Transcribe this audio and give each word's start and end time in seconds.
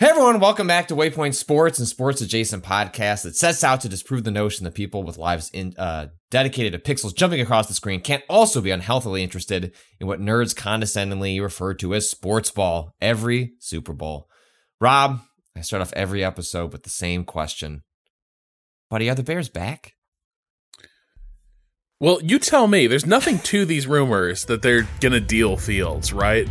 Hey 0.00 0.06
everyone, 0.06 0.40
welcome 0.40 0.66
back 0.66 0.88
to 0.88 0.96
Waypoint 0.96 1.34
Sports 1.34 1.78
and 1.78 1.86
Sports 1.86 2.22
Adjacent 2.22 2.64
Podcast 2.64 3.24
that 3.24 3.36
sets 3.36 3.62
out 3.62 3.82
to 3.82 3.88
disprove 3.90 4.24
the 4.24 4.30
notion 4.30 4.64
that 4.64 4.72
people 4.72 5.02
with 5.02 5.18
lives 5.18 5.50
in, 5.50 5.74
uh, 5.76 6.06
dedicated 6.30 6.72
to 6.72 6.78
pixels 6.78 7.14
jumping 7.14 7.42
across 7.42 7.66
the 7.66 7.74
screen 7.74 8.00
can't 8.00 8.24
also 8.26 8.62
be 8.62 8.70
unhealthily 8.70 9.22
interested 9.22 9.74
in 10.00 10.06
what 10.06 10.18
nerds 10.18 10.56
condescendingly 10.56 11.38
refer 11.38 11.74
to 11.74 11.94
as 11.94 12.08
sports 12.08 12.50
ball 12.50 12.94
every 13.02 13.52
Super 13.58 13.92
Bowl. 13.92 14.26
Rob, 14.80 15.20
I 15.54 15.60
start 15.60 15.82
off 15.82 15.92
every 15.92 16.24
episode 16.24 16.72
with 16.72 16.84
the 16.84 16.88
same 16.88 17.24
question. 17.24 17.82
Buddy, 18.88 19.10
are 19.10 19.14
the 19.14 19.22
Bears 19.22 19.50
back? 19.50 19.96
Well, 22.00 22.20
you 22.22 22.38
tell 22.38 22.68
me. 22.68 22.86
There's 22.86 23.04
nothing 23.04 23.38
to 23.40 23.66
these 23.66 23.86
rumors 23.86 24.46
that 24.46 24.62
they're 24.62 24.88
going 25.00 25.12
to 25.12 25.20
deal 25.20 25.58
Fields, 25.58 26.10
right? 26.14 26.48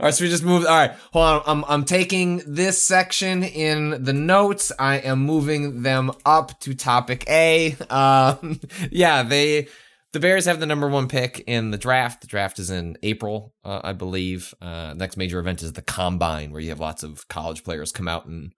All 0.00 0.06
right, 0.06 0.14
so 0.14 0.24
we 0.24 0.30
just 0.30 0.44
moved. 0.44 0.66
All 0.66 0.74
right, 0.74 0.92
hold 1.12 1.26
on. 1.26 1.42
I'm 1.46 1.64
I'm 1.68 1.84
taking 1.84 2.40
this 2.46 2.80
section 2.80 3.44
in 3.44 4.02
the 4.02 4.14
notes. 4.14 4.72
I 4.78 4.96
am 4.96 5.18
moving 5.26 5.82
them 5.82 6.12
up 6.24 6.58
to 6.60 6.74
topic 6.74 7.28
A. 7.28 7.76
Um, 7.90 8.60
yeah, 8.90 9.22
they 9.22 9.68
the 10.14 10.20
Bears 10.20 10.46
have 10.46 10.58
the 10.58 10.64
number 10.64 10.88
one 10.88 11.06
pick 11.06 11.44
in 11.46 11.70
the 11.70 11.76
draft. 11.76 12.22
The 12.22 12.28
draft 12.28 12.58
is 12.58 12.70
in 12.70 12.96
April, 13.02 13.52
uh, 13.62 13.82
I 13.84 13.92
believe. 13.92 14.54
Uh, 14.62 14.94
next 14.96 15.18
major 15.18 15.38
event 15.38 15.62
is 15.62 15.74
the 15.74 15.82
combine, 15.82 16.50
where 16.50 16.62
you 16.62 16.70
have 16.70 16.80
lots 16.80 17.02
of 17.02 17.28
college 17.28 17.62
players 17.62 17.92
come 17.92 18.08
out 18.08 18.24
and 18.24 18.52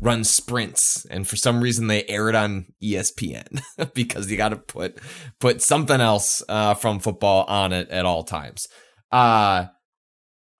run 0.00 0.22
sprints. 0.22 1.04
And 1.06 1.26
for 1.26 1.34
some 1.34 1.60
reason, 1.60 1.88
they 1.88 2.04
air 2.04 2.28
it 2.28 2.36
on 2.36 2.66
ESPN 2.80 3.60
because 3.94 4.30
you 4.30 4.36
got 4.36 4.50
to 4.50 4.56
put 4.56 5.00
put 5.40 5.62
something 5.62 6.00
else 6.00 6.44
uh, 6.48 6.74
from 6.74 7.00
football 7.00 7.42
on 7.48 7.72
it 7.72 7.88
at 7.88 8.04
all 8.06 8.22
times. 8.22 8.68
Uh 9.10 9.66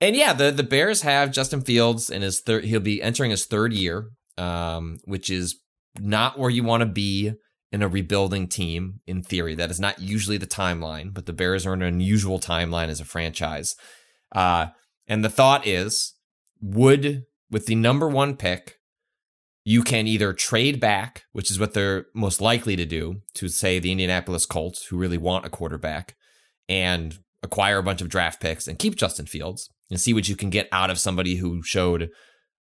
and 0.00 0.16
yeah, 0.16 0.32
the 0.32 0.50
the 0.50 0.62
Bears 0.62 1.02
have 1.02 1.32
Justin 1.32 1.62
Fields 1.62 2.10
in 2.10 2.22
his 2.22 2.40
third. 2.40 2.64
He'll 2.64 2.80
be 2.80 3.02
entering 3.02 3.30
his 3.30 3.46
third 3.46 3.72
year, 3.72 4.10
um, 4.36 4.98
which 5.04 5.30
is 5.30 5.60
not 5.98 6.38
where 6.38 6.50
you 6.50 6.62
want 6.62 6.82
to 6.82 6.86
be 6.86 7.32
in 7.72 7.82
a 7.82 7.88
rebuilding 7.88 8.48
team. 8.48 9.00
In 9.06 9.22
theory, 9.22 9.54
that 9.54 9.70
is 9.70 9.80
not 9.80 10.00
usually 10.00 10.36
the 10.36 10.46
timeline, 10.46 11.14
but 11.14 11.26
the 11.26 11.32
Bears 11.32 11.66
are 11.66 11.74
in 11.74 11.82
an 11.82 11.88
unusual 11.88 12.38
timeline 12.38 12.88
as 12.88 13.00
a 13.00 13.04
franchise. 13.04 13.74
Uh, 14.34 14.66
and 15.06 15.24
the 15.24 15.30
thought 15.30 15.66
is, 15.66 16.14
would 16.60 17.24
with 17.50 17.66
the 17.66 17.74
number 17.74 18.08
one 18.08 18.36
pick, 18.36 18.78
you 19.64 19.82
can 19.82 20.06
either 20.06 20.32
trade 20.32 20.78
back, 20.78 21.24
which 21.32 21.50
is 21.50 21.58
what 21.58 21.74
they're 21.74 22.06
most 22.14 22.40
likely 22.40 22.76
to 22.76 22.84
do, 22.84 23.22
to 23.34 23.48
say 23.48 23.78
the 23.78 23.92
Indianapolis 23.92 24.46
Colts, 24.46 24.86
who 24.86 24.96
really 24.96 25.18
want 25.18 25.46
a 25.46 25.50
quarterback, 25.50 26.16
and 26.68 27.18
acquire 27.42 27.78
a 27.78 27.82
bunch 27.82 28.00
of 28.00 28.08
draft 28.08 28.40
picks 28.40 28.68
and 28.68 28.78
keep 28.78 28.96
Justin 28.96 29.26
Fields 29.26 29.70
and 29.90 30.00
see 30.00 30.12
what 30.12 30.28
you 30.28 30.36
can 30.36 30.50
get 30.50 30.68
out 30.72 30.90
of 30.90 30.98
somebody 30.98 31.36
who 31.36 31.62
showed 31.62 32.10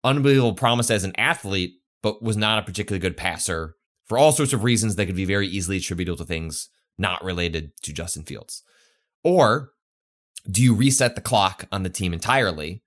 unbelievable 0.04 0.54
promise 0.54 0.90
as 0.90 1.04
an 1.04 1.14
athlete, 1.18 1.74
but 2.02 2.22
was 2.24 2.38
not 2.38 2.60
a 2.60 2.66
particularly 2.66 3.00
good 3.00 3.18
passer 3.18 3.76
for 4.06 4.18
all 4.18 4.32
sorts 4.32 4.54
of 4.54 4.64
reasons 4.64 4.96
that 4.96 5.06
could 5.06 5.16
be 5.16 5.26
very 5.26 5.48
easily 5.48 5.78
attributable 5.78 6.18
to 6.18 6.26
things 6.26 6.70
not 6.98 7.24
related 7.24 7.72
to 7.84 7.94
Justin 7.94 8.24
Fields. 8.24 8.64
Or 9.24 9.70
do 10.50 10.62
you 10.62 10.74
reset 10.74 11.16
the 11.16 11.22
clock 11.22 11.66
on 11.72 11.84
the 11.84 11.90
team 11.90 12.14
entirely? 12.14 12.82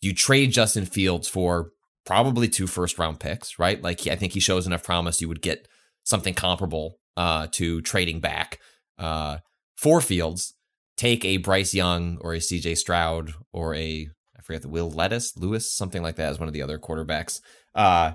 Do 0.00 0.08
you 0.08 0.14
trade 0.14 0.52
Justin 0.52 0.86
Fields 0.86 1.28
for 1.28 1.70
probably 2.04 2.48
two 2.48 2.66
first 2.66 2.98
round 2.98 3.20
picks, 3.20 3.58
right? 3.58 3.82
Like 3.82 4.06
I 4.06 4.16
think 4.16 4.32
he 4.32 4.40
shows 4.40 4.66
enough 4.66 4.82
promise 4.82 5.20
you 5.20 5.28
would 5.28 5.42
get 5.42 5.68
something 6.04 6.34
comparable 6.34 6.98
uh, 7.16 7.48
to 7.52 7.82
trading 7.82 8.20
back 8.20 8.58
uh, 8.98 9.38
for 9.76 10.00
Fields 10.00 10.54
take 10.98 11.24
a 11.24 11.38
Bryce 11.38 11.72
Young 11.72 12.18
or 12.20 12.34
a 12.34 12.38
CJ 12.38 12.76
Stroud 12.76 13.32
or 13.52 13.74
a 13.74 14.08
I 14.36 14.42
forget 14.42 14.62
the 14.62 14.68
Will 14.68 14.90
Lettuce, 14.90 15.36
Lewis, 15.36 15.74
something 15.74 16.02
like 16.02 16.16
that 16.16 16.30
as 16.30 16.38
one 16.38 16.48
of 16.48 16.54
the 16.54 16.62
other 16.62 16.78
quarterbacks 16.78 17.40
uh, 17.74 18.12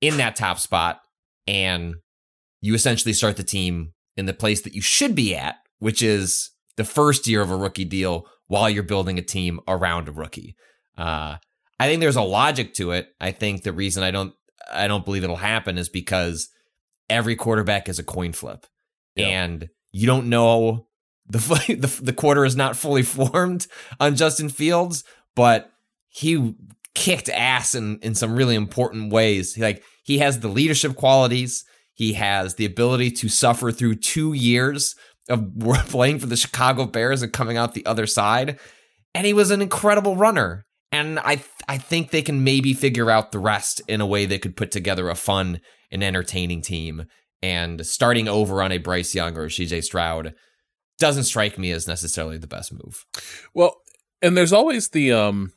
in 0.00 0.18
that 0.18 0.36
top 0.36 0.58
spot, 0.58 1.00
and 1.46 1.94
you 2.60 2.74
essentially 2.74 3.12
start 3.12 3.36
the 3.36 3.42
team 3.42 3.92
in 4.16 4.26
the 4.26 4.34
place 4.34 4.62
that 4.62 4.74
you 4.74 4.82
should 4.82 5.14
be 5.14 5.34
at, 5.34 5.56
which 5.78 6.02
is 6.02 6.50
the 6.76 6.84
first 6.84 7.26
year 7.26 7.40
of 7.40 7.50
a 7.50 7.56
rookie 7.56 7.84
deal 7.84 8.26
while 8.46 8.68
you're 8.68 8.82
building 8.82 9.18
a 9.18 9.22
team 9.22 9.60
around 9.68 10.08
a 10.08 10.12
rookie. 10.12 10.56
Uh, 10.96 11.36
I 11.78 11.86
think 11.86 12.00
there's 12.00 12.16
a 12.16 12.22
logic 12.22 12.74
to 12.74 12.92
it. 12.92 13.08
I 13.20 13.30
think 13.30 13.62
the 13.62 13.72
reason 13.72 14.02
I 14.02 14.10
don't 14.10 14.34
I 14.70 14.88
don't 14.88 15.04
believe 15.04 15.24
it'll 15.24 15.36
happen 15.36 15.78
is 15.78 15.88
because 15.88 16.48
every 17.08 17.36
quarterback 17.36 17.88
is 17.88 17.98
a 17.98 18.04
coin 18.04 18.32
flip, 18.32 18.66
yeah. 19.14 19.26
and 19.26 19.68
you 19.92 20.06
don't 20.06 20.28
know 20.28 20.87
the, 21.28 21.38
the 21.78 22.00
the 22.02 22.12
quarter 22.12 22.44
is 22.44 22.56
not 22.56 22.76
fully 22.76 23.02
formed 23.02 23.66
on 24.00 24.16
Justin 24.16 24.48
Fields, 24.48 25.04
but 25.36 25.70
he 26.08 26.54
kicked 26.94 27.28
ass 27.28 27.74
in 27.74 27.98
in 28.00 28.14
some 28.14 28.34
really 28.34 28.54
important 28.54 29.12
ways. 29.12 29.56
Like 29.58 29.82
he 30.04 30.18
has 30.18 30.40
the 30.40 30.48
leadership 30.48 30.96
qualities, 30.96 31.64
he 31.94 32.14
has 32.14 32.54
the 32.54 32.64
ability 32.64 33.10
to 33.12 33.28
suffer 33.28 33.70
through 33.70 33.96
2 33.96 34.32
years 34.32 34.94
of 35.28 35.46
playing 35.88 36.18
for 36.18 36.26
the 36.26 36.36
Chicago 36.36 36.86
Bears 36.86 37.22
and 37.22 37.32
coming 37.32 37.56
out 37.56 37.74
the 37.74 37.86
other 37.86 38.06
side, 38.06 38.58
and 39.14 39.26
he 39.26 39.32
was 39.32 39.50
an 39.50 39.62
incredible 39.62 40.16
runner. 40.16 40.64
And 40.90 41.18
I 41.18 41.42
I 41.68 41.76
think 41.76 42.10
they 42.10 42.22
can 42.22 42.42
maybe 42.42 42.72
figure 42.72 43.10
out 43.10 43.30
the 43.30 43.38
rest 43.38 43.82
in 43.86 44.00
a 44.00 44.06
way 44.06 44.24
that 44.26 44.40
could 44.40 44.56
put 44.56 44.70
together 44.70 45.08
a 45.10 45.14
fun 45.14 45.60
and 45.90 46.02
entertaining 46.02 46.62
team. 46.62 47.04
And 47.40 47.86
starting 47.86 48.26
over 48.26 48.62
on 48.62 48.72
a 48.72 48.78
Bryce 48.78 49.14
Young 49.14 49.36
or 49.36 49.46
CJ 49.46 49.84
Stroud 49.84 50.34
doesn't 50.98 51.24
strike 51.24 51.58
me 51.58 51.70
as 51.70 51.86
necessarily 51.86 52.38
the 52.38 52.46
best 52.46 52.72
move. 52.72 53.06
Well, 53.54 53.76
and 54.22 54.36
there's 54.36 54.52
always 54.52 54.88
the 54.88 55.12
um 55.12 55.52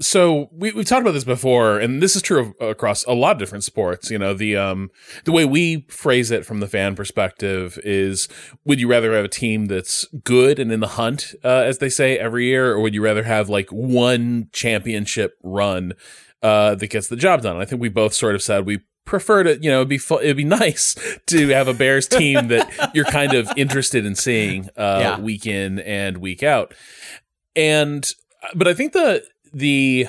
so 0.00 0.48
we 0.52 0.70
we've 0.72 0.86
talked 0.86 1.02
about 1.02 1.12
this 1.12 1.24
before, 1.24 1.78
and 1.78 2.00
this 2.00 2.14
is 2.14 2.22
true 2.22 2.54
of, 2.60 2.68
across 2.68 3.04
a 3.04 3.12
lot 3.12 3.32
of 3.32 3.38
different 3.38 3.64
sports. 3.64 4.10
You 4.10 4.18
know, 4.18 4.32
the 4.32 4.56
um 4.56 4.90
the 5.24 5.32
way 5.32 5.44
we 5.44 5.86
phrase 5.88 6.30
it 6.30 6.46
from 6.46 6.60
the 6.60 6.68
fan 6.68 6.94
perspective 6.94 7.78
is: 7.82 8.28
Would 8.64 8.80
you 8.80 8.88
rather 8.88 9.12
have 9.14 9.24
a 9.24 9.28
team 9.28 9.66
that's 9.66 10.06
good 10.22 10.58
and 10.58 10.70
in 10.70 10.80
the 10.80 10.88
hunt, 10.88 11.34
uh, 11.42 11.48
as 11.48 11.78
they 11.78 11.88
say 11.88 12.16
every 12.16 12.46
year, 12.46 12.72
or 12.72 12.80
would 12.80 12.94
you 12.94 13.02
rather 13.02 13.24
have 13.24 13.48
like 13.48 13.70
one 13.70 14.48
championship 14.52 15.36
run 15.42 15.94
uh, 16.42 16.76
that 16.76 16.90
gets 16.90 17.08
the 17.08 17.16
job 17.16 17.42
done? 17.42 17.54
And 17.54 17.62
I 17.62 17.64
think 17.64 17.80
we 17.80 17.88
both 17.88 18.14
sort 18.14 18.36
of 18.36 18.42
said 18.42 18.66
we 18.66 18.80
prefer 19.08 19.42
to, 19.42 19.58
you 19.60 19.70
know, 19.70 19.78
it'd 19.78 19.88
be 19.88 19.98
fu- 19.98 20.20
it'd 20.20 20.36
be 20.36 20.44
nice 20.44 20.94
to 21.26 21.48
have 21.48 21.66
a 21.66 21.74
Bears 21.74 22.06
team 22.06 22.48
that 22.48 22.90
you're 22.94 23.04
kind 23.06 23.34
of 23.34 23.50
interested 23.56 24.06
in 24.06 24.14
seeing 24.14 24.68
uh, 24.76 24.98
yeah. 25.00 25.20
week 25.20 25.46
in 25.46 25.80
and 25.80 26.18
week 26.18 26.42
out. 26.42 26.74
And 27.56 28.08
but 28.54 28.68
I 28.68 28.74
think 28.74 28.92
the 28.92 29.24
the 29.52 30.06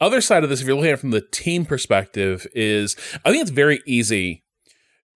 other 0.00 0.20
side 0.20 0.44
of 0.44 0.50
this, 0.50 0.60
if 0.60 0.66
you're 0.66 0.76
looking 0.76 0.90
at 0.90 0.94
it 0.94 1.00
from 1.00 1.10
the 1.10 1.22
team 1.22 1.64
perspective, 1.64 2.46
is 2.54 2.94
I 3.24 3.30
think 3.30 3.42
it's 3.42 3.50
very 3.50 3.80
easy 3.86 4.42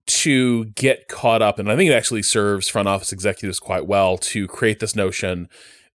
to 0.07 0.65
get 0.67 1.09
caught 1.09 1.43
up, 1.43 1.59
and 1.59 1.71
I 1.71 1.77
think 1.77 1.91
it 1.91 1.95
actually 1.95 2.23
serves 2.23 2.69
front 2.69 2.89
office 2.89 3.13
executives 3.13 3.61
quite 3.61 3.87
well 3.87 4.17
to 4.19 4.49
create 4.49 4.81
this 4.81 4.97
notion 4.97 5.49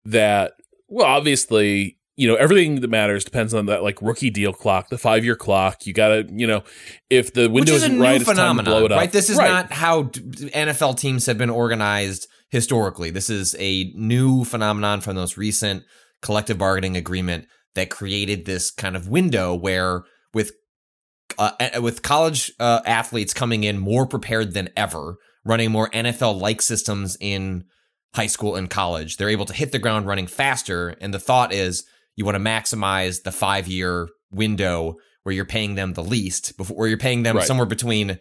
that, 0.05 0.53
well, 0.89 1.07
obviously 1.07 1.97
you 2.17 2.29
know 2.29 2.35
everything 2.35 2.81
that 2.81 2.91
matters 2.91 3.25
depends 3.25 3.55
on 3.55 3.67
that 3.67 3.83
like 3.83 4.01
rookie 4.03 4.31
deal 4.31 4.53
clock, 4.53 4.89
the 4.89 4.99
five 4.99 5.25
year 5.25 5.37
clock. 5.37 5.87
You 5.87 5.93
gotta, 5.93 6.29
you 6.31 6.47
know, 6.47 6.63
if 7.09 7.33
the 7.33 7.49
window 7.49 7.73
is 7.73 7.83
isn't 7.83 7.99
right, 7.99 8.21
it's 8.21 8.33
time 8.33 8.57
to 8.59 8.63
blow 8.63 8.85
it 8.85 8.93
up. 8.93 8.99
Right, 8.99 9.13
this 9.13 9.31
is 9.31 9.39
right. 9.39 9.49
not 9.49 9.73
how 9.73 10.05
NFL 10.05 10.99
teams 10.99 11.27
have 11.27 11.39
been 11.39 11.51
organized 11.51 12.29
historically. 12.51 13.11
This 13.11 13.31
is 13.31 13.57
a 13.59 13.93
new 13.95 14.45
phenomenon 14.45 15.01
from 15.01 15.17
those 15.17 15.37
recent 15.37 15.85
collective 16.21 16.59
bargaining 16.59 16.97
agreement 16.97 17.47
that 17.75 17.89
created 17.89 18.45
this 18.45 18.71
kind 18.71 18.95
of 18.95 19.09
window 19.09 19.55
where 19.55 20.03
with 20.35 20.53
uh, 21.39 21.53
with 21.81 22.03
college 22.03 22.53
uh, 22.61 22.81
athletes 22.85 23.33
coming 23.33 23.65
in 23.65 23.79
more 23.79 24.07
prepared 24.07 24.53
than 24.53 24.69
ever, 24.77 25.17
running 25.45 25.71
more 25.71 25.89
NFL 25.91 26.39
like 26.39 26.61
systems 26.61 27.17
in 27.21 27.65
high 28.15 28.27
school 28.27 28.57
and 28.57 28.69
college. 28.69 29.17
They're 29.17 29.31
able 29.31 29.47
to 29.47 29.55
hit 29.55 29.73
the 29.73 29.79
ground 29.79 30.07
running 30.07 30.27
faster. 30.27 30.91
And 31.01 31.15
the 31.15 31.19
thought 31.19 31.53
is 31.53 31.85
you 32.17 32.25
want 32.25 32.35
to 32.37 32.41
maximize 32.41 33.23
the 33.23 33.33
five 33.33 33.67
year 33.69 34.09
window 34.31 34.97
where 35.23 35.35
you're 35.35 35.45
paying 35.45 35.75
them 35.77 35.93
the 35.95 36.03
least, 36.05 36.57
before 36.57 36.77
where 36.77 36.89
you're 36.89 36.99
paying 36.99 37.23
them 37.23 37.37
Right. 37.37 37.47
somewhere 37.47 37.67
between, 37.67 38.19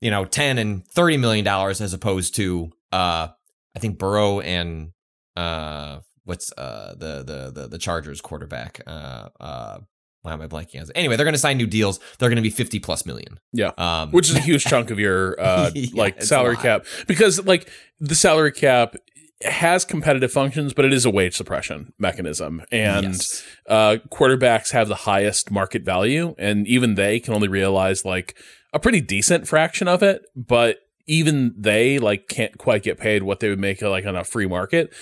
you 0.00 0.10
know, 0.10 0.24
10 0.24 0.58
and 0.58 0.86
30 0.88 1.16
million 1.16 1.44
dollars 1.44 1.80
as 1.80 1.92
opposed 1.92 2.34
to 2.36 2.70
uh 2.92 3.28
I 3.76 3.78
think 3.80 3.98
Burrow 3.98 4.40
and 4.40 4.92
uh 5.36 5.98
what's 6.24 6.52
uh 6.56 6.94
the 6.96 7.22
the 7.24 7.50
the, 7.62 7.68
the 7.68 7.78
Chargers 7.78 8.20
quarterback. 8.20 8.80
Uh 8.86 9.28
uh 9.40 9.78
why 10.22 10.32
am 10.32 10.40
I 10.40 10.46
blanking 10.46 10.76
on 10.80 10.84
it? 10.84 10.92
Anyway, 10.94 11.16
they're 11.16 11.26
gonna 11.26 11.36
sign 11.36 11.58
new 11.58 11.66
deals. 11.66 12.00
They're 12.18 12.28
gonna 12.30 12.40
be 12.40 12.50
50 12.50 12.78
plus 12.78 13.04
million. 13.04 13.38
Yeah. 13.52 13.72
Um 13.76 14.10
which 14.12 14.30
is 14.30 14.36
a 14.36 14.40
huge 14.40 14.64
chunk 14.72 14.90
of 14.90 14.98
your 14.98 15.38
uh 15.40 15.70
Yeah, 15.74 15.88
like 15.94 16.22
salary 16.22 16.56
cap 16.56 16.86
because 17.06 17.44
like 17.44 17.68
the 18.00 18.14
salary 18.14 18.52
cap 18.52 18.94
has 19.42 19.84
competitive 19.84 20.32
functions 20.32 20.72
but 20.72 20.84
it 20.84 20.92
is 20.92 21.04
a 21.04 21.10
wage 21.10 21.36
suppression 21.36 21.92
mechanism 21.98 22.62
and 22.70 23.06
yes. 23.06 23.44
uh 23.68 23.96
quarterbacks 24.10 24.70
have 24.70 24.88
the 24.88 24.94
highest 24.94 25.50
market 25.50 25.82
value 25.82 26.34
and 26.38 26.66
even 26.66 26.94
they 26.94 27.20
can 27.20 27.34
only 27.34 27.48
realize 27.48 28.04
like 28.04 28.36
a 28.72 28.78
pretty 28.78 29.00
decent 29.00 29.46
fraction 29.46 29.88
of 29.88 30.02
it 30.02 30.24
but 30.34 30.78
even 31.06 31.54
they 31.58 31.98
like 31.98 32.28
can't 32.28 32.56
quite 32.58 32.82
get 32.82 32.98
paid 32.98 33.22
what 33.22 33.40
they 33.40 33.50
would 33.50 33.58
make 33.58 33.82
like 33.82 34.06
on 34.06 34.16
a 34.16 34.24
free 34.24 34.46
market 34.46 34.92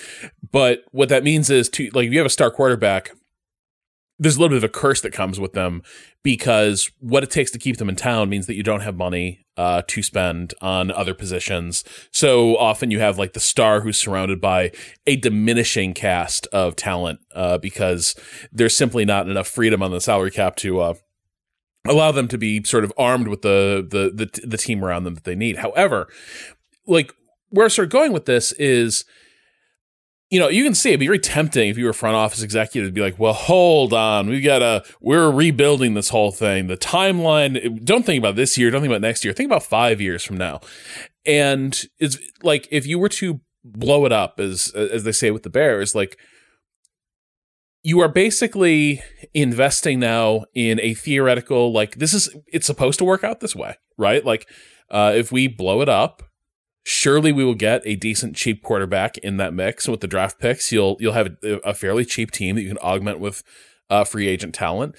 but 0.51 0.83
what 0.91 1.09
that 1.09 1.23
means 1.23 1.49
is 1.49 1.69
to 1.69 1.89
like 1.93 2.07
if 2.07 2.11
you 2.11 2.19
have 2.19 2.25
a 2.25 2.29
star 2.29 2.51
quarterback 2.51 3.11
there's 4.19 4.35
a 4.35 4.39
little 4.39 4.55
bit 4.55 4.63
of 4.63 4.69
a 4.69 4.71
curse 4.71 5.01
that 5.01 5.11
comes 5.11 5.39
with 5.39 5.53
them 5.53 5.81
because 6.21 6.91
what 6.99 7.23
it 7.23 7.31
takes 7.31 7.51
to 7.51 7.59
keep 7.59 7.77
them 7.77 7.89
in 7.89 7.95
town 7.95 8.29
means 8.29 8.45
that 8.45 8.55
you 8.55 8.63
don't 8.63 8.81
have 8.81 8.95
money 8.95 9.45
uh, 9.57 9.81
to 9.87 10.03
spend 10.03 10.53
on 10.61 10.91
other 10.91 11.13
positions. 11.13 11.83
So 12.11 12.55
often 12.57 12.91
you 12.91 12.99
have 12.99 13.17
like 13.17 13.33
the 13.33 13.39
star 13.39 13.81
who's 13.81 13.97
surrounded 13.97 14.39
by 14.39 14.71
a 15.05 15.15
diminishing 15.15 15.93
cast 15.93 16.47
of 16.47 16.75
talent 16.75 17.19
uh, 17.33 17.57
because 17.57 18.15
there's 18.51 18.77
simply 18.77 19.03
not 19.05 19.27
enough 19.27 19.47
freedom 19.47 19.81
on 19.81 19.91
the 19.91 20.01
salary 20.01 20.31
cap 20.31 20.55
to 20.57 20.79
uh, 20.79 20.93
allow 21.85 22.11
them 22.11 22.27
to 22.29 22.37
be 22.37 22.63
sort 22.63 22.83
of 22.83 22.93
armed 22.97 23.27
with 23.27 23.41
the 23.41 23.85
the 23.89 24.11
the, 24.25 24.47
the 24.47 24.57
team 24.57 24.83
around 24.83 25.03
them 25.03 25.15
that 25.15 25.23
they 25.23 25.35
need. 25.35 25.57
However, 25.57 26.07
like 26.87 27.13
where 27.49 27.65
I 27.65 27.69
start 27.69 27.89
going 27.89 28.13
with 28.13 28.25
this 28.25 28.51
is 28.53 29.05
you 30.33 30.39
know, 30.39 30.47
you 30.47 30.63
can 30.63 30.73
see 30.73 30.89
it'd 30.89 30.99
be 30.99 31.05
very 31.05 31.19
tempting 31.19 31.69
if 31.69 31.77
you 31.77 31.83
were 31.83 31.91
a 31.91 31.93
front 31.93 32.15
office 32.15 32.41
executive 32.41 32.89
to 32.89 32.91
be 32.91 33.01
like, 33.01 33.19
well, 33.19 33.33
hold 33.33 33.93
on, 33.93 34.27
we 34.27 34.41
gotta, 34.41 34.83
we're 34.99 35.29
rebuilding 35.29 35.93
this 35.93 36.09
whole 36.09 36.31
thing. 36.31 36.65
The 36.65 36.75
timeline, 36.75 37.85
don't 37.85 38.03
think 38.03 38.17
about 38.17 38.35
this 38.35 38.57
year, 38.57 38.71
don't 38.71 38.81
think 38.81 38.89
about 38.89 39.01
next 39.01 39.23
year, 39.23 39.31
think 39.31 39.47
about 39.47 39.61
five 39.61 40.01
years 40.01 40.23
from 40.23 40.37
now. 40.37 40.61
And 41.23 41.79
it's 41.99 42.17
like, 42.41 42.67
if 42.71 42.87
you 42.87 42.97
were 42.97 43.09
to 43.09 43.41
blow 43.63 44.07
it 44.07 44.11
up, 44.11 44.39
as, 44.39 44.71
as 44.71 45.03
they 45.03 45.11
say 45.11 45.29
with 45.29 45.43
the 45.43 45.51
Bears, 45.51 45.93
like, 45.93 46.17
you 47.83 47.99
are 47.99 48.09
basically 48.09 49.03
investing 49.35 49.99
now 49.99 50.45
in 50.55 50.79
a 50.79 50.95
theoretical, 50.95 51.71
like, 51.71 51.97
this 51.97 52.11
is, 52.11 52.35
it's 52.47 52.65
supposed 52.65 52.97
to 52.97 53.05
work 53.05 53.23
out 53.23 53.39
this 53.39 53.55
way, 53.55 53.75
right? 53.99 54.25
Like, 54.25 54.49
uh, 54.89 55.13
if 55.15 55.31
we 55.31 55.47
blow 55.47 55.81
it 55.81 55.89
up, 55.89 56.23
surely 56.83 57.31
we 57.31 57.43
will 57.43 57.55
get 57.55 57.81
a 57.85 57.95
decent 57.95 58.35
cheap 58.35 58.61
quarterback 58.61 59.17
in 59.19 59.37
that 59.37 59.53
mix. 59.53 59.85
And 59.85 59.91
with 59.93 60.01
the 60.01 60.07
draft 60.07 60.39
picks, 60.39 60.71
you'll 60.71 60.97
you'll 60.99 61.13
have 61.13 61.37
a, 61.43 61.53
a 61.63 61.73
fairly 61.73 62.05
cheap 62.05 62.31
team 62.31 62.55
that 62.55 62.61
you 62.61 62.69
can 62.69 62.77
augment 62.79 63.19
with 63.19 63.43
uh, 63.89 64.03
free 64.03 64.27
agent 64.27 64.53
talent, 64.55 64.95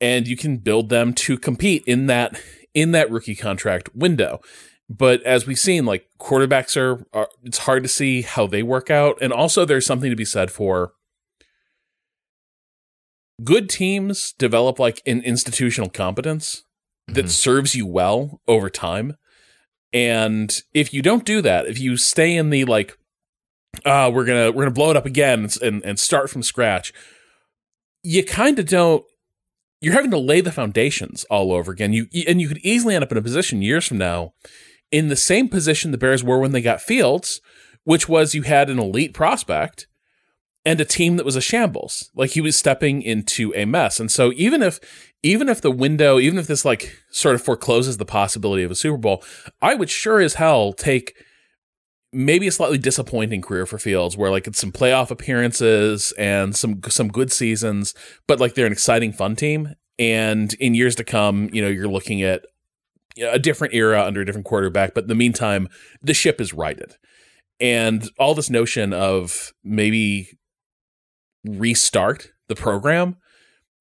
and 0.00 0.26
you 0.26 0.36
can 0.36 0.58
build 0.58 0.88
them 0.88 1.12
to 1.14 1.38
compete 1.38 1.82
in 1.86 2.06
that 2.06 2.40
in 2.74 2.92
that 2.92 3.10
rookie 3.10 3.34
contract 3.36 3.94
window. 3.94 4.40
But 4.88 5.22
as 5.24 5.46
we've 5.46 5.58
seen, 5.58 5.84
like 5.84 6.06
quarterbacks 6.20 6.76
are, 6.76 7.04
are 7.12 7.28
it's 7.42 7.58
hard 7.58 7.82
to 7.82 7.88
see 7.88 8.22
how 8.22 8.46
they 8.46 8.62
work 8.62 8.90
out, 8.90 9.18
and 9.20 9.32
also 9.32 9.64
there's 9.64 9.86
something 9.86 10.10
to 10.10 10.16
be 10.16 10.24
said 10.24 10.50
for 10.50 10.92
good 13.44 13.68
teams 13.68 14.32
develop 14.38 14.78
like 14.78 15.02
an 15.06 15.20
institutional 15.22 15.90
competence 15.90 16.64
that 17.06 17.26
Mhm. 17.26 17.30
serves 17.30 17.74
you 17.74 17.86
well 17.86 18.40
over 18.48 18.70
time. 18.70 19.16
And 19.92 20.54
if 20.74 20.92
you 20.92 21.02
don't 21.02 21.24
do 21.24 21.40
that, 21.42 21.66
if 21.66 21.78
you 21.78 21.96
stay 21.96 22.36
in 22.36 22.50
the 22.50 22.64
like, 22.64 22.96
uh, 23.84 24.10
we're 24.12 24.24
gonna 24.24 24.50
we're 24.50 24.64
gonna 24.64 24.70
blow 24.72 24.90
it 24.90 24.96
up 24.96 25.06
again 25.06 25.48
and 25.62 25.84
and, 25.84 25.98
start 25.98 26.30
from 26.30 26.42
scratch, 26.42 26.92
you 28.02 28.24
kind 28.24 28.58
of 28.58 28.66
don't. 28.66 29.04
You're 29.80 29.94
having 29.94 30.10
to 30.10 30.18
lay 30.18 30.40
the 30.40 30.52
foundations 30.52 31.24
all 31.24 31.52
over 31.52 31.70
again. 31.70 31.92
You 31.92 32.06
and 32.26 32.40
you 32.40 32.48
could 32.48 32.58
easily 32.58 32.94
end 32.94 33.04
up 33.04 33.12
in 33.12 33.18
a 33.18 33.22
position 33.22 33.62
years 33.62 33.86
from 33.86 33.98
now, 33.98 34.32
in 34.90 35.08
the 35.08 35.16
same 35.16 35.48
position 35.48 35.90
the 35.90 35.98
Bears 35.98 36.24
were 36.24 36.38
when 36.38 36.52
they 36.52 36.62
got 36.62 36.80
Fields, 36.80 37.40
which 37.84 38.08
was 38.08 38.34
you 38.34 38.42
had 38.42 38.70
an 38.70 38.78
elite 38.78 39.14
prospect 39.14 39.86
and 40.66 40.80
a 40.80 40.84
team 40.84 41.16
that 41.16 41.24
was 41.24 41.36
a 41.36 41.40
shambles. 41.40 42.10
Like 42.14 42.30
he 42.30 42.40
was 42.40 42.56
stepping 42.56 43.00
into 43.00 43.52
a 43.54 43.64
mess. 43.64 44.00
And 44.00 44.10
so 44.10 44.32
even 44.34 44.62
if 44.62 44.80
even 45.22 45.48
if 45.48 45.60
the 45.60 45.70
window, 45.70 46.18
even 46.18 46.38
if 46.38 46.46
this 46.46 46.64
like 46.64 46.96
sort 47.10 47.34
of 47.34 47.42
forecloses 47.42 47.96
the 47.96 48.04
possibility 48.04 48.62
of 48.62 48.70
a 48.70 48.76
Super 48.76 48.98
Bowl, 48.98 49.24
I 49.60 49.74
would 49.74 49.90
sure 49.90 50.20
as 50.20 50.34
hell 50.34 50.72
take 50.72 51.14
maybe 52.12 52.46
a 52.46 52.52
slightly 52.52 52.78
disappointing 52.78 53.42
career 53.42 53.66
for 53.66 53.78
Fields 53.78 54.16
where 54.16 54.30
like 54.30 54.46
it's 54.46 54.58
some 54.58 54.72
playoff 54.72 55.10
appearances 55.10 56.12
and 56.12 56.54
some 56.54 56.80
some 56.88 57.08
good 57.08 57.32
seasons, 57.32 57.94
but 58.26 58.40
like 58.40 58.54
they're 58.54 58.66
an 58.66 58.72
exciting 58.72 59.12
fun 59.12 59.36
team. 59.36 59.74
And 59.98 60.52
in 60.54 60.74
years 60.74 60.94
to 60.96 61.04
come, 61.04 61.48
you 61.52 61.62
know, 61.62 61.68
you're 61.68 61.88
looking 61.88 62.22
at 62.22 62.44
a 63.20 63.38
different 63.38 63.74
era 63.74 64.04
under 64.04 64.20
a 64.20 64.26
different 64.26 64.46
quarterback, 64.46 64.94
but 64.94 65.04
in 65.04 65.08
the 65.08 65.14
meantime, 65.14 65.68
the 66.02 66.14
ship 66.14 66.40
is 66.40 66.52
righted. 66.52 66.96
And 67.58 68.10
all 68.18 68.34
this 68.34 68.50
notion 68.50 68.92
of 68.92 69.52
maybe 69.64 70.38
restart 71.44 72.28
the 72.48 72.54
program 72.54 73.16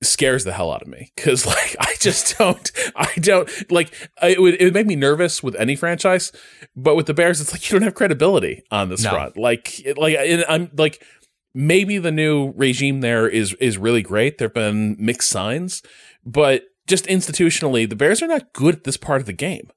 scares 0.05 0.43
the 0.43 0.53
hell 0.53 0.71
out 0.71 0.81
of 0.81 0.87
me 0.87 1.11
because 1.15 1.45
like 1.55 1.75
i 1.79 1.93
just 1.99 2.37
don't 2.37 2.71
i 2.95 3.11
don't 3.19 3.49
like 3.71 3.93
I- 4.21 4.29
it 4.29 4.41
would, 4.41 4.55
it 4.55 4.63
would 4.65 4.73
make 4.73 4.87
me 4.87 4.95
nervous 4.95 5.41
with 5.43 5.55
any 5.55 5.75
franchise 5.75 6.31
but 6.75 6.95
with 6.95 7.05
the 7.07 7.13
bears 7.13 7.41
it's 7.41 7.51
like 7.51 7.69
you 7.69 7.73
don't 7.77 7.83
have 7.83 7.95
credibility 7.95 8.63
on 8.71 8.89
this 8.89 9.03
No. 9.03 9.11
front. 9.11 9.37
Like 9.37 9.79
it, 9.85 9.97
like 9.97 10.17
i'm 10.49 10.69
like 10.77 11.03
maybe 11.53 11.97
the 11.97 12.11
new 12.11 12.51
regime 12.55 13.01
there 13.01 13.27
is 13.27 13.53
is 13.55 13.77
really 13.77 14.01
great. 14.01 14.37
There've 14.37 14.53
been 14.53 14.95
mixed 14.99 15.29
signs 15.29 15.81
but 16.25 16.63
just 16.87 17.05
institutionally 17.05 17.89
the 17.89 17.95
bears 17.95 18.21
are 18.21 18.27
not 18.27 18.53
good 18.53 18.75
at 18.75 18.83
this 18.83 18.97
part 18.97 19.19
of 19.21 19.25
the 19.25 19.33
game. 19.33 19.69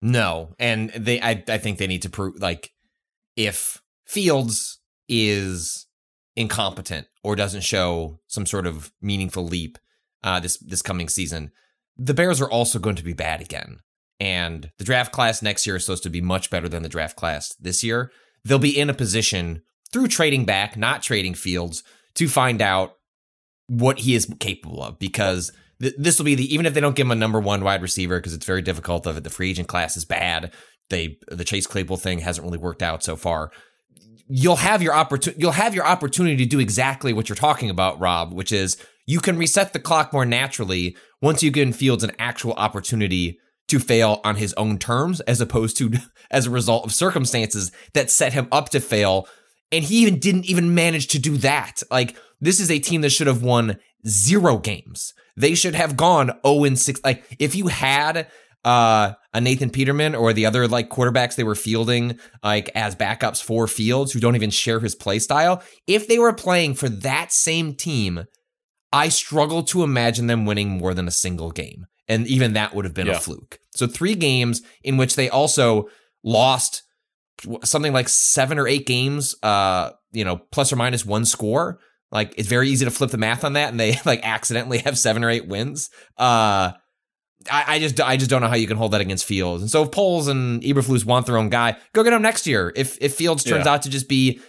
No, 0.00 0.54
and 0.58 0.90
they 0.90 1.20
I 1.20 1.42
I 1.48 1.58
think 1.58 1.78
they 1.78 1.86
need 1.88 2.02
to 2.02 2.10
prove 2.10 2.40
like 2.40 2.72
if 3.36 3.82
Fields 4.06 4.78
is 5.08 5.86
incompetent 6.38 7.06
or 7.22 7.36
doesn't 7.36 7.62
show 7.62 8.20
some 8.28 8.46
sort 8.46 8.66
of 8.66 8.92
meaningful 9.02 9.44
leap 9.44 9.76
uh 10.22 10.40
this 10.40 10.56
this 10.58 10.82
coming 10.82 11.08
season, 11.08 11.50
the 11.96 12.14
Bears 12.14 12.40
are 12.40 12.50
also 12.50 12.78
going 12.78 12.96
to 12.96 13.04
be 13.04 13.12
bad 13.12 13.40
again. 13.40 13.80
And 14.20 14.70
the 14.78 14.84
draft 14.84 15.12
class 15.12 15.42
next 15.42 15.66
year 15.66 15.76
is 15.76 15.84
supposed 15.84 16.02
to 16.04 16.10
be 16.10 16.20
much 16.20 16.50
better 16.50 16.68
than 16.68 16.82
the 16.82 16.88
draft 16.88 17.16
class 17.16 17.54
this 17.54 17.84
year. 17.84 18.10
They'll 18.44 18.58
be 18.58 18.76
in 18.76 18.90
a 18.90 18.94
position 18.94 19.62
through 19.92 20.08
trading 20.08 20.44
back, 20.44 20.76
not 20.76 21.02
trading 21.02 21.34
Fields, 21.34 21.82
to 22.14 22.28
find 22.28 22.60
out 22.60 22.94
what 23.68 24.00
he 24.00 24.14
is 24.14 24.32
capable 24.40 24.82
of 24.82 24.98
because 24.98 25.52
th- 25.80 25.94
this 25.98 26.18
will 26.18 26.24
be 26.24 26.34
the 26.34 26.52
even 26.52 26.66
if 26.66 26.74
they 26.74 26.80
don't 26.80 26.96
give 26.96 27.06
him 27.06 27.12
a 27.12 27.16
number 27.16 27.38
one 27.38 27.62
wide 27.62 27.82
receiver 27.82 28.18
because 28.18 28.34
it's 28.34 28.46
very 28.46 28.62
difficult 28.62 29.06
of 29.06 29.16
it 29.16 29.24
the 29.24 29.30
free 29.30 29.50
agent 29.50 29.68
class 29.68 29.96
is 29.96 30.04
bad 30.04 30.52
they 30.88 31.18
the 31.28 31.44
chase 31.44 31.66
claypool 31.66 31.98
thing 31.98 32.20
hasn't 32.20 32.44
really 32.44 32.58
worked 32.58 32.82
out 32.82 33.04
so 33.04 33.14
far 33.14 33.52
you'll 34.28 34.56
have 34.56 34.82
your 34.82 34.94
opportunity 34.94 35.40
you'll 35.40 35.52
have 35.52 35.74
your 35.74 35.86
opportunity 35.86 36.36
to 36.36 36.46
do 36.46 36.58
exactly 36.60 37.12
what 37.12 37.28
you're 37.28 37.36
talking 37.36 37.70
about 37.70 37.98
rob 37.98 38.32
which 38.32 38.52
is 38.52 38.76
you 39.06 39.20
can 39.20 39.38
reset 39.38 39.72
the 39.72 39.78
clock 39.78 40.12
more 40.12 40.26
naturally 40.26 40.96
once 41.22 41.42
you 41.42 41.50
give 41.50 41.74
fields 41.74 42.04
an 42.04 42.12
actual 42.18 42.52
opportunity 42.54 43.38
to 43.68 43.78
fail 43.78 44.20
on 44.24 44.36
his 44.36 44.52
own 44.54 44.78
terms 44.78 45.20
as 45.20 45.40
opposed 45.40 45.76
to 45.76 45.92
as 46.30 46.46
a 46.46 46.50
result 46.50 46.84
of 46.84 46.92
circumstances 46.92 47.70
that 47.94 48.10
set 48.10 48.32
him 48.32 48.48
up 48.50 48.70
to 48.70 48.80
fail 48.80 49.28
and 49.70 49.84
he 49.84 50.02
even 50.02 50.18
didn't 50.18 50.46
even 50.46 50.74
manage 50.74 51.08
to 51.08 51.18
do 51.18 51.36
that. 51.38 51.82
Like 51.90 52.16
this 52.40 52.60
is 52.60 52.70
a 52.70 52.78
team 52.78 53.02
that 53.02 53.10
should 53.10 53.26
have 53.26 53.42
won 53.42 53.78
zero 54.06 54.58
games. 54.58 55.12
They 55.36 55.54
should 55.54 55.74
have 55.74 55.96
gone 55.96 56.32
0 56.46 56.64
and 56.64 56.78
6. 56.78 57.00
Like 57.04 57.24
if 57.38 57.54
you 57.54 57.68
had 57.68 58.28
uh 58.64 59.12
a 59.38 59.40
Nathan 59.40 59.70
Peterman 59.70 60.14
or 60.14 60.32
the 60.32 60.44
other 60.44 60.66
like 60.68 60.90
quarterbacks 60.90 61.36
they 61.36 61.44
were 61.44 61.54
fielding 61.54 62.18
like 62.42 62.68
as 62.74 62.96
backups 62.96 63.42
for 63.42 63.66
Fields 63.68 64.12
who 64.12 64.20
don't 64.20 64.34
even 64.36 64.50
share 64.50 64.80
his 64.80 64.94
play 64.94 65.18
style, 65.20 65.62
if 65.86 66.08
they 66.08 66.18
were 66.18 66.32
playing 66.32 66.74
for 66.74 66.88
that 66.88 67.32
same 67.32 67.74
team, 67.74 68.24
I 68.92 69.08
struggle 69.08 69.62
to 69.64 69.82
imagine 69.84 70.26
them 70.26 70.44
winning 70.44 70.70
more 70.70 70.92
than 70.92 71.06
a 71.06 71.12
single 71.12 71.50
game. 71.52 71.86
And 72.08 72.26
even 72.26 72.54
that 72.54 72.74
would 72.74 72.84
have 72.84 72.94
been 72.94 73.06
Yeah. 73.06 73.16
a 73.16 73.20
fluke. 73.20 73.58
So 73.74 73.86
three 73.86 74.14
games 74.14 74.62
in 74.82 74.96
which 74.96 75.14
they 75.14 75.28
also 75.28 75.88
lost 76.24 76.82
something 77.64 77.92
like 77.92 78.08
seven 78.08 78.58
or 78.58 78.66
eight 78.66 78.86
games, 78.86 79.36
uh, 79.42 79.90
you 80.12 80.24
know, 80.24 80.38
plus 80.50 80.72
or 80.72 80.76
minus 80.76 81.06
one 81.06 81.24
score. 81.24 81.78
Like 82.10 82.34
it's 82.38 82.48
very 82.48 82.70
easy 82.70 82.84
to 82.86 82.90
flip 82.90 83.10
the 83.10 83.18
math 83.18 83.44
on 83.44 83.52
that, 83.52 83.68
and 83.70 83.78
they 83.78 83.96
like 84.06 84.20
accidentally 84.24 84.78
have 84.78 84.98
seven 84.98 85.22
or 85.22 85.30
eight 85.30 85.46
wins. 85.46 85.90
Uh, 86.16 86.72
I, 87.50 87.74
I, 87.74 87.78
just 87.78 88.00
I 88.00 88.16
just 88.16 88.30
don't 88.30 88.40
know 88.42 88.48
how 88.48 88.56
you 88.56 88.66
can 88.66 88.76
hold 88.76 88.92
that 88.92 89.00
against 89.00 89.24
Fields. 89.24 89.62
And 89.62 89.70
so 89.70 89.82
if 89.82 89.90
Poles 89.90 90.28
and 90.28 90.62
Eberflus 90.62 91.04
want 91.04 91.26
their 91.26 91.36
own 91.36 91.48
guy, 91.48 91.76
go 91.92 92.04
get 92.04 92.12
him 92.12 92.22
next 92.22 92.46
year. 92.46 92.72
If 92.76 92.98
if 93.00 93.14
Fields 93.14 93.44
turns 93.44 93.66
yeah. 93.66 93.72
out 93.72 93.82
to 93.82 93.90
just 93.90 94.08
be, 94.08 94.40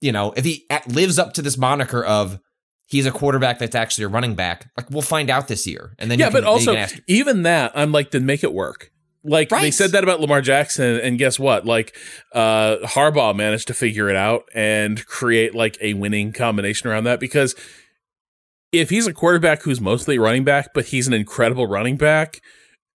you 0.00 0.12
know, 0.12 0.32
if 0.36 0.44
he 0.44 0.66
lives 0.88 1.18
up 1.18 1.34
to 1.34 1.42
this 1.42 1.56
moniker 1.56 2.04
of 2.04 2.38
he's 2.86 3.06
a 3.06 3.10
quarterback 3.10 3.58
that's 3.58 3.74
actually 3.74 4.04
a 4.04 4.08
running 4.08 4.34
back, 4.34 4.70
like 4.76 4.90
we'll 4.90 5.02
find 5.02 5.30
out 5.30 5.48
this 5.48 5.66
year. 5.66 5.94
And 5.98 6.10
then 6.10 6.18
yeah, 6.18 6.26
can, 6.26 6.32
but 6.34 6.44
also 6.44 6.86
even 7.06 7.42
that, 7.42 7.72
I'm 7.74 7.92
like, 7.92 8.10
then 8.10 8.26
make 8.26 8.42
it 8.42 8.52
work. 8.52 8.90
Like 9.24 9.50
right. 9.50 9.62
they 9.62 9.70
said 9.70 9.90
that 9.90 10.04
about 10.04 10.20
Lamar 10.20 10.40
Jackson, 10.40 11.00
and 11.00 11.18
guess 11.18 11.38
what? 11.38 11.66
Like 11.66 11.96
uh 12.32 12.76
Harbaugh 12.84 13.34
managed 13.34 13.66
to 13.68 13.74
figure 13.74 14.08
it 14.08 14.16
out 14.16 14.44
and 14.54 15.04
create 15.06 15.54
like 15.54 15.76
a 15.80 15.94
winning 15.94 16.32
combination 16.32 16.88
around 16.88 17.04
that 17.04 17.20
because 17.20 17.54
if 18.72 18.90
he's 18.90 19.06
a 19.06 19.12
quarterback 19.12 19.62
who's 19.62 19.80
mostly 19.80 20.18
running 20.18 20.44
back, 20.44 20.70
but 20.74 20.86
he's 20.86 21.06
an 21.06 21.14
incredible 21.14 21.66
running 21.66 21.96
back, 21.96 22.40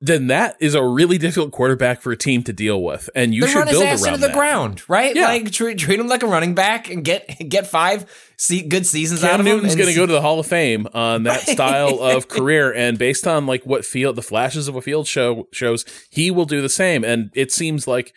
then 0.01 0.27
that 0.27 0.57
is 0.59 0.75
a 0.75 0.83
really 0.83 1.17
difficult 1.17 1.53
quarterback 1.53 2.01
for 2.01 2.11
a 2.11 2.17
team 2.17 2.43
to 2.43 2.51
deal 2.51 2.83
with, 2.83 3.09
and 3.15 3.33
you 3.33 3.39
then 3.41 3.49
should 3.49 3.59
run 3.59 3.67
build 3.69 3.83
his 3.83 4.01
ass 4.01 4.03
around 4.03 4.13
into 4.15 4.21
the 4.21 4.27
that. 4.27 4.35
ground, 4.35 4.89
right? 4.89 5.15
Yeah. 5.15 5.27
Like 5.27 5.49
treat, 5.51 5.77
treat 5.77 5.97
him 5.97 6.07
like 6.07 6.23
a 6.23 6.27
running 6.27 6.53
back 6.53 6.89
and 6.89 7.05
get 7.05 7.49
get 7.49 7.67
five 7.67 8.05
see, 8.37 8.67
good 8.67 8.85
seasons 8.85 9.21
Cam 9.21 9.29
out 9.29 9.39
of 9.39 9.47
him. 9.47 9.55
Newton's 9.55 9.77
going 9.77 9.87
to 9.87 9.95
go 9.95 10.05
to 10.05 10.11
the 10.11 10.21
Hall 10.21 10.41
of 10.41 10.45
Fame 10.45 10.87
on 10.93 11.23
that 11.23 11.39
style 11.47 12.01
of 12.01 12.27
career, 12.27 12.73
and 12.73 12.97
based 12.97 13.25
on 13.25 13.45
like 13.45 13.65
what 13.65 13.85
field 13.85 14.17
the 14.17 14.21
flashes 14.21 14.67
of 14.67 14.75
a 14.75 14.81
field 14.81 15.07
show 15.07 15.47
shows, 15.53 15.85
he 16.11 16.29
will 16.29 16.45
do 16.45 16.61
the 16.61 16.69
same. 16.69 17.05
And 17.05 17.31
it 17.33 17.53
seems 17.53 17.87
like 17.87 18.13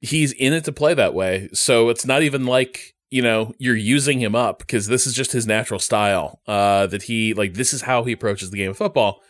he's 0.00 0.30
in 0.32 0.52
it 0.52 0.64
to 0.64 0.72
play 0.72 0.94
that 0.94 1.14
way. 1.14 1.48
So 1.52 1.88
it's 1.88 2.06
not 2.06 2.22
even 2.22 2.46
like 2.46 2.93
you 3.10 3.22
know 3.22 3.52
you're 3.58 3.76
using 3.76 4.20
him 4.20 4.34
up 4.34 4.58
because 4.58 4.86
this 4.86 5.06
is 5.06 5.14
just 5.14 5.32
his 5.32 5.46
natural 5.46 5.80
style. 5.80 6.40
Uh, 6.46 6.86
that 6.86 7.04
he 7.04 7.34
like 7.34 7.54
this 7.54 7.72
is 7.72 7.82
how 7.82 8.04
he 8.04 8.12
approaches 8.12 8.50
the 8.50 8.58
game 8.58 8.70
of 8.70 8.76
football. 8.76 9.20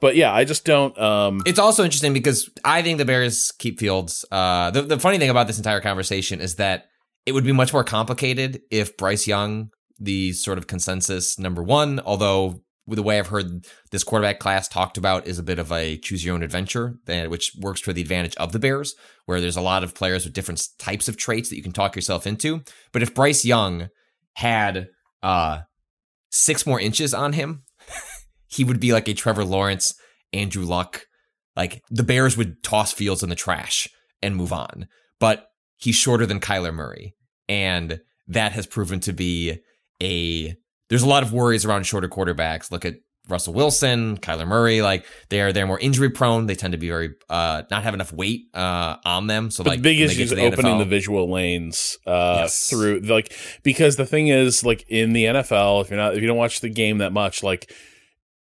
But 0.00 0.16
yeah, 0.16 0.32
I 0.32 0.44
just 0.44 0.64
don't. 0.64 0.98
Um, 0.98 1.42
It's 1.46 1.58
also 1.58 1.84
interesting 1.84 2.12
because 2.12 2.50
I 2.64 2.82
think 2.82 2.98
the 2.98 3.04
Bears 3.04 3.52
keep 3.52 3.78
Fields. 3.78 4.24
Uh, 4.30 4.70
the, 4.70 4.82
the 4.82 4.98
funny 4.98 5.18
thing 5.18 5.30
about 5.30 5.46
this 5.46 5.58
entire 5.58 5.80
conversation 5.80 6.40
is 6.40 6.56
that 6.56 6.86
it 7.26 7.32
would 7.32 7.44
be 7.44 7.52
much 7.52 7.72
more 7.72 7.84
complicated 7.84 8.62
if 8.70 8.96
Bryce 8.96 9.26
Young, 9.26 9.70
the 10.00 10.32
sort 10.32 10.58
of 10.58 10.66
consensus 10.66 11.38
number 11.38 11.62
one, 11.62 12.00
although 12.00 12.60
the 12.96 13.02
way 13.02 13.18
I've 13.18 13.28
heard 13.28 13.66
this 13.90 14.04
quarterback 14.04 14.38
class 14.38 14.68
talked 14.68 14.96
about 14.96 15.26
is 15.26 15.38
a 15.38 15.42
bit 15.42 15.58
of 15.58 15.70
a 15.70 15.98
choose 15.98 16.24
your 16.24 16.34
own 16.34 16.42
adventure, 16.42 16.98
which 17.06 17.52
works 17.60 17.80
for 17.80 17.92
the 17.92 18.00
advantage 18.00 18.34
of 18.36 18.52
the 18.52 18.58
Bears, 18.58 18.94
where 19.26 19.40
there's 19.40 19.56
a 19.56 19.62
lot 19.62 19.84
of 19.84 19.94
players 19.94 20.24
with 20.24 20.32
different 20.32 20.66
types 20.78 21.08
of 21.08 21.16
traits 21.16 21.50
that 21.50 21.56
you 21.56 21.62
can 21.62 21.72
talk 21.72 21.94
yourself 21.94 22.26
into. 22.26 22.62
But 22.92 23.02
if 23.02 23.14
Bryce 23.14 23.44
Young 23.44 23.88
had 24.34 24.88
uh, 25.22 25.60
six 26.30 26.66
more 26.66 26.80
inches 26.80 27.12
on 27.12 27.34
him, 27.34 27.64
he 28.48 28.64
would 28.64 28.80
be 28.80 28.92
like 28.92 29.08
a 29.08 29.14
Trevor 29.14 29.44
Lawrence, 29.44 29.94
Andrew 30.32 30.64
Luck. 30.64 31.02
Like 31.56 31.82
the 31.90 32.04
Bears 32.04 32.36
would 32.36 32.62
toss 32.62 32.92
Fields 32.92 33.22
in 33.22 33.28
the 33.28 33.34
trash 33.34 33.88
and 34.22 34.36
move 34.36 34.52
on. 34.52 34.88
But 35.18 35.48
he's 35.76 35.96
shorter 35.96 36.24
than 36.24 36.40
Kyler 36.40 36.72
Murray. 36.72 37.14
And 37.48 38.00
that 38.28 38.52
has 38.52 38.66
proven 38.66 39.00
to 39.00 39.12
be 39.12 39.58
a 40.02 40.54
there's 40.88 41.02
a 41.02 41.08
lot 41.08 41.22
of 41.22 41.32
worries 41.32 41.64
around 41.64 41.84
shorter 41.84 42.08
quarterbacks. 42.08 42.70
Look 42.70 42.84
at 42.84 42.94
Russell 43.28 43.52
Wilson, 43.52 44.16
Kyler 44.16 44.46
Murray, 44.48 44.80
like 44.80 45.04
they're 45.28 45.52
they're 45.52 45.66
more 45.66 45.78
injury 45.78 46.08
prone. 46.08 46.46
They 46.46 46.54
tend 46.54 46.72
to 46.72 46.78
be 46.78 46.88
very 46.88 47.10
uh 47.28 47.62
not 47.70 47.82
have 47.82 47.92
enough 47.92 48.10
weight 48.12 48.46
uh 48.54 48.96
on 49.04 49.26
them. 49.26 49.50
So 49.50 49.64
But 49.64 49.70
like 49.70 49.78
the 49.80 49.82
big 49.82 50.00
issue 50.00 50.22
is 50.22 50.32
opening 50.32 50.76
NFL 50.76 50.78
the 50.78 50.84
visual 50.86 51.30
lanes 51.30 51.98
uh, 52.06 52.38
Yes. 52.40 52.70
through 52.70 53.00
like 53.00 53.34
because 53.62 53.96
the 53.96 54.06
thing 54.06 54.28
is 54.28 54.64
like 54.64 54.86
in 54.88 55.12
the 55.12 55.26
NFL 55.26 55.82
if 55.82 55.90
you're 55.90 55.98
not 55.98 56.14
if 56.14 56.22
you 56.22 56.26
don't 56.26 56.38
watch 56.38 56.60
the 56.60 56.70
game 56.70 56.98
that 56.98 57.12
much 57.12 57.42
like 57.42 57.70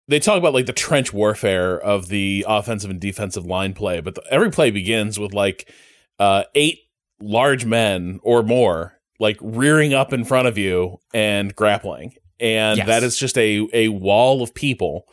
they 0.08 0.20
talk 0.20 0.38
about 0.38 0.54
like 0.54 0.68
the 0.68 0.74
trench 0.74 1.12
warfare 1.12 1.78
of 1.80 2.08
the 2.08 2.46
offensive 2.48 2.92
and 2.92 3.02
defensive 3.02 3.48
line 3.48 3.74
play 3.74 4.00
but 4.00 4.14
the, 4.14 4.22
every 4.30 4.52
play 4.52 4.70
begins 4.70 5.20
with 5.20 5.34
like 5.34 5.74
uh, 6.20 6.44
eight 6.54 6.82
large 7.20 7.66
men 7.66 8.20
or 8.22 8.44
more 8.44 8.94
like 9.20 9.38
rearing 9.42 9.96
up 9.96 10.14
in 10.14 10.24
front 10.24 10.48
of 10.48 10.56
you 10.56 11.00
and 11.16 11.56
grappling 11.56 12.14
and 12.40 12.78
Yes. 12.78 12.88
that 12.88 13.04
is 13.04 13.18
just 13.18 13.38
a 13.38 13.68
a 13.74 13.88
wall 13.90 14.42
of 14.44 14.54
people 14.54 15.08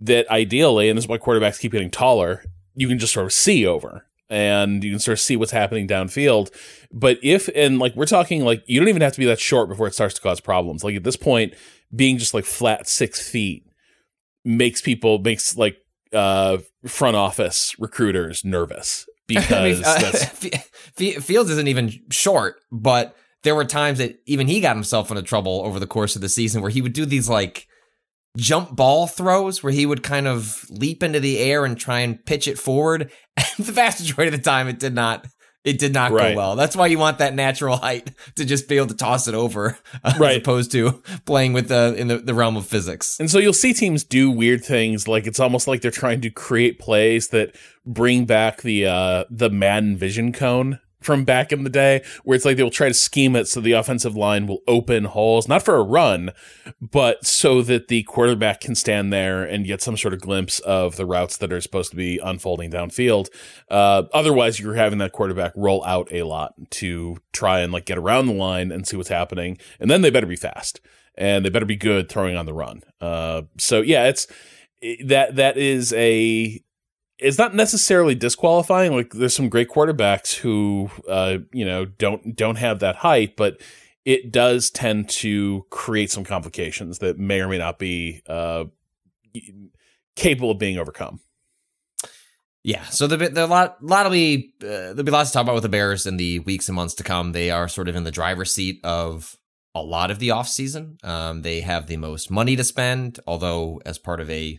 that 0.00 0.28
ideally 0.30 0.88
and 0.88 0.96
this 0.96 1.04
is 1.04 1.08
why 1.08 1.18
quarterbacks 1.18 1.58
keep 1.58 1.72
getting 1.72 1.90
taller 1.90 2.42
you 2.74 2.86
can 2.88 2.98
just 2.98 3.12
sort 3.14 3.24
of 3.26 3.32
see 3.32 3.66
over 3.66 4.06
and 4.28 4.84
you 4.84 4.90
can 4.90 4.98
sort 4.98 5.14
of 5.14 5.20
see 5.20 5.36
what's 5.36 5.52
happening 5.52 5.86
downfield. 5.88 6.52
But 6.92 7.18
if 7.22 7.48
and 7.54 7.78
like 7.78 7.94
we're 7.96 8.04
talking 8.06 8.44
like 8.44 8.62
you 8.66 8.78
don't 8.80 8.88
even 8.88 9.00
have 9.02 9.12
to 9.12 9.18
be 9.18 9.24
that 9.26 9.38
short 9.40 9.68
before 9.68 9.86
it 9.86 9.94
starts 9.94 10.14
to 10.14 10.20
cause 10.20 10.40
problems. 10.40 10.82
Like 10.84 10.96
at 10.96 11.04
this 11.04 11.16
point, 11.16 11.54
being 11.94 12.18
just 12.18 12.34
like 12.34 12.44
flat 12.44 12.88
six 12.88 13.26
feet 13.26 13.64
makes 14.44 14.80
people 14.80 15.18
makes 15.20 15.56
like 15.56 15.76
uh 16.12 16.58
front 16.86 17.16
office 17.16 17.74
recruiters 17.78 18.44
nervous 18.44 19.06
because 19.26 19.50
I 19.52 19.64
mean, 19.70 19.78
uh, 19.84 19.98
that's 20.00 20.22
F- 20.44 20.70
F- 21.00 21.24
Fields 21.24 21.48
isn't 21.50 21.68
even 21.68 21.92
short, 22.10 22.56
but 22.70 23.16
there 23.46 23.54
were 23.54 23.64
times 23.64 23.98
that 23.98 24.18
even 24.26 24.48
he 24.48 24.60
got 24.60 24.74
himself 24.74 25.08
into 25.10 25.22
trouble 25.22 25.62
over 25.64 25.78
the 25.78 25.86
course 25.86 26.16
of 26.16 26.20
the 26.20 26.28
season 26.28 26.60
where 26.62 26.70
he 26.70 26.82
would 26.82 26.92
do 26.92 27.06
these 27.06 27.28
like 27.28 27.68
jump 28.36 28.74
ball 28.74 29.06
throws 29.06 29.62
where 29.62 29.72
he 29.72 29.86
would 29.86 30.02
kind 30.02 30.26
of 30.26 30.66
leap 30.68 31.02
into 31.02 31.20
the 31.20 31.38
air 31.38 31.64
and 31.64 31.78
try 31.78 32.00
and 32.00 32.24
pitch 32.26 32.48
it 32.48 32.58
forward. 32.58 33.10
And 33.58 33.66
the 33.66 33.72
vast 33.72 34.00
majority 34.00 34.34
of 34.34 34.42
the 34.42 34.50
time, 34.50 34.66
it 34.66 34.78
did 34.78 34.94
not. 34.94 35.26
It 35.64 35.78
did 35.78 35.92
not 35.92 36.10
Right. 36.12 36.32
go 36.32 36.36
well. 36.36 36.56
That's 36.56 36.76
why 36.76 36.86
you 36.86 36.98
want 36.98 37.18
that 37.18 37.34
natural 37.34 37.76
height 37.76 38.10
to 38.36 38.44
just 38.44 38.68
be 38.68 38.76
able 38.76 38.86
to 38.88 38.96
toss 38.96 39.28
it 39.28 39.34
over, 39.34 39.76
uh, 40.04 40.14
as 40.24 40.36
opposed 40.36 40.72
to 40.72 41.02
playing 41.24 41.52
with 41.52 41.68
the 41.68 41.94
in 41.98 42.08
the, 42.08 42.18
the 42.18 42.34
realm 42.34 42.56
of 42.56 42.66
physics. 42.66 43.18
And 43.20 43.30
so 43.30 43.38
you'll 43.38 43.52
see 43.52 43.72
teams 43.74 44.04
do 44.04 44.30
weird 44.30 44.64
things 44.64 45.06
like 45.08 45.26
it's 45.26 45.40
almost 45.40 45.66
like 45.68 45.80
they're 45.80 45.90
trying 45.90 46.20
to 46.22 46.30
create 46.30 46.78
plays 46.78 47.28
that 47.28 47.54
bring 47.84 48.24
back 48.26 48.62
the 48.62 48.86
uh 48.86 49.24
the 49.30 49.50
Madden 49.50 49.96
vision 49.96 50.32
cone 50.32 50.78
from 51.06 51.24
back 51.24 51.52
in 51.52 51.64
the 51.64 51.70
day 51.70 52.02
where 52.24 52.36
it's 52.36 52.44
like 52.44 52.56
they'll 52.56 52.68
try 52.68 52.88
to 52.88 52.94
scheme 52.94 53.34
it 53.34 53.46
so 53.46 53.60
the 53.60 53.72
offensive 53.72 54.16
line 54.16 54.46
will 54.46 54.60
open 54.66 55.04
holes 55.04 55.48
not 55.48 55.62
for 55.62 55.76
a 55.76 55.82
run 55.82 56.32
but 56.80 57.24
so 57.24 57.62
that 57.62 57.88
the 57.88 58.02
quarterback 58.02 58.60
can 58.60 58.74
stand 58.74 59.12
there 59.12 59.42
and 59.44 59.64
get 59.64 59.80
some 59.80 59.96
sort 59.96 60.12
of 60.12 60.20
glimpse 60.20 60.58
of 60.60 60.96
the 60.96 61.06
routes 61.06 61.36
that 61.38 61.52
are 61.52 61.60
supposed 61.60 61.90
to 61.90 61.96
be 61.96 62.18
unfolding 62.18 62.70
downfield 62.70 63.28
uh 63.70 64.02
otherwise 64.12 64.60
you're 64.60 64.74
having 64.74 64.98
that 64.98 65.12
quarterback 65.12 65.52
roll 65.56 65.82
out 65.84 66.08
a 66.12 66.24
lot 66.24 66.52
to 66.70 67.16
try 67.32 67.60
and 67.60 67.72
like 67.72 67.86
get 67.86 67.96
around 67.96 68.26
the 68.26 68.34
line 68.34 68.70
and 68.70 68.86
see 68.86 68.96
what's 68.96 69.08
happening 69.08 69.56
and 69.80 69.90
then 69.90 70.02
they 70.02 70.10
better 70.10 70.26
be 70.26 70.36
fast 70.36 70.80
and 71.16 71.44
they 71.44 71.48
better 71.48 71.66
be 71.66 71.76
good 71.76 72.08
throwing 72.08 72.36
on 72.36 72.46
the 72.46 72.52
run. 72.52 72.82
Uh, 73.00 73.42
so 73.58 73.80
yeah, 73.80 74.08
it's 74.08 74.26
that 75.04 75.36
that 75.36 75.56
is 75.56 75.92
a 75.94 76.60
it's 77.18 77.38
not 77.38 77.54
necessarily 77.54 78.14
disqualifying. 78.14 78.94
Like 78.94 79.12
there's 79.12 79.34
some 79.34 79.48
great 79.48 79.68
quarterbacks 79.68 80.34
who 80.34 80.90
uh, 81.08 81.38
you 81.52 81.64
know 81.64 81.84
don't 81.84 82.36
don't 82.36 82.56
have 82.56 82.80
that 82.80 82.96
height, 82.96 83.36
but 83.36 83.60
it 84.04 84.30
does 84.30 84.70
tend 84.70 85.08
to 85.08 85.66
create 85.70 86.10
some 86.10 86.24
complications 86.24 86.98
that 86.98 87.18
may 87.18 87.40
or 87.40 87.48
may 87.48 87.58
not 87.58 87.78
be 87.78 88.22
uh, 88.28 88.64
capable 90.14 90.52
of 90.52 90.58
being 90.58 90.78
overcome. 90.78 91.20
Yeah, 92.62 92.84
so 92.86 93.06
the 93.06 93.16
the 93.16 93.46
lot 93.46 93.82
lot 93.82 94.06
will 94.06 94.12
be 94.12 94.52
uh, 94.62 94.66
there'll 94.66 95.04
be 95.04 95.12
lots 95.12 95.30
to 95.30 95.34
talk 95.34 95.44
about 95.44 95.54
with 95.54 95.62
the 95.62 95.68
Bears 95.68 96.04
in 96.04 96.16
the 96.16 96.40
weeks 96.40 96.68
and 96.68 96.76
months 96.76 96.94
to 96.94 97.04
come. 97.04 97.32
They 97.32 97.50
are 97.50 97.68
sort 97.68 97.88
of 97.88 97.96
in 97.96 98.04
the 98.04 98.10
driver's 98.10 98.52
seat 98.52 98.80
of 98.82 99.36
a 99.74 99.80
lot 99.80 100.10
of 100.10 100.18
the 100.18 100.28
offseason. 100.28 101.02
Um, 101.04 101.42
they 101.42 101.60
have 101.60 101.86
the 101.86 101.96
most 101.96 102.30
money 102.30 102.56
to 102.56 102.64
spend, 102.64 103.20
although 103.26 103.80
as 103.86 103.98
part 103.98 104.20
of 104.20 104.28
a 104.30 104.58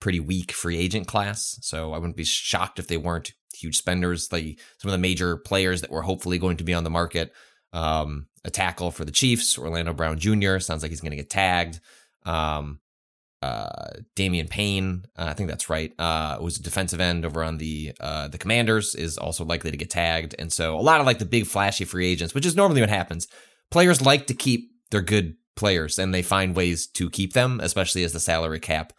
pretty 0.00 0.20
weak 0.20 0.52
free 0.52 0.78
agent 0.78 1.06
class. 1.06 1.58
So 1.62 1.92
I 1.92 1.98
wouldn't 1.98 2.16
be 2.16 2.24
shocked 2.24 2.78
if 2.78 2.88
they 2.88 2.96
weren't 2.96 3.32
huge 3.54 3.76
spenders. 3.76 4.32
Like 4.32 4.58
some 4.78 4.88
of 4.88 4.92
the 4.92 4.98
major 4.98 5.36
players 5.36 5.82
that 5.82 5.90
were 5.90 6.02
hopefully 6.02 6.38
going 6.38 6.56
to 6.56 6.64
be 6.64 6.74
on 6.74 6.84
the 6.84 6.90
market. 6.90 7.32
Um, 7.72 8.26
a 8.44 8.50
tackle 8.50 8.90
for 8.90 9.04
the 9.04 9.12
Chiefs, 9.12 9.56
Orlando 9.58 9.92
Brown 9.92 10.18
Jr. 10.18 10.58
sounds 10.58 10.82
like 10.82 10.90
he's 10.90 11.00
going 11.00 11.12
to 11.12 11.16
get 11.16 11.30
tagged. 11.30 11.80
Um, 12.24 12.80
uh, 13.42 13.90
Damian 14.16 14.48
Payne, 14.48 15.04
uh, 15.16 15.26
I 15.28 15.32
think 15.34 15.48
that's 15.48 15.70
right, 15.70 15.92
uh, 15.98 16.38
was 16.40 16.58
a 16.58 16.62
defensive 16.62 17.00
end 17.00 17.24
over 17.24 17.42
on 17.42 17.56
the 17.56 17.92
uh, 18.00 18.28
the 18.28 18.38
Commanders, 18.38 18.94
is 18.94 19.16
also 19.16 19.44
likely 19.44 19.70
to 19.70 19.76
get 19.76 19.88
tagged, 19.88 20.34
and 20.38 20.52
so 20.52 20.78
a 20.78 20.82
lot 20.82 21.00
of 21.00 21.06
like 21.06 21.18
the 21.18 21.24
big 21.24 21.46
flashy 21.46 21.84
free 21.84 22.06
agents, 22.06 22.34
which 22.34 22.44
is 22.44 22.54
normally 22.56 22.82
what 22.82 22.90
happens. 22.90 23.28
Players 23.70 24.02
like 24.02 24.26
to 24.26 24.34
keep 24.34 24.70
their 24.90 25.00
good 25.00 25.36
players, 25.56 25.98
and 25.98 26.12
they 26.12 26.22
find 26.22 26.54
ways 26.54 26.86
to 26.88 27.08
keep 27.08 27.32
them, 27.32 27.60
especially 27.62 28.04
as 28.04 28.12
the 28.12 28.20
salary 28.20 28.60
cap 28.60 28.92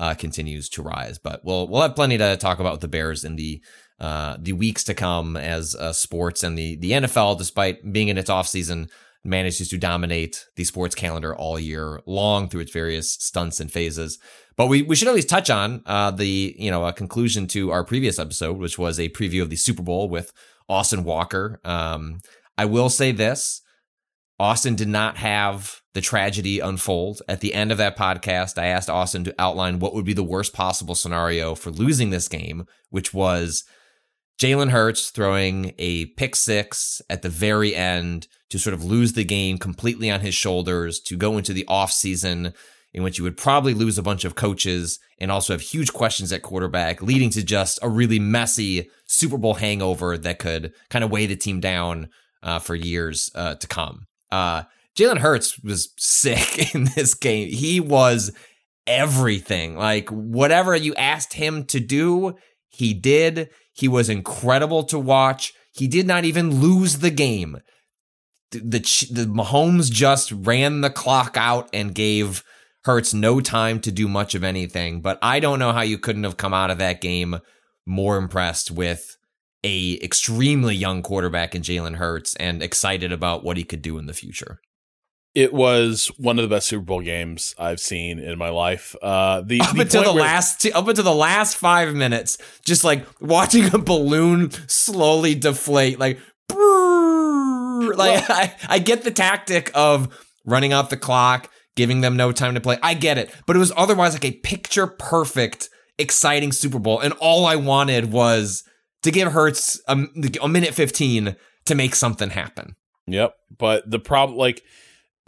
uh, 0.00 0.14
continues 0.14 0.68
to 0.70 0.82
rise. 0.82 1.18
But 1.18 1.44
we'll 1.44 1.68
we'll 1.68 1.82
have 1.82 1.96
plenty 1.96 2.18
to 2.18 2.36
talk 2.36 2.58
about 2.60 2.72
with 2.72 2.80
the 2.80 2.88
Bears 2.88 3.24
in 3.24 3.36
the 3.36 3.62
uh, 4.00 4.36
the 4.38 4.52
weeks 4.52 4.84
to 4.84 4.94
come 4.94 5.36
as 5.36 5.74
uh, 5.74 5.92
sports 5.92 6.42
and 6.42 6.56
the 6.56 6.76
the 6.76 6.92
NFL, 6.92 7.38
despite 7.38 7.92
being 7.92 8.08
in 8.08 8.18
its 8.18 8.30
off 8.30 8.46
season, 8.48 8.88
manages 9.24 9.68
to 9.70 9.78
dominate 9.78 10.46
the 10.56 10.64
sports 10.64 10.94
calendar 10.94 11.34
all 11.34 11.58
year 11.58 12.00
long 12.06 12.48
through 12.48 12.60
its 12.60 12.72
various 12.72 13.12
stunts 13.12 13.60
and 13.60 13.72
phases. 13.72 14.18
But 14.56 14.66
we, 14.66 14.82
we 14.82 14.96
should 14.96 15.08
at 15.08 15.14
least 15.14 15.28
touch 15.28 15.50
on 15.50 15.82
uh, 15.86 16.10
the 16.10 16.54
you 16.58 16.70
know 16.70 16.86
a 16.86 16.92
conclusion 16.92 17.46
to 17.48 17.70
our 17.70 17.84
previous 17.84 18.18
episode, 18.18 18.58
which 18.58 18.78
was 18.78 18.98
a 18.98 19.08
preview 19.10 19.42
of 19.42 19.50
the 19.50 19.56
Super 19.56 19.82
Bowl 19.82 20.08
with 20.08 20.32
Austin 20.68 21.04
Walker. 21.04 21.60
Um, 21.64 22.20
I 22.56 22.64
will 22.64 22.88
say 22.90 23.12
this: 23.12 23.62
Austin 24.38 24.76
did 24.76 24.88
not 24.88 25.16
have 25.16 25.80
the 25.98 26.02
tragedy 26.02 26.60
unfold. 26.60 27.22
At 27.28 27.40
the 27.40 27.52
end 27.52 27.72
of 27.72 27.78
that 27.78 27.98
podcast, 27.98 28.56
I 28.56 28.66
asked 28.66 28.88
Austin 28.88 29.24
to 29.24 29.34
outline 29.36 29.80
what 29.80 29.94
would 29.94 30.04
be 30.04 30.12
the 30.12 30.22
worst 30.22 30.52
possible 30.52 30.94
scenario 30.94 31.56
for 31.56 31.72
losing 31.72 32.10
this 32.10 32.28
game, 32.28 32.66
which 32.90 33.12
was 33.12 33.64
Jalen 34.40 34.70
Hurts 34.70 35.10
throwing 35.10 35.74
a 35.76 36.06
pick 36.06 36.36
six 36.36 37.02
at 37.10 37.22
the 37.22 37.28
very 37.28 37.74
end 37.74 38.28
to 38.50 38.60
sort 38.60 38.74
of 38.74 38.84
lose 38.84 39.14
the 39.14 39.24
game 39.24 39.58
completely 39.58 40.08
on 40.08 40.20
his 40.20 40.36
shoulders, 40.36 41.00
to 41.00 41.16
go 41.16 41.36
into 41.36 41.52
the 41.52 41.66
offseason 41.68 42.54
in 42.94 43.02
which 43.02 43.18
you 43.18 43.24
would 43.24 43.36
probably 43.36 43.74
lose 43.74 43.98
a 43.98 44.02
bunch 44.02 44.24
of 44.24 44.36
coaches 44.36 45.00
and 45.18 45.32
also 45.32 45.52
have 45.52 45.62
huge 45.62 45.92
questions 45.92 46.32
at 46.32 46.42
quarterback, 46.42 47.02
leading 47.02 47.30
to 47.30 47.42
just 47.42 47.80
a 47.82 47.88
really 47.88 48.20
messy 48.20 48.88
Super 49.06 49.36
Bowl 49.36 49.54
hangover 49.54 50.16
that 50.16 50.38
could 50.38 50.72
kind 50.90 51.04
of 51.04 51.10
weigh 51.10 51.26
the 51.26 51.34
team 51.34 51.58
down 51.58 52.08
uh, 52.44 52.60
for 52.60 52.76
years 52.76 53.32
uh, 53.34 53.56
to 53.56 53.66
come. 53.66 54.06
Uh, 54.30 54.62
Jalen 54.98 55.18
Hurts 55.18 55.62
was 55.62 55.92
sick 55.96 56.74
in 56.74 56.88
this 56.96 57.14
game. 57.14 57.48
He 57.48 57.80
was 57.80 58.32
everything. 58.86 59.76
Like 59.76 60.08
whatever 60.10 60.74
you 60.74 60.94
asked 60.96 61.34
him 61.34 61.64
to 61.66 61.78
do, 61.78 62.34
he 62.68 62.94
did. 62.94 63.50
He 63.72 63.86
was 63.86 64.08
incredible 64.08 64.82
to 64.84 64.98
watch. 64.98 65.52
He 65.72 65.86
did 65.86 66.06
not 66.06 66.24
even 66.24 66.60
lose 66.60 66.98
the 66.98 67.10
game. 67.10 67.58
The, 68.50 68.58
the, 68.58 68.78
the 69.10 69.26
Mahomes 69.26 69.90
just 69.90 70.32
ran 70.32 70.80
the 70.80 70.90
clock 70.90 71.36
out 71.36 71.68
and 71.72 71.94
gave 71.94 72.42
Hurts 72.84 73.12
no 73.12 73.40
time 73.40 73.80
to 73.80 73.92
do 73.92 74.08
much 74.08 74.34
of 74.34 74.42
anything. 74.42 75.02
But 75.02 75.18
I 75.20 75.40
don't 75.40 75.58
know 75.58 75.72
how 75.72 75.82
you 75.82 75.98
couldn't 75.98 76.24
have 76.24 76.38
come 76.38 76.54
out 76.54 76.70
of 76.70 76.78
that 76.78 77.00
game 77.00 77.38
more 77.86 78.16
impressed 78.16 78.70
with 78.70 79.16
a 79.62 79.98
extremely 80.02 80.74
young 80.74 81.02
quarterback 81.02 81.54
in 81.54 81.62
Jalen 81.62 81.96
Hurts 81.96 82.34
and 82.36 82.62
excited 82.62 83.12
about 83.12 83.44
what 83.44 83.56
he 83.56 83.64
could 83.64 83.82
do 83.82 83.98
in 83.98 84.06
the 84.06 84.14
future. 84.14 84.60
It 85.34 85.52
was 85.52 86.10
one 86.16 86.38
of 86.38 86.42
the 86.42 86.54
best 86.54 86.68
Super 86.68 86.84
Bowl 86.84 87.00
games 87.00 87.54
I've 87.58 87.80
seen 87.80 88.18
in 88.18 88.38
my 88.38 88.48
life. 88.48 88.96
Uh, 89.00 89.42
the 89.42 89.60
up 89.60 89.74
the 89.74 89.82
until 89.82 90.02
the 90.02 90.12
where- 90.12 90.22
last 90.22 90.66
up 90.66 90.88
until 90.88 91.04
the 91.04 91.14
last 91.14 91.56
five 91.56 91.94
minutes, 91.94 92.38
just 92.64 92.82
like 92.82 93.06
watching 93.20 93.72
a 93.72 93.78
balloon 93.78 94.50
slowly 94.66 95.34
deflate, 95.34 95.98
like, 95.98 96.18
brrr, 96.50 97.96
like 97.96 98.24
I, 98.30 98.54
I 98.68 98.78
get 98.78 99.02
the 99.02 99.10
tactic 99.10 99.70
of 99.74 100.08
running 100.44 100.72
out 100.72 100.90
the 100.90 100.96
clock, 100.96 101.50
giving 101.76 102.00
them 102.00 102.16
no 102.16 102.32
time 102.32 102.54
to 102.54 102.60
play. 102.60 102.78
I 102.82 102.94
get 102.94 103.18
it, 103.18 103.32
but 103.46 103.54
it 103.54 103.60
was 103.60 103.72
otherwise 103.76 104.14
like 104.14 104.24
a 104.24 104.32
picture 104.32 104.86
perfect, 104.86 105.68
exciting 105.98 106.52
Super 106.52 106.78
Bowl, 106.78 106.98
and 107.00 107.12
all 107.20 107.46
I 107.46 107.56
wanted 107.56 108.10
was 108.12 108.64
to 109.02 109.10
give 109.10 109.30
Hurts 109.32 109.80
a, 109.86 109.96
a 110.42 110.48
minute 110.48 110.74
fifteen 110.74 111.36
to 111.66 111.74
make 111.74 111.94
something 111.94 112.30
happen. 112.30 112.74
Yep. 113.06 113.34
But 113.56 113.90
the 113.90 113.98
problem, 113.98 114.38
like, 114.38 114.62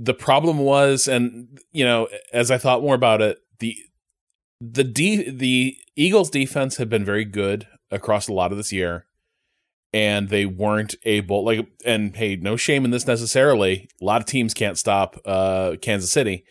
the 0.02 0.14
problem 0.14 0.59
was, 0.59 1.07
and 1.07 1.61
you 1.73 1.85
know, 1.85 2.09
as 2.33 2.50
I 2.50 2.57
thought 2.57 2.83
more 2.83 2.95
about 2.95 3.21
it, 3.21 3.38
the 3.59 3.76
the 4.59 4.83
de- 4.83 5.30
the 5.30 5.76
Eagles 5.95 6.30
defense 6.30 6.78
had 6.78 6.88
been 6.88 7.04
very 7.04 7.26
good 7.26 7.69
across 7.90 8.26
a 8.26 8.33
lot 8.33 8.50
of 8.50 8.57
this 8.57 8.73
year, 8.73 9.04
and 9.92 10.30
they 10.30 10.47
weren't 10.47 10.95
able, 11.04 11.45
like, 11.45 11.69
and 11.85 12.16
hey, 12.16 12.37
no 12.37 12.57
shame 12.57 12.87
in 12.87 12.90
this 12.90 13.07
necessarily. 13.07 13.90
A 14.00 14.04
lot 14.04 14.23
of 14.23 14.26
teams 14.26 14.54
can't 14.54 14.78
stop 14.78 15.19
uh, 15.26 15.76
Kansas 15.83 16.11
City, 16.11 16.45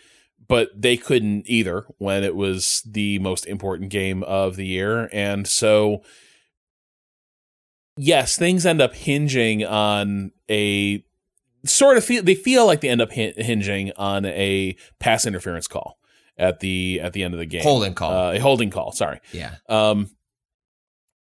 but 0.48 0.70
they 0.80 0.96
couldn't 0.96 1.50
either 1.50 1.86
when 1.98 2.24
it 2.24 2.36
was 2.36 2.84
the 2.86 3.18
most 3.18 3.48
important 3.48 3.90
game 3.90 4.22
of 4.24 4.58
the 4.58 4.68
year, 4.68 5.10
and 5.12 5.48
so. 5.48 6.04
Yes, 8.02 8.38
things 8.38 8.66
end 8.66 8.82
up 8.82 8.94
hinging 8.94 9.66
on 9.66 10.32
a 10.50 11.04
sort 11.66 11.98
of 11.98 12.06
feel 12.06 12.24
they 12.24 12.36
feel 12.36 12.66
like 12.66 12.82
they 12.82 12.90
end 12.90 13.02
up 13.02 13.12
hinging 13.12 13.92
on 13.98 14.26
a 14.26 14.76
pass 15.00 15.26
interference 15.26 15.68
call 15.68 15.98
at 16.38 16.60
the 16.60 17.00
at 17.02 17.14
the 17.14 17.24
end 17.24 17.34
of 17.34 17.40
the 17.40 17.46
game. 17.46 17.64
Holding 17.64 17.94
call. 17.94 18.12
Uh, 18.12 18.32
a 18.34 18.40
holding 18.40 18.70
call, 18.70 18.92
sorry. 18.92 19.20
Yeah. 19.32 19.56
Um 19.68 20.10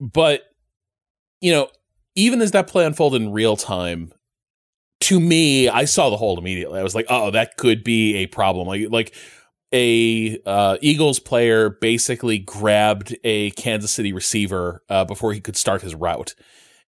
but 0.01 0.43
you 1.41 1.53
know, 1.53 1.69
even 2.15 2.41
as 2.41 2.53
that 2.53 2.67
play 2.67 2.85
unfolded 2.85 3.23
in 3.23 3.33
real 3.33 3.57
time, 3.57 4.13
to 5.01 5.19
me, 5.19 5.69
I 5.69 5.87
saw 5.87 6.11
the 6.11 6.17
hold 6.17 6.39
immediately. 6.39 6.79
I 6.79 6.83
was 6.83 6.95
like, 6.95 7.07
"Oh, 7.09 7.31
that 7.31 7.57
could 7.57 7.83
be 7.83 8.17
a 8.17 8.27
problem." 8.27 8.67
Like 8.67 8.91
like 8.91 9.15
a 9.73 10.39
uh, 10.45 10.77
Eagles 10.81 11.19
player 11.19 11.71
basically 11.71 12.39
grabbed 12.39 13.17
a 13.25 13.51
Kansas 13.53 13.93
City 13.93 14.13
receiver 14.13 14.83
uh, 14.89 15.05
before 15.05 15.33
he 15.33 15.41
could 15.41 15.57
start 15.57 15.83
his 15.83 15.95
route. 15.95 16.35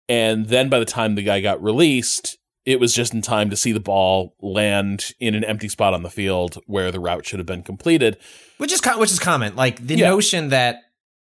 And 0.07 0.47
then 0.47 0.69
by 0.69 0.79
the 0.79 0.85
time 0.85 1.15
the 1.15 1.21
guy 1.21 1.39
got 1.39 1.61
released, 1.61 2.38
it 2.65 2.79
was 2.79 2.93
just 2.93 3.13
in 3.13 3.21
time 3.21 3.49
to 3.49 3.55
see 3.55 3.71
the 3.71 3.79
ball 3.79 4.35
land 4.41 5.11
in 5.19 5.33
an 5.35 5.43
empty 5.43 5.69
spot 5.69 5.93
on 5.93 6.03
the 6.03 6.09
field 6.09 6.57
where 6.67 6.91
the 6.91 6.99
route 6.99 7.25
should 7.25 7.39
have 7.39 7.45
been 7.45 7.63
completed. 7.63 8.17
Which 8.57 8.71
is 8.71 8.81
which 8.97 9.11
is 9.11 9.19
common. 9.19 9.55
Like 9.55 9.85
the 9.85 9.95
Yeah. 9.95 10.09
notion 10.09 10.49
that 10.49 10.77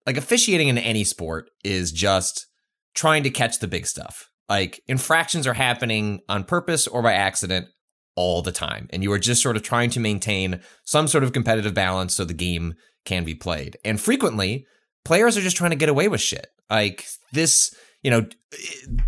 like 0.07 0.17
officiating 0.17 0.69
in 0.69 0.79
any 0.79 1.05
sport 1.05 1.51
is 1.65 1.91
just 1.93 2.47
trying 2.95 3.23
to 3.25 3.31
catch 3.31 3.59
the 3.59 3.67
big 3.69 3.87
stuff. 3.87 4.29
Like 4.49 4.81
infractions 4.87 5.47
are 5.47 5.55
happening 5.55 6.21
on 6.29 6.45
purpose 6.45 6.87
or 6.87 7.03
by 7.03 7.13
accident 7.15 7.67
all 8.15 8.41
the 8.41 8.53
time, 8.53 8.87
and 8.91 9.03
you 9.03 9.13
are 9.13 9.19
just 9.19 9.43
sort 9.43 9.57
of 9.57 9.63
trying 9.63 9.91
to 9.91 10.01
maintain 10.01 10.61
some 10.85 11.07
sort 11.09 11.25
of 11.25 11.33
competitive 11.33 11.75
balance 11.75 12.15
so 12.15 12.25
the 12.25 12.33
game 12.33 12.75
can 13.05 13.25
be 13.25 13.35
played. 13.35 13.77
And 13.85 14.01
frequently, 14.01 14.65
players 15.05 15.37
are 15.37 15.43
just 15.43 15.57
trying 15.57 15.71
to 15.73 15.77
get 15.77 15.89
away 15.91 16.09
with 16.09 16.21
shit. 16.21 16.47
Like 16.71 17.05
this, 17.33 17.75
you 18.07 18.11
know, 18.11 18.25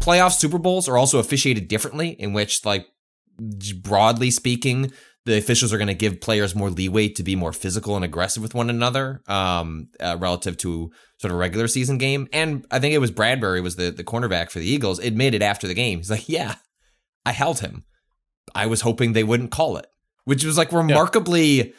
playoff 0.00 0.32
Super 0.32 0.58
Bowls 0.58 0.88
are 0.88 0.98
also 0.98 1.20
officiated 1.20 1.68
differently, 1.68 2.08
in 2.08 2.32
which 2.32 2.64
like 2.64 2.84
broadly 3.80 4.32
speaking, 4.32 4.90
the 5.24 5.38
officials 5.38 5.72
are 5.72 5.78
going 5.78 5.86
to 5.86 5.94
give 5.94 6.20
players 6.20 6.56
more 6.56 6.68
leeway 6.68 7.08
to 7.10 7.22
be 7.22 7.36
more 7.36 7.52
physical 7.52 7.94
and 7.94 8.04
aggressive 8.04 8.42
with 8.42 8.54
one 8.54 8.68
another 8.68 9.22
um, 9.28 9.86
uh, 10.00 10.16
relative 10.18 10.56
to 10.56 10.90
sort 11.18 11.30
of 11.30 11.36
a 11.36 11.38
regular 11.38 11.68
season 11.68 11.96
game. 11.96 12.26
And 12.32 12.66
I 12.72 12.80
think 12.80 12.92
it 12.92 12.98
was 12.98 13.12
Bradberry 13.12 13.62
was 13.62 13.76
the 13.76 13.92
the 13.92 14.02
cornerback 14.02 14.50
for 14.50 14.58
the 14.58 14.68
Eagles 14.68 14.98
admitted 14.98 15.42
after 15.42 15.68
the 15.68 15.74
game. 15.74 15.98
He's 15.98 16.10
like, 16.10 16.28
"Yeah, 16.28 16.56
I 17.24 17.30
held 17.30 17.60
him. 17.60 17.84
I 18.52 18.66
was 18.66 18.80
hoping 18.80 19.12
they 19.12 19.22
wouldn't 19.22 19.52
call 19.52 19.76
it," 19.76 19.86
which 20.24 20.44
was 20.44 20.58
like 20.58 20.72
remarkably. 20.72 21.72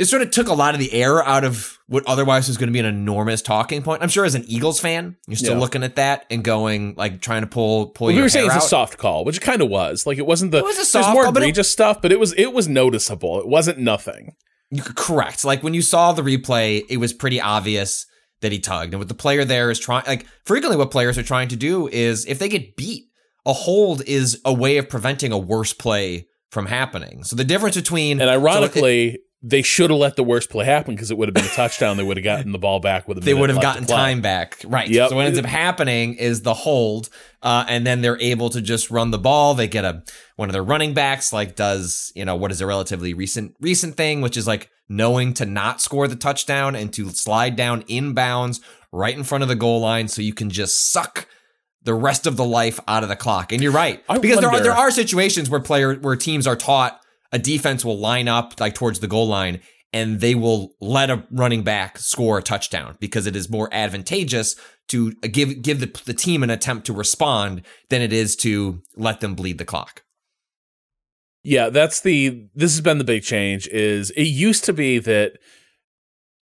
It 0.00 0.06
sort 0.06 0.22
of 0.22 0.30
took 0.30 0.48
a 0.48 0.54
lot 0.54 0.72
of 0.74 0.80
the 0.80 0.92
air 0.94 1.22
out 1.22 1.44
of 1.44 1.78
what 1.86 2.04
otherwise 2.06 2.48
was 2.48 2.56
going 2.56 2.68
to 2.68 2.72
be 2.72 2.78
an 2.78 2.86
enormous 2.86 3.42
talking 3.42 3.82
point. 3.82 4.02
I'm 4.02 4.08
sure 4.08 4.24
as 4.24 4.34
an 4.34 4.44
Eagles 4.46 4.80
fan, 4.80 5.16
you're 5.28 5.36
still 5.36 5.54
Yeah. 5.54 5.60
looking 5.60 5.82
at 5.82 5.96
that 5.96 6.24
and 6.30 6.42
going 6.42 6.94
like 6.96 7.20
trying 7.20 7.42
to 7.42 7.46
pull 7.46 7.88
pull 7.88 8.06
Well, 8.06 8.12
we 8.12 8.16
your 8.16 8.24
were 8.24 8.28
saying 8.30 8.46
it's 8.46 8.64
a 8.64 8.68
soft 8.68 8.96
call, 8.96 9.24
which 9.24 9.36
it 9.36 9.40
kind 9.42 9.60
of 9.60 9.68
was. 9.68 10.06
Like 10.06 10.16
it 10.18 10.24
wasn't 10.26 10.52
the 10.52 10.58
It 10.58 10.64
was 10.64 10.78
a 10.78 10.84
soft 10.84 11.12
more 11.12 11.24
call, 11.24 11.32
but 11.32 11.42
it- 11.42 11.46
egregious 11.46 11.70
stuff, 11.70 12.00
but 12.00 12.12
it 12.12 12.18
was 12.18 12.32
it 12.34 12.52
was 12.54 12.66
noticeable. 12.66 13.40
It 13.40 13.46
wasn't 13.46 13.78
nothing. 13.78 14.32
You 14.70 14.82
Correct. 14.82 15.44
Like 15.44 15.62
when 15.62 15.74
you 15.74 15.82
saw 15.82 16.12
the 16.12 16.22
replay, 16.22 16.82
it 16.88 16.96
was 16.96 17.12
pretty 17.12 17.40
obvious 17.40 18.06
that 18.40 18.52
he 18.52 18.58
tugged. 18.58 18.94
And 18.94 19.00
what 19.00 19.08
the 19.08 19.14
player 19.14 19.44
there 19.44 19.70
is 19.70 19.78
trying, 19.78 20.04
like 20.06 20.24
frequently 20.46 20.78
what 20.78 20.90
players 20.90 21.18
are 21.18 21.22
trying 21.22 21.48
to 21.48 21.56
do 21.56 21.88
is 21.88 22.24
if 22.24 22.38
they 22.38 22.48
get 22.48 22.74
beat, 22.76 23.04
a 23.44 23.52
hold 23.52 24.02
is 24.06 24.40
a 24.46 24.52
way 24.54 24.78
of 24.78 24.88
preventing 24.88 25.30
a 25.32 25.36
worse 25.38 25.72
play 25.74 26.26
from 26.50 26.66
happening. 26.66 27.22
So 27.24 27.36
the 27.36 27.44
difference 27.44 27.76
between 27.76 28.20
And 28.20 28.28
so 28.28 28.32
it- 28.32 28.36
ironically, 28.36 29.18
they 29.42 29.62
should 29.62 29.88
have 29.88 29.98
let 29.98 30.16
the 30.16 30.22
worst 30.22 30.50
play 30.50 30.66
happen 30.66 30.94
because 30.94 31.10
it 31.10 31.16
would 31.16 31.28
have 31.28 31.34
been 31.34 31.44
a 31.44 31.48
touchdown. 31.48 31.96
they 31.96 32.02
would 32.02 32.18
have 32.18 32.24
gotten 32.24 32.52
the 32.52 32.58
ball 32.58 32.78
back 32.78 33.08
with 33.08 33.18
a 33.18 33.20
they 33.20 33.32
would 33.32 33.48
have 33.48 33.62
gotten 33.62 33.86
time 33.86 34.20
back. 34.20 34.58
Right. 34.66 34.88
Yep. 34.88 35.10
So 35.10 35.16
what 35.16 35.26
ends 35.26 35.38
up 35.38 35.46
happening 35.46 36.14
is 36.14 36.42
the 36.42 36.52
hold, 36.52 37.08
uh, 37.42 37.64
and 37.66 37.86
then 37.86 38.02
they're 38.02 38.20
able 38.20 38.50
to 38.50 38.60
just 38.60 38.90
run 38.90 39.10
the 39.10 39.18
ball. 39.18 39.54
They 39.54 39.66
get 39.66 39.84
a 39.84 40.02
one 40.36 40.50
of 40.50 40.52
their 40.52 40.62
running 40.62 40.92
backs 40.92 41.32
like 41.32 41.56
does, 41.56 42.12
you 42.14 42.24
know, 42.26 42.36
what 42.36 42.50
is 42.50 42.60
a 42.60 42.66
relatively 42.66 43.14
recent 43.14 43.54
recent 43.60 43.96
thing, 43.96 44.20
which 44.20 44.36
is 44.36 44.46
like 44.46 44.68
knowing 44.90 45.32
to 45.34 45.46
not 45.46 45.80
score 45.80 46.06
the 46.06 46.16
touchdown 46.16 46.74
and 46.74 46.92
to 46.92 47.08
slide 47.10 47.56
down 47.56 47.82
inbounds 47.84 48.60
right 48.92 49.16
in 49.16 49.24
front 49.24 49.42
of 49.42 49.48
the 49.48 49.54
goal 49.54 49.80
line 49.80 50.08
so 50.08 50.20
you 50.20 50.34
can 50.34 50.50
just 50.50 50.90
suck 50.90 51.26
the 51.82 51.94
rest 51.94 52.26
of 52.26 52.36
the 52.36 52.44
life 52.44 52.78
out 52.86 53.02
of 53.02 53.08
the 53.08 53.16
clock. 53.16 53.52
And 53.52 53.62
you're 53.62 53.72
right. 53.72 54.02
I 54.06 54.18
because 54.18 54.40
there 54.40 54.50
are 54.50 54.60
there 54.60 54.72
are 54.72 54.90
situations 54.90 55.48
where 55.48 55.60
player 55.60 55.94
where 55.94 56.16
teams 56.16 56.46
are 56.46 56.56
taught 56.56 57.00
a 57.32 57.38
defense 57.38 57.84
will 57.84 57.98
line 57.98 58.28
up 58.28 58.60
like 58.60 58.74
towards 58.74 59.00
the 59.00 59.06
goal 59.06 59.28
line 59.28 59.60
and 59.92 60.20
they 60.20 60.34
will 60.34 60.74
let 60.80 61.10
a 61.10 61.24
running 61.30 61.62
back 61.62 61.98
score 61.98 62.38
a 62.38 62.42
touchdown 62.42 62.96
because 63.00 63.26
it 63.26 63.34
is 63.34 63.50
more 63.50 63.68
advantageous 63.72 64.56
to 64.88 65.12
give 65.14 65.62
give 65.62 65.80
the, 65.80 66.02
the 66.04 66.14
team 66.14 66.42
an 66.42 66.50
attempt 66.50 66.86
to 66.86 66.92
respond 66.92 67.62
than 67.88 68.02
it 68.02 68.12
is 68.12 68.36
to 68.36 68.82
let 68.96 69.20
them 69.20 69.34
bleed 69.34 69.58
the 69.58 69.64
clock. 69.64 70.02
Yeah, 71.42 71.70
that's 71.70 72.00
the 72.00 72.48
this 72.54 72.72
has 72.72 72.80
been 72.80 72.98
the 72.98 73.04
big 73.04 73.22
change 73.22 73.66
is 73.68 74.10
it 74.10 74.24
used 74.24 74.64
to 74.64 74.72
be 74.72 74.98
that 74.98 75.38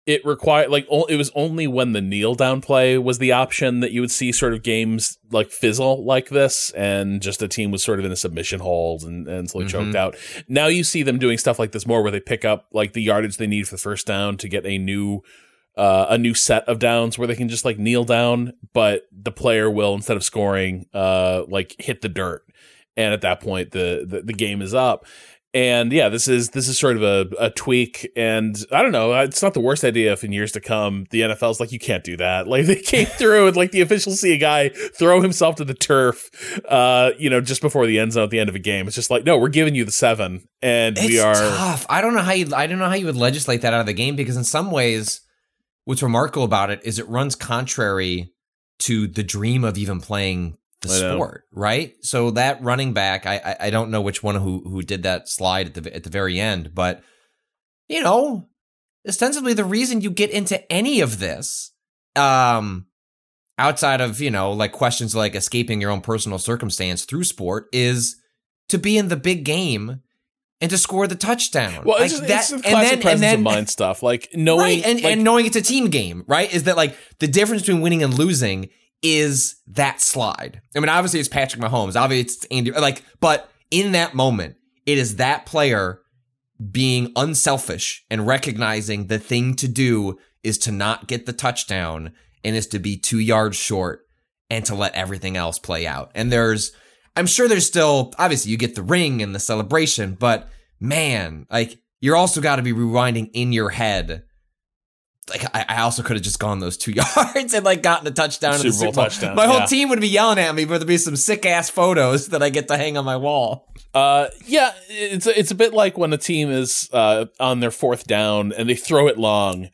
it 0.05 0.23
required 0.25 0.69
like 0.69 0.85
o- 0.89 1.05
it 1.05 1.15
was 1.15 1.31
only 1.33 1.65
when 1.67 1.93
the 1.93 2.01
kneel 2.01 2.35
down 2.35 2.61
play 2.61 2.97
was 2.97 3.17
the 3.17 3.31
option 3.31 3.79
that 3.79 3.91
you 3.91 4.01
would 4.01 4.11
see 4.11 4.31
sort 4.31 4.53
of 4.53 4.61
games 4.61 5.17
like 5.31 5.49
fizzle 5.49 6.03
like 6.05 6.29
this 6.29 6.69
and 6.71 7.21
just 7.21 7.41
a 7.41 7.47
team 7.47 7.71
was 7.71 7.83
sort 7.83 7.97
of 7.97 8.05
in 8.05 8.11
a 8.11 8.15
submission 8.15 8.59
hold 8.59 9.01
and, 9.03 9.27
and 9.27 9.49
slowly 9.49 9.67
choked 9.67 9.87
Mhm. 9.87 9.95
out. 9.95 10.15
Now 10.47 10.67
you 10.67 10.83
see 10.83 11.01
them 11.01 11.17
doing 11.17 11.37
stuff 11.39 11.57
like 11.57 11.71
this 11.71 11.87
more 11.87 12.03
where 12.03 12.11
they 12.11 12.19
pick 12.19 12.45
up 12.45 12.67
like 12.71 12.93
the 12.93 13.01
yardage 13.01 13.37
they 13.37 13.47
need 13.47 13.67
for 13.67 13.73
the 13.75 13.81
first 13.81 14.05
down 14.05 14.37
to 14.37 14.47
get 14.47 14.65
a 14.65 14.77
new 14.77 15.21
uh, 15.77 16.05
a 16.09 16.17
new 16.17 16.33
set 16.33 16.63
of 16.69 16.79
downs 16.79 17.17
where 17.17 17.27
they 17.27 17.35
can 17.35 17.49
just 17.49 17.65
like 17.65 17.77
kneel 17.77 18.05
down, 18.05 18.53
but 18.73 19.07
the 19.11 19.31
player 19.31 19.69
will 19.69 19.93
instead 19.93 20.15
of 20.15 20.23
scoring, 20.23 20.85
uh, 20.93 21.43
like 21.49 21.75
hit 21.79 21.99
the 22.01 22.07
dirt. 22.07 22.43
and 22.95 23.13
at 23.13 23.19
that 23.19 23.41
point 23.41 23.71
the, 23.71 24.05
the, 24.07 24.21
the 24.21 24.31
game 24.33 24.61
is 24.61 24.73
up. 24.73 25.05
And 25.55 25.93
yeah, 25.93 26.09
this 26.09 26.27
is 26.27 26.49
this 26.49 26.67
is 26.67 26.77
sort 26.77 26.97
of 26.97 27.03
a, 27.03 27.27
a 27.39 27.49
tweak, 27.49 28.11
and 28.17 28.57
I 28.73 28.81
don't 28.81 28.91
know. 28.91 29.13
It's 29.21 29.41
not 29.41 29.53
the 29.53 29.61
worst 29.61 29.85
idea 29.85 30.11
if 30.11 30.21
in 30.21 30.33
years 30.33 30.51
to 30.51 30.59
come 30.59 31.05
the 31.11 31.21
NFL's 31.21 31.61
like 31.61 31.71
you 31.71 31.79
can't 31.79 32.03
do 32.03 32.17
that. 32.17 32.45
Like 32.55 32.65
they 32.67 32.75
came 32.75 33.05
through 33.17 33.47
and 33.47 33.55
like 33.55 33.71
the 33.71 33.81
officials 33.81 34.21
see 34.21 34.33
a 34.33 34.37
guy 34.37 34.69
throw 34.69 35.21
himself 35.21 35.55
to 35.55 35.65
the 35.65 35.73
turf, 35.73 36.29
uh, 36.69 37.11
you 37.17 37.29
know, 37.29 37.41
just 37.41 37.61
before 37.61 37.85
the 37.85 37.99
end 37.99 38.13
zone 38.13 38.25
at 38.25 38.29
the 38.29 38.39
end 38.39 38.49
of 38.49 38.55
a 38.55 38.59
game. 38.59 38.87
It's 38.87 38.95
just 38.95 39.09
like 39.09 39.25
no, 39.25 39.37
we're 39.37 39.49
giving 39.49 39.75
you 39.75 39.85
the 39.85 39.91
seven, 39.91 40.47
and 40.61 40.97
it's 40.97 41.07
we 41.07 41.19
are 41.19 41.33
tough. 41.33 41.85
I 41.89 42.01
don't 42.01 42.15
know 42.15 42.21
how 42.21 42.33
you 42.33 42.53
I 42.53 42.67
don't 42.67 42.79
know 42.79 42.89
how 42.89 42.95
you 42.95 43.05
would 43.05 43.15
legislate 43.15 43.61
that 43.61 43.73
out 43.73 43.79
of 43.79 43.85
the 43.85 43.93
game 43.93 44.15
because 44.15 44.35
in 44.35 44.43
some 44.43 44.71
ways, 44.71 45.21
what's 45.85 46.03
remarkable 46.03 46.43
about 46.43 46.69
it 46.69 46.81
is 46.83 46.99
it 46.99 47.07
runs 47.07 47.35
contrary 47.35 48.33
to 48.79 49.07
the 49.07 49.23
dream 49.23 49.63
of 49.63 49.77
even 49.77 50.01
playing 50.01 50.57
the 50.87 51.13
sport, 51.13 51.43
right? 51.51 51.95
So 52.01 52.31
that 52.31 52.63
running 52.63 52.93
back, 52.93 53.25
I, 53.25 53.37
I, 53.37 53.67
I 53.67 53.69
don't 53.69 53.91
know 53.91 54.01
which 54.01 54.23
one 54.23 54.35
who 54.35 54.61
who 54.67 54.81
did 54.81 55.03
that 55.03 55.27
slide 55.29 55.67
at 55.67 55.83
the 55.83 55.95
at 55.95 56.03
the 56.03 56.09
very 56.09 56.39
end, 56.39 56.73
but 56.73 57.03
you 57.87 58.01
know, 58.01 58.49
ostensibly 59.07 59.53
the 59.53 59.65
reason 59.65 60.01
you 60.01 60.09
get 60.09 60.31
into 60.31 60.71
any 60.71 61.01
of 61.01 61.19
this, 61.19 61.71
um, 62.15 62.87
outside 63.57 64.01
of 64.01 64.21
you 64.21 64.31
know 64.31 64.51
like 64.51 64.71
questions 64.71 65.15
like 65.15 65.35
escaping 65.35 65.81
your 65.81 65.91
own 65.91 66.01
personal 66.01 66.39
circumstance 66.39 67.05
through 67.05 67.23
sport 67.23 67.67
is 67.71 68.17
to 68.69 68.77
be 68.77 68.97
in 68.97 69.09
the 69.09 69.15
big 69.15 69.45
game 69.45 70.01
and 70.61 70.71
to 70.71 70.77
score 70.77 71.07
the 71.07 71.15
touchdown. 71.15 71.83
Well, 71.83 71.97
like 71.99 72.05
it's, 72.05 72.19
just, 72.19 72.27
that, 72.27 72.39
it's 72.39 72.49
the 72.49 72.55
and 72.55 72.63
classic 72.63 72.89
then, 72.91 73.01
presence 73.01 73.13
and 73.13 73.23
then, 73.23 73.39
of 73.39 73.41
mind 73.41 73.69
stuff, 73.69 74.01
like 74.01 74.29
knowing 74.33 74.59
right, 74.59 74.85
and, 74.85 75.01
like, 75.01 75.13
and 75.13 75.23
knowing 75.23 75.45
it's 75.45 75.55
a 75.55 75.61
team 75.61 75.89
game, 75.89 76.23
right? 76.27 76.51
Is 76.53 76.63
that 76.63 76.77
like 76.77 76.95
the 77.19 77.27
difference 77.27 77.63
between 77.63 77.81
winning 77.81 78.03
and 78.03 78.13
losing 78.13 78.69
is 79.07 79.61
that 79.67 80.01
slide. 80.01 80.61
I 80.75 80.79
mean, 80.79 80.89
obviously 80.89 81.19
it's 81.19 81.29
Patrick 81.29 81.61
Mahomes, 81.61 81.95
obviously 81.95 82.21
it's 82.21 82.45
Andy, 82.45 82.71
like, 82.71 83.03
but 83.19 83.51
in 83.69 83.91
that 83.91 84.15
moment, 84.15 84.55
it 84.87 84.97
is 84.97 85.17
that 85.17 85.45
player 85.45 86.01
being 86.71 87.11
unselfish 87.15 88.03
and 88.09 88.25
recognizing 88.25 89.05
the 89.05 89.19
thing 89.19 89.55
to 89.57 89.67
do 89.67 90.17
is 90.43 90.57
to 90.57 90.71
not 90.71 91.07
get 91.07 91.27
the 91.27 91.33
touchdown 91.33 92.13
and 92.43 92.55
is 92.55 92.65
to 92.67 92.79
be 92.79 92.97
two 92.97 93.19
yards 93.19 93.55
short 93.55 94.07
and 94.49 94.65
to 94.65 94.73
let 94.73 94.95
everything 94.95 95.37
else 95.37 95.59
play 95.59 95.85
out. 95.85 96.11
And 96.15 96.31
there's, 96.31 96.71
I'm 97.15 97.27
sure 97.27 97.47
there's 97.47 97.67
still, 97.67 98.11
obviously 98.17 98.51
you 98.51 98.57
get 98.57 98.73
the 98.73 98.81
ring 98.81 99.21
and 99.21 99.35
the 99.35 99.39
celebration, 99.39 100.15
but 100.19 100.49
man, 100.79 101.45
like 101.51 101.77
you're 101.99 102.15
also 102.15 102.41
got 102.41 102.55
to 102.55 102.63
be 102.63 102.73
rewinding 102.73 103.29
in 103.33 103.53
your 103.53 103.69
head 103.69 104.23
like 105.29 105.43
I, 105.55 105.65
I 105.67 105.81
also 105.81 106.03
could 106.03 106.15
have 106.15 106.23
just 106.23 106.39
gone 106.39 106.59
those 106.59 106.77
two 106.77 106.91
yards 107.15 107.53
and 107.53 107.65
like 107.65 107.81
gotten 107.81 108.05
a 108.07 108.11
touchdown 108.11 108.53
Super 108.55 108.67
the 108.67 108.73
Super 108.73 108.85
Bowl 108.85 108.91
Bowl. 108.93 109.03
touchdown, 109.05 109.35
My 109.35 109.47
whole 109.47 109.59
yeah. 109.59 109.65
team 109.65 109.89
would 109.89 110.01
be 110.01 110.07
yelling 110.07 110.37
at 110.39 110.53
me, 110.53 110.65
but 110.65 110.77
there'd 110.79 110.87
be 110.87 110.97
some 110.97 111.15
sick 111.15 111.45
ass 111.45 111.69
photos 111.69 112.27
that 112.29 112.43
I 112.43 112.49
get 112.49 112.67
to 112.67 112.77
hang 112.77 112.97
on 112.97 113.05
my 113.05 113.17
wall. 113.17 113.67
Uh, 113.93 114.27
yeah, 114.45 114.71
it's 114.89 115.25
it's 115.25 115.51
a 115.51 115.55
bit 115.55 115.73
like 115.73 115.97
when 115.97 116.11
a 116.13 116.17
team 116.17 116.49
is 116.51 116.89
uh, 116.93 117.25
on 117.39 117.59
their 117.59 117.71
fourth 117.71 118.05
down 118.05 118.51
and 118.53 118.69
they 118.69 118.75
throw 118.75 119.07
it 119.07 119.17
long. 119.17 119.69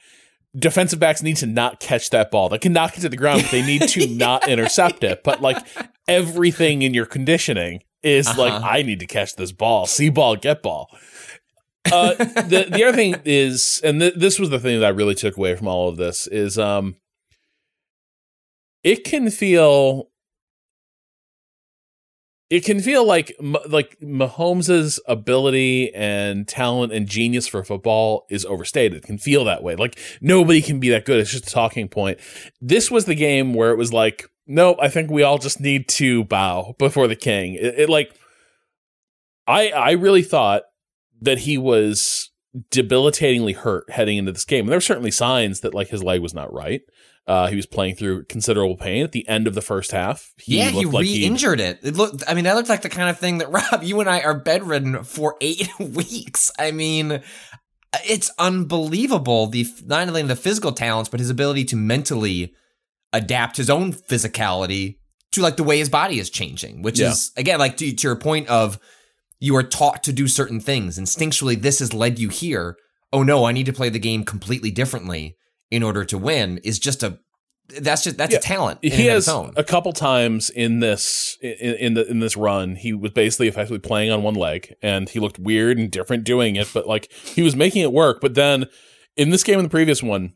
Defensive 0.58 1.00
backs 1.00 1.24
need 1.24 1.38
to 1.38 1.46
not 1.46 1.80
catch 1.80 2.10
that 2.10 2.30
ball. 2.30 2.50
They 2.50 2.58
can 2.58 2.74
knock 2.74 2.98
it 2.98 3.02
to 3.02 3.10
the 3.10 3.16
ground, 3.18 3.44
but 3.44 3.52
they 3.52 3.62
need 3.66 3.88
to 3.90 4.06
not 4.16 4.48
intercept 4.50 5.04
it. 5.04 5.24
But 5.24 5.42
like 5.42 5.58
everything 6.08 6.82
in 6.82 6.94
your 6.94 7.06
conditioning 7.06 7.84
is 8.04 8.28
like, 8.38 8.54
Uh-huh. 8.54 8.68
I 8.68 8.82
need 8.82 9.00
to 9.00 9.06
catch 9.06 9.36
this 9.36 9.52
ball. 9.52 9.86
See 9.86 10.10
ball, 10.10 10.36
get 10.36 10.62
ball. 10.62 10.90
Uh, 11.86 12.13
the 12.15 12.67
the 12.70 12.84
other 12.84 12.96
thing 12.96 13.15
is, 13.26 13.82
and 13.84 14.00
th- 14.00 14.15
this 14.15 14.39
was 14.39 14.50
the 14.50 14.60
thing 14.60 14.80
that 14.80 14.86
I 14.86 14.89
really 14.89 15.15
took 15.15 15.38
away 15.38 15.56
from 15.56 15.67
all 15.67 15.89
of 15.89 15.98
this 15.98 16.28
is, 16.28 16.58
um, 16.58 16.96
it 18.84 19.04
can 19.04 19.30
feel 19.30 20.12
it 22.52 22.65
can 22.65 22.82
feel 22.82 23.06
like 23.06 23.34
like 23.39 23.98
Mahomes's 24.02 25.00
ability 25.08 25.94
and 25.96 26.46
talent 26.48 26.91
and 26.91 27.08
genius 27.08 27.48
for 27.48 27.63
football 27.63 28.26
is 28.30 28.46
overstated. 28.46 28.98
It 28.98 29.04
can 29.04 29.17
feel 29.17 29.46
that 29.46 29.63
way. 29.63 29.76
Like 29.76 29.98
nobody 30.20 30.62
can 30.62 30.80
be 30.80 30.89
that 30.89 31.06
good. 31.06 31.20
It's 31.20 31.32
just 31.32 31.48
a 31.48 31.50
talking 31.50 31.88
point. 31.88 32.20
This 32.60 32.91
was 32.91 33.06
the 33.06 33.15
game 33.15 33.54
where 33.54 33.72
it 33.72 33.78
was 33.78 33.94
like, 33.94 34.30
nope, 34.48 34.78
I 34.82 34.89
think 34.89 35.10
we 35.10 35.24
all 35.24 35.38
just 35.38 35.62
need 35.62 35.88
to 35.89 36.26
bow 36.26 36.76
before 36.78 37.08
the 37.08 37.15
king. 37.15 37.54
It, 37.54 37.80
it 37.80 37.89
like 37.89 38.13
I 39.48 39.70
I 39.70 39.91
really 39.91 40.24
thought 40.24 40.63
that 41.21 41.39
he 41.39 41.57
was 41.57 42.29
debilitatingly 42.71 43.53
hurt 43.53 43.89
heading 43.89 44.17
into 44.17 44.31
this 44.31 44.45
game. 44.45 44.62
And 44.65 44.69
there 44.69 44.77
were 44.77 44.81
certainly 44.81 45.12
signs 45.12 45.62
that 45.62 45.73
like 45.73 45.89
his 45.89 46.03
leg 46.03 46.21
was 46.21 46.34
not 46.34 46.51
right. 46.53 46.81
Uh, 47.27 47.47
he 47.47 47.55
was 47.55 47.65
playing 47.67 47.95
through 47.95 48.25
considerable 48.25 48.75
pain 48.75 49.03
at 49.03 49.12
the 49.12 49.27
end 49.27 49.47
of 49.47 49.53
the 49.53 49.62
first 49.62 49.91
half. 49.91 50.34
yeah, 50.45 50.69
he 50.69 50.86
like 50.86 51.03
re-injured 51.03 51.60
it. 51.60 51.79
It 51.84 51.95
looked. 51.95 52.23
I 52.27 52.34
mean, 52.34 52.45
that 52.45 52.55
looked 52.55 52.67
like 52.67 52.81
the 52.81 52.89
kind 52.89 53.10
of 53.10 53.19
thing 53.19 53.38
that 53.38 53.49
Rob, 53.71 53.84
you 53.84 53.99
and 53.99 54.10
I 54.10 54.21
are 54.21 54.38
bedridden 54.38 55.03
for 55.03 55.38
eight 55.41 55.69
weeks. 55.79 56.51
I 56.57 56.71
mean, 56.71 57.21
it's 58.05 58.31
unbelievable. 58.39 59.47
The 59.47 59.67
not 59.86 60.07
only 60.07 60.23
the 60.23 60.36
physical 60.36 60.71
talents, 60.71 61.10
but 61.10 61.19
his 61.19 61.29
ability 61.29 61.65
to 61.65 61.75
mentally 61.75 62.53
adapt 63.13 63.57
his 63.57 63.69
own 63.69 63.93
physicality 63.93 64.97
to 65.34 65.41
like 65.41 65.57
the 65.57 65.63
way 65.63 65.77
his 65.77 65.89
body 65.89 66.17
is 66.19 66.29
changing. 66.29 66.81
Which 66.81 66.99
Yeah. 66.99 67.12
is 67.12 67.31
again, 67.38 67.60
like 67.60 67.77
to, 67.77 67.93
to 67.93 68.07
your 68.07 68.15
point 68.15 68.47
of 68.47 68.79
you 69.41 69.56
are 69.58 69.63
taught 69.63 70.04
to 70.04 70.13
do 70.13 70.30
certain 70.30 70.62
things 70.62 70.97
instinctually. 70.97 71.62
This 71.62 71.80
has 71.80 71.93
led 71.93 72.17
you 72.19 72.30
here. 72.30 72.77
Oh 73.12 73.23
no, 73.23 73.43
I 73.43 73.51
need 73.51 73.65
to 73.65 73.73
play 73.73 73.89
the 73.89 73.99
game 73.99 74.23
completely 74.23 74.71
differently 74.71 75.36
in 75.69 75.84
order 75.84 76.06
to 76.06 76.17
win. 76.17 76.60
Is 76.63 76.80
just 76.80 77.04
a 77.04 77.19
that's 77.80 78.04
just 78.04 78.17
that's 78.17 78.32
Yeah. 78.34 78.39
a 78.39 78.41
talent. 78.41 78.80
in 78.82 78.91
he 78.91 79.06
has 79.08 79.27
a 79.27 79.63
couple 79.63 79.93
times 79.93 80.49
in 80.49 80.80
this 80.80 81.38
in, 81.41 81.75
in 81.75 81.93
the 81.95 82.06
in 82.10 82.19
this 82.19 82.36
run 82.38 82.75
he 82.75 82.91
was 82.93 83.12
basically 83.12 83.47
effectively 83.47 83.80
playing 83.80 84.12
on 84.12 84.23
one 84.23 84.34
leg 84.36 84.75
and 84.82 85.08
he 85.10 85.19
looked 85.19 85.39
weird 85.39 85.77
and 85.77 85.89
different 85.89 86.25
doing 86.25 86.58
it 86.58 86.69
but 86.73 86.86
like 86.86 87.10
he 87.13 87.41
was 87.41 87.56
making 87.56 87.82
it 87.82 87.93
work 87.93 88.19
but 88.19 88.34
then 88.36 88.65
in 89.15 89.30
this 89.30 89.43
game 89.43 89.58
and 89.58 89.65
the 89.65 89.69
previous 89.69 90.04
one 90.04 90.34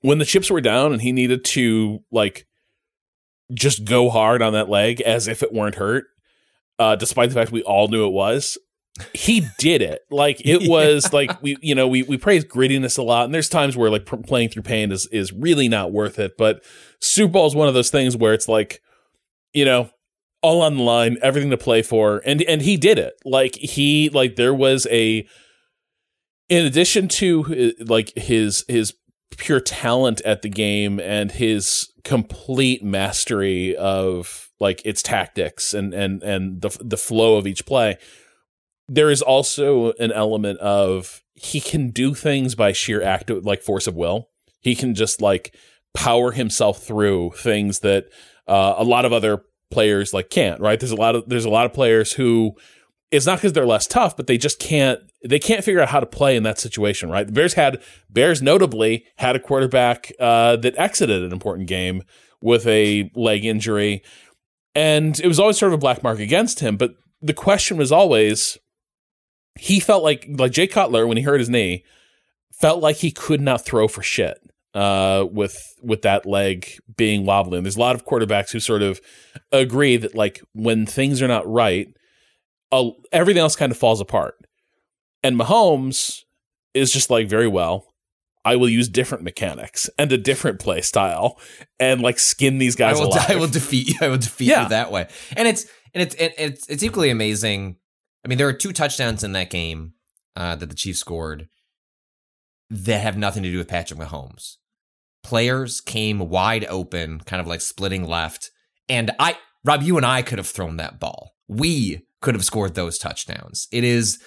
when 0.00 0.18
the 0.18 0.24
chips 0.24 0.50
were 0.50 0.60
down 0.60 0.92
and 0.92 1.02
he 1.02 1.12
needed 1.12 1.44
to 1.44 2.00
like 2.10 2.46
just 3.52 3.84
go 3.84 4.10
hard 4.10 4.42
on 4.42 4.54
that 4.54 4.68
leg 4.68 5.00
as 5.02 5.28
if 5.28 5.40
it 5.40 5.52
weren't 5.52 5.76
hurt 5.76 6.06
uh 6.78 6.96
despite 6.96 7.28
the 7.28 7.34
fact 7.34 7.52
we 7.52 7.62
all 7.62 7.88
knew 7.88 8.06
it 8.06 8.12
was 8.12 8.58
he 9.12 9.44
did 9.58 9.82
it. 9.82 10.02
Like 10.10 10.40
it 10.44 10.68
was 10.68 11.12
like 11.12 11.42
we 11.42 11.56
you 11.60 11.74
know 11.74 11.88
we 11.88 12.02
we 12.04 12.16
praise 12.16 12.44
grittiness 12.44 12.98
a 12.98 13.02
lot 13.02 13.24
and 13.24 13.34
there's 13.34 13.48
times 13.48 13.76
where 13.76 13.90
like 13.90 14.06
pr- 14.06 14.16
playing 14.16 14.50
through 14.50 14.62
pain 14.62 14.92
is 14.92 15.06
is 15.08 15.32
really 15.32 15.68
not 15.68 15.92
worth 15.92 16.18
it 16.18 16.32
but 16.38 16.62
super 17.00 17.32
bowl 17.32 17.46
is 17.46 17.54
one 17.54 17.68
of 17.68 17.74
those 17.74 17.90
things 17.90 18.16
where 18.16 18.32
it's 18.32 18.48
like 18.48 18.80
you 19.52 19.64
know 19.64 19.90
all 20.42 20.60
on 20.60 20.76
the 20.76 20.82
line 20.82 21.16
everything 21.22 21.50
to 21.50 21.56
play 21.56 21.80
for 21.80 22.20
and 22.26 22.42
and 22.42 22.62
he 22.62 22.76
did 22.76 22.98
it. 22.98 23.14
Like 23.24 23.56
he 23.56 24.10
like 24.10 24.36
there 24.36 24.54
was 24.54 24.86
a 24.90 25.26
in 26.48 26.66
addition 26.66 27.08
to 27.08 27.74
uh, 27.80 27.84
like 27.84 28.12
his 28.14 28.64
his 28.68 28.94
pure 29.38 29.60
talent 29.60 30.20
at 30.20 30.42
the 30.42 30.50
game 30.50 31.00
and 31.00 31.32
his 31.32 31.90
complete 32.04 32.84
mastery 32.84 33.74
of 33.74 34.43
like 34.60 34.84
its 34.84 35.02
tactics 35.02 35.74
and 35.74 35.92
and 35.92 36.22
and 36.22 36.62
the 36.62 36.76
the 36.80 36.96
flow 36.96 37.36
of 37.36 37.46
each 37.46 37.66
play. 37.66 37.96
There 38.88 39.10
is 39.10 39.22
also 39.22 39.92
an 39.92 40.12
element 40.12 40.58
of 40.60 41.22
he 41.34 41.60
can 41.60 41.90
do 41.90 42.14
things 42.14 42.54
by 42.54 42.72
sheer 42.72 43.02
act 43.02 43.30
of 43.30 43.44
like 43.44 43.62
force 43.62 43.86
of 43.86 43.94
will. 43.94 44.30
He 44.60 44.74
can 44.74 44.94
just 44.94 45.20
like 45.20 45.54
power 45.94 46.32
himself 46.32 46.82
through 46.82 47.32
things 47.36 47.80
that 47.80 48.06
uh, 48.46 48.74
a 48.76 48.84
lot 48.84 49.04
of 49.04 49.12
other 49.12 49.44
players 49.70 50.12
like 50.12 50.30
can't 50.30 50.60
right? 50.60 50.78
There's 50.78 50.92
a 50.92 50.96
lot 50.96 51.14
of 51.16 51.28
there's 51.28 51.44
a 51.44 51.50
lot 51.50 51.66
of 51.66 51.72
players 51.72 52.12
who 52.12 52.52
it's 53.10 53.26
not 53.26 53.38
because 53.38 53.52
they're 53.52 53.66
less 53.66 53.86
tough 53.86 54.16
but 54.16 54.26
they 54.26 54.38
just 54.38 54.58
can't 54.60 55.00
they 55.24 55.38
can't 55.38 55.64
figure 55.64 55.80
out 55.80 55.88
how 55.88 56.00
to 56.00 56.06
play 56.06 56.36
in 56.36 56.42
that 56.44 56.58
situation 56.58 57.10
right? 57.10 57.26
The 57.26 57.32
bears 57.32 57.54
had 57.54 57.82
bears 58.10 58.42
notably 58.42 59.06
had 59.16 59.34
a 59.34 59.40
quarterback 59.40 60.12
uh, 60.20 60.56
that 60.56 60.74
exited 60.76 61.22
an 61.22 61.32
important 61.32 61.68
game 61.68 62.02
with 62.40 62.66
a 62.66 63.10
leg 63.14 63.44
injury 63.44 64.02
and 64.74 65.20
it 65.20 65.26
was 65.26 65.38
always 65.38 65.58
sort 65.58 65.72
of 65.72 65.74
a 65.74 65.80
black 65.80 66.02
mark 66.02 66.18
against 66.18 66.60
him 66.60 66.76
but 66.76 66.94
the 67.22 67.34
question 67.34 67.76
was 67.76 67.92
always 67.92 68.58
he 69.58 69.80
felt 69.80 70.02
like 70.02 70.26
like 70.28 70.52
Jay 70.52 70.66
Cutler 70.66 71.06
when 71.06 71.16
he 71.16 71.22
hurt 71.22 71.40
his 71.40 71.50
knee 71.50 71.84
felt 72.52 72.82
like 72.82 72.96
he 72.96 73.10
could 73.10 73.40
not 73.40 73.64
throw 73.64 73.88
for 73.88 74.02
shit 74.02 74.38
uh, 74.74 75.24
with 75.30 75.74
with 75.82 76.02
that 76.02 76.26
leg 76.26 76.68
being 76.96 77.24
wobbly. 77.24 77.58
And 77.58 77.66
there's 77.66 77.76
a 77.76 77.80
lot 77.80 77.94
of 77.94 78.04
quarterbacks 78.04 78.50
who 78.50 78.60
sort 78.60 78.82
of 78.82 79.00
agree 79.52 79.96
that 79.96 80.14
like 80.14 80.42
when 80.52 80.86
things 80.86 81.22
are 81.22 81.28
not 81.28 81.50
right, 81.50 81.88
uh, 82.72 82.90
everything 83.12 83.40
else 83.40 83.56
kind 83.56 83.72
of 83.72 83.78
falls 83.78 84.00
apart. 84.00 84.36
And 85.22 85.38
Mahomes 85.38 86.22
is 86.74 86.92
just 86.92 87.10
like 87.10 87.28
very 87.28 87.48
well. 87.48 87.93
I 88.44 88.56
will 88.56 88.68
use 88.68 88.88
different 88.88 89.24
mechanics 89.24 89.88
and 89.98 90.12
a 90.12 90.18
different 90.18 90.60
play 90.60 90.80
style 90.82 91.38
and 91.80 92.00
like 92.02 92.18
skin 92.18 92.58
these 92.58 92.76
guys 92.76 92.96
I 92.96 93.00
will, 93.00 93.08
alive. 93.08 93.26
I 93.30 93.36
will 93.36 93.48
defeat 93.48 93.88
you. 93.88 93.94
I 94.00 94.08
will 94.08 94.18
defeat 94.18 94.48
Yeah. 94.48 94.64
you 94.64 94.68
that 94.70 94.90
way. 94.92 95.08
And 95.36 95.48
it's 95.48 95.64
and 95.94 96.02
it's 96.02 96.14
it, 96.16 96.34
it's 96.38 96.68
it's 96.68 96.82
equally 96.82 97.10
amazing. 97.10 97.76
I 98.24 98.28
mean, 98.28 98.38
there 98.38 98.48
are 98.48 98.52
two 98.52 98.72
touchdowns 98.72 99.22
in 99.24 99.32
that 99.32 99.50
game 99.50 99.94
uh, 100.36 100.56
that 100.56 100.66
the 100.68 100.74
Chiefs 100.74 100.98
scored 101.00 101.48
that 102.70 103.00
have 103.02 103.16
nothing 103.16 103.42
to 103.42 103.50
do 103.50 103.58
with 103.58 103.68
Patrick 103.68 104.00
Mahomes. 104.00 104.56
Players 105.22 105.80
came 105.80 106.18
wide 106.28 106.64
open, 106.66 107.20
kind 107.20 107.40
of 107.40 107.46
like 107.46 107.60
splitting 107.60 108.04
left, 108.06 108.50
and 108.88 109.10
I, 109.18 109.38
Rob, 109.64 109.82
you 109.82 109.96
and 109.96 110.04
I 110.04 110.22
could 110.22 110.38
have 110.38 110.46
thrown 110.48 110.76
that 110.76 111.00
ball. 111.00 111.32
we 111.48 112.06
could 112.20 112.34
have 112.34 112.44
scored 112.44 112.74
those 112.74 112.96
touchdowns. 112.98 113.68
It 113.70 113.84
is, 113.84 114.18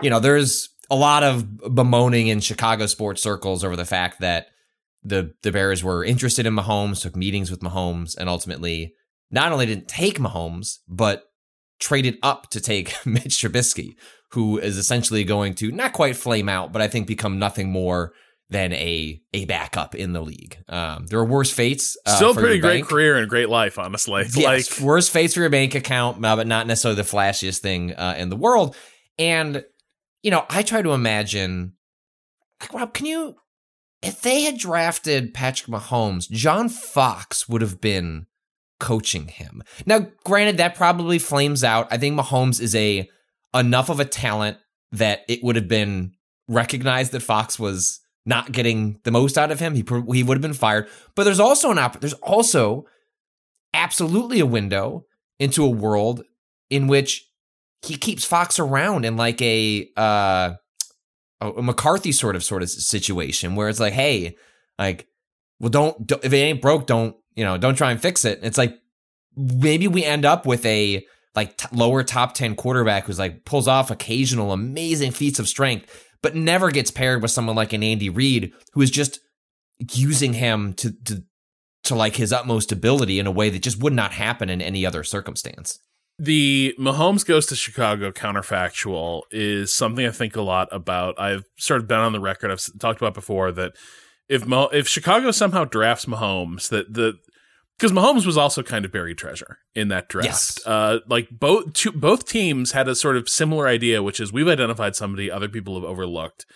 you 0.00 0.08
know, 0.10 0.20
there's 0.20 0.68
a 0.92 0.96
lot 0.96 1.22
of 1.22 1.74
bemoaning 1.74 2.28
in 2.28 2.40
Chicago 2.40 2.84
sports 2.84 3.22
circles 3.22 3.64
over 3.64 3.76
the 3.76 3.86
fact 3.86 4.20
that 4.20 4.48
the 5.02 5.34
the 5.42 5.50
Bears 5.50 5.82
were 5.82 6.04
interested 6.04 6.44
in 6.46 6.54
Mahomes, 6.54 7.00
took 7.00 7.16
meetings 7.16 7.50
with 7.50 7.60
Mahomes, 7.60 8.14
and 8.16 8.28
ultimately 8.28 8.94
not 9.30 9.50
only 9.50 9.64
didn't 9.66 9.88
take 9.88 10.18
Mahomes, 10.18 10.78
but 10.86 11.24
traded 11.80 12.18
up 12.22 12.50
to 12.50 12.60
take 12.60 12.94
Mitch 13.06 13.38
Trubisky, 13.42 13.94
who 14.32 14.58
is 14.58 14.76
essentially 14.76 15.24
going 15.24 15.54
to 15.54 15.72
not 15.72 15.94
quite 15.94 16.14
flame 16.14 16.48
out, 16.48 16.72
but 16.72 16.82
I 16.82 16.88
think 16.88 17.06
become 17.06 17.38
nothing 17.38 17.72
more 17.72 18.12
than 18.50 18.74
a 18.74 19.18
a 19.32 19.46
backup 19.46 19.94
in 19.94 20.12
the 20.12 20.20
league. 20.20 20.58
Um, 20.68 21.06
there 21.06 21.18
are 21.18 21.24
worse 21.24 21.50
fates. 21.50 21.96
Uh, 22.04 22.16
Still 22.16 22.30
a 22.32 22.34
pretty 22.34 22.58
great 22.60 22.80
bank. 22.80 22.88
career 22.88 23.16
and 23.16 23.28
great 23.30 23.48
life, 23.48 23.78
honestly. 23.78 24.24
Yes, 24.34 24.78
like 24.78 24.86
worse 24.86 25.08
fates 25.08 25.32
for 25.32 25.40
your 25.40 25.48
bank 25.48 25.74
account, 25.74 26.22
uh, 26.22 26.36
but 26.36 26.46
not 26.46 26.66
necessarily 26.66 27.00
the 27.00 27.08
flashiest 27.08 27.60
thing 27.60 27.94
uh, 27.94 28.14
in 28.18 28.28
the 28.28 28.36
world. 28.36 28.76
And 29.18 29.64
you 30.22 30.30
know, 30.30 30.44
I 30.48 30.62
try 30.62 30.82
to 30.82 30.92
imagine, 30.92 31.74
like, 32.60 32.72
Rob, 32.72 32.94
can 32.94 33.06
you? 33.06 33.36
If 34.02 34.22
they 34.22 34.42
had 34.42 34.58
drafted 34.58 35.32
Patrick 35.32 35.70
Mahomes, 35.70 36.28
John 36.28 36.68
Fox 36.68 37.48
would 37.48 37.62
have 37.62 37.80
been 37.80 38.26
coaching 38.80 39.28
him. 39.28 39.62
Now, 39.86 40.08
granted, 40.24 40.56
that 40.56 40.74
probably 40.74 41.20
flames 41.20 41.62
out. 41.62 41.86
I 41.90 41.98
think 41.98 42.18
Mahomes 42.18 42.60
is 42.60 42.74
a 42.74 43.08
enough 43.54 43.88
of 43.88 44.00
a 44.00 44.04
talent 44.04 44.58
that 44.90 45.20
it 45.28 45.42
would 45.42 45.56
have 45.56 45.68
been 45.68 46.14
recognized 46.48 47.12
that 47.12 47.20
Fox 47.20 47.58
was 47.58 48.00
not 48.26 48.52
getting 48.52 48.98
the 49.04 49.10
most 49.10 49.38
out 49.38 49.50
of 49.50 49.60
him. 49.60 49.74
He 49.74 49.84
he 50.12 50.22
would 50.22 50.36
have 50.36 50.42
been 50.42 50.52
fired. 50.52 50.88
But 51.14 51.24
there's 51.24 51.40
also 51.40 51.70
an 51.70 51.78
op- 51.78 52.00
there's 52.00 52.12
also 52.14 52.86
absolutely 53.74 54.40
a 54.40 54.46
window 54.46 55.06
into 55.38 55.64
a 55.64 55.68
world 55.68 56.24
in 56.70 56.86
which 56.86 57.28
he 57.84 57.96
keeps 57.96 58.24
Fox 58.24 58.58
around 58.58 59.04
in 59.04 59.16
like 59.16 59.40
a 59.42 59.88
uh 59.96 60.54
a 61.40 61.62
McCarthy 61.62 62.12
sort 62.12 62.36
of 62.36 62.44
sort 62.44 62.62
of 62.62 62.70
situation 62.70 63.56
where 63.56 63.68
it's 63.68 63.80
like, 63.80 63.92
hey, 63.92 64.36
like, 64.78 65.08
well, 65.58 65.70
don't, 65.70 66.06
don't 66.06 66.24
if 66.24 66.32
it 66.32 66.36
ain't 66.36 66.62
broke, 66.62 66.86
don't 66.86 67.16
you 67.34 67.44
know, 67.44 67.58
don't 67.58 67.74
try 67.74 67.90
and 67.90 68.00
fix 68.00 68.24
it. 68.24 68.40
It's 68.42 68.58
like 68.58 68.78
maybe 69.36 69.88
we 69.88 70.04
end 70.04 70.24
up 70.24 70.46
with 70.46 70.64
a 70.66 71.04
like 71.34 71.56
t- 71.56 71.68
lower 71.72 72.02
top 72.02 72.34
10 72.34 72.56
quarterback 72.56 73.06
who's 73.06 73.18
like 73.18 73.44
pulls 73.44 73.66
off 73.66 73.90
occasional 73.90 74.52
amazing 74.52 75.10
feats 75.10 75.38
of 75.38 75.48
strength 75.48 76.08
but 76.22 76.36
never 76.36 76.70
gets 76.70 76.90
paired 76.90 77.22
with 77.22 77.30
someone 77.30 77.56
like 77.56 77.72
an 77.72 77.82
Andy 77.82 78.10
Reid 78.10 78.52
who 78.74 78.82
is 78.82 78.90
just 78.90 79.18
using 79.92 80.34
him 80.34 80.74
to 80.74 80.92
to 81.04 81.24
to 81.84 81.94
like 81.94 82.14
his 82.14 82.32
utmost 82.32 82.70
ability 82.70 83.18
in 83.18 83.26
a 83.26 83.32
way 83.32 83.50
that 83.50 83.62
just 83.62 83.82
would 83.82 83.92
not 83.92 84.12
happen 84.12 84.48
in 84.48 84.62
any 84.62 84.86
other 84.86 85.02
circumstance. 85.02 85.80
The 86.18 86.74
Mahomes 86.78 87.26
goes 87.26 87.46
to 87.46 87.56
Chicago 87.56 88.12
counterfactual 88.12 89.22
is 89.30 89.72
something 89.72 90.06
I 90.06 90.10
think 90.10 90.36
a 90.36 90.42
lot 90.42 90.68
about. 90.70 91.18
I've 91.18 91.44
sort 91.56 91.80
of 91.80 91.88
been 91.88 91.98
on 91.98 92.12
the 92.12 92.20
record. 92.20 92.50
I've 92.50 92.64
talked 92.78 93.00
about 93.00 93.14
before 93.14 93.50
that 93.52 93.72
if 94.28 94.46
Mo- 94.46 94.68
if 94.72 94.86
Chicago 94.88 95.30
somehow 95.30 95.64
drafts 95.64 96.06
Mahomes, 96.06 96.68
that 96.68 96.94
the 96.94 97.18
because 97.78 97.92
Mahomes 97.92 98.24
was 98.24 98.36
also 98.36 98.62
kind 98.62 98.84
of 98.84 98.92
buried 98.92 99.18
treasure 99.18 99.58
in 99.74 99.88
that 99.88 100.08
draft. 100.08 100.26
Yes. 100.28 100.60
Uh, 100.64 101.00
like 101.08 101.28
both 101.30 101.72
two, 101.72 101.90
both 101.90 102.28
teams 102.28 102.72
had 102.72 102.88
a 102.88 102.94
sort 102.94 103.16
of 103.16 103.28
similar 103.28 103.66
idea, 103.66 104.02
which 104.02 104.20
is 104.20 104.32
we've 104.32 104.48
identified 104.48 104.94
somebody 104.94 105.30
other 105.30 105.48
people 105.48 105.74
have 105.74 105.84
overlooked, 105.84 106.46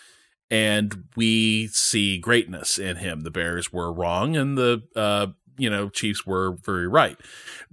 and 0.49 1.03
we 1.15 1.67
see 1.67 2.17
greatness 2.17 2.77
in 2.77 2.97
him. 2.97 3.21
The 3.21 3.31
Bears 3.31 3.73
were 3.73 3.91
wrong, 3.91 4.37
and 4.37 4.57
the 4.57 4.83
uh, 4.95 5.27
you 5.57 5.69
know 5.69 5.89
Chiefs 5.89 6.25
were 6.25 6.57
very 6.63 6.87
right. 6.87 7.17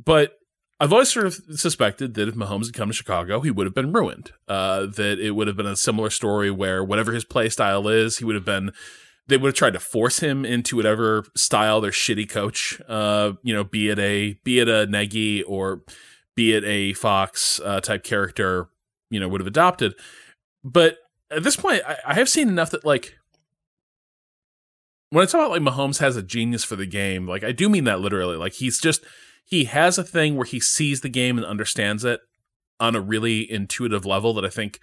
But 0.03 0.37
I've 0.81 0.93
always 0.93 1.13
sort 1.13 1.27
of 1.27 1.35
suspected 1.55 2.15
that 2.15 2.29
if 2.29 2.35
Mahomes 2.35 2.67
had 2.67 2.75
come 2.75 2.89
to 2.89 2.95
Chicago, 2.95 3.41
he 3.41 3.51
would 3.51 3.67
have 3.67 3.75
been 3.75 3.93
ruined. 3.93 4.33
Uh, 4.49 4.87
that 4.87 5.19
it 5.21 5.33
would 5.33 5.47
have 5.47 5.57
been 5.57 5.67
a 5.67 5.77
similar 5.77 6.11
story 6.11 6.51
where 6.51 6.83
whatever 6.83 7.13
his 7.13 7.25
play 7.25 7.49
style 7.49 7.87
is, 7.89 8.19
he 8.19 8.25
would 8.25 8.35
have 8.35 8.45
been 8.45 8.73
they 9.27 9.37
would 9.37 9.49
have 9.49 9.55
tried 9.55 9.73
to 9.73 9.81
force 9.81 10.21
him 10.21 10.45
into 10.45 10.77
whatever 10.77 11.25
style 11.35 11.81
their 11.81 11.91
shitty 11.91 12.29
coach, 12.29 12.81
uh, 12.89 13.33
you 13.43 13.55
know, 13.55 13.65
be 13.65 13.89
it 13.89 13.99
a 13.99 14.35
be 14.45 14.61
it 14.61 14.69
a 14.69 14.87
Nagy 14.87 15.43
or 15.45 15.83
be 16.35 16.55
it 16.55 16.65
a 16.65 16.93
Fox 16.93 17.61
uh, 17.65 17.81
type 17.81 18.05
character, 18.05 18.69
you 19.11 19.21
know, 19.21 19.29
would 19.29 19.41
have 19.41 19.49
adopted. 19.49 19.95
But 20.63 20.99
at 21.31 21.43
this 21.43 21.57
point, 21.57 21.83
I, 21.87 21.97
I 22.09 22.15
have 22.15 22.29
seen 22.29 22.49
enough 22.49 22.71
that 22.73 22.85
like 22.85 23.17
when 25.11 25.23
I 25.23 25.27
talk 25.27 25.47
about 25.47 25.51
like 25.51 25.63
Mahomes 25.63 26.01
has 26.01 26.17
a 26.17 26.23
genius 26.23 26.65
for 26.65 26.77
the 26.77 26.87
game, 26.87 27.27
like 27.27 27.45
I 27.45 27.53
do 27.53 27.69
mean 27.69 27.85
that 27.85 28.01
literally. 28.01 28.37
Like 28.37 28.55
he's 28.55 28.81
just 28.81 29.05
he 29.45 29.65
has 29.65 29.99
a 29.99 30.05
thing 30.05 30.37
where 30.37 30.47
he 30.47 30.61
sees 30.61 31.01
the 31.01 31.09
game 31.09 31.37
and 31.37 31.47
understands 31.47 32.05
it 32.05 32.21
on 32.81 32.97
a 32.97 33.01
really 33.01 33.51
intuitive 33.51 34.05
level 34.05 34.35
that 34.35 34.45
I 34.45 34.51
think 34.51 34.81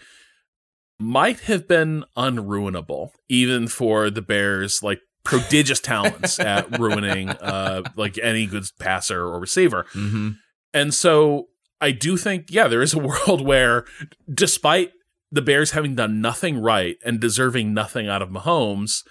might 1.00 1.42
have 1.42 1.68
been 1.68 2.06
unruinable, 2.16 3.12
even 3.28 3.68
for 3.68 4.10
the 4.10 4.22
Bears' 4.22 4.84
like 4.84 5.02
prodigious 5.24 5.80
talents 5.82 6.40
at 6.40 6.80
ruining 6.80 7.30
uh 7.30 7.84
like 7.96 8.18
any 8.20 8.46
good 8.46 8.66
passer 8.80 9.22
or 9.22 9.40
receiver. 9.40 9.86
Mm-hmm. 9.94 10.32
And 10.74 10.94
so 10.94 11.48
I 11.80 11.92
do 11.92 12.16
think, 12.16 12.48
yeah, 12.50 12.68
there 12.68 12.82
is 12.82 12.94
a 12.94 13.00
world 13.28 13.46
where 13.46 13.86
despite 14.32 14.92
the 15.32 15.42
Bears 15.42 15.72
having 15.72 15.96
done 15.96 16.22
nothing 16.22 16.60
right 16.60 16.98
and 17.04 17.20
deserving 17.20 17.74
nothing 17.74 18.08
out 18.08 18.22
of 18.22 18.30
Mahomes, 18.30 19.04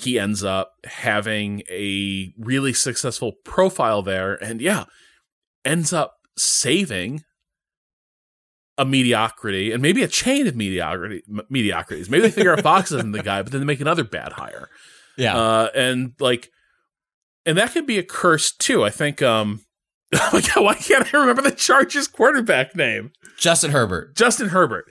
he 0.00 0.18
ends 0.18 0.42
up 0.42 0.72
having 0.84 1.62
a 1.70 2.32
really 2.38 2.72
successful 2.72 3.32
profile 3.44 4.02
there 4.02 4.34
and 4.34 4.60
yeah, 4.60 4.84
ends 5.64 5.92
up 5.92 6.16
saving 6.36 7.22
a 8.78 8.84
mediocrity 8.84 9.72
and 9.72 9.82
maybe 9.82 10.02
a 10.02 10.08
chain 10.08 10.46
of 10.46 10.56
mediocrity 10.56 11.22
mediocrities. 11.50 12.08
Maybe 12.08 12.22
they 12.22 12.30
figure 12.30 12.52
out 12.52 12.60
Fox 12.62 12.92
isn't 12.92 13.12
the 13.12 13.22
guy, 13.22 13.42
but 13.42 13.52
then 13.52 13.60
they 13.60 13.66
make 13.66 13.80
another 13.80 14.04
bad 14.04 14.32
hire. 14.32 14.68
Yeah. 15.16 15.36
Uh, 15.36 15.68
and 15.74 16.14
like 16.18 16.50
and 17.44 17.58
that 17.58 17.72
could 17.72 17.86
be 17.86 17.98
a 17.98 18.02
curse 18.02 18.52
too. 18.52 18.82
I 18.82 18.90
think 18.90 19.20
um 19.20 19.60
oh 20.14 20.30
my 20.32 20.40
god, 20.40 20.64
why 20.64 20.74
can't 20.74 21.14
I 21.14 21.18
remember 21.18 21.42
the 21.42 21.52
Chargers 21.52 22.08
quarterback 22.08 22.74
name? 22.74 23.12
Justin 23.36 23.70
Herbert. 23.70 24.16
Justin 24.16 24.48
Herbert. 24.48 24.86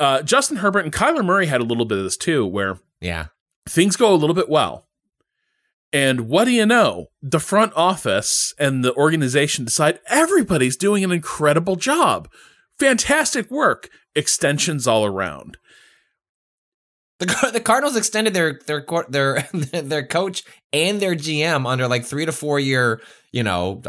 Uh, 0.00 0.22
Justin 0.22 0.56
Herbert 0.56 0.84
and 0.84 0.92
Kyler 0.92 1.24
Murray 1.24 1.46
had 1.46 1.60
a 1.60 1.64
little 1.64 1.84
bit 1.84 1.98
of 1.98 2.04
this 2.04 2.16
too, 2.16 2.44
where 2.44 2.78
yeah, 3.00 3.26
things 3.66 3.96
go 3.96 4.12
a 4.12 4.16
little 4.16 4.34
bit 4.34 4.48
well. 4.48 4.86
And 5.92 6.22
what 6.28 6.44
do 6.46 6.50
you 6.50 6.66
know? 6.66 7.06
The 7.22 7.38
front 7.38 7.72
office 7.76 8.52
and 8.58 8.84
the 8.84 8.94
organization 8.94 9.64
decide 9.64 10.00
everybody's 10.08 10.76
doing 10.76 11.04
an 11.04 11.12
incredible 11.12 11.76
job 11.76 12.28
fantastic 12.78 13.50
work. 13.50 13.88
Extensions 14.16 14.86
all 14.86 15.04
around. 15.04 15.58
The, 17.18 17.50
the 17.52 17.60
Cardinals 17.60 17.96
extended 17.96 18.34
their 18.34 18.60
their 18.66 18.84
their 19.08 19.48
their 19.72 20.06
coach 20.06 20.44
and 20.72 21.00
their 21.00 21.14
GM 21.14 21.66
under 21.66 21.88
like 21.88 22.04
three 22.04 22.26
to 22.26 22.32
four 22.32 22.58
year, 22.58 23.00
you 23.32 23.42
know, 23.42 23.82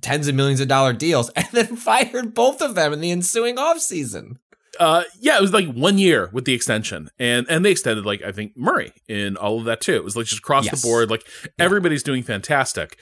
tens 0.00 0.28
of 0.28 0.34
millions 0.34 0.60
of 0.60 0.68
dollar 0.68 0.92
deals, 0.92 1.30
and 1.30 1.46
then 1.52 1.76
fired 1.76 2.34
both 2.34 2.60
of 2.60 2.74
them 2.74 2.92
in 2.92 3.00
the 3.00 3.10
ensuing 3.10 3.56
offseason. 3.56 4.36
Uh, 4.78 5.02
yeah, 5.20 5.36
it 5.36 5.40
was 5.40 5.52
like 5.52 5.66
one 5.72 5.98
year 5.98 6.30
with 6.32 6.44
the 6.44 6.54
extension, 6.54 7.10
and 7.18 7.46
and 7.48 7.64
they 7.64 7.70
extended 7.70 8.06
like 8.06 8.22
I 8.22 8.32
think 8.32 8.56
Murray 8.56 8.92
in 9.08 9.36
all 9.36 9.58
of 9.58 9.64
that 9.64 9.80
too. 9.80 9.96
It 9.96 10.04
was 10.04 10.16
like 10.16 10.26
just 10.26 10.38
across 10.38 10.66
yes. 10.66 10.80
the 10.80 10.86
board, 10.86 11.10
like 11.10 11.26
everybody's 11.58 12.02
doing 12.02 12.22
fantastic. 12.22 12.98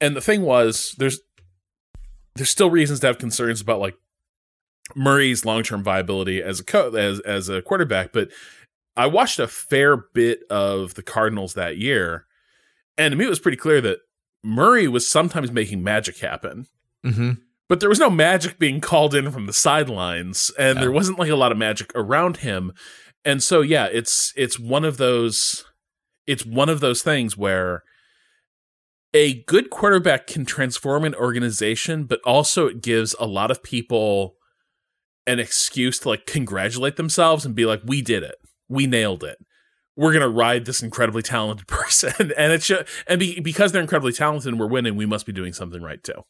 And 0.00 0.16
the 0.16 0.20
thing 0.20 0.42
was, 0.42 0.94
there's 0.98 1.20
there's 2.34 2.50
still 2.50 2.70
reasons 2.70 3.00
to 3.00 3.06
have 3.06 3.18
concerns 3.18 3.60
about 3.60 3.80
like 3.80 3.94
Murray's 4.94 5.44
long 5.44 5.62
term 5.62 5.82
viability 5.82 6.42
as 6.42 6.60
a 6.60 6.64
co- 6.64 6.94
as 6.94 7.20
as 7.20 7.48
a 7.48 7.62
quarterback, 7.62 8.12
but 8.12 8.30
I 8.96 9.06
watched 9.06 9.38
a 9.38 9.46
fair 9.46 9.96
bit 9.96 10.40
of 10.50 10.94
the 10.94 11.02
Cardinals 11.02 11.54
that 11.54 11.76
year, 11.76 12.26
and 12.98 13.12
to 13.12 13.16
me 13.16 13.26
it 13.26 13.30
was 13.30 13.40
pretty 13.40 13.56
clear 13.56 13.80
that 13.80 13.98
Murray 14.42 14.88
was 14.88 15.08
sometimes 15.08 15.52
making 15.52 15.82
magic 15.82 16.18
happen. 16.18 16.66
Mm-hmm. 17.04 17.32
But 17.70 17.78
there 17.78 17.88
was 17.88 18.00
no 18.00 18.10
magic 18.10 18.58
being 18.58 18.80
called 18.80 19.14
in 19.14 19.30
from 19.30 19.46
the 19.46 19.52
sidelines, 19.52 20.50
and 20.58 20.80
there 20.82 20.90
wasn't 20.90 21.20
like 21.20 21.30
a 21.30 21.36
lot 21.36 21.52
of 21.52 21.58
magic 21.58 21.92
around 21.94 22.38
him. 22.38 22.72
And 23.24 23.40
so, 23.40 23.60
yeah, 23.60 23.86
it's 23.86 24.32
it's 24.34 24.58
one 24.58 24.84
of 24.84 24.96
those 24.96 25.64
it's 26.26 26.44
one 26.44 26.68
of 26.68 26.80
those 26.80 27.00
things 27.02 27.36
where 27.36 27.84
a 29.14 29.44
good 29.44 29.70
quarterback 29.70 30.26
can 30.26 30.44
transform 30.44 31.04
an 31.04 31.14
organization, 31.14 32.06
but 32.06 32.20
also 32.26 32.66
it 32.66 32.82
gives 32.82 33.14
a 33.20 33.26
lot 33.26 33.52
of 33.52 33.62
people 33.62 34.34
an 35.28 35.38
excuse 35.38 36.00
to 36.00 36.08
like 36.08 36.26
congratulate 36.26 36.96
themselves 36.96 37.46
and 37.46 37.54
be 37.54 37.66
like, 37.66 37.82
we 37.84 38.02
did 38.02 38.24
it. 38.24 38.34
We 38.68 38.88
nailed 38.88 39.22
it. 39.22 39.38
We're 39.96 40.12
gonna 40.12 40.28
ride 40.28 40.64
this 40.64 40.82
incredibly 40.82 41.22
talented 41.22 41.66
person, 41.68 42.32
and 42.36 42.52
it's 42.52 42.66
just, 42.66 42.88
and 43.06 43.20
be, 43.20 43.38
because 43.38 43.70
they're 43.70 43.80
incredibly 43.80 44.12
talented 44.12 44.48
and 44.48 44.58
we're 44.58 44.66
winning, 44.66 44.96
we 44.96 45.06
must 45.06 45.24
be 45.24 45.32
doing 45.32 45.52
something 45.52 45.80
right 45.80 46.02
too. 46.02 46.24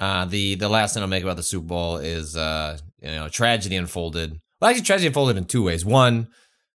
Uh, 0.00 0.24
the 0.24 0.54
the 0.54 0.68
last 0.68 0.94
thing 0.94 1.02
I'll 1.02 1.08
make 1.08 1.22
about 1.22 1.36
the 1.36 1.42
Super 1.42 1.66
Bowl 1.66 1.98
is 1.98 2.36
uh, 2.36 2.78
you 3.02 3.10
know 3.10 3.28
tragedy 3.28 3.76
unfolded. 3.76 4.40
Well, 4.60 4.70
actually, 4.70 4.84
tragedy 4.84 5.08
unfolded 5.08 5.36
in 5.36 5.44
two 5.44 5.62
ways. 5.62 5.84
One, 5.84 6.28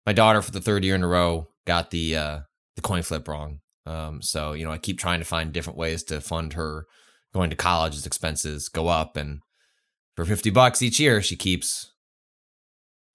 my 0.05 0.11
daughter 0.13 0.41
for 0.41 0.51
the 0.51 0.61
third 0.61 0.83
year 0.83 0.95
in 0.95 1.03
a 1.03 1.07
row 1.07 1.47
got 1.65 1.89
the 1.91 2.17
uh, 2.17 2.39
the 2.75 2.81
coin 2.81 3.01
flip 3.01 3.27
wrong. 3.27 3.59
Um, 3.85 4.21
so 4.21 4.51
you 4.51 4.65
know 4.65 4.71
I 4.71 4.77
keep 4.77 4.99
trying 4.99 5.19
to 5.19 5.25
find 5.25 5.53
different 5.53 5.79
ways 5.79 6.03
to 6.03 6.19
fund 6.19 6.53
her 6.53 6.85
going 7.33 7.49
to 7.49 7.55
college's 7.55 8.05
expenses 8.05 8.69
go 8.69 8.89
up 8.89 9.17
and 9.17 9.39
for 10.15 10.23
50 10.23 10.51
bucks 10.51 10.83
each 10.83 10.99
year 10.99 11.19
she 11.19 11.35
keeps 11.35 11.91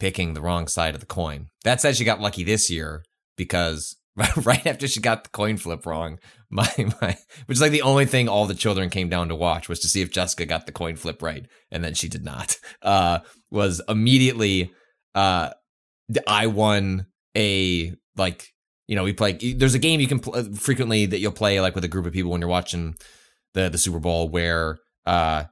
picking 0.01 0.35
the 0.35 0.40
wrong 0.40 0.66
side 0.66 0.94
of 0.94 1.01
the 1.01 1.07
coin. 1.07 1.49
That 1.64 1.81
said 1.81 1.97
she 1.97 2.05
got 2.05 2.21
lucky 2.21 2.44
this 2.44 2.71
year 2.71 3.05
because 3.37 3.97
right 4.42 4.66
after 4.66 4.88
she 4.88 5.00
got 5.00 5.24
the 5.24 5.31
coin 5.31 5.57
flip 5.57 5.87
wrong, 5.87 6.18
my 6.50 6.68
my 7.00 7.16
which 7.46 7.57
is 7.57 7.61
like 7.61 7.72
the 7.72 7.83
only 7.83 8.07
thing 8.07 8.28
all 8.28 8.46
the 8.46 8.54
children 8.54 8.90
came 8.90 9.09
down 9.09 9.28
to 9.28 9.35
watch 9.35 9.68
was 9.68 9.81
to 9.81 9.88
see 9.88 10.00
if 10.00 10.11
Jessica 10.11 10.46
got 10.46 10.66
the 10.66 10.72
coin 10.72 10.96
flip 10.96 11.22
right, 11.22 11.46
and 11.70 11.85
then 11.85 11.94
she 11.94 12.09
did 12.09 12.24
not. 12.24 12.57
Uh, 12.81 13.18
was 13.50 13.83
immediately 13.88 14.70
uh, 15.14 15.50
I 16.26 16.46
won 16.46 17.07
a 17.37 17.92
like 18.16 18.52
you 18.87 18.96
know 18.96 19.04
we 19.04 19.12
play. 19.12 19.33
There's 19.33 19.74
a 19.74 19.78
game 19.78 20.00
you 20.00 20.07
can 20.07 20.20
pl- 20.20 20.54
frequently 20.54 21.07
that 21.07 21.18
you'll 21.18 21.33
play 21.33 21.61
like 21.61 21.74
with 21.74 21.85
a 21.85 21.88
group 21.88 22.07
of 22.07 22.12
people 22.12 22.31
when 22.31 22.40
you're 22.40 22.48
watching 22.48 22.94
the 23.54 23.68
the 23.68 23.78
Super 23.78 23.98
Bowl 23.98 24.28
where 24.28 24.78
uh 25.07 25.44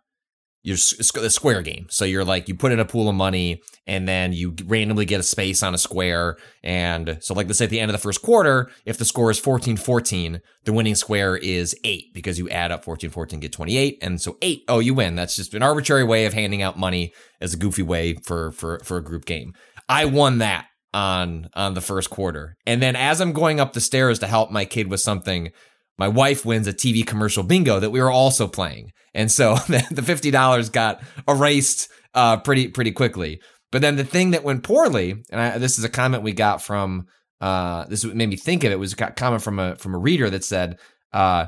you're 0.67 0.75
a 0.75 1.31
square 1.31 1.63
game. 1.63 1.87
So 1.91 2.05
you're 2.05 2.25
like 2.25 2.49
you 2.49 2.57
put 2.57 2.73
in 2.73 2.81
a 2.81 2.85
pool 2.85 3.09
of 3.09 3.15
money 3.15 3.63
and 3.87 4.09
then 4.09 4.33
you 4.33 4.53
randomly 4.65 5.05
get 5.05 5.21
a 5.21 5.23
space 5.23 5.63
on 5.63 5.75
a 5.75 5.79
square 5.79 6.39
and 6.65 7.19
so 7.21 7.35
like 7.35 7.47
let's 7.47 7.59
say 7.59 7.67
at 7.67 7.71
the 7.71 7.79
end 7.79 7.89
of 7.89 7.93
the 7.93 8.03
first 8.03 8.21
quarter 8.21 8.69
if 8.85 8.99
the 8.99 9.05
score 9.05 9.31
is 9.31 9.41
14-14 9.41 10.41
the 10.65 10.73
winning 10.73 10.97
square 10.97 11.37
is 11.37 11.77
8 11.85 12.13
because 12.13 12.37
you 12.37 12.51
add 12.51 12.73
up 12.73 12.85
14-14 12.85 13.39
get 13.39 13.53
28 13.53 13.99
and 14.03 14.21
so 14.21 14.37
8 14.43 14.65
oh 14.67 14.81
you 14.81 14.93
win. 14.93 15.15
That's 15.15 15.37
just 15.37 15.55
an 15.55 15.63
arbitrary 15.63 16.03
way 16.03 16.27
of 16.27 16.35
handing 16.35 16.63
out 16.63 16.77
money 16.77 17.13
as 17.41 17.55
a 17.55 17.57
goofy 17.57 17.83
way 17.83 18.15
for 18.25 18.51
for 18.51 18.81
for 18.81 18.97
a 18.97 19.05
group 19.05 19.25
game. 19.25 19.53
I 19.89 20.07
won 20.07 20.39
that 20.39 20.67
on 20.93 21.49
on 21.55 21.75
the 21.75 21.81
first 21.81 22.11
quarter. 22.11 22.57
And 22.67 22.83
then 22.83 22.97
as 22.97 23.21
I'm 23.21 23.33
going 23.33 23.61
up 23.61 23.73
the 23.73 23.81
stairs 23.81 24.19
to 24.19 24.27
help 24.27 24.51
my 24.51 24.65
kid 24.65 24.89
with 24.89 25.01
something 25.01 25.53
my 25.99 26.09
wife 26.09 26.45
wins 26.45 26.67
a 26.67 26.73
TV 26.73 27.07
commercial 27.07 27.43
bingo 27.43 27.81
that 27.81 27.91
we 27.91 28.01
were 28.01 28.11
also 28.11 28.47
playing. 28.47 28.93
And 29.15 29.31
so 29.31 29.55
the 29.69 30.03
$50 30.03 30.73
got 30.73 31.03
erased 31.29 31.89
uh, 32.15 32.39
pretty 32.39 32.69
pretty 32.69 32.93
quickly. 32.93 33.41
But 33.73 33.83
then 33.83 33.97
the 33.97 34.05
thing 34.05 34.31
that 34.31 34.45
went 34.45 34.63
poorly, 34.63 35.23
and 35.31 35.41
I, 35.41 35.59
this 35.59 35.79
is 35.79 35.85
a 35.85 35.89
comment 35.89 36.23
we 36.23 36.33
got 36.33 36.63
from 36.63 37.07
uh, 37.41 37.85
this 37.87 38.05
made 38.05 38.29
me 38.29 38.37
think 38.37 38.65
of 38.65 38.73
it 38.73 38.79
was 38.79 38.93
a 38.93 38.97
comment 38.97 39.43
from 39.43 39.59
a 39.59 39.77
from 39.77 39.95
a 39.95 39.99
reader 39.99 40.31
that 40.31 40.45
said, 40.45 40.79
uh, 41.13 41.47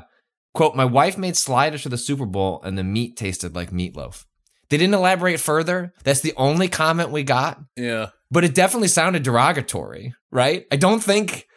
"quote 0.53 0.75
My 0.75 0.85
wife 0.85 1.17
made 1.17 1.35
sliders 1.35 1.81
for 1.81 1.89
the 1.89 1.97
Super 1.97 2.25
Bowl, 2.25 2.61
and 2.63 2.77
the 2.77 2.83
meat 2.83 3.17
tasted 3.17 3.55
like 3.55 3.71
meatloaf." 3.71 4.25
They 4.69 4.77
didn't 4.77 4.93
elaborate 4.93 5.39
further. 5.39 5.93
That's 6.03 6.21
the 6.21 6.33
only 6.37 6.67
comment 6.67 7.09
we 7.09 7.23
got. 7.23 7.59
Yeah, 7.75 8.09
but 8.29 8.43
it 8.43 8.53
definitely 8.53 8.89
sounded 8.89 9.23
derogatory, 9.23 10.13
right? 10.31 10.65
I 10.71 10.75
don't 10.75 11.03
think 11.03 11.47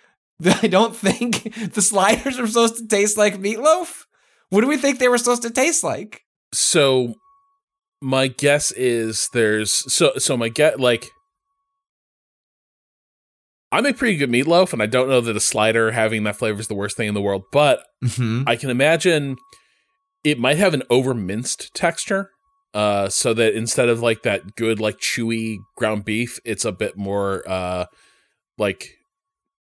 I 0.63 0.67
don't 0.67 0.97
think 0.97 1.55
the 1.75 1.83
sliders 1.83 2.39
are 2.39 2.47
supposed 2.47 2.77
to 2.79 2.87
taste 2.87 3.17
like 3.17 3.39
meatloaf. 3.39 4.05
What 4.51 4.61
do 4.61 4.69
we 4.69 4.77
think 4.77 4.99
they 4.99 5.09
were 5.09 5.19
supposed 5.19 5.43
to 5.43 5.51
taste 5.51 5.83
like? 5.85 6.23
So 6.53 7.15
my 8.01 8.27
guess 8.27 8.73
is 8.73 9.29
there's 9.33 9.73
so 9.93 10.13
so 10.19 10.37
my 10.37 10.49
get 10.49 10.81
like 10.81 11.07
I 13.71 13.81
make 13.81 13.97
pretty 13.97 14.19
good 14.19 14.31
meatloaf, 14.31 14.75
and 14.75 14.83
I 14.83 14.87
don't 14.87 15.09
know 15.09 15.23
that 15.23 15.37
a 15.37 15.41
slider 15.41 15.93
having 15.93 16.25
that 16.25 16.37
flavor 16.37 16.61
is 16.61 16.69
the 16.69 16.75
worst 16.75 16.95
thing 16.97 17.09
in 17.09 17.15
the 17.15 17.23
world, 17.23 17.45
but 17.53 17.83
mm-hmm. 18.05 18.43
I 18.47 18.57
can 18.57 18.69
imagine 18.69 19.37
it 20.23 20.39
might 20.39 20.59
have 20.59 20.75
an 20.75 20.83
over 20.91 21.15
minced 21.15 21.75
texture. 21.75 22.31
Uh, 22.75 23.09
so 23.09 23.35
that 23.35 23.55
instead 23.55 23.91
of 23.91 24.01
like 24.01 24.23
that 24.23 24.57
good 24.57 24.81
like 24.81 24.99
chewy 24.99 25.59
ground 25.77 26.05
beef, 26.05 26.39
it's 26.45 26.65
a 26.65 26.73
bit 26.73 26.97
more 26.97 27.43
uh 27.49 27.87
like 28.59 28.97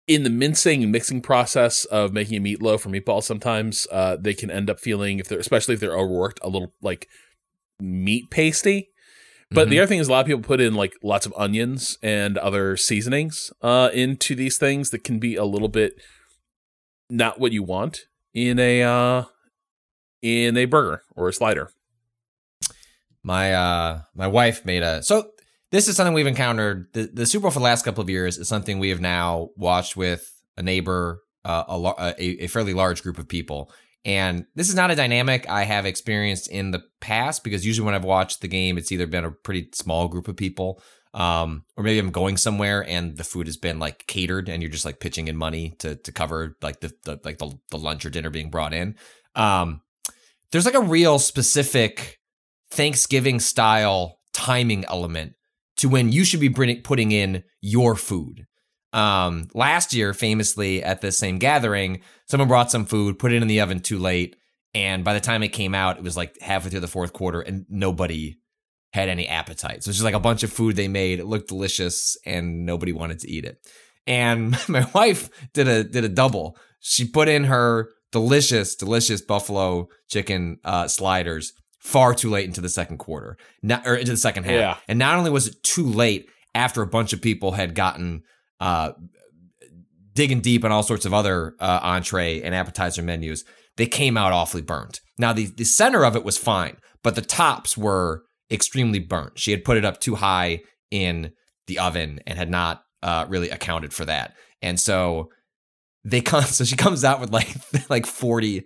in 0.07 0.23
the 0.23 0.31
mincing 0.31 0.83
and 0.83 0.93
mixing 0.93 1.23
process 1.23 1.85
of 1.87 2.13
making 2.13 2.37
a 2.37 2.41
meatloaf 2.41 2.85
or 2.87 2.91
meatball, 2.91 3.23
sometimes 3.23 3.87
uh, 3.91 4.17
they 4.21 4.35
can 4.35 4.51
end 4.51 4.69
up 4.69 4.79
feeling, 4.79 5.19
if 5.19 5.29
they're 5.29 5.39
especially 5.39 5.75
if 5.75 5.81
they're 5.81 5.97
overworked, 5.97 6.39
a 6.43 6.49
little 6.49 6.75
like 6.83 7.09
meat 7.81 8.31
pasty. 8.31 8.91
But 9.51 9.63
mm-hmm. 9.63 9.71
the 9.71 9.81
other 9.81 9.87
thing 9.87 9.99
is, 10.01 10.09
a 10.09 10.11
lot 10.11 10.21
of 10.21 10.27
people 10.27 10.43
put 10.43 10.61
in 10.61 10.75
like 10.75 10.95
lots 11.03 11.27
of 11.27 11.35
onions 11.37 11.99
and 12.03 12.37
other 12.39 12.77
seasonings 12.77 13.53
uh, 13.63 13.91
into 13.93 14.35
these 14.35 14.59
things 14.59 14.91
that 14.91 15.05
can 15.05 15.19
be 15.19 15.37
a 15.37 15.45
little 15.45 15.69
bit 15.69 15.95
not 17.11 17.39
what 17.39 17.53
you 17.53 17.63
want 17.63 18.03
in 18.33 18.59
a 18.59 18.83
uh, 18.83 19.25
in 20.23 20.57
a 20.57 20.65
burger 20.65 21.03
or 21.15 21.29
a 21.29 21.33
slider. 21.33 21.71
My 23.23 23.55
uh, 23.55 24.01
my 24.15 24.27
wife 24.27 24.65
made 24.65 24.83
a 24.83 25.03
so 25.03 25.31
this 25.75 25.89
is 25.89 25.97
something 25.97 26.15
we've 26.15 26.29
encountered. 26.29 26.87
The, 26.93 27.11
the 27.13 27.27
Super 27.27 27.43
Bowl 27.43 27.51
for 27.51 27.59
the 27.59 27.65
last 27.65 27.85
couple 27.85 28.01
of 28.01 28.09
years 28.09 28.39
is 28.39 28.47
something 28.47 28.79
we 28.79 28.91
have 28.91 29.01
now 29.01 29.49
watched 29.57 29.97
with 29.97 30.33
a 30.57 30.63
neighbor, 30.63 31.21
uh, 31.45 31.65
a, 31.67 32.15
a, 32.17 32.45
a 32.45 32.47
fairly 32.47 32.75
large 32.75 33.03
group 33.03 33.19
of 33.19 33.27
people. 33.27 33.73
And 34.05 34.47
this 34.55 34.69
is 34.69 34.77
not 34.77 34.93
a 34.93 34.95
dynamic 34.95 35.51
I 35.51 35.65
have 35.65 35.85
experienced 35.85 36.49
in 36.49 36.71
the 36.71 36.85
past 37.01 37.43
because 37.43 37.67
usually 37.67 37.87
when 37.87 37.97
I've 37.97 38.05
watched 38.05 38.41
the 38.41 38.47
game, 38.47 38.79
it's 38.79 38.93
either 38.93 39.09
been 39.09 39.25
a 39.25 39.33
pretty 39.33 39.71
small 39.75 40.07
group 40.07 40.29
of 40.29 40.37
people, 40.37 40.81
um, 41.13 41.65
or 41.77 41.83
maybe 41.83 41.99
I'm 41.99 42.13
going 42.13 42.37
somewhere 42.37 42.89
and 42.89 43.17
the 43.17 43.25
food 43.25 43.49
has 43.49 43.57
been 43.57 43.81
like 43.81 44.07
catered 44.07 44.49
and 44.49 44.63
you're 44.63 44.71
just 44.71 44.85
like 44.85 45.01
pitching 45.01 45.27
in 45.27 45.37
money 45.37 45.75
to 45.81 45.97
to 45.97 46.13
cover 46.13 46.57
like 46.63 46.81
the, 46.81 46.93
the 47.03 47.19
like 47.25 47.39
the, 47.39 47.53
the 47.73 47.79
lunch 47.79 48.07
or 48.07 48.11
dinner 48.11 48.31
being 48.31 48.51
brought 48.51 48.75
in. 48.75 48.95
Um, 49.35 49.81
there's 50.53 50.67
like 50.67 50.75
a 50.75 50.81
real 50.81 51.19
specific 51.19 52.21
Thanksgiving 52.71 53.41
style 53.41 54.21
timing 54.33 54.85
element 54.85 55.33
to 55.79 55.89
when 55.89 56.13
you 56.13 56.25
should 56.25 56.41
be 56.41 56.51
putting 56.51 57.13
in 57.13 57.45
your 57.61 57.97
food. 57.97 58.47
Um, 58.93 59.49
last 59.55 59.93
year, 59.93 60.15
famously 60.15 60.83
at 60.83 61.01
the 61.01 61.11
same 61.11 61.39
gathering, 61.39 62.03
someone 62.27 62.49
brought 62.49 62.71
some 62.71 62.87
food, 62.87 63.19
put 63.19 63.33
it 63.33 63.43
in 63.43 63.49
the 63.49 63.61
oven 63.61 63.81
too 63.81 63.99
late, 63.99 64.37
and 64.73 65.05
by 65.05 65.15
the 65.15 65.21
time 65.21 65.43
it 65.43 65.49
came 65.49 65.75
out, 65.75 65.99
it 65.99 66.05
was 66.05 66.17
like 66.17 66.41
halfway 66.41 66.71
through 66.71 66.81
the 66.81 66.89
fourth 66.89 67.13
quarter, 67.13 67.41
and 67.41 67.67
nobody 67.69 68.39
had 68.93 69.09
any 69.09 69.27
appetite. 69.27 69.83
So 69.83 69.89
it's 69.89 69.99
just 69.99 70.05
like 70.05 70.15
a 70.15 70.21
bunch 70.21 70.45
of 70.45 70.53
food 70.53 70.77
they 70.77 70.87
made. 70.87 71.19
It 71.19 71.27
looked 71.27 71.49
delicious, 71.49 72.17
and 72.25 72.65
nobody 72.65 72.93
wanted 72.93 73.21
to 73.21 73.31
eat 73.31 73.45
it. 73.45 73.59
And 74.07 74.57
my 74.69 74.87
wife 74.95 75.29
did 75.53 75.67
a 75.67 75.83
did 75.83 76.05
a 76.05 76.09
double. 76.09 76.57
She 76.81 77.05
put 77.05 77.29
in 77.29 77.45
her 77.45 77.91
delicious, 78.13 78.77
delicious 78.77 79.21
buffalo 79.23 79.89
chicken 80.09 80.59
uh, 80.65 80.87
sliders 80.87 81.53
far 81.85 82.15
too 82.15 82.31
late 82.31 82.47
into 82.47 82.63
the 82.63 82.69
second 82.69 82.97
quarter, 82.99 83.37
not, 83.63 83.87
or 83.87 83.95
into 83.95 84.11
the 84.11 84.17
second 84.17 84.45
half. 84.45 84.55
Yeah. 84.55 84.77
And 84.89 84.99
not 84.99 85.19
only 85.19 85.31
was 85.31 85.47
it 85.49 85.63
too 85.63 85.87
late 85.87 86.29
after 86.55 86.83
a 86.83 86.87
bunch 86.87 87.13
of 87.13 87.21
people 87.21 87.53
had 87.53 87.75
gotten 87.75 88.23
uh, 88.59 88.93
digging 90.15 90.41
deep 90.41 90.65
on 90.65 90.73
all 90.73 90.83
sorts 90.83 91.05
of 91.05 91.13
other 91.13 91.55
uh, 91.61 91.81
entree 91.83 92.41
and 92.41 92.55
appetizer 92.55 93.03
menus, 93.03 93.45
they 93.77 93.87
came 93.87 94.17
out 94.17 94.33
awfully 94.33 94.63
burnt. 94.63 95.01
Now 95.19 95.33
the 95.33 95.47
the 95.47 95.65
center 95.65 96.05
of 96.05 96.17
it 96.17 96.25
was 96.25 96.39
fine, 96.39 96.79
but 97.03 97.15
the 97.15 97.21
tops 97.21 97.77
were 97.77 98.23
extremely 98.51 98.99
burnt. 98.99 99.39
She 99.39 99.51
had 99.51 99.65
put 99.65 99.77
it 99.77 99.85
up 99.85 100.01
too 100.01 100.15
high 100.15 100.61
in 100.91 101.33
the 101.67 101.79
oven 101.79 102.21
and 102.27 102.39
had 102.39 102.51
not 102.51 102.83
uh, 103.03 103.27
really 103.29 103.51
accounted 103.51 103.93
for 103.93 104.07
that. 104.07 104.35
And 104.63 104.81
so 104.81 105.29
they 106.05 106.23
come 106.23 106.43
so 106.45 106.65
she 106.65 106.77
comes 106.77 107.05
out 107.05 107.21
with 107.21 107.31
like 107.31 107.55
like 107.91 108.07
40 108.07 108.65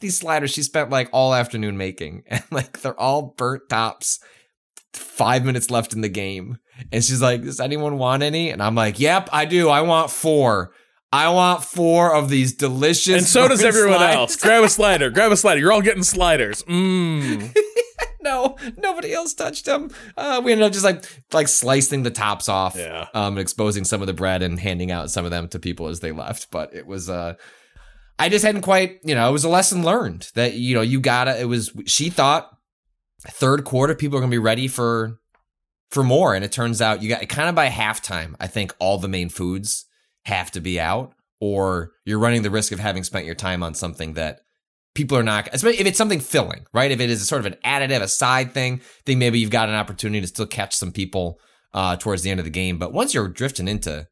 these 0.00 0.18
sliders 0.18 0.50
she 0.50 0.62
spent 0.62 0.90
like 0.90 1.08
all 1.12 1.34
afternoon 1.34 1.76
making, 1.76 2.24
and 2.28 2.42
like 2.50 2.80
they're 2.80 2.98
all 2.98 3.34
burnt 3.36 3.68
tops. 3.68 4.20
Five 4.94 5.44
minutes 5.44 5.70
left 5.70 5.92
in 5.92 6.00
the 6.00 6.08
game, 6.08 6.58
and 6.90 7.04
she's 7.04 7.20
like, 7.22 7.42
"Does 7.42 7.60
anyone 7.60 7.98
want 7.98 8.22
any?" 8.22 8.50
And 8.50 8.62
I'm 8.62 8.74
like, 8.74 8.98
"Yep, 8.98 9.28
I 9.32 9.44
do. 9.44 9.68
I 9.68 9.82
want 9.82 10.10
four. 10.10 10.72
I 11.12 11.28
want 11.28 11.62
four 11.62 12.14
of 12.14 12.30
these 12.30 12.54
delicious." 12.54 13.16
And 13.16 13.26
so 13.26 13.46
does 13.48 13.62
everyone 13.62 13.98
sliders. 13.98 14.16
else. 14.16 14.36
Grab 14.36 14.64
a 14.64 14.68
slider. 14.68 15.10
grab 15.10 15.30
a 15.30 15.36
slider. 15.36 15.60
You're 15.60 15.72
all 15.72 15.82
getting 15.82 16.02
sliders. 16.02 16.62
Mmm. 16.62 17.54
no, 18.22 18.56
nobody 18.76 19.12
else 19.12 19.34
touched 19.34 19.66
them. 19.66 19.90
Uh, 20.16 20.40
we 20.44 20.52
ended 20.52 20.66
up 20.66 20.72
just 20.72 20.84
like 20.84 21.04
like 21.32 21.48
slicing 21.48 22.02
the 22.02 22.10
tops 22.10 22.48
off, 22.48 22.76
yeah. 22.76 23.06
um, 23.14 23.38
exposing 23.38 23.84
some 23.84 24.00
of 24.00 24.06
the 24.06 24.14
bread 24.14 24.42
and 24.42 24.58
handing 24.58 24.90
out 24.90 25.10
some 25.10 25.24
of 25.24 25.30
them 25.30 25.48
to 25.48 25.58
people 25.58 25.88
as 25.88 26.00
they 26.00 26.12
left. 26.12 26.50
But 26.50 26.74
it 26.74 26.86
was 26.86 27.08
uh, 27.08 27.34
I 28.18 28.28
just 28.28 28.44
hadn't 28.44 28.62
quite, 28.62 28.98
you 29.04 29.14
know, 29.14 29.28
it 29.28 29.32
was 29.32 29.44
a 29.44 29.48
lesson 29.48 29.84
learned 29.84 30.30
that, 30.34 30.54
you 30.54 30.74
know, 30.74 30.80
you 30.80 31.00
gotta, 31.00 31.40
it 31.40 31.44
was, 31.44 31.72
she 31.86 32.10
thought 32.10 32.50
third 33.22 33.64
quarter 33.64 33.94
people 33.94 34.18
are 34.18 34.20
gonna 34.20 34.30
be 34.30 34.38
ready 34.38 34.68
for, 34.68 35.18
for 35.90 36.02
more. 36.02 36.34
And 36.34 36.44
it 36.44 36.52
turns 36.52 36.82
out 36.82 37.02
you 37.02 37.08
got 37.08 37.26
kind 37.28 37.48
of 37.48 37.54
by 37.54 37.68
halftime, 37.68 38.34
I 38.40 38.46
think 38.46 38.74
all 38.78 38.98
the 38.98 39.08
main 39.08 39.28
foods 39.28 39.86
have 40.24 40.50
to 40.52 40.60
be 40.60 40.80
out 40.80 41.14
or 41.40 41.92
you're 42.04 42.18
running 42.18 42.42
the 42.42 42.50
risk 42.50 42.72
of 42.72 42.80
having 42.80 43.04
spent 43.04 43.26
your 43.26 43.34
time 43.34 43.62
on 43.62 43.74
something 43.74 44.14
that 44.14 44.40
people 44.94 45.16
are 45.16 45.22
not, 45.22 45.48
especially 45.52 45.78
if 45.80 45.86
it's 45.86 45.98
something 45.98 46.20
filling, 46.20 46.66
right? 46.72 46.90
If 46.90 47.00
it 47.00 47.08
is 47.08 47.22
a 47.22 47.24
sort 47.24 47.38
of 47.38 47.46
an 47.46 47.58
additive, 47.64 48.02
a 48.02 48.08
side 48.08 48.52
thing, 48.52 48.80
I 48.82 49.02
think 49.06 49.18
maybe 49.18 49.38
you've 49.38 49.50
got 49.50 49.68
an 49.68 49.76
opportunity 49.76 50.20
to 50.20 50.26
still 50.26 50.46
catch 50.46 50.74
some 50.74 50.90
people 50.90 51.38
uh, 51.72 51.96
towards 51.96 52.22
the 52.22 52.30
end 52.30 52.40
of 52.40 52.44
the 52.44 52.50
game. 52.50 52.78
But 52.78 52.92
once 52.92 53.14
you're 53.14 53.28
drifting 53.28 53.68
into 53.68 54.08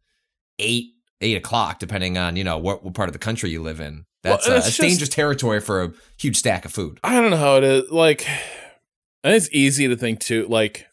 eight, 0.58 0.92
eight 1.20 1.36
o'clock, 1.36 1.78
depending 1.78 2.18
on 2.18 2.36
you 2.36 2.44
know 2.44 2.58
what, 2.58 2.84
what 2.84 2.94
part 2.94 3.08
of 3.08 3.12
the 3.12 3.18
country 3.18 3.50
you 3.50 3.62
live 3.62 3.80
in. 3.80 4.04
That's 4.22 4.48
well, 4.48 4.58
uh, 4.58 4.70
dangerous 4.70 5.08
territory 5.08 5.60
for 5.60 5.82
a 5.82 5.92
huge 6.18 6.36
stack 6.36 6.64
of 6.64 6.72
food. 6.72 6.98
I 7.04 7.20
don't 7.20 7.30
know 7.30 7.36
how 7.36 7.56
it 7.56 7.64
is. 7.64 7.90
Like, 7.90 8.26
and 9.22 9.34
it's 9.34 9.48
easy 9.52 9.86
to 9.88 9.96
think 9.96 10.20
too. 10.20 10.46
Like, 10.48 10.86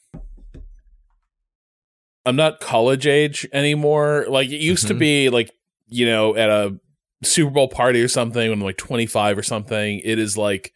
I'm 2.25 2.35
not 2.35 2.59
college 2.59 3.07
age 3.07 3.47
anymore. 3.51 4.25
Like 4.29 4.49
it 4.49 4.61
used 4.61 4.85
mm-hmm. 4.85 4.93
to 4.93 4.99
be. 4.99 5.29
Like 5.29 5.51
you 5.87 6.05
know, 6.07 6.35
at 6.35 6.49
a 6.49 6.79
Super 7.23 7.51
Bowl 7.51 7.67
party 7.67 8.01
or 8.01 8.07
something 8.07 8.49
when 8.49 8.59
I'm 8.59 8.65
like 8.65 8.77
25 8.77 9.37
or 9.37 9.43
something. 9.43 10.01
It 10.03 10.19
is 10.19 10.37
like 10.37 10.73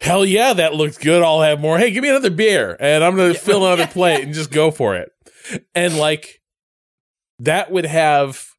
hell 0.00 0.24
yeah, 0.24 0.52
that 0.52 0.74
looks 0.74 0.98
good. 0.98 1.22
I'll 1.22 1.42
have 1.42 1.60
more. 1.60 1.78
Hey, 1.78 1.90
give 1.90 2.02
me 2.02 2.10
another 2.10 2.30
beer 2.30 2.76
and 2.80 3.04
I'm 3.04 3.16
going 3.16 3.32
to 3.32 3.38
fill 3.38 3.64
another 3.66 3.86
plate 3.92 4.24
and 4.24 4.34
just 4.34 4.50
go 4.50 4.70
for 4.70 4.96
it. 4.96 5.10
And 5.74 5.96
like 5.96 6.40
that 7.38 7.70
would 7.70 7.86
have 7.86 8.51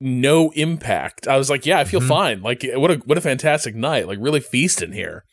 no 0.00 0.50
impact. 0.50 1.26
I 1.28 1.36
was 1.36 1.48
like, 1.48 1.66
yeah, 1.66 1.78
I 1.78 1.84
feel 1.84 2.00
mm-hmm. 2.00 2.08
fine. 2.08 2.42
Like 2.42 2.64
what 2.74 2.90
a 2.90 2.94
what 2.98 3.18
a 3.18 3.22
fantastic 3.22 3.74
night. 3.74 4.06
Like 4.06 4.18
really 4.20 4.40
feasting 4.40 4.92
here. 4.92 5.24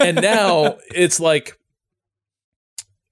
and 0.00 0.20
now 0.20 0.78
it's 0.94 1.20
like 1.20 1.58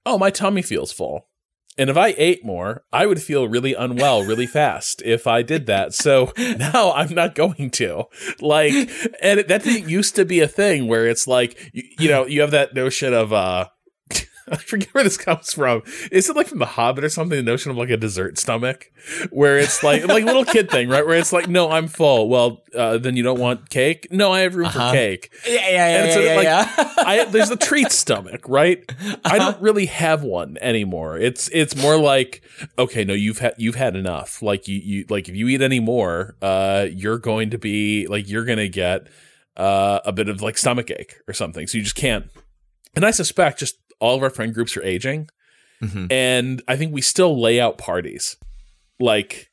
oh, 0.05 0.17
my 0.17 0.29
tummy 0.29 0.61
feels 0.61 0.91
full. 0.91 1.27
And 1.75 1.89
if 1.89 1.97
I 1.97 2.13
ate 2.17 2.45
more, 2.45 2.83
I 2.93 3.07
would 3.07 3.21
feel 3.21 3.47
really 3.47 3.73
unwell 3.73 4.23
really 4.23 4.45
fast 4.45 5.01
if 5.03 5.25
I 5.25 5.41
did 5.41 5.65
that. 5.65 5.93
So 5.93 6.31
now 6.37 6.93
I'm 6.93 7.15
not 7.15 7.33
going 7.33 7.71
to. 7.71 8.03
Like, 8.39 8.73
and 9.21 9.39
that 9.39 9.63
didn't 9.63 9.89
used 9.89 10.15
to 10.17 10.25
be 10.25 10.39
a 10.39 10.47
thing 10.47 10.87
where 10.87 11.07
it's 11.07 11.27
like, 11.27 11.71
you, 11.73 11.83
you 11.99 12.09
know, 12.09 12.27
you 12.27 12.41
have 12.41 12.51
that 12.51 12.75
notion 12.75 13.13
of, 13.13 13.33
uh, 13.33 13.69
I 14.51 14.57
forget 14.57 14.89
where 14.93 15.03
this 15.03 15.17
comes 15.17 15.53
from. 15.53 15.83
Is 16.11 16.29
it 16.29 16.35
like 16.35 16.47
from 16.47 16.59
The 16.59 16.65
Hobbit 16.65 17.03
or 17.03 17.09
something? 17.09 17.37
The 17.37 17.43
notion 17.43 17.71
of 17.71 17.77
like 17.77 17.89
a 17.89 17.97
dessert 17.97 18.37
stomach, 18.37 18.91
where 19.29 19.57
it's 19.57 19.83
like 19.83 20.05
like 20.07 20.25
little 20.25 20.43
kid 20.43 20.69
thing, 20.69 20.89
right? 20.89 21.05
Where 21.05 21.17
it's 21.17 21.31
like, 21.31 21.47
no, 21.47 21.71
I'm 21.71 21.87
full. 21.87 22.27
Well, 22.27 22.63
uh, 22.75 22.97
then 22.97 23.15
you 23.15 23.23
don't 23.23 23.39
want 23.39 23.69
cake? 23.69 24.07
No, 24.11 24.31
I 24.31 24.41
have 24.41 24.55
room 24.55 24.67
uh-huh. 24.67 24.89
for 24.89 24.95
cake. 24.95 25.33
Yeah, 25.47 25.53
yeah, 25.53 25.69
yeah. 25.69 26.03
And 26.03 26.13
so, 26.13 26.19
yeah, 26.19 26.35
like, 26.35 26.43
yeah. 26.43 26.73
I, 26.97 27.25
there's 27.25 27.49
the 27.49 27.55
treat 27.55 27.91
stomach, 27.91 28.45
right? 28.47 28.83
Uh-huh. 28.89 29.17
I 29.23 29.37
don't 29.37 29.61
really 29.61 29.85
have 29.85 30.23
one 30.23 30.57
anymore. 30.61 31.17
It's 31.17 31.49
it's 31.53 31.75
more 31.75 31.97
like, 31.97 32.43
okay, 32.77 33.05
no, 33.05 33.13
you've 33.13 33.39
had 33.39 33.55
you've 33.57 33.75
had 33.75 33.95
enough. 33.95 34.41
Like 34.41 34.67
you 34.67 34.77
you 34.77 35.05
like 35.09 35.29
if 35.29 35.35
you 35.35 35.47
eat 35.47 35.61
any 35.61 35.79
more, 35.79 36.35
uh, 36.41 36.87
you're 36.91 37.19
going 37.19 37.51
to 37.51 37.57
be 37.57 38.07
like 38.07 38.27
you're 38.29 38.45
gonna 38.45 38.67
get 38.67 39.07
uh 39.55 39.99
a 40.03 40.11
bit 40.11 40.29
of 40.29 40.41
like 40.41 40.57
stomach 40.57 40.89
ache 40.91 41.17
or 41.27 41.33
something. 41.33 41.67
So 41.67 41.77
you 41.77 41.83
just 41.83 41.95
can't. 41.95 42.25
And 42.95 43.05
I 43.05 43.11
suspect 43.11 43.59
just 43.59 43.77
all 44.03 44.17
of 44.17 44.21
our 44.21 44.29
friend 44.29 44.53
groups 44.53 44.75
are 44.75 44.83
aging. 44.83 45.29
Mm-hmm. 45.81 46.07
And 46.11 46.61
I 46.67 46.75
think 46.75 46.93
we 46.93 47.01
still 47.01 47.39
lay 47.39 47.59
out 47.59 47.77
parties. 47.77 48.35
Like, 48.99 49.49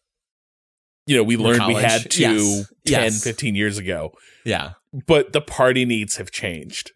you 1.06 1.16
know, 1.16 1.22
we 1.22 1.36
learned 1.36 1.66
we 1.68 1.74
had 1.74 2.10
to 2.10 2.20
yes. 2.20 2.66
10, 2.84 3.02
yes. 3.04 3.24
15 3.24 3.54
years 3.54 3.78
ago. 3.78 4.12
Yeah. 4.44 4.72
But 5.06 5.32
the 5.32 5.40
party 5.40 5.84
needs 5.84 6.16
have 6.16 6.32
changed. 6.32 6.90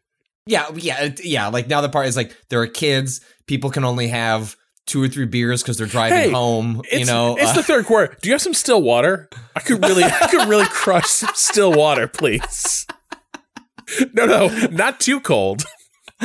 Yeah, 0.47 0.69
yeah, 0.75 1.11
yeah. 1.23 1.47
Like 1.47 1.69
now 1.69 1.81
the 1.81 1.89
part 1.89 2.07
is 2.07 2.17
like 2.17 2.37
there 2.51 2.61
are 2.61 2.67
kids. 2.67 3.21
People 3.47 3.71
can 3.71 3.85
only 3.85 4.09
have 4.09 4.57
two 4.87 5.03
or 5.03 5.09
three 5.09 5.25
beers 5.25 5.63
because 5.63 5.79
they're 5.79 5.87
driving 5.87 6.19
hey, 6.19 6.31
home. 6.31 6.83
You 6.93 7.07
know, 7.07 7.37
it's 7.37 7.53
uh, 7.53 7.55
the 7.55 7.63
third 7.63 7.87
quarter. 7.87 8.17
Do 8.21 8.29
you 8.29 8.35
have 8.35 8.43
some 8.43 8.53
still 8.53 8.83
water? 8.83 9.31
I 9.57 9.61
could 9.61 9.83
really, 9.83 10.05
I 10.05 10.29
could 10.29 10.49
really 10.49 10.67
crush 10.67 11.07
some 11.07 11.35
still 11.35 11.73
water, 11.73 12.09
please. 12.09 12.87
No, 14.15 14.25
no, 14.25 14.49
not 14.69 14.99
too 14.99 15.21
cold. 15.21 15.63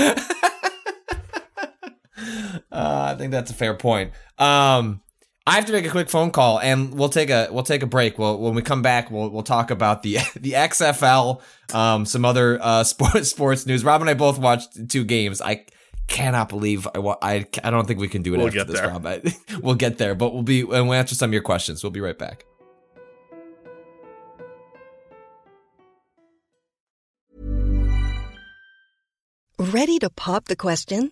Uh, 2.72 3.14
I 3.14 3.16
think 3.18 3.32
that's 3.32 3.52
a 3.52 3.54
fair 3.54 3.74
point. 3.74 4.12
Um, 4.38 5.02
I 5.50 5.56
have 5.56 5.66
to 5.66 5.72
make 5.72 5.86
a 5.86 5.90
quick 5.90 6.10
phone 6.10 6.30
call, 6.30 6.60
and 6.60 6.94
we'll 6.94 7.10
take 7.10 7.30
a 7.30 7.48
we'll 7.52 7.64
take 7.64 7.82
a 7.82 7.88
break. 7.88 8.20
We'll, 8.20 8.38
when 8.40 8.54
we 8.54 8.62
come 8.62 8.82
back, 8.82 9.10
we'll 9.10 9.30
we'll 9.30 9.44
talk 9.44 9.72
about 9.72 10.04
the 10.04 10.18
the 10.36 10.52
XFL, 10.52 11.42
um, 11.74 12.06
some 12.06 12.24
other 12.24 12.60
uh, 12.62 12.84
sports 12.86 13.30
sports 13.30 13.66
news. 13.66 13.84
Rob 13.84 14.02
and 14.02 14.10
I 14.10 14.14
both 14.14 14.38
watched 14.38 14.90
two 14.90 15.04
games. 15.04 15.42
I 15.42 15.66
cannot 16.08 16.50
believe 16.50 16.88
I 16.94 17.00
I, 17.22 17.46
I 17.64 17.70
don't 17.72 17.88
think 17.88 18.00
we 18.00 18.08
can 18.08 18.22
do 18.22 18.34
it 18.36 18.38
we'll 18.38 18.48
after 18.48 18.64
this, 18.64 18.80
there. 18.80 18.90
Rob. 18.90 19.06
I, 19.06 19.22
we'll 19.62 19.76
get 19.76 19.98
there, 19.98 20.14
but 20.14 20.34
we'll 20.34 20.44
be 20.44 20.62
and 20.62 20.88
we'll 20.88 20.94
answer 20.94 21.16
some 21.16 21.32
of 21.32 21.34
your 21.34 21.42
questions. 21.42 21.84
We'll 21.84 21.92
be 21.92 22.02
right 22.02 22.18
back. 22.18 22.46
Ready 29.58 30.00
to 30.00 30.10
pop 30.10 30.46
the 30.46 30.56
question? 30.56 31.12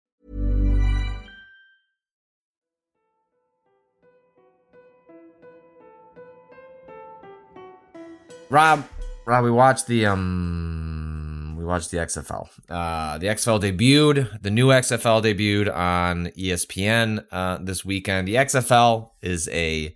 Rob, 8.51 8.85
Rob, 9.25 9.45
we 9.45 9.49
watched 9.49 9.87
the 9.87 10.07
um, 10.07 11.55
we 11.57 11.63
watched 11.63 11.89
the 11.89 11.99
XFL. 11.99 12.49
Uh, 12.69 13.17
the 13.17 13.27
XFL 13.27 13.61
debuted. 13.61 14.41
The 14.41 14.51
new 14.51 14.67
XFL 14.67 15.23
debuted 15.23 15.73
on 15.73 16.25
ESPN 16.37 17.23
uh, 17.31 17.59
this 17.61 17.85
weekend. 17.85 18.27
The 18.27 18.35
XFL 18.35 19.11
is 19.21 19.47
a 19.53 19.95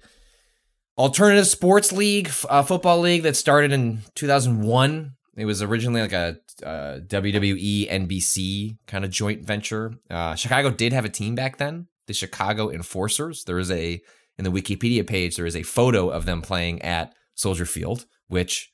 alternative 0.97 1.47
sports 1.47 1.91
league, 1.91 2.32
uh, 2.47 2.64
football 2.64 3.01
league 3.01 3.24
that 3.24 3.36
started 3.36 3.74
in 3.74 4.03
2001. 4.16 5.12
It 5.36 5.43
was 5.43 5.62
originally 5.62 5.99
like 5.99 6.14
a 6.14 6.38
uh, 6.64 6.99
WWE 6.99 7.91
NBC 7.91 8.78
kind 8.88 9.03
of 9.03 9.12
joint 9.12 9.43
venture. 9.43 9.95
Uh, 10.10 10.36
Chicago 10.36 10.70
did 10.72 10.93
have 10.93 11.03
a 11.03 11.10
team 11.10 11.36
back 11.36 11.58
then, 11.58 11.88
the 12.08 12.14
Chicago 12.14 12.72
Enforcers. 12.72 13.43
There 13.43 13.60
is 13.60 13.70
a 13.70 14.01
in 14.38 14.45
the 14.45 14.49
Wikipedia 14.49 15.06
page 15.06 15.36
there 15.36 15.45
is 15.45 15.58
a 15.58 15.64
photo 15.64 16.10
of 16.10 16.26
them 16.26 16.41
playing 16.41 16.82
at 16.84 17.14
Soldier 17.34 17.66
Field 17.66 18.06
which 18.28 18.71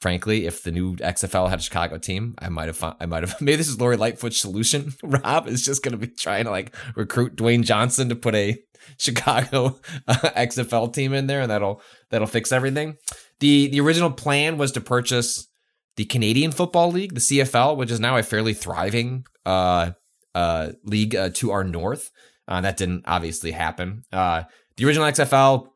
frankly, 0.00 0.46
if 0.46 0.62
the 0.62 0.70
new 0.70 0.94
XFL 0.96 1.48
had 1.48 1.58
a 1.58 1.62
Chicago 1.62 1.98
team, 1.98 2.34
I 2.38 2.48
might 2.48 2.66
have 2.66 2.76
found, 2.76 2.96
I 3.00 3.06
might 3.06 3.22
have 3.22 3.40
maybe 3.40 3.56
this 3.56 3.68
is 3.68 3.80
Lori 3.80 3.96
Lightfoot's 3.96 4.38
solution. 4.38 4.94
Rob 5.02 5.48
is 5.48 5.64
just 5.64 5.82
going 5.82 5.92
to 5.92 5.98
be 5.98 6.08
trying 6.08 6.44
to 6.44 6.50
like 6.50 6.74
recruit 6.94 7.36
Dwayne 7.36 7.64
Johnson 7.64 8.08
to 8.08 8.16
put 8.16 8.34
a 8.34 8.56
Chicago 8.98 9.80
uh, 10.06 10.14
XFL 10.14 10.92
team 10.92 11.12
in 11.12 11.26
there, 11.26 11.40
and 11.40 11.50
that'll 11.50 11.82
that'll 12.10 12.26
fix 12.26 12.52
everything. 12.52 12.96
the 13.40 13.68
The 13.68 13.80
original 13.80 14.10
plan 14.10 14.58
was 14.58 14.72
to 14.72 14.80
purchase 14.80 15.48
the 15.96 16.04
Canadian 16.04 16.52
Football 16.52 16.92
League, 16.92 17.14
the 17.14 17.20
CFL, 17.20 17.76
which 17.76 17.90
is 17.90 18.00
now 18.00 18.16
a 18.16 18.22
fairly 18.22 18.52
thriving 18.52 19.24
uh, 19.46 19.92
uh, 20.34 20.72
league 20.84 21.16
uh, 21.16 21.30
to 21.30 21.50
our 21.50 21.64
north. 21.64 22.10
Uh, 22.46 22.60
that 22.60 22.76
didn't 22.76 23.04
obviously 23.06 23.50
happen. 23.50 24.02
Uh, 24.12 24.44
the 24.76 24.84
original 24.84 25.06
XFL 25.08 25.68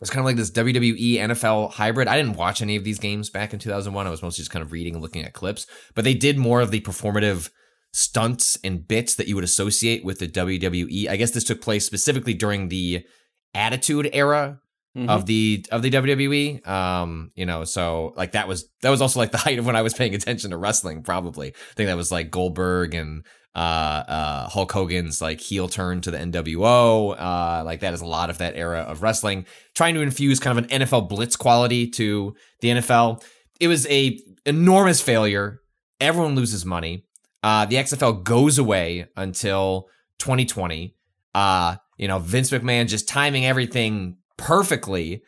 it's 0.00 0.10
kind 0.10 0.20
of 0.20 0.26
like 0.26 0.36
this 0.36 0.50
WWE 0.50 1.14
NFL 1.14 1.72
hybrid. 1.72 2.08
I 2.08 2.16
didn't 2.16 2.36
watch 2.36 2.60
any 2.60 2.76
of 2.76 2.84
these 2.84 2.98
games 2.98 3.30
back 3.30 3.52
in 3.52 3.58
2001. 3.58 4.06
I 4.06 4.10
was 4.10 4.22
mostly 4.22 4.42
just 4.42 4.50
kind 4.50 4.62
of 4.62 4.72
reading 4.72 4.94
and 4.94 5.02
looking 5.02 5.24
at 5.24 5.32
clips, 5.32 5.66
but 5.94 6.04
they 6.04 6.14
did 6.14 6.36
more 6.36 6.60
of 6.60 6.70
the 6.70 6.80
performative 6.80 7.50
stunts 7.92 8.58
and 8.64 8.86
bits 8.86 9.14
that 9.14 9.28
you 9.28 9.36
would 9.36 9.44
associate 9.44 10.04
with 10.04 10.18
the 10.18 10.28
WWE. 10.28 11.08
I 11.08 11.16
guess 11.16 11.30
this 11.30 11.44
took 11.44 11.62
place 11.62 11.86
specifically 11.86 12.34
during 12.34 12.68
the 12.68 13.06
Attitude 13.54 14.10
Era 14.12 14.60
mm-hmm. 14.96 15.08
of 15.08 15.26
the 15.26 15.64
of 15.70 15.82
the 15.82 15.90
WWE. 15.90 16.66
Um, 16.66 17.30
you 17.34 17.46
know, 17.46 17.64
so 17.64 18.12
like 18.16 18.32
that 18.32 18.48
was 18.48 18.68
that 18.82 18.90
was 18.90 19.00
also 19.00 19.20
like 19.20 19.30
the 19.32 19.38
height 19.38 19.58
of 19.58 19.66
when 19.66 19.76
I 19.76 19.82
was 19.82 19.94
paying 19.94 20.14
attention 20.14 20.50
to 20.50 20.56
wrestling. 20.56 21.02
Probably, 21.02 21.48
I 21.48 21.74
think 21.76 21.88
that 21.88 21.96
was 21.96 22.12
like 22.12 22.30
Goldberg 22.30 22.94
and 22.94 23.24
uh, 23.54 23.58
uh, 23.58 24.48
Hulk 24.48 24.72
Hogan's 24.72 25.20
like 25.20 25.40
heel 25.40 25.68
turn 25.68 26.00
to 26.02 26.10
the 26.10 26.18
NWO. 26.18 27.14
Uh, 27.18 27.64
like 27.64 27.80
that 27.80 27.94
is 27.94 28.00
a 28.00 28.06
lot 28.06 28.30
of 28.30 28.38
that 28.38 28.56
era 28.56 28.80
of 28.80 29.02
wrestling, 29.02 29.46
trying 29.74 29.94
to 29.94 30.00
infuse 30.00 30.40
kind 30.40 30.58
of 30.58 30.64
an 30.64 30.80
NFL 30.82 31.08
blitz 31.08 31.36
quality 31.36 31.88
to 31.90 32.34
the 32.60 32.68
NFL. 32.68 33.22
It 33.60 33.68
was 33.68 33.86
a 33.86 34.18
enormous 34.44 35.00
failure. 35.00 35.60
Everyone 36.00 36.34
loses 36.34 36.64
money. 36.64 37.04
Uh, 37.42 37.66
the 37.66 37.76
XFL 37.76 38.24
goes 38.24 38.58
away 38.58 39.06
until 39.16 39.88
2020. 40.18 40.94
Uh, 41.34 41.76
you 41.96 42.08
know, 42.08 42.18
Vince 42.18 42.50
McMahon 42.50 42.88
just 42.88 43.06
timing 43.06 43.46
everything 43.46 44.16
perfectly 44.36 45.22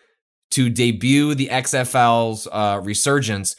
to 0.51 0.69
debut 0.69 1.35
the 1.35 1.49
XFL's 1.49 2.49
uh, 2.51 2.81
resurgence 2.83 3.55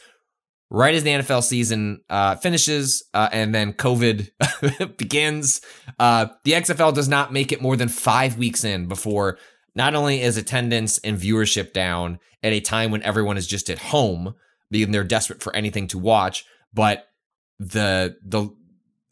right 0.70 0.94
as 0.94 1.02
the 1.02 1.10
NFL 1.10 1.42
season 1.42 2.02
uh, 2.10 2.36
finishes 2.36 3.04
uh, 3.14 3.28
and 3.32 3.54
then 3.54 3.72
COVID 3.72 4.96
begins. 4.96 5.60
Uh, 5.98 6.26
the 6.44 6.52
XFL 6.52 6.94
does 6.94 7.08
not 7.08 7.32
make 7.32 7.52
it 7.52 7.62
more 7.62 7.76
than 7.76 7.88
five 7.88 8.36
weeks 8.36 8.64
in 8.64 8.86
before 8.86 9.38
not 9.74 9.94
only 9.94 10.20
is 10.20 10.36
attendance 10.36 10.98
and 10.98 11.18
viewership 11.18 11.72
down 11.72 12.18
at 12.42 12.52
a 12.52 12.60
time 12.60 12.90
when 12.90 13.02
everyone 13.02 13.36
is 13.36 13.46
just 13.46 13.70
at 13.70 13.78
home, 13.78 14.34
being 14.70 14.90
they're 14.90 15.04
desperate 15.04 15.42
for 15.42 15.54
anything 15.56 15.86
to 15.88 15.98
watch, 15.98 16.44
but 16.72 17.06
the 17.58 18.16
the 18.24 18.50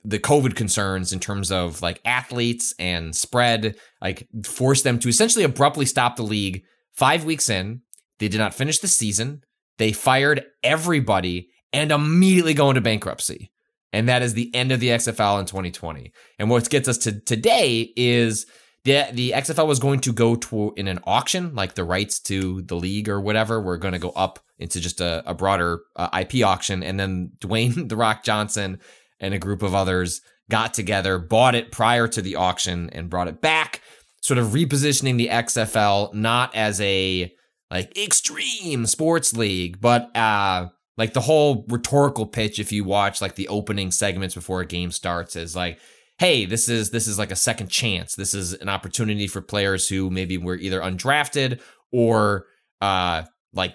the 0.04 0.18
COVID 0.20 0.54
concerns 0.54 1.12
in 1.12 1.18
terms 1.18 1.50
of 1.50 1.82
like 1.82 2.00
athletes 2.04 2.74
and 2.78 3.14
spread, 3.14 3.76
like 4.00 4.28
force 4.44 4.82
them 4.82 5.00
to 5.00 5.08
essentially 5.08 5.44
abruptly 5.44 5.84
stop 5.84 6.14
the 6.14 6.22
league 6.22 6.62
five 6.92 7.24
weeks 7.24 7.50
in. 7.50 7.82
They 8.18 8.28
did 8.28 8.38
not 8.38 8.54
finish 8.54 8.78
the 8.78 8.88
season. 8.88 9.42
They 9.78 9.92
fired 9.92 10.44
everybody 10.62 11.50
and 11.72 11.92
immediately 11.92 12.54
go 12.54 12.70
into 12.70 12.80
bankruptcy. 12.80 13.50
and 13.92 14.08
that 14.08 14.22
is 14.22 14.34
the 14.34 14.54
end 14.54 14.72
of 14.72 14.80
the 14.80 14.88
XFL 14.88 15.40
in 15.40 15.46
2020. 15.46 16.12
And 16.38 16.50
what 16.50 16.68
gets 16.68 16.88
us 16.88 16.98
to 16.98 17.20
today 17.20 17.92
is 17.96 18.46
the 18.84 19.06
the 19.12 19.32
XFL 19.32 19.66
was 19.66 19.78
going 19.78 20.00
to 20.00 20.12
go 20.12 20.36
to 20.36 20.72
in 20.76 20.86
an 20.88 21.00
auction, 21.04 21.54
like 21.54 21.74
the 21.74 21.84
rights 21.84 22.20
to 22.20 22.62
the 22.62 22.76
league 22.76 23.08
or 23.08 23.20
whatever, 23.20 23.60
were 23.60 23.78
going 23.78 23.92
to 23.92 23.98
go 23.98 24.10
up 24.10 24.38
into 24.58 24.80
just 24.80 25.00
a, 25.00 25.22
a 25.26 25.34
broader 25.34 25.80
uh, 25.96 26.08
IP 26.20 26.44
auction, 26.44 26.82
and 26.82 26.98
then 26.98 27.32
Dwayne 27.40 27.88
the 27.88 27.96
Rock 27.96 28.22
Johnson 28.22 28.78
and 29.18 29.34
a 29.34 29.38
group 29.38 29.62
of 29.62 29.74
others 29.74 30.20
got 30.48 30.72
together, 30.74 31.18
bought 31.18 31.54
it 31.54 31.72
prior 31.72 32.06
to 32.08 32.22
the 32.22 32.36
auction, 32.36 32.88
and 32.90 33.10
brought 33.10 33.28
it 33.28 33.40
back, 33.40 33.82
sort 34.20 34.38
of 34.38 34.48
repositioning 34.48 35.16
the 35.16 35.28
XFL 35.28 36.14
not 36.14 36.54
as 36.54 36.80
a 36.80 37.32
like 37.70 37.96
extreme 37.98 38.86
sports 38.86 39.36
league, 39.36 39.80
but 39.80 40.14
uh 40.16 40.68
like 40.96 41.12
the 41.12 41.20
whole 41.20 41.64
rhetorical 41.68 42.26
pitch 42.26 42.58
if 42.58 42.72
you 42.72 42.84
watch 42.84 43.20
like 43.20 43.34
the 43.34 43.48
opening 43.48 43.90
segments 43.90 44.34
before 44.34 44.60
a 44.60 44.66
game 44.66 44.90
starts 44.90 45.36
is 45.36 45.54
like 45.54 45.78
hey 46.18 46.46
this 46.46 46.68
is 46.68 46.90
this 46.90 47.06
is 47.06 47.18
like 47.18 47.30
a 47.30 47.36
second 47.36 47.68
chance. 47.68 48.14
This 48.14 48.34
is 48.34 48.54
an 48.54 48.68
opportunity 48.68 49.26
for 49.26 49.40
players 49.40 49.88
who 49.88 50.10
maybe 50.10 50.38
were 50.38 50.56
either 50.56 50.80
undrafted 50.80 51.60
or 51.92 52.46
uh 52.80 53.22
like 53.52 53.74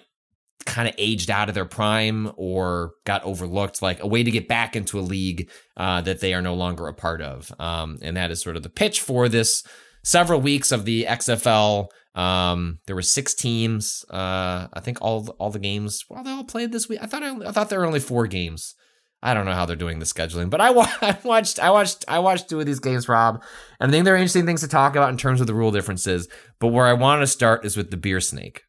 kind 0.64 0.88
of 0.88 0.94
aged 0.98 1.30
out 1.30 1.48
of 1.48 1.54
their 1.54 1.64
prime 1.64 2.30
or 2.36 2.92
got 3.04 3.22
overlooked 3.24 3.82
like 3.82 4.02
a 4.02 4.06
way 4.06 4.22
to 4.22 4.30
get 4.30 4.48
back 4.48 4.76
into 4.76 4.98
a 4.98 5.02
league 5.02 5.50
uh, 5.76 6.00
that 6.02 6.20
they 6.20 6.34
are 6.34 6.42
no 6.42 6.54
longer 6.54 6.86
a 6.86 6.94
part 6.94 7.20
of. 7.20 7.52
Um, 7.58 7.98
and 8.02 8.16
that 8.16 8.30
is 8.30 8.40
sort 8.40 8.56
of 8.56 8.62
the 8.62 8.68
pitch 8.68 9.00
for 9.00 9.28
this 9.28 9.64
several 10.02 10.40
weeks 10.40 10.72
of 10.72 10.84
the 10.84 11.04
xfl 11.04 11.88
um, 12.14 12.78
there 12.86 12.94
were 12.94 13.02
six 13.02 13.34
teams. 13.34 14.04
Uh, 14.10 14.68
I 14.72 14.80
think 14.80 15.00
all 15.00 15.28
all 15.38 15.50
the 15.50 15.58
games. 15.58 16.04
Well, 16.08 16.22
they 16.22 16.30
all 16.30 16.44
played 16.44 16.72
this 16.72 16.88
week. 16.88 16.98
I 17.00 17.06
thought 17.06 17.22
I, 17.22 17.34
I 17.48 17.52
thought 17.52 17.70
there 17.70 17.80
were 17.80 17.86
only 17.86 18.00
four 18.00 18.26
games. 18.26 18.74
I 19.22 19.34
don't 19.34 19.46
know 19.46 19.52
how 19.52 19.66
they're 19.66 19.76
doing 19.76 20.00
the 20.00 20.04
scheduling, 20.04 20.50
but 20.50 20.60
I, 20.60 20.72
wa- 20.72 20.90
I 21.00 21.16
watched 21.22 21.60
I 21.60 21.70
watched 21.70 22.04
I 22.08 22.18
watched 22.18 22.48
two 22.48 22.60
of 22.60 22.66
these 22.66 22.80
games, 22.80 23.08
Rob, 23.08 23.42
and 23.80 23.88
I 23.88 23.92
think 23.92 24.04
there 24.04 24.14
are 24.14 24.18
interesting 24.18 24.46
things 24.46 24.60
to 24.62 24.68
talk 24.68 24.92
about 24.92 25.10
in 25.10 25.16
terms 25.16 25.40
of 25.40 25.46
the 25.46 25.54
rule 25.54 25.70
differences. 25.70 26.28
But 26.58 26.68
where 26.68 26.86
I 26.86 26.92
want 26.92 27.22
to 27.22 27.26
start 27.26 27.64
is 27.64 27.76
with 27.76 27.90
the 27.90 27.96
beer 27.96 28.20
snake. 28.20 28.62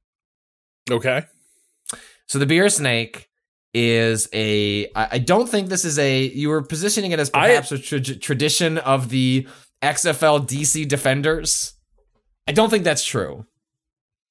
Okay. 0.89 1.23
So 2.27 2.39
the 2.39 2.45
beer 2.45 2.69
snake 2.69 3.27
is 3.73 4.29
a. 4.33 4.87
I, 4.95 5.17
don't 5.17 5.49
think 5.49 5.69
this 5.69 5.83
is 5.85 5.99
a. 5.99 6.23
You 6.23 6.49
were 6.49 6.61
positioning 6.61 7.11
it 7.11 7.19
as 7.19 7.29
perhaps 7.29 7.71
I, 7.71 7.75
a 7.75 7.79
tra- 7.79 7.99
tradition 7.99 8.77
of 8.77 9.09
the 9.09 9.47
XFL 9.83 10.47
DC 10.47 10.87
Defenders. 10.87 11.73
I 12.47 12.53
don't 12.53 12.69
think 12.69 12.83
that's 12.83 13.03
true. 13.03 13.45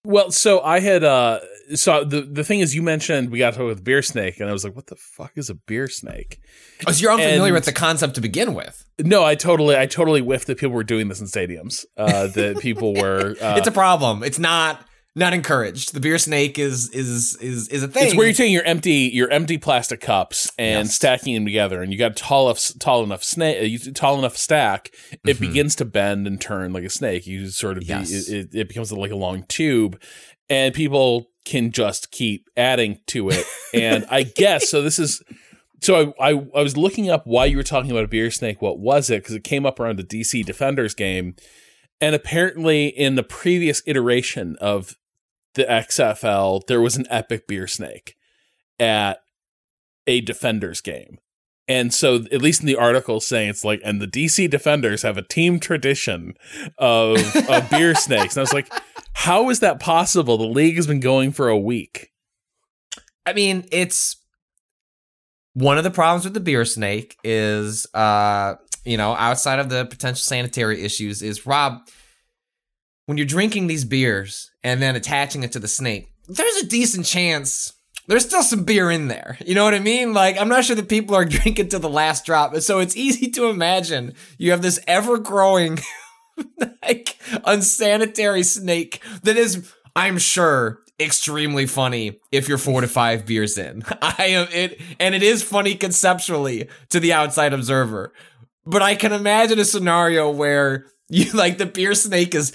Well, 0.04 0.32
so 0.32 0.60
I 0.62 0.80
had 0.80 1.04
uh 1.04 1.40
so 1.74 2.02
the 2.02 2.22
the 2.22 2.42
thing 2.42 2.58
is 2.58 2.74
you 2.74 2.82
mentioned 2.82 3.30
we 3.30 3.38
got 3.38 3.54
to 3.54 3.64
with 3.66 3.84
beer 3.84 4.02
snake 4.02 4.40
and 4.40 4.48
I 4.48 4.52
was 4.52 4.64
like, 4.64 4.74
what 4.74 4.88
the 4.88 4.96
fuck 4.96 5.32
is 5.36 5.48
a 5.48 5.54
beer 5.54 5.86
snake? 5.88 6.40
Oh, 6.86 6.92
so 6.92 7.02
you're 7.02 7.12
unfamiliar 7.12 7.46
and, 7.46 7.54
with 7.54 7.66
the 7.66 7.72
concept 7.72 8.16
to 8.16 8.20
begin 8.20 8.54
with. 8.54 8.84
No, 8.98 9.24
I 9.24 9.36
totally 9.36 9.76
I 9.76 9.86
totally 9.86 10.20
whiffed 10.20 10.48
that 10.48 10.58
people 10.58 10.74
were 10.74 10.82
doing 10.82 11.06
this 11.06 11.20
in 11.20 11.26
stadiums. 11.26 11.84
Uh 11.96 12.26
that 12.28 12.58
people 12.58 12.94
were 12.94 13.36
uh, 13.40 13.54
It's 13.58 13.68
a 13.68 13.72
problem. 13.72 14.24
It's 14.24 14.40
not 14.40 14.84
not 15.14 15.34
encouraged. 15.34 15.92
The 15.92 16.00
beer 16.00 16.16
snake 16.18 16.58
is 16.58 16.88
is 16.90 17.36
is 17.40 17.68
is 17.68 17.82
a 17.82 17.88
thing. 17.88 18.06
It's 18.06 18.14
where 18.14 18.26
you're 18.26 18.34
taking 18.34 18.54
your 18.54 18.64
empty 18.64 19.10
your 19.12 19.30
empty 19.30 19.58
plastic 19.58 20.00
cups 20.00 20.50
and 20.58 20.86
yes. 20.86 20.94
stacking 20.94 21.34
them 21.34 21.44
together, 21.44 21.82
and 21.82 21.92
you 21.92 21.98
got 21.98 22.12
a 22.12 22.14
tall 22.14 22.46
enough 22.46 22.72
tall 22.78 23.04
enough 23.04 23.22
snake 23.22 23.86
uh, 23.86 23.90
tall 23.94 24.18
enough 24.18 24.36
stack. 24.36 24.90
It 25.12 25.20
mm-hmm. 25.24 25.46
begins 25.46 25.74
to 25.76 25.84
bend 25.84 26.26
and 26.26 26.40
turn 26.40 26.72
like 26.72 26.84
a 26.84 26.90
snake. 26.90 27.26
You 27.26 27.48
sort 27.48 27.76
of 27.76 27.84
yes. 27.84 28.10
be, 28.10 28.36
it, 28.36 28.54
it 28.54 28.68
becomes 28.68 28.90
like 28.90 29.10
a 29.10 29.16
long 29.16 29.44
tube, 29.48 30.00
and 30.48 30.74
people 30.74 31.26
can 31.44 31.72
just 31.72 32.10
keep 32.10 32.48
adding 32.56 32.98
to 33.08 33.28
it. 33.30 33.44
And 33.74 34.06
I 34.10 34.22
guess 34.22 34.70
so. 34.70 34.82
This 34.82 34.98
is. 34.98 35.22
So 35.80 36.14
I, 36.20 36.30
I, 36.30 36.46
I 36.54 36.62
was 36.62 36.76
looking 36.76 37.10
up 37.10 37.26
why 37.26 37.46
you 37.46 37.56
were 37.56 37.64
talking 37.64 37.90
about 37.90 38.04
a 38.04 38.08
beer 38.08 38.30
snake. 38.30 38.62
What 38.62 38.78
was 38.78 39.10
it? 39.10 39.24
Because 39.24 39.34
it 39.34 39.42
came 39.42 39.66
up 39.66 39.80
around 39.80 39.98
the 39.98 40.04
DC 40.04 40.44
Defenders 40.44 40.94
game, 40.94 41.34
and 42.00 42.14
apparently 42.14 42.86
in 42.86 43.16
the 43.16 43.24
previous 43.24 43.82
iteration 43.84 44.56
of 44.60 44.96
the 45.54 45.64
XFL, 45.64 46.66
there 46.66 46.80
was 46.80 46.96
an 46.96 47.06
epic 47.10 47.46
beer 47.46 47.66
snake 47.66 48.16
at 48.78 49.18
a 50.06 50.20
Defenders 50.20 50.80
game. 50.80 51.18
And 51.68 51.94
so, 51.94 52.16
at 52.32 52.42
least 52.42 52.60
in 52.60 52.66
the 52.66 52.76
article, 52.76 53.20
saying 53.20 53.50
it's 53.50 53.64
like, 53.64 53.80
and 53.84 54.00
the 54.00 54.06
DC 54.06 54.50
Defenders 54.50 55.02
have 55.02 55.16
a 55.16 55.22
team 55.22 55.60
tradition 55.60 56.34
of, 56.76 57.18
of 57.48 57.70
beer 57.70 57.94
snakes. 57.94 58.36
And 58.36 58.40
I 58.40 58.42
was 58.42 58.52
like, 58.52 58.70
how 59.14 59.48
is 59.48 59.60
that 59.60 59.78
possible? 59.78 60.36
The 60.36 60.44
league 60.44 60.76
has 60.76 60.86
been 60.86 61.00
going 61.00 61.32
for 61.32 61.48
a 61.48 61.58
week. 61.58 62.10
I 63.24 63.32
mean, 63.32 63.64
it's 63.70 64.16
one 65.54 65.78
of 65.78 65.84
the 65.84 65.90
problems 65.90 66.24
with 66.24 66.34
the 66.34 66.40
beer 66.40 66.64
snake 66.64 67.16
is, 67.22 67.86
uh, 67.94 68.56
you 68.84 68.96
know, 68.96 69.14
outside 69.14 69.60
of 69.60 69.68
the 69.68 69.84
potential 69.84 70.22
sanitary 70.22 70.82
issues, 70.82 71.22
is 71.22 71.46
Rob 71.46 71.78
when 73.06 73.18
you're 73.18 73.26
drinking 73.26 73.66
these 73.66 73.84
beers 73.84 74.51
and 74.64 74.80
then 74.80 74.96
attaching 74.96 75.42
it 75.42 75.52
to 75.52 75.58
the 75.58 75.68
snake, 75.68 76.12
there's 76.28 76.56
a 76.56 76.66
decent 76.66 77.06
chance 77.06 77.74
there's 78.08 78.24
still 78.24 78.42
some 78.42 78.64
beer 78.64 78.90
in 78.90 79.08
there. 79.08 79.38
You 79.44 79.54
know 79.54 79.64
what 79.64 79.74
I 79.74 79.78
mean? 79.78 80.12
Like, 80.12 80.38
I'm 80.38 80.48
not 80.48 80.64
sure 80.64 80.76
that 80.76 80.88
people 80.88 81.14
are 81.14 81.24
drinking 81.24 81.68
to 81.68 81.78
the 81.78 81.88
last 81.88 82.24
drop. 82.24 82.56
So 82.56 82.80
it's 82.80 82.96
easy 82.96 83.30
to 83.32 83.46
imagine 83.46 84.14
you 84.38 84.50
have 84.50 84.62
this 84.62 84.80
ever 84.86 85.18
growing, 85.18 85.78
like, 86.82 87.16
unsanitary 87.44 88.42
snake 88.42 89.02
that 89.22 89.36
is, 89.36 89.72
I'm 89.94 90.18
sure, 90.18 90.80
extremely 91.00 91.66
funny 91.66 92.20
if 92.30 92.48
you're 92.48 92.58
four 92.58 92.80
to 92.80 92.88
five 92.88 93.26
beers 93.26 93.56
in. 93.58 93.82
I 94.02 94.26
am 94.28 94.48
it, 94.52 94.80
and 94.98 95.14
it 95.14 95.22
is 95.22 95.42
funny 95.42 95.74
conceptually 95.74 96.68
to 96.90 97.00
the 97.00 97.12
outside 97.12 97.52
observer. 97.52 98.12
But 98.64 98.82
I 98.82 98.94
can 98.94 99.12
imagine 99.12 99.58
a 99.58 99.64
scenario 99.64 100.30
where 100.30 100.86
you 101.08 101.30
like 101.32 101.58
the 101.58 101.66
beer 101.66 101.94
snake 101.94 102.34
is 102.34 102.52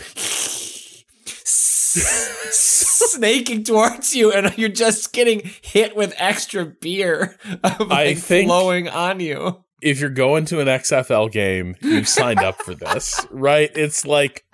snaking 2.51 3.63
towards 3.63 4.15
you, 4.15 4.31
and 4.31 4.57
you're 4.57 4.69
just 4.69 5.13
getting 5.13 5.41
hit 5.61 5.95
with 5.95 6.13
extra 6.17 6.65
beer 6.65 7.37
like 7.63 7.91
I 7.91 8.13
think 8.13 8.47
flowing 8.47 8.89
on 8.89 9.19
you. 9.19 9.63
If 9.81 9.99
you're 9.99 10.09
going 10.09 10.45
to 10.45 10.59
an 10.59 10.67
XFL 10.67 11.31
game, 11.31 11.75
you've 11.81 12.07
signed 12.07 12.39
up 12.39 12.61
for 12.61 12.73
this, 12.73 13.25
right? 13.31 13.69
It's 13.75 14.05
like 14.05 14.45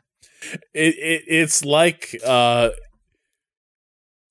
it, 0.73 0.95
it 0.95 1.23
it's 1.27 1.63
like 1.63 2.15
uh 2.25 2.69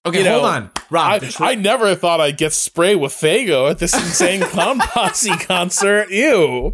Okay, 0.05 0.25
you 0.25 0.29
hold 0.29 0.43
know, 0.43 0.49
on, 0.49 0.71
Rob. 0.91 1.23
I, 1.23 1.53
I, 1.53 1.55
never 1.55 1.95
thought 1.95 2.21
I'd 2.21 2.37
get 2.37 2.53
sprayed 2.53 2.99
with 2.99 3.13
Faygo 3.13 3.71
at 3.71 3.79
this 3.79 3.95
insane 3.95 4.41
clown 4.41 4.79
posse 4.81 5.31
concert. 5.37 6.11
Ew. 6.11 6.73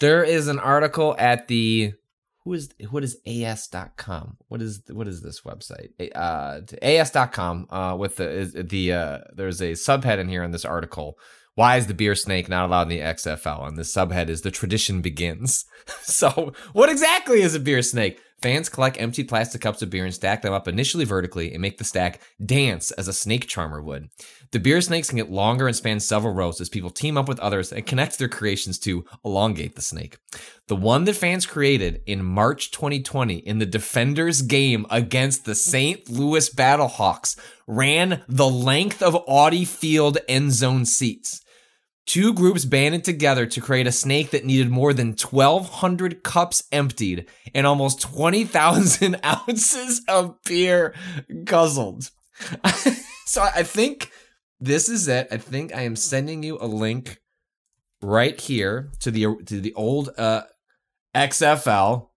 There 0.00 0.24
is 0.24 0.48
an 0.48 0.58
article 0.58 1.14
at 1.20 1.46
the 1.46 1.94
who 2.46 2.52
is 2.52 2.72
what 2.90 3.02
is 3.02 3.18
as.com 3.26 4.36
what 4.46 4.62
is 4.62 4.80
what 4.90 5.08
is 5.08 5.20
this 5.20 5.40
website? 5.40 5.90
Uh 6.14 6.60
as.com 6.80 7.66
uh 7.70 7.96
with 7.98 8.16
the 8.16 8.64
the 8.70 8.92
uh 8.92 9.18
there's 9.34 9.60
a 9.60 9.72
subhead 9.72 10.18
in 10.18 10.28
here 10.28 10.44
in 10.44 10.52
this 10.52 10.64
article. 10.64 11.18
Why 11.56 11.76
is 11.76 11.88
the 11.88 11.94
beer 11.94 12.14
snake 12.14 12.48
not 12.48 12.66
allowed 12.66 12.82
in 12.82 12.88
the 12.90 13.00
XFL 13.00 13.66
and 13.66 13.76
the 13.76 13.82
subhead 13.82 14.28
is 14.28 14.42
the 14.42 14.52
tradition 14.52 15.02
begins. 15.02 15.66
So 16.02 16.52
what 16.72 16.88
exactly 16.88 17.42
is 17.42 17.54
a 17.54 17.60
beer 17.60 17.82
snake 17.82 18.20
Fans 18.42 18.68
collect 18.68 19.00
empty 19.00 19.24
plastic 19.24 19.62
cups 19.62 19.80
of 19.80 19.88
beer 19.88 20.04
and 20.04 20.14
stack 20.14 20.42
them 20.42 20.52
up 20.52 20.68
initially 20.68 21.04
vertically 21.04 21.52
and 21.52 21.62
make 21.62 21.78
the 21.78 21.84
stack 21.84 22.20
dance 22.44 22.90
as 22.92 23.08
a 23.08 23.12
snake 23.12 23.46
charmer 23.46 23.82
would. 23.82 24.10
The 24.52 24.60
beer 24.60 24.80
snakes 24.82 25.08
can 25.08 25.16
get 25.16 25.30
longer 25.30 25.66
and 25.66 25.74
span 25.74 26.00
several 26.00 26.34
rows 26.34 26.60
as 26.60 26.68
people 26.68 26.90
team 26.90 27.16
up 27.16 27.28
with 27.28 27.40
others 27.40 27.72
and 27.72 27.86
connect 27.86 28.18
their 28.18 28.28
creations 28.28 28.78
to 28.80 29.06
elongate 29.24 29.74
the 29.74 29.82
snake. 29.82 30.18
The 30.68 30.76
one 30.76 31.04
that 31.04 31.16
fans 31.16 31.46
created 31.46 32.02
in 32.06 32.24
March 32.24 32.70
2020 32.72 33.36
in 33.36 33.58
the 33.58 33.66
Defenders 33.66 34.42
game 34.42 34.84
against 34.90 35.44
the 35.44 35.54
St. 35.54 36.08
Louis 36.10 36.50
Battlehawks 36.50 37.38
ran 37.66 38.22
the 38.28 38.48
length 38.48 39.02
of 39.02 39.16
Audi 39.26 39.64
Field 39.64 40.18
end 40.28 40.52
zone 40.52 40.84
seats. 40.84 41.42
Two 42.06 42.32
groups 42.32 42.64
banded 42.64 43.02
together 43.02 43.46
to 43.46 43.60
create 43.60 43.88
a 43.88 43.92
snake 43.92 44.30
that 44.30 44.44
needed 44.44 44.70
more 44.70 44.92
than 44.92 45.08
1,200 45.08 46.22
cups 46.22 46.62
emptied 46.70 47.26
and 47.52 47.66
almost 47.66 48.00
20,000 48.00 49.18
ounces 49.24 50.02
of 50.08 50.36
beer 50.44 50.94
guzzled. 51.44 52.10
so 53.26 53.42
I 53.42 53.64
think 53.64 54.12
this 54.60 54.88
is 54.88 55.08
it. 55.08 55.26
I 55.32 55.36
think 55.36 55.74
I 55.74 55.82
am 55.82 55.96
sending 55.96 56.42
you 56.42 56.58
a 56.60 56.66
link 56.66 57.20
right 58.02 58.40
here 58.40 58.90
to 59.00 59.10
the 59.10 59.36
to 59.46 59.60
the 59.60 59.74
old 59.74 60.10
uh, 60.16 60.42
XFL, 61.14 62.08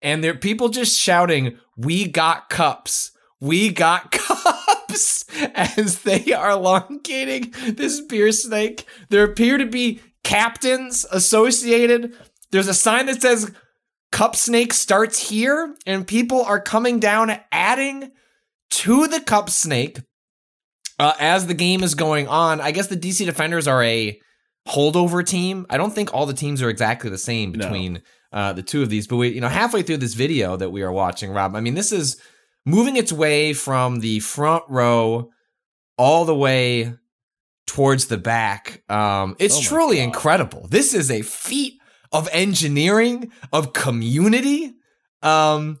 and 0.00 0.22
there 0.22 0.34
people 0.34 0.68
just 0.68 0.98
shouting, 0.98 1.58
"We 1.76 2.08
got 2.08 2.48
cups! 2.48 3.12
We 3.40 3.70
got 3.70 4.10
cops 4.12 5.24
as 5.54 6.02
they 6.02 6.32
are 6.32 6.50
elongating 6.50 7.52
this 7.66 8.00
beer 8.00 8.32
snake. 8.32 8.86
There 9.10 9.24
appear 9.24 9.58
to 9.58 9.66
be 9.66 10.00
captains 10.24 11.06
associated. 11.10 12.14
There's 12.50 12.68
a 12.68 12.74
sign 12.74 13.06
that 13.06 13.22
says 13.22 13.52
Cup 14.10 14.34
Snake 14.34 14.72
starts 14.72 15.28
here, 15.28 15.74
and 15.86 16.06
people 16.06 16.42
are 16.42 16.60
coming 16.60 16.98
down, 16.98 17.38
adding 17.52 18.10
to 18.70 19.06
the 19.06 19.20
Cup 19.20 19.50
Snake 19.50 20.00
uh, 20.98 21.14
as 21.18 21.46
the 21.46 21.54
game 21.54 21.82
is 21.82 21.94
going 21.94 22.28
on. 22.28 22.60
I 22.60 22.70
guess 22.70 22.88
the 22.88 22.96
DC 22.96 23.24
Defenders 23.24 23.68
are 23.68 23.82
a 23.82 24.20
holdover 24.66 25.26
team. 25.26 25.66
I 25.70 25.76
don't 25.76 25.94
think 25.94 26.12
all 26.12 26.26
the 26.26 26.34
teams 26.34 26.62
are 26.62 26.68
exactly 26.68 27.10
the 27.10 27.18
same 27.18 27.52
between 27.52 27.94
no. 28.32 28.38
uh, 28.38 28.52
the 28.52 28.62
two 28.62 28.82
of 28.82 28.90
these. 28.90 29.06
But 29.06 29.16
we, 29.16 29.28
you 29.28 29.40
know, 29.40 29.48
halfway 29.48 29.82
through 29.82 29.98
this 29.98 30.14
video 30.14 30.56
that 30.56 30.70
we 30.70 30.82
are 30.82 30.92
watching, 30.92 31.30
Rob. 31.30 31.54
I 31.54 31.60
mean, 31.60 31.74
this 31.74 31.92
is 31.92 32.20
moving 32.68 32.96
its 32.96 33.12
way 33.12 33.52
from 33.52 34.00
the 34.00 34.20
front 34.20 34.64
row 34.68 35.30
all 35.96 36.24
the 36.24 36.34
way 36.34 36.94
towards 37.66 38.06
the 38.06 38.16
back. 38.16 38.82
Um, 38.88 39.36
it's 39.38 39.58
oh 39.58 39.62
truly 39.62 39.96
God. 39.96 40.04
incredible. 40.04 40.66
This 40.68 40.94
is 40.94 41.10
a 41.10 41.22
feat 41.22 41.80
of 42.12 42.28
engineering, 42.32 43.32
of 43.52 43.72
community. 43.72 44.74
Um, 45.22 45.78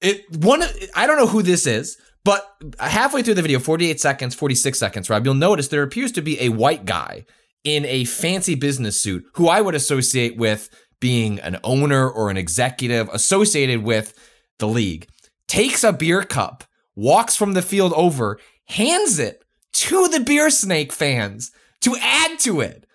it 0.00 0.24
one 0.36 0.62
I 0.94 1.06
don't 1.06 1.18
know 1.18 1.26
who 1.26 1.42
this 1.42 1.66
is, 1.66 1.98
but 2.24 2.46
halfway 2.78 3.22
through 3.22 3.34
the 3.34 3.42
video, 3.42 3.58
48 3.58 4.00
seconds, 4.00 4.34
46 4.34 4.78
seconds, 4.78 5.10
Rob, 5.10 5.24
you'll 5.24 5.34
notice 5.34 5.68
there 5.68 5.82
appears 5.82 6.12
to 6.12 6.22
be 6.22 6.40
a 6.40 6.48
white 6.48 6.84
guy 6.84 7.26
in 7.64 7.84
a 7.84 8.04
fancy 8.04 8.54
business 8.54 9.00
suit 9.00 9.24
who 9.34 9.48
I 9.48 9.60
would 9.60 9.74
associate 9.74 10.36
with 10.36 10.70
being 11.00 11.38
an 11.40 11.58
owner 11.64 12.08
or 12.08 12.30
an 12.30 12.36
executive 12.36 13.08
associated 13.10 13.82
with 13.82 14.14
the 14.58 14.68
league. 14.68 15.08
Takes 15.50 15.82
a 15.82 15.92
beer 15.92 16.22
cup, 16.22 16.62
walks 16.94 17.34
from 17.34 17.54
the 17.54 17.60
field 17.60 17.92
over, 17.94 18.38
hands 18.66 19.18
it 19.18 19.42
to 19.72 20.06
the 20.06 20.20
beer 20.20 20.48
snake 20.48 20.92
fans 20.92 21.50
to 21.80 21.96
add 22.00 22.38
to 22.38 22.60
it. 22.60 22.86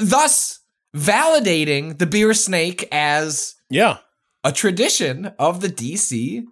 Thus 0.00 0.60
validating 0.96 1.98
the 1.98 2.06
beer 2.06 2.34
snake 2.34 2.86
as 2.92 3.56
yeah 3.68 3.98
a 4.44 4.52
tradition 4.52 5.32
of 5.40 5.60
the 5.60 5.68
DC 5.68 6.44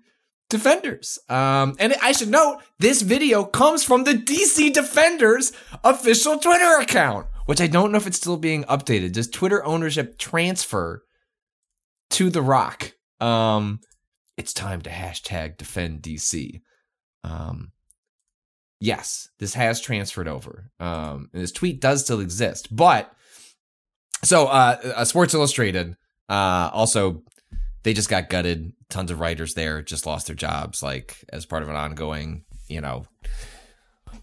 Defenders. 0.51 1.16
Um, 1.28 1.76
and 1.78 1.94
I 2.03 2.11
should 2.11 2.30
note 2.30 2.59
this 2.80 3.03
video 3.03 3.44
comes 3.44 3.84
from 3.84 4.03
the 4.03 4.14
DC 4.14 4.72
Defenders 4.72 5.53
official 5.84 6.38
Twitter 6.38 6.80
account, 6.80 7.28
which 7.44 7.61
I 7.61 7.68
don't 7.68 7.92
know 7.92 7.99
if 7.99 8.09
it's 8.09 8.16
still 8.16 8.36
being 8.36 8.64
updated. 8.64 9.12
Does 9.12 9.28
Twitter 9.28 9.64
ownership 9.64 10.18
transfer 10.18 11.05
to 12.11 12.30
The 12.30 12.42
Rock? 12.42 12.94
Um, 13.20 13.78
it's 14.37 14.53
time 14.53 14.82
to 14.82 14.91
hashtag 14.91 15.57
defend 15.57 16.03
DC. 16.03 16.61
Um, 17.24 17.72
yes, 18.80 19.28
this 19.39 19.55
has 19.55 19.80
transferred 19.80 20.28
over. 20.28 20.70
Um, 20.78 21.30
and 21.32 21.43
this 21.43 21.53
tweet 21.53 21.80
does 21.80 22.03
still 22.03 22.20
exist, 22.20 22.74
but 22.74 23.12
so 24.24 24.47
uh, 24.47 24.78
uh 24.97 25.05
Sports 25.05 25.34
Illustrated 25.34 25.97
uh 26.28 26.70
also 26.72 27.22
they 27.82 27.93
just 27.93 28.09
got 28.09 28.28
gutted. 28.28 28.72
Tons 28.89 29.11
of 29.11 29.20
writers 29.20 29.55
there 29.55 29.82
just 29.82 30.07
lost 30.07 30.26
their 30.26 30.37
jobs, 30.37 30.82
like 30.82 31.24
as 31.32 31.45
part 31.45 31.62
of 31.62 31.68
an 31.68 31.76
ongoing, 31.76 32.45
you 32.68 32.80
know, 32.80 33.05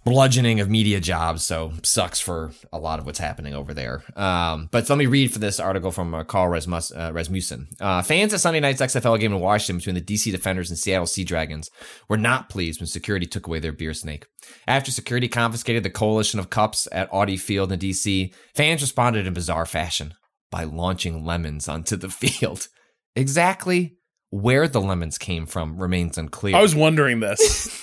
bludgeoning 0.03 0.59
of 0.59 0.69
media 0.69 0.99
jobs. 0.99 1.43
So 1.43 1.73
sucks 1.84 2.19
for 2.19 2.51
a 2.71 2.77
lot 2.77 2.99
of 2.99 3.05
what's 3.05 3.19
happening 3.19 3.53
over 3.53 3.73
there. 3.73 4.03
Um, 4.15 4.69
but 4.71 4.89
let 4.89 4.97
me 4.97 5.05
read 5.05 5.31
for 5.31 5.39
this 5.39 5.59
article 5.59 5.91
from 5.91 6.13
uh, 6.13 6.23
Carl 6.23 6.49
Rasmus, 6.49 6.91
uh, 6.91 7.11
Rasmussen. 7.13 7.67
Uh, 7.79 8.01
fans 8.01 8.34
at 8.34 8.39
Sunday 8.39 8.59
night's 8.59 8.81
XFL 8.81 9.19
game 9.19 9.34
in 9.34 9.39
Washington 9.39 9.77
between 9.77 9.95
the 9.95 10.01
DC 10.01 10.31
Defenders 10.31 10.69
and 10.69 10.77
Seattle 10.77 11.07
Sea 11.07 11.23
Dragons 11.23 11.69
were 12.09 12.17
not 12.17 12.49
pleased 12.49 12.79
when 12.79 12.88
security 12.88 13.25
took 13.25 13.47
away 13.47 13.59
their 13.59 13.71
beer 13.71 13.93
snake. 13.93 14.25
After 14.67 14.91
security 14.91 15.27
confiscated 15.27 15.84
the 15.84 15.89
coalition 15.89 16.39
of 16.39 16.49
cups 16.49 16.88
at 16.91 17.13
Audi 17.13 17.38
Field 17.38 17.71
in 17.71 17.79
DC, 17.79 18.34
fans 18.55 18.81
responded 18.81 19.25
in 19.25 19.34
bizarre 19.34 19.65
fashion 19.65 20.13
by 20.51 20.63
launching 20.63 21.25
lemons 21.25 21.67
onto 21.67 21.95
the 21.95 22.09
field. 22.09 22.67
Exactly 23.15 23.97
where 24.34 24.67
the 24.67 24.81
lemons 24.81 25.19
came 25.19 25.45
from 25.45 25.77
remains 25.77 26.17
unclear. 26.17 26.55
I 26.55 26.61
was 26.63 26.73
wondering 26.73 27.19
this. 27.19 27.82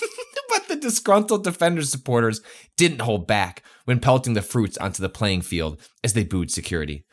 disgruntled 0.81 1.43
Defenders 1.43 1.89
supporters 1.89 2.41
didn't 2.77 3.01
hold 3.01 3.27
back 3.27 3.63
when 3.85 3.99
pelting 3.99 4.33
the 4.33 4.41
fruits 4.41 4.77
onto 4.77 5.01
the 5.01 5.09
playing 5.09 5.41
field 5.41 5.79
as 6.03 6.13
they 6.13 6.23
booed 6.23 6.51
security. 6.51 7.05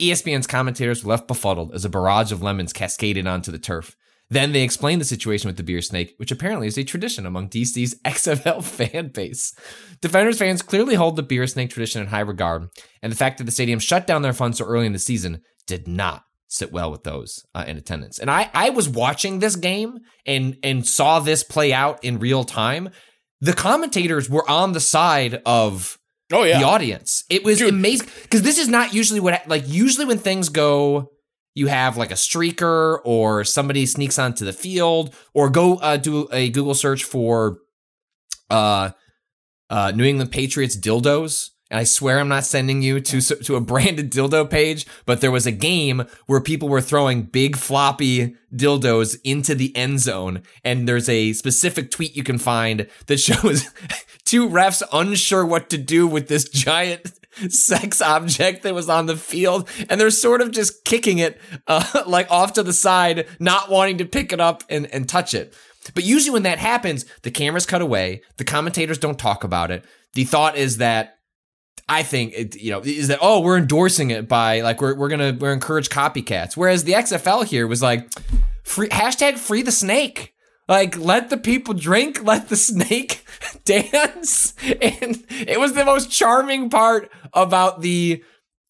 ESPN's 0.00 0.46
commentators 0.46 1.04
were 1.04 1.10
left 1.10 1.28
befuddled 1.28 1.72
as 1.74 1.84
a 1.84 1.88
barrage 1.88 2.32
of 2.32 2.42
lemons 2.42 2.72
cascaded 2.72 3.26
onto 3.26 3.50
the 3.50 3.58
turf. 3.58 3.96
Then 4.30 4.52
they 4.52 4.62
explained 4.62 5.00
the 5.00 5.06
situation 5.06 5.48
with 5.48 5.56
the 5.56 5.62
beer 5.62 5.82
snake, 5.82 6.14
which 6.16 6.32
apparently 6.32 6.66
is 6.66 6.78
a 6.78 6.84
tradition 6.84 7.26
among 7.26 7.50
DC's 7.50 7.94
XFL 8.04 8.64
fan 8.64 9.08
base. 9.08 9.54
Defenders 10.00 10.38
fans 10.38 10.62
clearly 10.62 10.94
hold 10.94 11.16
the 11.16 11.22
beer 11.22 11.46
snake 11.46 11.70
tradition 11.70 12.00
in 12.00 12.08
high 12.08 12.20
regard, 12.20 12.68
and 13.02 13.12
the 13.12 13.16
fact 13.16 13.38
that 13.38 13.44
the 13.44 13.52
stadium 13.52 13.78
shut 13.78 14.06
down 14.06 14.22
their 14.22 14.32
funds 14.32 14.58
so 14.58 14.64
early 14.64 14.86
in 14.86 14.92
the 14.92 14.98
season 14.98 15.42
did 15.66 15.86
not 15.86 16.24
sit 16.48 16.72
well 16.72 16.90
with 16.90 17.02
those 17.02 17.44
uh, 17.54 17.64
in 17.66 17.76
attendance. 17.76 18.18
And 18.18 18.30
I 18.30 18.50
I 18.54 18.70
was 18.70 18.88
watching 18.88 19.38
this 19.38 19.56
game 19.56 19.98
and 20.26 20.56
and 20.62 20.86
saw 20.86 21.20
this 21.20 21.42
play 21.42 21.72
out 21.72 22.02
in 22.02 22.18
real 22.18 22.44
time. 22.44 22.90
The 23.44 23.52
commentators 23.52 24.30
were 24.30 24.48
on 24.48 24.72
the 24.72 24.80
side 24.80 25.42
of 25.44 25.98
oh 26.32 26.44
yeah 26.44 26.58
the 26.58 26.64
audience. 26.64 27.24
It 27.28 27.44
was 27.44 27.58
Dude. 27.58 27.68
amazing 27.68 28.08
because 28.22 28.40
this 28.40 28.58
is 28.58 28.68
not 28.68 28.94
usually 28.94 29.20
what 29.20 29.46
like 29.46 29.64
usually 29.66 30.06
when 30.06 30.16
things 30.18 30.48
go. 30.48 31.10
You 31.54 31.66
have 31.66 31.98
like 31.98 32.10
a 32.10 32.14
streaker 32.14 33.00
or 33.04 33.44
somebody 33.44 33.84
sneaks 33.84 34.18
onto 34.18 34.46
the 34.46 34.52
field 34.52 35.14
or 35.34 35.50
go 35.50 35.76
uh, 35.76 35.98
do 35.98 36.26
a 36.32 36.48
Google 36.48 36.74
search 36.74 37.04
for 37.04 37.58
uh, 38.50 38.90
uh, 39.68 39.92
New 39.94 40.04
England 40.04 40.32
Patriots 40.32 40.74
dildos 40.74 41.50
and 41.74 41.80
I 41.80 41.84
swear 41.84 42.20
I'm 42.20 42.28
not 42.28 42.44
sending 42.44 42.82
you 42.82 43.00
to 43.00 43.20
to 43.20 43.56
a 43.56 43.60
branded 43.60 44.12
dildo 44.12 44.48
page, 44.48 44.86
but 45.06 45.20
there 45.20 45.32
was 45.32 45.44
a 45.44 45.50
game 45.50 46.04
where 46.26 46.40
people 46.40 46.68
were 46.68 46.80
throwing 46.80 47.22
big 47.22 47.56
floppy 47.56 48.36
dildos 48.54 49.18
into 49.24 49.56
the 49.56 49.76
end 49.76 49.98
zone, 49.98 50.44
and 50.62 50.88
there's 50.88 51.08
a 51.08 51.32
specific 51.32 51.90
tweet 51.90 52.14
you 52.14 52.22
can 52.22 52.38
find 52.38 52.86
that 53.06 53.18
shows 53.28 53.68
two 54.24 54.48
refs 54.48 54.84
unsure 54.92 55.44
what 55.44 55.68
to 55.70 55.76
do 55.76 56.06
with 56.06 56.28
this 56.28 56.48
giant 56.48 57.10
sex 57.48 58.00
object 58.00 58.62
that 58.62 58.72
was 58.72 58.88
on 58.88 59.06
the 59.06 59.16
field, 59.16 59.68
and 59.90 60.00
they're 60.00 60.10
sort 60.10 60.40
of 60.40 60.52
just 60.52 60.84
kicking 60.84 61.18
it 61.18 61.40
uh, 61.66 62.04
like 62.06 62.30
off 62.30 62.52
to 62.52 62.62
the 62.62 62.72
side, 62.72 63.26
not 63.40 63.68
wanting 63.68 63.98
to 63.98 64.04
pick 64.04 64.32
it 64.32 64.38
up 64.38 64.62
and, 64.70 64.86
and 64.94 65.08
touch 65.08 65.34
it. 65.34 65.52
But 65.92 66.04
usually 66.04 66.30
when 66.30 66.44
that 66.44 66.58
happens, 66.58 67.04
the 67.22 67.32
cameras 67.32 67.66
cut 67.66 67.82
away, 67.82 68.22
the 68.36 68.44
commentators 68.44 68.98
don't 68.98 69.18
talk 69.18 69.42
about 69.42 69.72
it. 69.72 69.84
The 70.12 70.22
thought 70.22 70.56
is 70.56 70.76
that 70.76 71.18
I 71.88 72.02
think 72.02 72.32
it, 72.34 72.56
you 72.56 72.70
know 72.70 72.80
is 72.80 73.08
that 73.08 73.18
oh 73.20 73.40
we're 73.40 73.58
endorsing 73.58 74.10
it 74.10 74.26
by 74.26 74.62
like 74.62 74.80
we're 74.80 74.94
we're 74.94 75.08
gonna 75.08 75.36
we're 75.38 75.52
encourage 75.52 75.90
copycats. 75.90 76.56
Whereas 76.56 76.84
the 76.84 76.92
XFL 76.92 77.44
here 77.44 77.66
was 77.66 77.82
like 77.82 78.10
free 78.62 78.88
hashtag 78.88 79.38
free 79.38 79.62
the 79.62 79.72
snake. 79.72 80.34
Like 80.66 80.96
let 80.96 81.28
the 81.28 81.36
people 81.36 81.74
drink, 81.74 82.22
let 82.24 82.48
the 82.48 82.56
snake 82.56 83.24
dance, 83.64 84.54
and 84.62 85.24
it 85.30 85.60
was 85.60 85.74
the 85.74 85.84
most 85.84 86.10
charming 86.10 86.70
part 86.70 87.10
about 87.34 87.82
the 87.82 88.24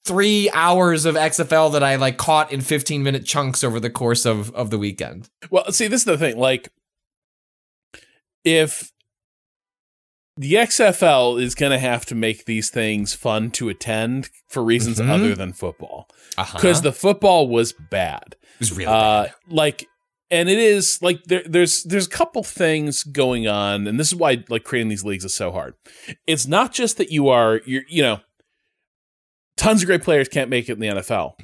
three 0.04 0.50
hours 0.52 1.06
of 1.06 1.14
XFL 1.14 1.72
that 1.72 1.82
I 1.82 1.96
like 1.96 2.18
caught 2.18 2.52
in 2.52 2.60
15 2.60 3.02
minute 3.02 3.24
chunks 3.24 3.64
over 3.64 3.78
the 3.78 3.90
course 3.90 4.26
of 4.26 4.52
of 4.54 4.70
the 4.70 4.78
weekend. 4.78 5.30
Well, 5.50 5.70
see, 5.70 5.86
this 5.86 6.00
is 6.00 6.06
the 6.06 6.18
thing. 6.18 6.36
Like, 6.36 6.68
if 8.42 8.90
the 10.36 10.54
XFL 10.54 11.40
is 11.40 11.54
going 11.54 11.72
to 11.72 11.78
have 11.78 12.04
to 12.06 12.14
make 12.14 12.44
these 12.44 12.70
things 12.70 13.14
fun 13.14 13.50
to 13.52 13.68
attend 13.68 14.30
for 14.48 14.64
reasons 14.64 14.98
mm-hmm. 14.98 15.10
other 15.10 15.34
than 15.34 15.52
football. 15.52 16.08
Because 16.30 16.78
uh-huh. 16.78 16.80
the 16.80 16.92
football 16.92 17.48
was 17.48 17.72
bad. 17.72 18.36
It 18.54 18.60
was 18.60 18.72
really 18.72 18.86
uh, 18.86 19.24
bad. 19.24 19.34
Like, 19.48 19.88
and 20.30 20.48
it 20.48 20.58
is 20.58 21.00
like 21.00 21.22
there, 21.24 21.42
there's 21.46 21.84
there's 21.84 22.06
a 22.06 22.10
couple 22.10 22.42
things 22.42 23.04
going 23.04 23.46
on, 23.46 23.86
and 23.86 24.00
this 24.00 24.08
is 24.08 24.16
why 24.16 24.42
like 24.48 24.64
creating 24.64 24.88
these 24.88 25.04
leagues 25.04 25.24
is 25.24 25.34
so 25.34 25.52
hard. 25.52 25.74
It's 26.26 26.46
not 26.46 26.72
just 26.72 26.96
that 26.96 27.12
you 27.12 27.28
are 27.28 27.60
you're 27.66 27.84
you 27.88 28.02
know, 28.02 28.20
tons 29.56 29.82
of 29.82 29.86
great 29.86 30.02
players 30.02 30.28
can't 30.28 30.50
make 30.50 30.68
it 30.68 30.72
in 30.72 30.80
the 30.80 31.02
NFL, 31.02 31.34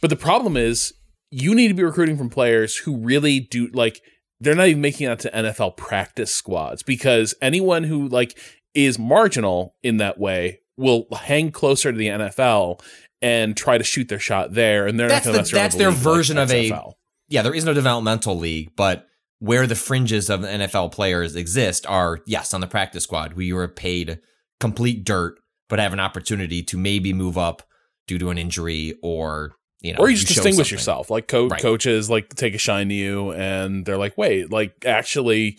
but 0.00 0.10
the 0.10 0.16
problem 0.16 0.56
is 0.56 0.94
you 1.30 1.54
need 1.54 1.68
to 1.68 1.74
be 1.74 1.84
recruiting 1.84 2.16
from 2.16 2.30
players 2.30 2.76
who 2.76 2.96
really 2.96 3.38
do 3.38 3.68
like 3.68 4.00
they're 4.40 4.54
not 4.54 4.68
even 4.68 4.80
making 4.80 5.06
it 5.06 5.10
out 5.10 5.20
to 5.20 5.30
NFL 5.30 5.76
practice 5.76 6.32
squads 6.32 6.82
because 6.82 7.34
anyone 7.42 7.84
who 7.84 8.08
like 8.08 8.38
is 8.74 8.98
marginal 8.98 9.74
in 9.82 9.98
that 9.98 10.18
way 10.18 10.60
will 10.76 11.06
hang 11.12 11.50
closer 11.50 11.92
to 11.92 11.98
the 11.98 12.08
NFL 12.08 12.80
and 13.22 13.56
try 13.56 13.76
to 13.76 13.84
shoot 13.84 14.08
their 14.08 14.18
shot 14.18 14.54
there, 14.54 14.86
and 14.86 14.98
they're 14.98 15.08
that's 15.08 15.26
not 15.26 15.32
going 15.32 15.44
to 15.44 15.50
the, 15.50 15.54
That's 15.54 15.76
their 15.76 15.90
version 15.90 16.36
like 16.36 16.44
of 16.44 16.50
XFL. 16.50 16.92
a 16.92 16.94
yeah. 17.28 17.42
There 17.42 17.54
is 17.54 17.64
no 17.64 17.74
developmental 17.74 18.36
league, 18.36 18.72
but 18.76 19.06
where 19.38 19.66
the 19.66 19.74
fringes 19.74 20.30
of 20.30 20.40
NFL 20.40 20.92
players 20.92 21.36
exist 21.36 21.86
are 21.86 22.20
yes 22.26 22.54
on 22.54 22.60
the 22.60 22.66
practice 22.66 23.04
squad, 23.04 23.34
where 23.34 23.44
you 23.44 23.56
are 23.58 23.68
paid 23.68 24.20
complete 24.58 25.04
dirt, 25.04 25.38
but 25.68 25.78
have 25.78 25.92
an 25.92 26.00
opportunity 26.00 26.62
to 26.62 26.78
maybe 26.78 27.12
move 27.12 27.38
up 27.38 27.62
due 28.06 28.18
to 28.18 28.30
an 28.30 28.38
injury 28.38 28.94
or 29.02 29.52
you 29.80 29.94
know, 29.94 30.00
or 30.00 30.10
you 30.10 30.16
just 30.16 30.28
you 30.30 30.34
distinguish 30.34 30.70
yourself. 30.70 31.10
Like 31.10 31.28
co- 31.28 31.48
right. 31.48 31.60
coaches 31.60 32.10
like 32.10 32.34
take 32.34 32.54
a 32.54 32.58
shine 32.58 32.88
to 32.88 32.94
you, 32.94 33.32
and 33.32 33.84
they're 33.84 33.96
like, 33.96 34.18
"Wait, 34.18 34.50
like 34.52 34.84
actually, 34.84 35.58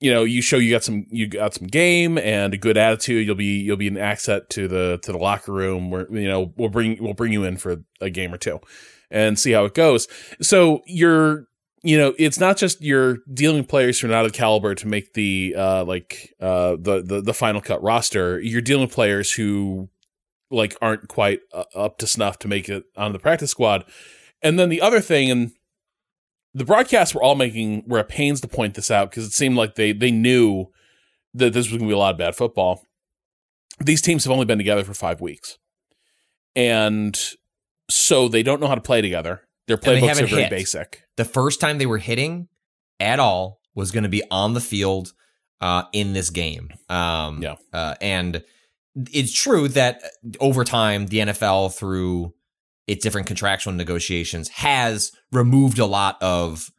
you 0.00 0.12
know, 0.12 0.24
you 0.24 0.42
show 0.42 0.56
you 0.56 0.70
got 0.70 0.82
some 0.82 1.06
you 1.10 1.26
got 1.26 1.54
some 1.54 1.66
game 1.66 2.18
and 2.18 2.52
a 2.52 2.56
good 2.56 2.76
attitude. 2.76 3.26
You'll 3.26 3.36
be 3.36 3.60
you'll 3.60 3.76
be 3.76 3.88
an 3.88 3.96
asset 3.96 4.50
to 4.50 4.66
the 4.66 4.98
to 5.02 5.12
the 5.12 5.18
locker 5.18 5.52
room. 5.52 5.90
Where 5.90 6.10
you 6.12 6.28
know 6.28 6.52
we'll 6.56 6.68
bring 6.68 7.02
we'll 7.02 7.14
bring 7.14 7.32
you 7.32 7.44
in 7.44 7.56
for 7.56 7.82
a 8.00 8.10
game 8.10 8.34
or 8.34 8.38
two, 8.38 8.60
and 9.10 9.38
see 9.38 9.52
how 9.52 9.64
it 9.64 9.74
goes. 9.74 10.08
So 10.40 10.82
you're 10.86 11.46
you 11.84 11.98
know, 11.98 12.14
it's 12.18 12.40
not 12.40 12.56
just 12.56 12.80
you're 12.80 13.18
dealing 13.32 13.58
with 13.58 13.68
players 13.68 14.00
who 14.00 14.08
are 14.08 14.10
not 14.10 14.24
of 14.24 14.32
caliber 14.32 14.74
to 14.74 14.88
make 14.88 15.12
the 15.12 15.54
uh, 15.56 15.84
like 15.84 16.34
uh, 16.40 16.76
the, 16.80 17.02
the 17.04 17.20
the 17.20 17.34
final 17.34 17.60
cut 17.60 17.82
roster. 17.82 18.40
You're 18.40 18.62
dealing 18.62 18.86
with 18.86 18.94
players 18.94 19.30
who 19.30 19.90
like 20.50 20.76
aren't 20.80 21.08
quite 21.08 21.40
uh, 21.52 21.64
up 21.74 21.98
to 21.98 22.06
snuff 22.06 22.38
to 22.40 22.48
make 22.48 22.68
it 22.68 22.84
on 22.96 23.12
the 23.12 23.18
practice 23.18 23.50
squad. 23.50 23.84
And 24.42 24.58
then 24.58 24.68
the 24.68 24.80
other 24.80 25.00
thing, 25.00 25.30
and 25.30 25.52
the 26.52 26.64
broadcasts 26.64 27.14
were 27.14 27.22
all 27.22 27.34
making 27.34 27.84
were 27.86 27.98
at 27.98 28.08
pains 28.08 28.40
to 28.42 28.48
point 28.48 28.74
this 28.74 28.90
out 28.90 29.10
because 29.10 29.26
it 29.26 29.32
seemed 29.32 29.56
like 29.56 29.74
they 29.74 29.92
they 29.92 30.10
knew 30.10 30.66
that 31.34 31.52
this 31.52 31.66
was 31.66 31.78
going 31.78 31.88
to 31.88 31.92
be 31.92 31.94
a 31.94 31.98
lot 31.98 32.14
of 32.14 32.18
bad 32.18 32.36
football. 32.36 32.86
These 33.80 34.02
teams 34.02 34.24
have 34.24 34.32
only 34.32 34.44
been 34.44 34.58
together 34.58 34.84
for 34.84 34.94
five 34.94 35.20
weeks, 35.20 35.58
and 36.54 37.18
so 37.90 38.28
they 38.28 38.42
don't 38.42 38.60
know 38.60 38.68
how 38.68 38.76
to 38.76 38.80
play 38.80 39.00
together. 39.00 39.42
Their 39.66 39.78
playbooks 39.78 40.22
are 40.22 40.26
very 40.26 40.42
hit. 40.42 40.50
basic. 40.50 41.02
The 41.16 41.24
first 41.24 41.60
time 41.60 41.78
they 41.78 41.86
were 41.86 41.98
hitting 41.98 42.48
at 43.00 43.18
all 43.18 43.60
was 43.74 43.90
going 43.90 44.04
to 44.04 44.10
be 44.10 44.22
on 44.30 44.54
the 44.54 44.60
field 44.60 45.12
uh, 45.60 45.84
in 45.92 46.12
this 46.12 46.30
game. 46.30 46.70
Um, 46.88 47.42
Yeah. 47.42 47.56
Uh, 47.72 47.94
and 48.00 48.44
it's 49.12 49.32
true 49.32 49.68
that 49.68 50.02
over 50.40 50.64
time, 50.64 51.06
the 51.06 51.18
NFL, 51.18 51.74
through 51.74 52.32
its 52.86 53.02
different 53.02 53.26
contractual 53.26 53.72
negotiations, 53.72 54.48
has 54.50 55.10
removed 55.32 55.78
a 55.78 55.86
lot 55.86 56.16
of 56.22 56.70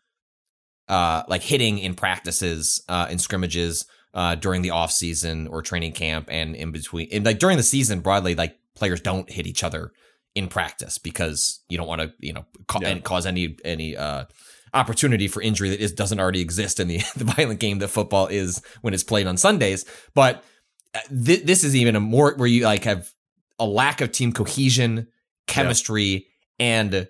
uh, 0.87 1.23
like 1.27 1.41
hitting 1.41 1.79
in 1.79 1.95
practices, 1.95 2.83
uh, 2.89 3.07
in 3.09 3.17
scrimmages 3.17 3.85
uh, 4.13 4.35
during 4.35 4.61
the 4.61 4.69
off 4.69 4.91
season 4.91 5.47
or 5.47 5.61
training 5.61 5.91
camp 5.91 6.27
and 6.31 6.55
in 6.55 6.71
between. 6.71 7.07
And 7.11 7.25
like 7.25 7.39
during 7.39 7.57
the 7.57 7.63
season, 7.63 7.99
broadly, 8.01 8.35
like 8.35 8.55
players 8.75 9.01
don't 9.01 9.29
hit 9.29 9.47
each 9.47 9.63
other 9.63 9.91
in 10.35 10.47
practice 10.47 10.97
because 10.97 11.61
you 11.69 11.77
don't 11.77 11.87
want 11.87 12.01
to, 12.01 12.13
you 12.19 12.33
know, 12.33 12.45
ca- 12.67 12.79
Yeah. 12.81 12.89
and 12.89 13.03
cause 13.03 13.25
any 13.25 13.57
any 13.65 13.97
uh, 13.97 14.25
opportunity 14.73 15.27
for 15.27 15.41
injury 15.41 15.69
that 15.69 15.79
is 15.81 15.91
doesn't 15.91 16.19
already 16.19 16.41
exist 16.41 16.79
in 16.79 16.87
the 16.87 16.97
the 17.15 17.23
violent 17.25 17.59
game 17.59 17.79
that 17.79 17.87
football 17.87 18.27
is 18.27 18.61
when 18.81 18.93
it's 18.93 19.03
played 19.03 19.27
on 19.27 19.37
Sundays. 19.37 19.85
But 20.13 20.37
uh, 20.37 20.41
th- 21.25 21.43
this 21.43 21.63
is 21.63 21.75
even 21.75 21.95
a 21.95 21.99
more 21.99 22.33
where 22.35 22.47
you 22.47 22.63
like 22.65 22.83
have 22.85 23.09
a 23.59 23.65
lack 23.65 24.01
of 24.01 24.11
team 24.11 24.31
cohesion, 24.31 25.07
chemistry, 25.47 26.27
and 26.59 27.07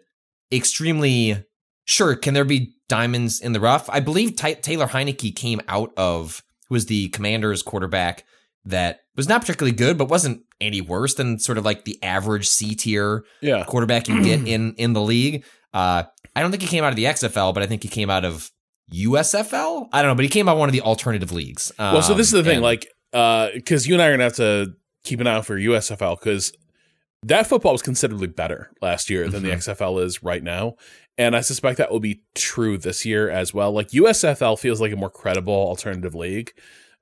extremely 0.52 1.44
sure. 1.86 2.16
Can 2.16 2.34
there 2.34 2.46
be 2.46 2.74
diamonds 2.88 3.42
in 3.42 3.54
the 3.54 3.60
rough? 3.60 3.90
I 3.90 4.00
believe 4.00 4.36
Ty- 4.36 4.54
Taylor 4.56 4.88
Heinicke 4.88 5.36
came 5.36 5.62
out 5.68 5.92
of 5.98 6.44
who 6.68 6.76
was 6.76 6.86
the 6.88 7.10
Commanders 7.10 7.62
quarterback 7.64 8.24
that 8.66 9.02
was 9.16 9.28
not 9.30 9.42
particularly 9.42 9.76
good, 9.76 9.98
but 9.98 10.10
wasn't 10.10 10.42
any 10.62 10.82
worse 10.82 11.14
than 11.16 11.38
sort 11.40 11.58
of 11.58 11.66
like 11.66 11.86
the 11.86 12.02
average 12.04 12.48
C 12.48 12.74
tier 12.76 13.24
Yeah, 13.42 13.64
quarterback 13.66 14.08
you 14.08 14.24
get 14.24 14.40
in 14.48 14.74
in 14.76 14.94
the 14.94 15.02
league. 15.02 15.44
Uh, 15.74 16.04
I 16.36 16.42
don't 16.42 16.52
think 16.52 16.62
he 16.64 16.68
came 16.68 16.84
out 16.84 16.90
of 16.90 16.96
the 16.96 17.06
XFL, 17.06 17.54
but 17.54 17.62
I 17.64 17.66
think 17.68 17.84
he 17.84 17.90
came 17.90 18.10
out 18.10 18.26
of 18.26 18.50
USFL. 18.94 19.88
I 19.92 20.02
don't 20.02 20.12
know, 20.12 20.16
but 20.16 20.24
he 20.26 20.30
came 20.30 20.48
out 20.50 20.54
of 20.54 20.60
one 20.60 20.70
of 20.70 20.74
the 20.74 20.82
alternative 20.82 21.32
leagues. 21.32 21.72
well, 21.80 22.02
so 22.02 22.14
this 22.14 22.28
is 22.28 22.34
the 22.34 22.40
Um, 22.40 22.46
thing, 22.46 22.54
and- 22.56 22.64
like, 22.64 22.88
because 23.54 23.88
you 23.88 23.94
and 23.96 24.02
I 24.02 24.08
are 24.08 24.12
gonna 24.14 24.24
have 24.26 24.36
to 24.36 24.74
keep 25.04 25.20
an 25.22 25.28
eye 25.28 25.36
out 25.36 25.46
for 25.46 25.58
USFL 25.58 26.20
because 26.20 26.52
that 27.24 27.48
football 27.48 27.72
was 27.72 27.82
considerably 27.82 28.28
better 28.28 28.70
last 28.82 29.10
year 29.10 29.28
than 29.30 29.42
the 29.44 29.50
Mhm. 29.50 29.58
XFL 29.58 30.00
is 30.04 30.22
right 30.22 30.44
now, 30.44 30.76
and 31.18 31.36
I 31.36 31.42
suspect 31.42 31.78
that 31.78 31.92
will 31.92 32.00
be 32.00 32.22
true 32.36 32.78
this 32.78 33.06
year 33.06 33.30
as 33.30 33.54
well. 33.54 33.72
Like 33.72 33.94
USFL 33.94 34.58
feels 34.58 34.82
like 34.82 34.92
a 34.92 34.96
more 34.98 35.10
credible 35.10 35.54
alternative 35.54 36.14
league, 36.14 36.52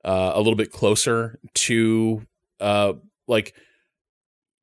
uh, 0.06 0.32
a 0.36 0.38
little 0.38 0.56
bit 0.56 0.72
closer 0.72 1.40
to 1.56 2.26
uh, 2.60 2.94
like 3.28 3.54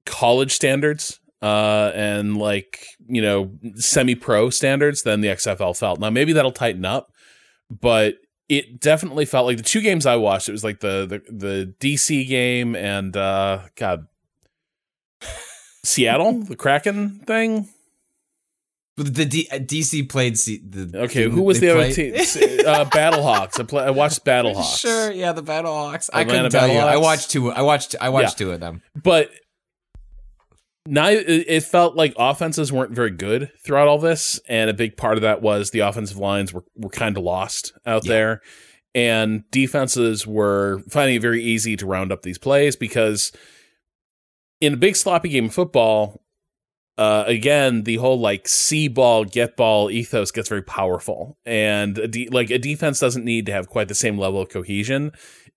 college 0.06 0.52
standards 0.52 1.20
uh, 1.42 1.90
and 1.94 2.36
like 2.36 2.84
you 3.08 3.20
know 3.22 3.50
semi-pro 3.74 4.50
standards 4.50 5.02
than 5.02 5.20
the 5.20 5.28
XFL 5.28 5.74
felt. 5.76 5.98
Now 6.00 6.10
maybe 6.10 6.32
that'll 6.32 6.52
tighten 6.52 6.84
up, 6.84 7.12
but 7.70 8.14
it 8.50 8.80
definitely 8.80 9.24
felt 9.24 9.46
like 9.46 9.56
the 9.56 9.62
two 9.62 9.80
games 9.80 10.04
I 10.04 10.16
watched. 10.16 10.48
It 10.48 10.52
was 10.52 10.64
like 10.64 10.80
the 10.80 11.06
the, 11.06 11.32
the 11.32 11.74
DC 11.80 12.26
game 12.28 12.74
and 12.76 13.16
uh, 13.16 13.60
God, 13.76 14.06
Seattle, 15.84 16.42
the 16.42 16.56
Kraken 16.56 17.20
thing. 17.20 17.68
the 18.96 19.24
D- 19.24 19.48
uh, 19.50 19.56
DC 19.56 20.08
played 20.10 20.36
C- 20.38 20.60
the 20.68 20.90
Okay, 21.04 21.28
who 21.28 21.42
was 21.42 21.60
they 21.60 21.68
the 21.68 21.74
other 21.78 21.92
team? 21.92 22.14
Uh, 22.14 22.84
Battlehawks. 22.90 23.58
I, 23.58 23.62
play, 23.62 23.84
I 23.84 23.90
watched 23.90 24.24
Battlehawks. 24.24 24.78
Sure, 24.78 25.10
yeah, 25.10 25.32
the 25.32 25.42
Battlehawks. 25.42 26.10
I 26.12 26.22
Atlanta 26.22 26.50
couldn't 26.50 26.50
tell 26.52 26.68
you. 26.68 26.78
I 26.80 26.96
watched 26.98 27.30
two. 27.30 27.50
I 27.50 27.62
watched. 27.62 27.94
I 28.00 28.10
watched 28.10 28.38
Yeah. 28.40 28.46
two 28.46 28.52
of 28.52 28.60
them. 28.60 28.82
but 29.02 29.30
now 30.86 31.08
it 31.08 31.26
it 31.28 31.62
felt 31.64 31.96
like 31.96 32.14
offenses 32.16 32.72
weren't 32.72 32.92
very 32.92 33.10
good 33.10 33.50
throughout 33.64 33.88
all 33.88 33.98
this, 33.98 34.40
and 34.48 34.70
a 34.70 34.74
big 34.74 34.96
part 34.96 35.16
of 35.18 35.22
that 35.22 35.42
was 35.42 35.70
the 35.70 35.80
offensive 35.80 36.16
lines 36.18 36.52
were 36.52 36.64
were 36.76 36.90
kind 36.90 37.16
of 37.16 37.22
lost 37.22 37.72
out 37.86 38.04
Yeah. 38.04 38.12
there, 38.12 38.40
and 38.94 39.44
defenses 39.50 40.26
were 40.26 40.80
finding 40.88 41.16
it 41.16 41.22
very 41.22 41.42
easy 41.42 41.76
to 41.76 41.86
round 41.86 42.12
up 42.12 42.22
these 42.22 42.38
plays 42.38 42.76
because 42.76 43.32
in 44.60 44.74
a 44.74 44.76
big 44.76 44.96
sloppy 44.96 45.28
game 45.28 45.46
of 45.46 45.54
football. 45.54 46.22
Uh, 46.98 47.24
again, 47.26 47.84
the 47.84 47.96
whole 47.96 48.20
like 48.20 48.46
see 48.46 48.86
ball, 48.86 49.24
get 49.24 49.56
ball 49.56 49.90
ethos 49.90 50.30
gets 50.30 50.50
very 50.50 50.60
powerful, 50.60 51.38
and 51.46 51.96
a 51.96 52.06
de- 52.06 52.28
like 52.28 52.50
a 52.50 52.58
defense 52.58 52.98
doesn't 53.00 53.24
need 53.24 53.46
to 53.46 53.52
have 53.52 53.70
quite 53.70 53.88
the 53.88 53.94
same 53.94 54.18
level 54.18 54.42
of 54.42 54.50
cohesion 54.50 55.10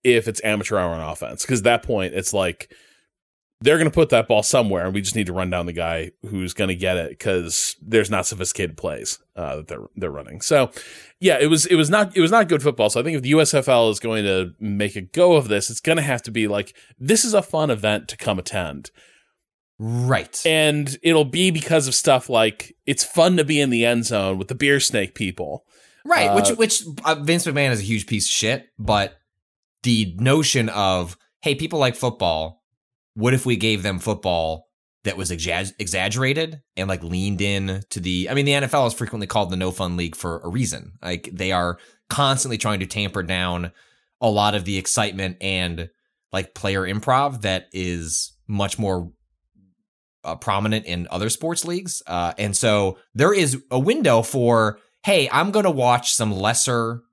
if 0.06 0.30
it's 0.30 0.42
amateur 0.46 0.78
hour 0.78 0.94
on 0.94 1.02
offense. 1.02 1.42
Because 1.42 1.60
at 1.60 1.64
that 1.66 1.84
point, 1.84 2.14
it's 2.14 2.34
like 2.34 2.72
they're 3.64 3.78
going 3.78 3.90
to 3.90 3.94
put 3.94 4.10
that 4.10 4.28
ball 4.28 4.44
somewhere, 4.44 4.86
and 4.86 4.94
we 4.94 5.02
just 5.02 5.16
need 5.16 5.28
to 5.28 5.34
run 5.34 5.50
down 5.50 5.66
the 5.66 5.74
guy 5.74 6.12
who's 6.30 6.54
going 6.54 6.68
to 6.68 6.76
get 6.76 6.98
it 6.98 7.10
because 7.12 7.76
there's 7.82 8.10
not 8.10 8.26
sophisticated 8.26 8.76
plays 8.78 9.20
uh, 9.36 9.56
that 9.58 9.68
they're 9.70 9.88
they're 9.96 10.12
running. 10.12 10.42
So, 10.42 10.70
yeah, 11.20 11.38
it 11.40 11.48
was 11.48 11.66
it 11.66 11.76
was 11.76 11.90
not 11.90 12.16
it 12.16 12.22
was 12.22 12.32
not 12.32 12.50
good 12.50 12.62
football. 12.62 12.90
So 12.90 13.00
I 13.00 13.04
think 13.04 13.16
if 13.18 13.24
the 13.24 13.32
USFL 13.32 13.90
is 13.90 14.00
going 14.00 14.24
to 14.26 14.54
make 14.60 14.96
a 14.96 15.02
go 15.02 15.34
of 15.34 15.48
this, 15.48 15.70
it's 15.70 15.80
going 15.80 15.96
to 15.96 16.02
have 16.04 16.22
to 16.24 16.32
be 16.32 16.48
like 16.48 16.76
this 17.00 17.24
is 17.24 17.34
a 17.34 17.42
fun 17.42 17.70
event 17.72 18.08
to 18.10 18.18
come 18.18 18.38
attend, 18.38 18.92
Right. 19.80 20.42
and 20.46 20.98
it'll 21.02 21.26
be 21.26 21.50
because 21.52 21.88
of 21.88 21.96
stuff 21.96 22.30
like 22.30 22.76
it's 22.86 23.04
fun 23.04 23.38
to 23.38 23.44
be 23.44 23.60
in 23.60 23.70
the 23.70 23.86
end 23.86 24.06
zone 24.06 24.38
with 24.38 24.48
the 24.48 24.56
beer 24.56 24.80
snake 24.80 25.16
people. 25.16 25.66
Right, 26.06 26.28
Uh, 26.28 26.36
which 26.36 26.50
which 26.58 26.84
uh, 27.06 27.16
Vince 27.16 27.46
McMahon 27.46 27.72
is 27.72 27.80
a 27.80 27.84
huge 27.84 28.08
piece 28.08 28.26
of 28.28 28.32
shit, 28.32 28.66
but 28.78 29.16
the 29.84 30.16
notion 30.20 30.70
of 30.70 31.18
hey, 31.42 31.56
people 31.56 31.80
like 31.80 31.96
football. 31.96 32.62
What 33.16 33.34
if 33.34 33.46
we 33.46 33.56
gave 33.56 33.84
them 33.84 34.00
football 34.00 34.68
that 35.04 35.18
was 35.18 35.32
exa- 35.32 35.74
exaggerated 35.80 36.62
and 36.78 36.88
like 36.88 37.04
leaned 37.04 37.42
in 37.42 37.84
to 37.90 38.00
the? 38.00 38.30
I 38.30 38.34
mean, 38.34 38.46
the 38.46 38.54
NFL 38.54 38.88
is 38.88 38.94
frequently 38.94 39.28
called 39.28 39.50
the 39.50 39.58
no 39.58 39.72
fun 39.72 39.98
league 39.98 40.16
for 40.16 40.40
a 40.40 40.50
reason. 40.50 40.94
Like 41.02 41.30
they 41.32 41.52
are 41.52 41.78
constantly 42.10 42.58
trying 42.58 42.80
to 42.80 42.86
tamper 42.86 43.24
down 43.24 43.72
a 44.22 44.30
lot 44.30 44.56
of 44.56 44.66
the 44.66 44.78
excitement 44.78 45.38
and 45.42 45.90
like 46.32 46.56
player 46.56 46.82
improv 46.82 47.42
that 47.42 47.68
is 47.72 48.34
much 48.48 48.80
more 48.80 49.12
uh, 50.24 50.36
prominent 50.36 50.86
in 50.86 51.08
other 51.12 51.30
sports 51.30 51.66
leagues. 51.66 52.02
Uh, 52.08 52.34
and 52.38 52.56
so 52.56 52.98
there 53.14 53.34
is 53.34 53.62
a 53.70 53.80
window 53.80 54.22
for, 54.22 54.80
hey, 55.04 55.30
I'm 55.32 55.52
going 55.52 55.66
to 55.66 55.72
watch 55.72 56.14
some 56.14 56.32
lesser 56.32 57.04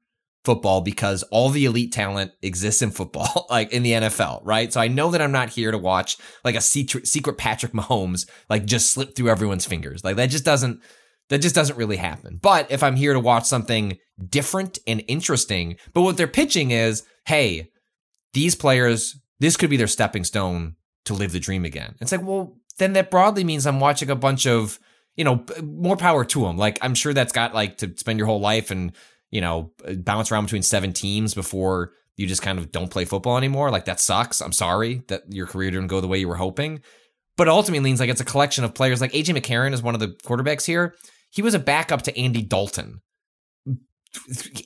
football 0.45 0.81
because 0.81 1.23
all 1.25 1.51
the 1.51 1.67
elite 1.67 1.93
talent 1.93 2.33
exists 2.43 2.83
in 2.83 2.91
football, 2.91 3.47
like 3.51 3.73
in 3.73 3.83
the 3.83 3.93
NFL, 3.93 4.41
right? 4.45 4.73
So 4.73 4.81
I 4.81 4.89
know 4.89 5.11
that 5.11 5.21
I'm 5.21 5.33
not 5.33 5.51
here 5.51 5.71
to 5.71 5.79
watch 5.79 6.17
like 6.45 6.55
a 6.55 6.61
secret, 6.61 7.39
Patrick 7.39 7.73
Mahomes, 7.73 8.29
like 8.49 8.65
just 8.65 8.93
slip 8.93 9.15
through 9.15 9.29
everyone's 9.29 9.67
fingers. 9.67 10.03
Like 10.03 10.17
that 10.17 10.31
just 10.31 10.45
doesn't, 10.45 10.81
that 11.29 11.43
just 11.43 11.55
doesn't 11.55 11.77
really 11.77 11.97
happen. 11.97 12.39
But 12.41 12.71
if 12.71 12.83
I'm 12.83 12.97
here 12.97 13.13
to 13.13 13.21
watch 13.21 13.45
something 13.45 13.99
different 14.29 14.79
and 14.87 15.05
interesting, 15.09 15.77
but 15.93 16.03
what 16.03 16.17
they're 16.17 16.27
pitching 16.27 16.71
is, 16.71 17.05
hey, 17.27 17.71
these 18.33 18.55
players, 18.55 19.19
this 19.41 19.57
could 19.57 19.71
be 19.71 19.77
their 19.77 19.87
stepping 19.87 20.25
stone 20.25 20.77
to 21.05 21.15
live 21.15 21.33
the 21.33 21.41
dream 21.41 21.65
again. 21.65 21.97
It's 22.01 22.13
like, 22.13 22.23
well, 22.23 22.57
then 22.79 22.95
that 22.95 23.11
broadly 23.11 23.45
means 23.45 23.67
I'm 23.67 23.81
watching 23.81 24.11
a 24.11 24.17
bunch 24.17 24.47
of, 24.47 24.79
you 25.17 25.25
know, 25.25 25.45
more 25.63 25.97
power 25.97 26.25
to 26.25 26.43
them. 26.43 26.57
Like 26.57 26.79
I'm 26.81 26.95
sure 26.95 27.13
that's 27.13 27.33
got 27.33 27.55
like 27.55 27.79
to 27.79 27.93
spend 27.97 28.19
your 28.19 28.27
whole 28.27 28.41
life 28.41 28.71
and, 28.71 28.93
you 29.31 29.41
know, 29.41 29.73
uh, 29.87 29.95
bounce 29.95 30.31
around 30.31 30.45
between 30.45 30.63
seven 30.63 30.93
teams 30.93 31.35
before 31.35 31.93
you 32.17 32.27
just 32.27 32.43
kind 32.43 32.59
of 32.59 32.71
don't 32.71 32.91
play 32.91 33.05
football 33.05 33.37
anymore. 33.37 33.71
Like 33.71 33.87
that 33.87 34.01
sucks. 34.01 34.41
I'm 34.41 34.53
sorry 34.53 35.03
that 35.09 35.23
your 35.29 35.47
career 35.47 35.71
didn't 35.71 35.87
go 35.89 36.01
the 36.01 36.09
way 36.09 36.19
you 36.19 36.29
were 36.29 36.37
hoping. 36.37 36.83
But 37.37 37.49
ultimately 37.49 37.81
means 37.81 38.01
like 38.01 38.11
it's 38.11 38.21
a 38.21 38.27
collection 38.27 38.65
of 38.65 38.75
players. 38.75 39.01
Like 39.01 39.13
AJ 39.13 39.37
McCarron 39.37 39.73
is 39.73 39.83
one 39.83 39.95
of 39.95 40.01
the 40.01 40.09
quarterbacks 40.09 40.67
here. 40.67 40.95
He 41.31 41.43
was 41.43 41.55
a 41.55 41.59
backup 41.59 42.03
to 42.03 42.19
Andy 42.19 42.43
Dalton. 42.43 43.01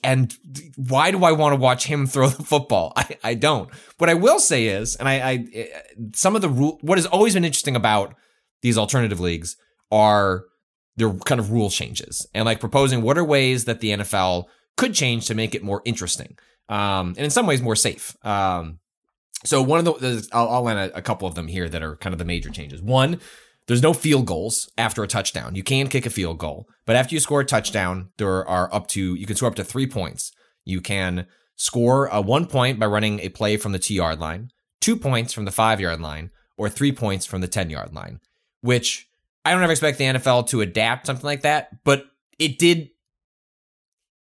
And 0.03 0.35
why 0.75 1.11
do 1.11 1.23
I 1.23 1.31
want 1.31 1.53
to 1.53 1.59
watch 1.59 1.85
him 1.85 2.07
throw 2.07 2.27
the 2.27 2.43
football? 2.43 2.91
I, 2.95 3.17
I 3.23 3.33
don't. 3.35 3.69
What 3.99 4.09
I 4.09 4.15
will 4.15 4.39
say 4.39 4.67
is, 4.67 4.95
and 4.95 5.07
I, 5.07 5.13
I 5.13 5.45
eh, 5.53 5.65
some 6.13 6.35
of 6.35 6.41
the 6.41 6.49
rule, 6.49 6.79
what 6.81 6.97
has 6.97 7.05
always 7.05 7.35
been 7.35 7.45
interesting 7.45 7.75
about 7.75 8.15
these 8.61 8.77
alternative 8.77 9.19
leagues 9.19 9.55
are 9.91 10.45
their 10.97 11.11
kind 11.11 11.39
of 11.39 11.51
rule 11.51 11.69
changes 11.69 12.27
and 12.33 12.45
like 12.45 12.59
proposing 12.59 13.01
what 13.01 13.17
are 13.17 13.23
ways 13.23 13.65
that 13.65 13.79
the 13.79 13.91
NFL 13.91 14.45
could 14.77 14.93
change 14.93 15.27
to 15.27 15.35
make 15.35 15.55
it 15.55 15.63
more 15.63 15.81
interesting, 15.85 16.37
um, 16.69 17.09
and 17.09 17.19
in 17.19 17.29
some 17.29 17.47
ways 17.47 17.61
more 17.61 17.75
safe. 17.75 18.15
Um, 18.25 18.79
so 19.43 19.61
one 19.61 19.79
of 19.79 19.99
the, 19.99 20.27
I'll, 20.33 20.49
I'll 20.49 20.63
line 20.63 20.77
a, 20.77 20.91
a 20.95 21.01
couple 21.01 21.27
of 21.27 21.35
them 21.35 21.47
here 21.47 21.69
that 21.69 21.83
are 21.83 21.95
kind 21.97 22.13
of 22.13 22.19
the 22.19 22.25
major 22.25 22.49
changes. 22.49 22.81
One, 22.81 23.19
there's 23.67 23.81
no 23.81 23.93
field 23.93 24.25
goals 24.25 24.69
after 24.77 25.03
a 25.03 25.07
touchdown. 25.07 25.55
You 25.55 25.63
can 25.63 25.87
kick 25.87 26.05
a 26.05 26.09
field 26.09 26.37
goal, 26.39 26.67
but 26.85 26.95
after 26.95 27.15
you 27.15 27.19
score 27.19 27.41
a 27.41 27.45
touchdown, 27.45 28.09
there 28.17 28.47
are 28.47 28.73
up 28.73 28.87
to 28.89 29.15
you 29.15 29.25
can 29.25 29.35
score 29.35 29.49
up 29.49 29.55
to 29.55 29.63
three 29.63 29.87
points. 29.87 30.31
You 30.63 30.81
can 30.81 31.27
score 31.55 32.07
a 32.07 32.21
one 32.21 32.47
point 32.47 32.79
by 32.79 32.85
running 32.85 33.19
a 33.19 33.29
play 33.29 33.57
from 33.57 33.71
the 33.71 33.79
two 33.79 33.93
yard 33.93 34.19
line, 34.19 34.51
two 34.81 34.95
points 34.95 35.33
from 35.33 35.45
the 35.45 35.51
five 35.51 35.79
yard 35.79 36.01
line, 36.01 36.31
or 36.57 36.69
three 36.69 36.91
points 36.91 37.25
from 37.25 37.41
the 37.41 37.47
10 37.47 37.69
yard 37.69 37.93
line, 37.93 38.19
which 38.61 39.07
I 39.45 39.51
don't 39.51 39.61
ever 39.61 39.71
expect 39.71 39.99
the 39.99 40.05
NFL 40.05 40.47
to 40.49 40.61
adapt 40.61 41.05
something 41.05 41.25
like 41.25 41.41
that, 41.41 41.83
but 41.83 42.05
it 42.39 42.59
did. 42.59 42.89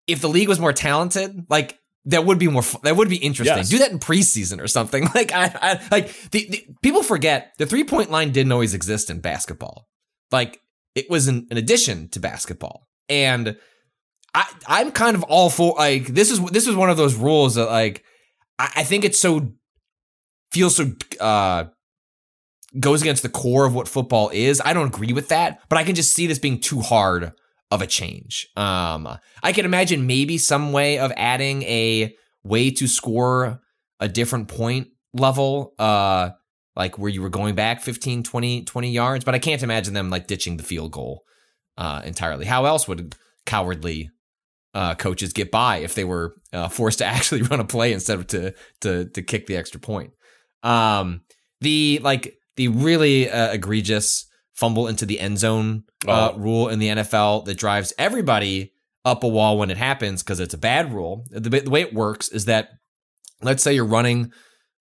If 0.07 0.22
the 0.22 0.30
league 0.30 0.47
was 0.47 0.60
more 0.60 0.74
talented, 0.74 1.45
like 1.49 1.80
that 2.05 2.26
would 2.26 2.39
be 2.39 2.47
more 2.47 2.64
that 2.84 2.95
would 2.95 3.10
be 3.10 3.18
interesting. 3.18 3.57
Yes. 3.57 3.70
Do 3.70 3.80
that 3.80 3.91
in 3.91 3.99
preseason 3.99 4.62
or 4.62 4.68
something. 4.68 5.07
Like 5.16 5.34
I, 5.34 5.51
I 5.62 5.88
like 5.91 6.30
the, 6.32 6.47
the 6.49 6.66
people 6.82 7.03
forget 7.03 7.53
the 7.57 7.66
three 7.66 7.84
point 7.84 8.12
line 8.12 8.32
didn't 8.32 8.51
always 8.51 8.74
exist 8.74 9.10
in 9.10 9.20
basketball. 9.20 9.88
Like 10.32 10.62
it 10.95 11.10
was 11.10 11.28
an, 11.28 11.47
an 11.51 11.57
addition 11.57 12.10
to 12.10 12.20
basketball, 12.20 12.88
and 13.07 13.57
I 14.34 14.51
I'm 14.68 14.91
kind 14.91 15.16
of 15.16 15.24
all 15.24 15.49
for 15.49 15.76
like 15.78 16.07
this 16.07 16.32
is 16.32 16.43
this 16.45 16.68
is 16.68 16.76
one 16.76 16.89
of 16.89 16.97
those 16.97 17.16
rules 17.16 17.55
that 17.55 17.66
like 17.66 18.03
I, 18.57 18.72
I 18.78 18.84
think 18.84 19.03
it's 19.03 19.20
so 19.20 19.53
feels 20.51 20.76
so 20.76 20.91
uh 21.20 21.66
goes 22.78 23.01
against 23.01 23.24
the 23.24 23.30
core 23.30 23.65
of 23.65 23.74
what 23.74 23.88
football 23.88 24.30
is. 24.34 24.61
I 24.63 24.74
don't 24.74 24.88
agree 24.88 25.13
with 25.13 25.30
that, 25.30 25.61
but 25.70 25.78
I 25.78 25.84
can 25.84 25.95
just 25.95 26.13
see 26.13 26.28
this 26.28 26.39
being 26.39 26.59
too 26.59 26.82
hard 26.82 27.34
of 27.72 27.82
a 27.82 27.88
change. 27.88 28.47
Um, 28.55 29.07
I 29.43 29.53
can 29.53 29.65
imagine 29.65 30.07
maybe 30.07 30.38
some 30.38 30.72
way 30.72 30.99
of 30.99 31.11
adding 31.15 31.63
a 31.63 32.15
way 32.43 32.72
to 32.72 32.88
score 32.88 33.61
a 33.99 34.07
different 34.07 34.47
point 34.47 34.89
level, 35.13 35.74
uh, 35.80 36.32
like 36.76 36.97
where 36.97 37.09
you 37.09 37.22
were 37.22 37.30
going 37.30 37.55
back 37.55 37.82
15, 37.82 38.24
20, 38.24 38.63
20 38.63 38.91
yards, 38.91 39.26
but 39.26 39.36
I 39.36 39.39
can't 39.39 39.63
imagine 39.63 39.93
them 39.93 40.09
like 40.09 40.28
ditching 40.28 40.57
the 40.57 40.63
field 40.63 40.91
goal 40.91 41.24
uh, 41.78 42.01
entirely. 42.05 42.45
How 42.45 42.65
else 42.65 42.88
would 42.88 43.15
cowardly 43.45 44.09
uh, 44.74 44.95
coaches 44.95 45.34
get 45.34 45.51
by 45.51 45.78
if 45.78 45.95
they 45.95 46.03
were 46.03 46.36
uh, 46.53 46.70
forced 46.70 46.99
to 46.99 47.05
actually 47.07 47.41
run 47.43 47.59
a 47.59 47.65
play 47.65 47.93
instead 47.93 48.20
of 48.20 48.28
to 48.28 48.53
to 48.82 49.05
to 49.09 49.22
kick 49.22 49.47
the 49.47 49.57
extra 49.57 49.80
point? 49.80 50.11
Um, 50.63 51.22
the 51.61 51.99
like 52.03 52.38
the 52.60 52.68
really 52.68 53.30
uh, 53.30 53.53
egregious 53.53 54.26
fumble 54.53 54.88
into 54.89 55.05
the 55.05 55.20
end 55.22 55.38
zone 55.39 55.84
uh, 56.05 56.32
Oh. 56.34 56.38
rule 56.38 56.68
in 56.68 56.80
the 56.80 56.89
NFL 56.89 57.45
that 57.45 57.57
drives 57.57 57.93
everybody 57.97 58.74
up 59.05 59.24
a 59.24 59.28
wall 59.28 59.57
when 59.57 59.72
it 59.72 59.78
happens 59.78 60.22
because 60.22 60.41
it's 60.41 60.53
a 60.53 60.57
bad 60.57 60.93
rule. 60.93 61.26
The, 61.32 61.49
the 61.49 61.70
way 61.70 61.82
it 61.82 61.93
works 61.93 62.28
is 62.28 62.45
that 62.45 62.70
let's 63.41 63.64
say 63.64 63.74
you're 63.74 63.86
running 63.86 64.34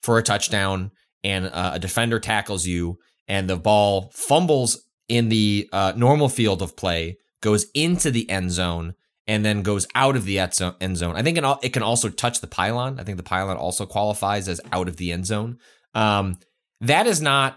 for 0.03 0.19
a 0.19 0.23
touchdown 0.25 0.91
and 1.23 1.47
uh, 1.47 1.71
a 1.75 1.79
defender 1.79 2.19
tackles 2.19 2.67
you 2.67 2.99
and 3.29 3.49
the 3.49 3.57
ball 3.57 4.11
fumbles 4.13 4.85
in 5.09 5.29
the 5.29 5.69
uh, 5.73 5.93
normal 5.97 6.29
field 6.29 6.61
of 6.63 6.77
play, 6.77 7.17
goes 7.41 7.67
into 7.75 8.11
the 8.11 8.29
end 8.29 8.51
zone, 8.51 8.95
and 9.29 9.45
then 9.45 9.63
goes 9.63 9.87
out 9.95 10.17
of 10.17 10.25
the 10.25 10.39
end 10.41 10.97
zone. 10.97 11.15
I 11.15 11.23
think 11.23 11.39
it, 11.39 11.45
it 11.63 11.73
can 11.73 11.83
also 11.85 12.09
touch 12.09 12.41
the 12.41 12.47
pylon. 12.49 12.99
I 12.99 13.05
think 13.05 13.17
the 13.19 13.23
pylon 13.23 13.57
also 13.57 13.87
qualifies 13.87 14.49
as 14.49 14.61
out 14.73 14.89
of 14.89 14.97
the 14.97 15.13
end 15.13 15.27
zone. 15.27 15.59
Um, 15.95 16.39
that 16.81 17.07
is 17.07 17.21
not. 17.23 17.57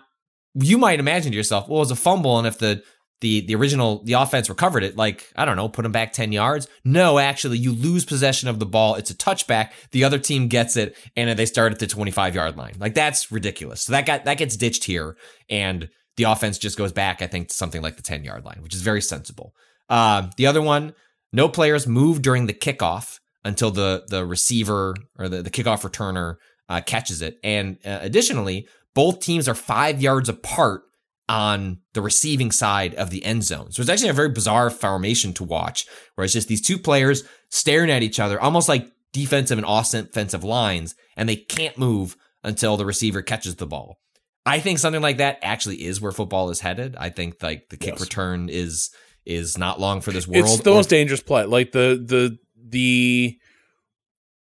You 0.53 0.77
might 0.77 0.99
imagine 0.99 1.31
to 1.31 1.37
yourself, 1.37 1.67
well, 1.67 1.77
it 1.77 1.81
was 1.81 1.91
a 1.91 1.95
fumble, 1.95 2.37
and 2.37 2.47
if 2.47 2.57
the 2.57 2.83
the 3.21 3.41
the 3.45 3.55
original 3.55 4.03
the 4.03 4.13
offense 4.13 4.49
recovered 4.49 4.83
it, 4.83 4.97
like 4.97 5.31
I 5.35 5.45
don't 5.45 5.55
know, 5.55 5.69
put 5.69 5.83
them 5.83 5.91
back 5.91 6.11
ten 6.11 6.31
yards. 6.31 6.67
No, 6.83 7.19
actually, 7.19 7.59
you 7.59 7.71
lose 7.71 8.03
possession 8.03 8.49
of 8.49 8.59
the 8.59 8.65
ball. 8.65 8.95
It's 8.95 9.11
a 9.11 9.15
touchback. 9.15 9.71
The 9.91 10.03
other 10.03 10.19
team 10.19 10.47
gets 10.47 10.75
it, 10.75 10.97
and 11.15 11.37
they 11.37 11.45
start 11.45 11.71
at 11.71 11.79
the 11.79 11.87
twenty 11.87 12.11
five 12.11 12.35
yard 12.35 12.57
line. 12.57 12.75
Like 12.79 12.95
that's 12.95 13.31
ridiculous. 13.31 13.83
So 13.83 13.93
that 13.93 14.05
got 14.05 14.25
that 14.25 14.37
gets 14.37 14.57
ditched 14.57 14.83
here, 14.83 15.15
and 15.49 15.89
the 16.17 16.23
offense 16.23 16.57
just 16.57 16.77
goes 16.77 16.91
back. 16.91 17.21
I 17.21 17.27
think 17.27 17.49
to 17.49 17.53
something 17.53 17.81
like 17.81 17.95
the 17.95 18.03
ten 18.03 18.23
yard 18.23 18.43
line, 18.43 18.59
which 18.61 18.75
is 18.75 18.81
very 18.81 19.01
sensible. 19.01 19.53
Uh, 19.87 20.27
the 20.37 20.47
other 20.47 20.61
one, 20.61 20.93
no 21.31 21.47
players 21.47 21.87
move 21.87 22.21
during 22.21 22.47
the 22.47 22.53
kickoff 22.53 23.19
until 23.45 23.71
the 23.71 24.03
the 24.09 24.25
receiver 24.25 24.95
or 25.17 25.29
the, 25.29 25.43
the 25.43 25.51
kickoff 25.51 25.87
returner 25.87 26.35
uh, 26.69 26.81
catches 26.81 27.21
it. 27.21 27.37
And 27.43 27.77
uh, 27.85 27.99
additionally, 28.01 28.67
both 28.93 29.19
teams 29.19 29.47
are 29.47 29.55
five 29.55 30.01
yards 30.01 30.29
apart 30.29 30.83
on 31.29 31.79
the 31.93 32.01
receiving 32.01 32.51
side 32.51 32.93
of 32.95 33.09
the 33.09 33.23
end 33.23 33.43
zone. 33.43 33.71
So 33.71 33.81
it's 33.81 33.89
actually 33.89 34.09
a 34.09 34.13
very 34.13 34.29
bizarre 34.29 34.69
formation 34.69 35.33
to 35.33 35.43
watch, 35.43 35.85
where 36.15 36.25
it's 36.25 36.33
just 36.33 36.47
these 36.49 36.61
two 36.61 36.77
players 36.77 37.23
staring 37.49 37.89
at 37.89 38.03
each 38.03 38.19
other, 38.19 38.39
almost 38.41 38.67
like 38.67 38.87
defensive 39.13 39.57
and 39.57 39.65
offensive 39.67 40.43
lines, 40.43 40.95
and 41.15 41.29
they 41.29 41.35
can't 41.37 41.77
move 41.77 42.17
until 42.43 42.75
the 42.75 42.85
receiver 42.85 43.21
catches 43.21 43.55
the 43.55 43.67
ball. 43.67 43.97
I 44.45 44.59
think 44.59 44.79
something 44.79 45.01
like 45.01 45.17
that 45.17 45.37
actually 45.43 45.83
is 45.85 46.01
where 46.01 46.11
football 46.11 46.49
is 46.49 46.59
headed. 46.59 46.95
I 46.97 47.09
think 47.09 47.41
like 47.43 47.69
the 47.69 47.77
kick 47.77 47.93
Yes. 47.93 48.01
return 48.01 48.49
is 48.49 48.89
is 49.25 49.55
not 49.57 49.79
long 49.79 50.01
for 50.01 50.11
this 50.11 50.27
world. 50.27 50.45
It's 50.45 50.59
the 50.61 50.71
or- 50.71 50.77
most 50.77 50.89
dangerous 50.89 51.21
play. 51.21 51.45
Like 51.45 51.71
the 51.71 52.03
the 52.03 52.37
the 52.57 53.37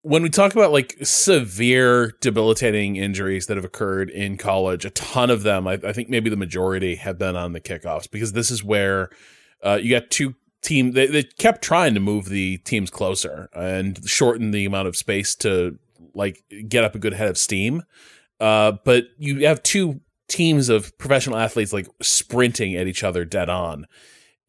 when 0.04 0.22
we 0.22 0.28
talk 0.28 0.52
about 0.52 0.70
like 0.70 0.98
severe 1.02 2.12
debilitating 2.20 2.96
injuries 2.96 3.46
that 3.46 3.56
have 3.56 3.64
occurred 3.64 4.10
in 4.10 4.36
college, 4.36 4.84
a 4.84 4.90
ton 4.90 5.30
of 5.30 5.44
them, 5.44 5.66
I, 5.66 5.80
I 5.82 5.94
think 5.94 6.10
maybe 6.10 6.28
the 6.28 6.36
majority 6.36 6.96
have 6.96 7.18
been 7.18 7.36
on 7.36 7.54
the 7.54 7.60
kickoffs 7.60 8.10
because 8.10 8.34
this 8.34 8.50
is 8.50 8.62
where 8.62 9.08
uh, 9.62 9.78
you 9.80 9.88
got 9.88 10.10
two 10.10 10.34
team. 10.60 10.92
They, 10.92 11.06
they 11.06 11.22
kept 11.22 11.62
trying 11.62 11.94
to 11.94 12.00
move 12.00 12.28
the 12.28 12.58
teams 12.58 12.90
closer 12.90 13.48
and 13.54 13.98
shorten 14.06 14.50
the 14.50 14.66
amount 14.66 14.88
of 14.88 14.96
space 14.96 15.34
to 15.36 15.78
like 16.12 16.44
get 16.68 16.84
up 16.84 16.94
a 16.94 16.98
good 16.98 17.14
head 17.14 17.30
of 17.30 17.38
steam. 17.38 17.82
Uh, 18.38 18.72
but 18.84 19.06
you 19.16 19.46
have 19.46 19.62
two 19.62 20.02
teams 20.28 20.68
of 20.68 20.96
professional 20.98 21.38
athletes 21.38 21.72
like 21.72 21.88
sprinting 22.02 22.74
at 22.76 22.86
each 22.86 23.02
other 23.02 23.24
dead 23.24 23.48
on 23.48 23.86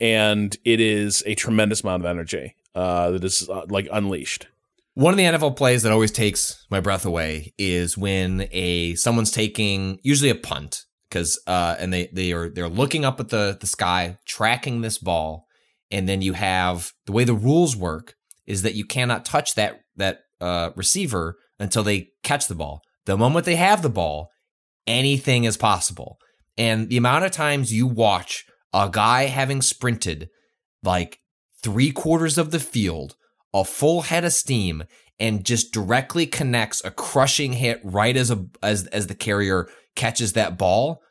and 0.01 0.57
it 0.65 0.81
is 0.81 1.23
a 1.25 1.35
tremendous 1.35 1.81
amount 1.81 2.03
of 2.03 2.07
energy 2.07 2.55
uh, 2.73 3.11
that 3.11 3.23
is 3.23 3.49
uh, 3.49 3.65
like 3.69 3.87
unleashed. 3.91 4.47
One 4.95 5.13
of 5.13 5.17
the 5.17 5.25
NFL 5.25 5.57
plays 5.57 5.83
that 5.83 5.91
always 5.91 6.11
takes 6.11 6.65
my 6.71 6.79
breath 6.79 7.05
away 7.05 7.53
is 7.57 7.97
when 7.97 8.47
a 8.51 8.95
someone's 8.95 9.31
taking 9.31 9.99
usually 10.03 10.29
a 10.29 10.35
punt 10.35 10.83
because 11.09 11.39
uh 11.47 11.75
and 11.79 11.93
they 11.93 12.09
they 12.13 12.31
are 12.31 12.49
they're 12.49 12.69
looking 12.69 13.03
up 13.03 13.19
at 13.19 13.29
the 13.29 13.57
the 13.59 13.67
sky 13.67 14.17
tracking 14.25 14.81
this 14.81 14.97
ball 14.97 15.45
and 15.91 16.07
then 16.07 16.21
you 16.21 16.31
have 16.33 16.93
the 17.05 17.11
way 17.11 17.25
the 17.25 17.33
rules 17.33 17.75
work 17.75 18.15
is 18.47 18.61
that 18.61 18.75
you 18.75 18.85
cannot 18.85 19.25
touch 19.25 19.55
that 19.55 19.81
that 19.97 20.21
uh 20.39 20.69
receiver 20.77 21.35
until 21.59 21.83
they 21.83 22.09
catch 22.23 22.47
the 22.47 22.55
ball. 22.55 22.81
The 23.05 23.17
moment 23.17 23.45
they 23.45 23.55
have 23.55 23.81
the 23.81 23.89
ball, 23.89 24.29
anything 24.87 25.43
is 25.43 25.57
possible. 25.57 26.17
And 26.57 26.89
the 26.89 26.97
amount 26.97 27.25
of 27.25 27.31
times 27.31 27.73
you 27.73 27.85
watch 27.85 28.45
a 28.73 28.89
guy 28.91 29.25
having 29.25 29.61
sprinted 29.61 30.29
like 30.83 31.19
three 31.61 31.91
quarters 31.91 32.37
of 32.37 32.51
the 32.51 32.59
field, 32.59 33.15
a 33.55 33.65
full 33.65 34.01
head 34.01 34.25
of 34.25 34.33
steam, 34.33 34.83
and 35.19 35.45
just 35.45 35.71
directly 35.71 36.27
connects 36.27 36.83
a 36.83 36.91
crushing 36.91 37.53
hit 37.53 37.79
right 37.83 38.15
as 38.15 38.29
a 38.29 38.45
as 38.61 38.85
as 38.87 39.07
the 39.07 39.15
carrier 39.15 39.67
catches 39.95 40.33
that 40.33 40.57
ball, 40.57 41.01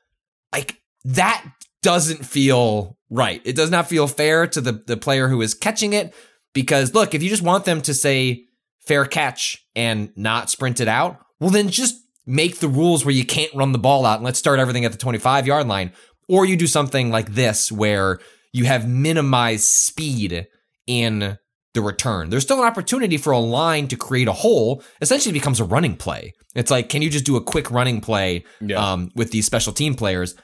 like 0.52 0.80
that 1.04 1.44
doesn't 1.82 2.24
feel 2.24 2.98
right. 3.10 3.40
It 3.44 3.56
does 3.56 3.70
not 3.70 3.88
feel 3.88 4.06
fair 4.06 4.46
to 4.46 4.60
the 4.60 4.72
the 4.86 4.96
player 4.96 5.28
who 5.28 5.40
is 5.42 5.54
catching 5.54 5.92
it 5.92 6.14
because 6.52 6.94
look, 6.94 7.14
if 7.14 7.22
you 7.22 7.30
just 7.30 7.42
want 7.42 7.64
them 7.64 7.80
to 7.82 7.94
say 7.94 8.44
fair 8.86 9.06
catch 9.06 9.64
and 9.74 10.10
not 10.16 10.50
sprint 10.50 10.80
it 10.80 10.88
out, 10.88 11.18
well 11.40 11.50
then 11.50 11.68
just 11.68 11.96
make 12.26 12.58
the 12.58 12.68
rules 12.68 13.04
where 13.04 13.14
you 13.14 13.24
can't 13.24 13.54
run 13.54 13.72
the 13.72 13.78
ball 13.78 14.06
out 14.06 14.16
and 14.16 14.24
let's 14.24 14.38
start 14.38 14.58
everything 14.58 14.84
at 14.84 14.92
the 14.92 14.98
25 14.98 15.46
yard 15.46 15.66
line 15.66 15.92
or 16.28 16.44
you 16.44 16.56
do 16.56 16.66
something 16.66 17.10
like 17.10 17.34
this 17.34 17.70
where 17.70 18.18
you 18.52 18.64
have 18.64 18.88
minimized 18.88 19.64
speed 19.64 20.46
in 20.86 21.38
the 21.74 21.82
return. 21.82 22.30
There's 22.30 22.44
still 22.44 22.60
an 22.60 22.66
opportunity 22.66 23.16
for 23.16 23.32
a 23.32 23.38
line 23.38 23.88
to 23.88 23.96
create 23.96 24.28
a 24.28 24.32
hole. 24.32 24.82
Essentially, 25.02 25.32
becomes 25.32 25.60
a 25.60 25.64
running 25.64 25.96
play. 25.96 26.32
It's 26.54 26.70
like, 26.70 26.88
can 26.88 27.02
you 27.02 27.10
just 27.10 27.24
do 27.24 27.36
a 27.36 27.42
quick 27.42 27.70
running 27.70 28.00
play 28.00 28.44
Yeah. 28.60 28.76
um, 28.92 29.10
with 29.14 29.30
these 29.32 29.44
special 29.44 29.72
team 29.72 29.94
players? 29.94 30.34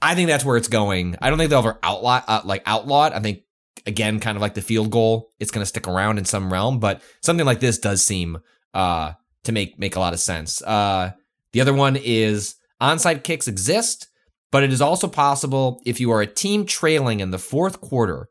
I 0.00 0.14
think 0.14 0.28
that's 0.28 0.44
where 0.44 0.56
it's 0.56 0.68
going. 0.68 1.16
I 1.22 1.28
don't 1.30 1.38
think 1.38 1.50
they'll 1.50 1.60
ever 1.60 1.78
outlaw 1.82 2.20
uh, 2.26 2.40
like 2.44 2.62
outlaw 2.66 3.06
it. 3.06 3.12
I 3.12 3.20
think 3.20 3.42
again, 3.86 4.18
kind 4.20 4.36
of 4.36 4.42
like 4.42 4.54
the 4.54 4.62
field 4.62 4.90
goal, 4.90 5.30
it's 5.38 5.50
going 5.50 5.62
to 5.62 5.66
stick 5.66 5.86
around 5.86 6.18
in 6.18 6.24
some 6.24 6.52
realm. 6.52 6.80
But 6.80 7.00
something 7.22 7.46
like 7.46 7.60
this 7.60 7.78
does 7.78 8.04
seem 8.04 8.38
uh, 8.74 9.12
to 9.44 9.52
make 9.52 9.78
make 9.78 9.94
a 9.96 10.00
lot 10.00 10.12
of 10.14 10.20
sense. 10.20 10.60
Uh, 10.62 11.12
the 11.52 11.60
other 11.60 11.74
one 11.74 11.94
is 11.96 12.56
onside 12.80 13.22
kicks 13.22 13.46
exist, 13.46 14.08
but 14.50 14.64
it 14.64 14.72
is 14.72 14.80
also 14.80 15.06
possible 15.06 15.80
if 15.86 16.00
you 16.00 16.10
are 16.10 16.22
a 16.22 16.26
team 16.26 16.66
trailing 16.66 17.20
in 17.20 17.30
the 17.30 17.38
fourth 17.38 17.80
quarter 17.80 18.28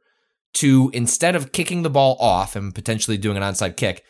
to 0.53 0.91
instead 0.93 1.35
of 1.35 1.51
kicking 1.51 1.81
the 1.81 1.89
ball 1.89 2.17
off 2.19 2.55
and 2.55 2.73
potentially 2.73 3.17
doing 3.17 3.37
an 3.37 3.43
onside 3.43 3.77
kick, 3.77 4.03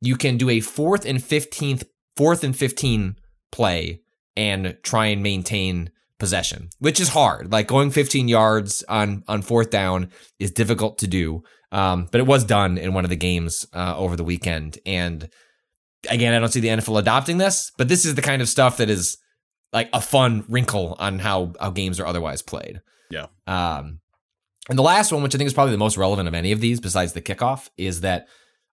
you 0.00 0.16
can 0.16 0.36
do 0.36 0.48
a 0.48 0.60
fourth 0.60 1.04
and 1.04 1.22
fifteenth, 1.22 1.84
fourth 2.16 2.44
and 2.44 2.56
fifteen 2.56 3.16
play 3.50 4.02
and 4.36 4.76
try 4.82 5.06
and 5.06 5.22
maintain 5.22 5.90
possession, 6.18 6.70
which 6.78 7.00
is 7.00 7.08
hard. 7.08 7.50
Like 7.50 7.66
going 7.66 7.90
15 7.90 8.28
yards 8.28 8.84
on 8.88 9.24
on 9.28 9.42
fourth 9.42 9.70
down 9.70 10.10
is 10.38 10.50
difficult 10.50 10.98
to 10.98 11.06
do. 11.06 11.42
Um, 11.70 12.08
but 12.10 12.20
it 12.20 12.26
was 12.26 12.44
done 12.44 12.78
in 12.78 12.94
one 12.94 13.04
of 13.04 13.10
the 13.10 13.16
games 13.16 13.66
uh, 13.74 13.94
over 13.96 14.16
the 14.16 14.24
weekend, 14.24 14.78
and 14.86 15.28
again, 16.08 16.32
I 16.32 16.38
don't 16.38 16.48
see 16.48 16.60
the 16.60 16.68
NFL 16.68 16.98
adopting 16.98 17.36
this, 17.38 17.70
but 17.76 17.88
this 17.88 18.06
is 18.06 18.14
the 18.14 18.22
kind 18.22 18.40
of 18.40 18.48
stuff 18.48 18.78
that 18.78 18.88
is 18.88 19.18
like 19.72 19.90
a 19.92 20.00
fun 20.00 20.44
wrinkle 20.48 20.96
on 20.98 21.18
how 21.18 21.52
how 21.60 21.70
games 21.70 22.00
are 22.00 22.06
otherwise 22.06 22.40
played. 22.42 22.80
Yeah. 23.10 23.26
Um, 23.46 24.00
and 24.68 24.78
the 24.78 24.82
last 24.82 25.12
one, 25.12 25.22
which 25.22 25.34
I 25.34 25.38
think 25.38 25.48
is 25.48 25.54
probably 25.54 25.72
the 25.72 25.78
most 25.78 25.96
relevant 25.96 26.28
of 26.28 26.34
any 26.34 26.52
of 26.52 26.60
these, 26.60 26.80
besides 26.80 27.12
the 27.12 27.22
kickoff, 27.22 27.68
is 27.76 28.02
that 28.02 28.26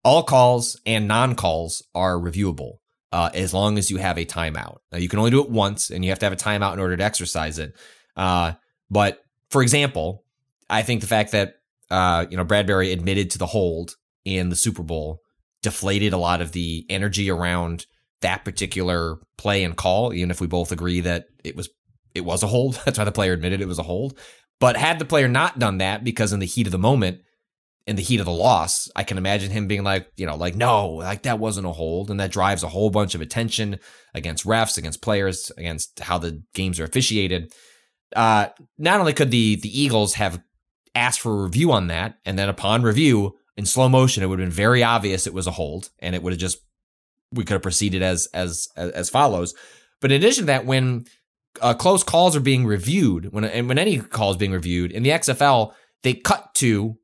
all 0.03 0.23
calls 0.23 0.79
and 0.85 1.07
non 1.07 1.35
calls 1.35 1.83
are 1.93 2.15
reviewable. 2.15 2.77
uh, 3.13 3.29
as 3.35 3.53
long 3.53 3.77
as 3.77 3.91
you 3.91 3.97
have 3.97 4.17
a 4.17 4.25
timeout. 4.25 4.77
Now, 4.91 4.97
you 4.97 5.07
can 5.07 5.19
only 5.19 5.29
do 5.29 5.43
it 5.43 5.49
once, 5.49 5.91
and 5.91 6.03
you 6.03 6.09
have 6.09 6.17
to 6.19 6.25
have 6.25 6.33
a 6.33 6.35
timeout 6.35 6.73
in 6.73 6.79
order 6.79 6.97
to 6.97 7.03
exercise 7.03 7.59
it. 7.59 7.75
Uh, 8.17 8.53
but 8.89 9.23
for 9.51 9.61
example, 9.61 10.23
I 10.67 10.81
think 10.81 11.01
the 11.01 11.07
fact 11.07 11.31
that 11.33 11.57
uh, 11.91 12.25
you 12.29 12.37
know 12.37 12.43
Bradberry 12.45 12.91
admitted 12.91 13.29
to 13.31 13.37
the 13.37 13.45
hold 13.45 13.95
in 14.25 14.49
the 14.49 14.55
Super 14.55 14.81
Bowl 14.81 15.19
deflated 15.61 16.11
a 16.11 16.17
lot 16.17 16.41
of 16.41 16.53
the 16.53 16.85
energy 16.89 17.29
around 17.29 17.85
that 18.21 18.43
particular 18.43 19.17
play 19.37 19.63
and 19.63 19.77
call. 19.77 20.11
Even 20.11 20.31
if 20.31 20.41
we 20.41 20.47
both 20.47 20.71
agree 20.71 21.01
that 21.01 21.27
it 21.43 21.55
was 21.55 21.69
it 22.15 22.21
was 22.21 22.41
a 22.41 22.47
hold, 22.47 22.81
that's 22.85 22.97
why 22.97 23.03
the 23.05 23.11
player 23.11 23.33
admitted 23.33 23.61
it 23.61 23.67
was 23.67 23.79
a 23.79 23.83
hold. 23.83 24.17
But 24.63 24.77
had 24.77 24.97
the 24.97 25.03
player 25.03 25.27
not 25.27 25.59
done 25.59 25.79
that, 25.79 26.05
because 26.05 26.31
in 26.31 26.39
the 26.39 26.45
heat 26.45 26.67
of 26.67 26.71
the 26.71 26.79
moment, 26.79 27.19
in 27.85 27.97
the 27.97 28.01
heat 28.01 28.21
of 28.21 28.25
the 28.25 28.31
loss, 28.31 28.89
I 28.95 29.03
can 29.03 29.17
imagine 29.17 29.51
him 29.51 29.67
being 29.67 29.83
like, 29.83 30.07
you 30.15 30.25
know, 30.25 30.37
like, 30.37 30.55
no, 30.55 30.87
like 30.87 31.23
that 31.23 31.37
wasn't 31.37 31.67
a 31.67 31.73
hold. 31.73 32.09
And 32.09 32.17
that 32.21 32.31
drives 32.31 32.63
a 32.63 32.69
whole 32.69 32.89
bunch 32.89 33.13
of 33.13 33.19
attention 33.19 33.77
against 34.13 34.45
refs, 34.45 34.77
against 34.77 35.01
players, 35.01 35.51
against 35.57 35.99
how 35.99 36.17
the 36.17 36.41
games 36.53 36.79
are 36.79 36.85
officiated. 36.85 37.51
Uh, 38.15 38.47
not 38.77 39.01
only 39.01 39.11
could 39.11 39.31
the 39.31 39.57
the 39.57 39.81
Eagles 39.81 40.13
have 40.13 40.41
asked 40.95 41.19
for 41.19 41.33
a 41.33 41.43
review 41.43 41.73
on 41.73 41.87
that, 41.87 42.19
and 42.23 42.39
then 42.39 42.47
upon 42.47 42.83
review 42.83 43.35
in 43.57 43.65
slow 43.65 43.89
motion, 43.89 44.23
it 44.23 44.27
would 44.27 44.39
have 44.39 44.47
been 44.47 44.55
very 44.55 44.81
obvious 44.81 45.27
it 45.27 45.33
was 45.33 45.45
a 45.45 45.51
hold, 45.51 45.89
and 45.99 46.15
it 46.15 46.23
would 46.23 46.31
have 46.31 46.39
just 46.39 46.59
we 47.33 47.43
could 47.43 47.55
have 47.55 47.61
proceeded 47.61 48.01
as 48.01 48.29
as 48.33 48.69
as 48.77 49.09
follows. 49.09 49.53
But 49.99 50.13
in 50.13 50.21
addition 50.21 50.43
to 50.43 50.47
that, 50.47 50.65
when 50.65 51.03
uh, 51.61 51.73
close 51.73 52.03
calls 52.03 52.35
are 52.35 52.41
being 52.41 52.65
reviewed, 52.65 53.31
when 53.31 53.43
and 53.43 53.67
when 53.67 53.77
any 53.77 53.99
call 53.99 54.31
is 54.31 54.37
being 54.37 54.51
reviewed 54.51 54.91
in 54.91 55.03
the 55.03 55.09
XFL, 55.09 55.73
they 56.03 56.13
cut 56.13 56.53
to 56.55 56.95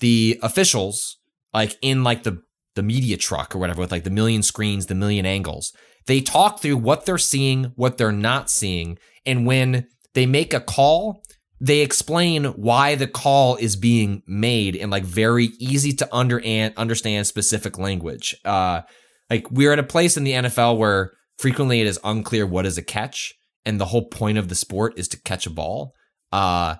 the 0.00 0.38
officials 0.42 1.18
like 1.52 1.76
in 1.82 2.04
like 2.04 2.22
the 2.22 2.42
the 2.74 2.82
media 2.82 3.16
truck 3.16 3.54
or 3.54 3.58
whatever 3.58 3.80
with 3.80 3.90
like 3.90 4.04
the 4.04 4.10
million 4.10 4.42
screens, 4.42 4.86
the 4.86 4.94
million 4.94 5.26
angles. 5.26 5.72
They 6.06 6.20
talk 6.20 6.60
through 6.60 6.76
what 6.76 7.06
they're 7.06 7.18
seeing, 7.18 7.72
what 7.76 7.98
they're 7.98 8.12
not 8.12 8.50
seeing, 8.50 8.98
and 9.26 9.46
when 9.46 9.86
they 10.14 10.26
make 10.26 10.54
a 10.54 10.60
call, 10.60 11.22
they 11.60 11.80
explain 11.80 12.44
why 12.44 12.94
the 12.94 13.06
call 13.06 13.56
is 13.56 13.76
being 13.76 14.22
made 14.26 14.76
in 14.76 14.90
like 14.90 15.04
very 15.04 15.46
easy 15.58 15.92
to 15.94 16.08
under 16.14 16.40
understand 16.76 17.26
specific 17.26 17.78
language. 17.78 18.36
Uh, 18.44 18.82
like 19.28 19.50
we're 19.50 19.72
at 19.72 19.78
a 19.78 19.84
place 19.84 20.16
in 20.16 20.24
the 20.24 20.32
NFL 20.32 20.78
where 20.78 21.12
frequently 21.38 21.80
it 21.80 21.86
is 21.86 21.98
unclear 22.04 22.46
what 22.46 22.66
is 22.66 22.78
a 22.78 22.82
catch, 22.82 23.34
and 23.68 23.78
the 23.78 23.84
whole 23.84 24.08
point 24.08 24.38
of 24.38 24.48
the 24.48 24.54
sport 24.54 24.98
is 24.98 25.08
to 25.08 25.20
catch 25.20 25.46
a 25.46 25.50
ball. 25.50 25.94
Uh, 26.32 26.76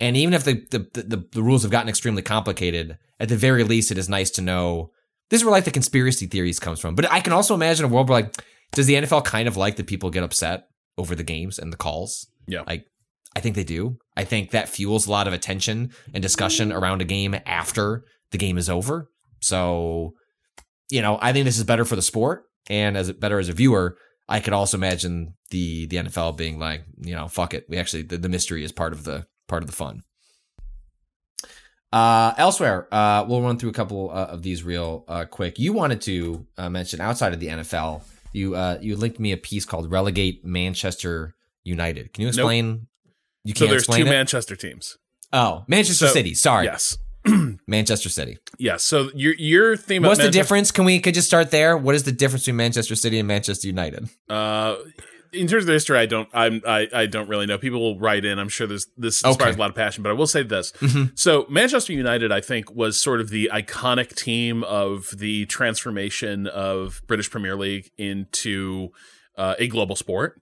and 0.00 0.16
even 0.16 0.32
if 0.32 0.42
the, 0.42 0.66
the 0.70 1.02
the, 1.02 1.28
the 1.32 1.42
rules 1.42 1.62
have 1.62 1.70
gotten 1.70 1.90
extremely 1.90 2.22
complicated, 2.22 2.96
at 3.20 3.28
the 3.28 3.36
very 3.36 3.62
least, 3.62 3.92
it 3.92 3.98
is 3.98 4.08
nice 4.08 4.30
to 4.30 4.42
know. 4.42 4.90
This 5.28 5.40
is 5.40 5.44
where 5.44 5.52
like 5.52 5.64
the 5.64 5.70
conspiracy 5.70 6.26
theories 6.26 6.58
comes 6.58 6.80
from. 6.80 6.94
But 6.94 7.12
I 7.12 7.20
can 7.20 7.34
also 7.34 7.54
imagine 7.54 7.84
a 7.84 7.88
world 7.88 8.08
where 8.08 8.22
like, 8.22 8.42
does 8.72 8.86
the 8.86 8.94
NFL 8.94 9.26
kind 9.26 9.46
of 9.48 9.58
like 9.58 9.76
that 9.76 9.86
people 9.86 10.08
get 10.08 10.24
upset 10.24 10.64
over 10.96 11.14
the 11.14 11.22
games 11.22 11.58
and 11.58 11.70
the 11.70 11.76
calls? 11.76 12.26
Yeah. 12.48 12.62
Like, 12.66 12.86
I 13.36 13.40
think 13.40 13.54
they 13.54 13.62
do. 13.62 13.98
I 14.16 14.24
think 14.24 14.50
that 14.50 14.70
fuels 14.70 15.06
a 15.06 15.10
lot 15.10 15.28
of 15.28 15.34
attention 15.34 15.92
and 16.14 16.22
discussion 16.22 16.72
around 16.72 17.02
a 17.02 17.04
game 17.04 17.36
after 17.44 18.02
the 18.32 18.38
game 18.38 18.56
is 18.56 18.70
over. 18.70 19.10
So, 19.40 20.14
you 20.90 21.02
know, 21.02 21.18
I 21.20 21.32
think 21.32 21.44
this 21.44 21.58
is 21.58 21.64
better 21.64 21.84
for 21.84 21.96
the 21.96 22.02
sport 22.02 22.44
and 22.68 22.96
as 22.96 23.12
better 23.12 23.38
as 23.38 23.50
a 23.50 23.52
viewer. 23.52 23.98
I 24.30 24.38
could 24.38 24.52
also 24.52 24.76
imagine 24.76 25.34
the 25.50 25.86
the 25.86 25.96
NFL 25.96 26.36
being 26.36 26.58
like, 26.58 26.84
you 27.02 27.14
know, 27.14 27.26
fuck 27.28 27.52
it. 27.52 27.66
We 27.68 27.76
actually 27.76 28.02
the, 28.02 28.16
the 28.16 28.28
mystery 28.28 28.64
is 28.64 28.72
part 28.72 28.92
of 28.92 29.04
the 29.04 29.26
part 29.48 29.62
of 29.62 29.66
the 29.66 29.74
fun. 29.74 30.04
Uh, 31.92 32.32
elsewhere, 32.38 32.86
uh, 32.94 33.24
we'll 33.28 33.42
run 33.42 33.58
through 33.58 33.70
a 33.70 33.72
couple 33.72 34.10
uh, 34.10 34.26
of 34.26 34.42
these 34.42 34.62
real 34.62 35.04
uh, 35.08 35.24
quick. 35.24 35.58
You 35.58 35.72
wanted 35.72 36.00
to 36.02 36.46
uh, 36.56 36.70
mention 36.70 37.00
outside 37.00 37.32
of 37.32 37.40
the 37.40 37.48
NFL, 37.48 38.04
you 38.32 38.54
uh, 38.54 38.78
you 38.80 38.96
linked 38.96 39.18
me 39.18 39.32
a 39.32 39.36
piece 39.36 39.64
called 39.64 39.90
"Relegate 39.90 40.44
Manchester 40.44 41.34
United." 41.64 42.12
Can 42.12 42.22
you 42.22 42.28
explain? 42.28 42.68
Nope. 42.68 42.80
You 43.42 43.54
can't 43.54 43.68
so 43.68 43.70
there's 43.72 43.86
two 43.88 44.06
it? 44.06 44.10
Manchester 44.10 44.54
teams. 44.54 44.98
Oh, 45.32 45.64
Manchester 45.66 46.06
so, 46.06 46.12
City. 46.12 46.34
Sorry. 46.34 46.66
Yes. 46.66 46.96
Manchester 47.66 48.08
City. 48.08 48.38
Yeah. 48.58 48.76
So 48.76 49.10
your 49.14 49.34
your 49.34 49.76
theme. 49.76 50.02
What's 50.02 50.20
the 50.20 50.30
difference? 50.30 50.70
Can 50.70 50.84
we 50.84 51.00
could 51.00 51.14
just 51.14 51.28
start 51.28 51.50
there? 51.50 51.76
What 51.76 51.94
is 51.94 52.04
the 52.04 52.12
difference 52.12 52.44
between 52.44 52.56
Manchester 52.56 52.94
City 52.94 53.18
and 53.18 53.28
Manchester 53.28 53.66
United? 53.66 54.08
Uh, 54.28 54.76
in 55.32 55.46
terms 55.46 55.64
of 55.64 55.66
the 55.68 55.74
history, 55.74 55.98
I 55.98 56.06
don't, 56.06 56.28
I'm, 56.32 56.62
I, 56.66 56.88
I 56.92 57.06
don't 57.06 57.28
really 57.28 57.46
know. 57.46 57.58
People 57.58 57.80
will 57.80 57.98
write 57.98 58.24
in. 58.24 58.38
I'm 58.38 58.48
sure 58.48 58.66
there's 58.66 58.86
this 58.96 59.22
inspires 59.22 59.52
okay. 59.52 59.58
a 59.58 59.60
lot 59.60 59.70
of 59.70 59.76
passion, 59.76 60.02
but 60.02 60.10
I 60.10 60.12
will 60.12 60.26
say 60.26 60.42
this. 60.42 60.72
Mm-hmm. 60.72 61.14
So 61.14 61.46
Manchester 61.48 61.92
United, 61.92 62.32
I 62.32 62.40
think, 62.40 62.74
was 62.74 63.00
sort 63.00 63.20
of 63.20 63.30
the 63.30 63.50
iconic 63.52 64.14
team 64.14 64.64
of 64.64 65.10
the 65.16 65.46
transformation 65.46 66.46
of 66.46 67.02
British 67.06 67.30
Premier 67.30 67.56
League 67.56 67.90
into 67.96 68.90
uh, 69.36 69.54
a 69.58 69.68
global 69.68 69.96
sport. 69.96 70.40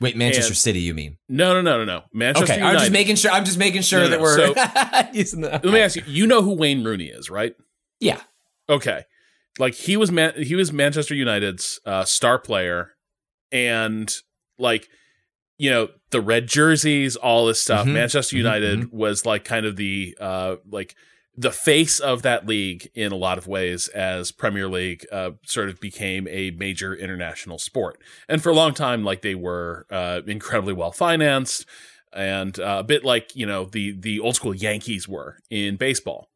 Wait, 0.00 0.16
Manchester 0.16 0.52
and, 0.52 0.56
City, 0.56 0.80
you 0.80 0.94
mean? 0.94 1.18
No, 1.28 1.52
no, 1.52 1.60
no, 1.60 1.78
no, 1.78 1.84
no. 1.84 2.02
Manchester. 2.12 2.44
Okay, 2.44 2.56
United. 2.56 2.76
I'm 2.76 2.80
just 2.80 2.92
making 2.92 3.16
sure. 3.16 3.30
I'm 3.30 3.44
just 3.44 3.58
making 3.58 3.82
sure 3.82 4.00
no, 4.00 4.04
no, 4.04 4.10
that 4.10 4.20
we're 4.20 4.36
so, 4.36 5.10
using 5.12 5.42
that. 5.42 5.64
Let 5.64 5.74
me 5.74 5.80
ask 5.80 5.96
you. 5.96 6.02
You 6.06 6.26
know 6.26 6.42
who 6.42 6.54
Wayne 6.54 6.84
Rooney 6.84 7.06
is, 7.06 7.28
right? 7.28 7.54
Yeah. 8.00 8.20
Okay. 8.68 9.04
Like 9.58 9.74
he 9.74 9.96
was, 9.96 10.10
Man- 10.10 10.42
he 10.42 10.54
was 10.54 10.72
Manchester 10.72 11.14
United's 11.14 11.80
uh, 11.84 12.04
star 12.04 12.38
player, 12.38 12.94
and 13.52 14.10
like 14.58 14.88
you 15.60 15.68
know 15.70 15.88
the 16.10 16.20
red 16.22 16.46
jerseys 16.46 17.16
all 17.16 17.46
this 17.46 17.60
stuff 17.60 17.84
mm-hmm. 17.84 17.94
manchester 17.94 18.34
mm-hmm. 18.34 18.46
united 18.46 18.80
mm-hmm. 18.80 18.96
was 18.96 19.26
like 19.26 19.44
kind 19.44 19.66
of 19.66 19.76
the 19.76 20.16
uh 20.18 20.56
like 20.70 20.96
the 21.40 21.50
face 21.50 21.98
of 22.00 22.20
that 22.20 22.46
league 22.46 22.90
in 22.94 23.12
a 23.12 23.16
lot 23.16 23.38
of 23.38 23.46
ways 23.46 23.88
as 23.88 24.30
premier 24.30 24.68
league 24.68 25.06
uh, 25.10 25.30
sort 25.46 25.70
of 25.70 25.80
became 25.80 26.28
a 26.28 26.50
major 26.50 26.94
international 26.94 27.58
sport. 27.58 27.98
And 28.28 28.42
for 28.42 28.50
a 28.50 28.54
long 28.54 28.74
time 28.74 29.04
like 29.04 29.22
they 29.22 29.34
were 29.34 29.86
uh, 29.90 30.20
incredibly 30.26 30.74
well 30.74 30.92
financed 30.92 31.64
and 32.12 32.60
uh, 32.60 32.76
a 32.80 32.84
bit 32.84 33.04
like 33.04 33.34
you 33.34 33.46
know 33.46 33.64
the 33.64 33.92
the 33.92 34.20
old 34.20 34.36
school 34.36 34.54
yankees 34.54 35.08
were 35.08 35.38
in 35.48 35.76
baseball. 35.76 36.28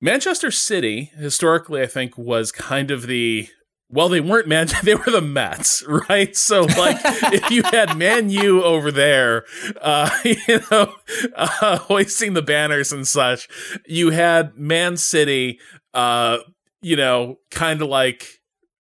Manchester 0.00 0.50
city 0.50 1.12
historically 1.16 1.82
i 1.82 1.86
think 1.86 2.16
was 2.16 2.52
kind 2.52 2.90
of 2.90 3.06
the 3.06 3.48
well, 3.90 4.08
they 4.08 4.20
weren't 4.20 4.46
Man. 4.46 4.68
They 4.82 4.94
were 4.94 5.10
the 5.10 5.22
Mets, 5.22 5.82
right? 6.08 6.36
So, 6.36 6.62
like, 6.62 6.98
if 7.32 7.50
you 7.50 7.62
had 7.64 7.96
Man 7.96 8.30
U 8.30 8.62
over 8.62 8.90
there, 8.90 9.44
uh, 9.80 10.10
you 10.24 10.60
know, 10.70 10.94
uh, 11.34 11.78
hoisting 11.78 12.34
the 12.34 12.42
banners 12.42 12.92
and 12.92 13.06
such, 13.06 13.48
you 13.86 14.10
had 14.10 14.56
Man 14.56 14.96
City, 14.96 15.58
uh, 15.94 16.38
you 16.82 16.96
know, 16.96 17.38
kind 17.50 17.82
of 17.82 17.88
like. 17.88 18.26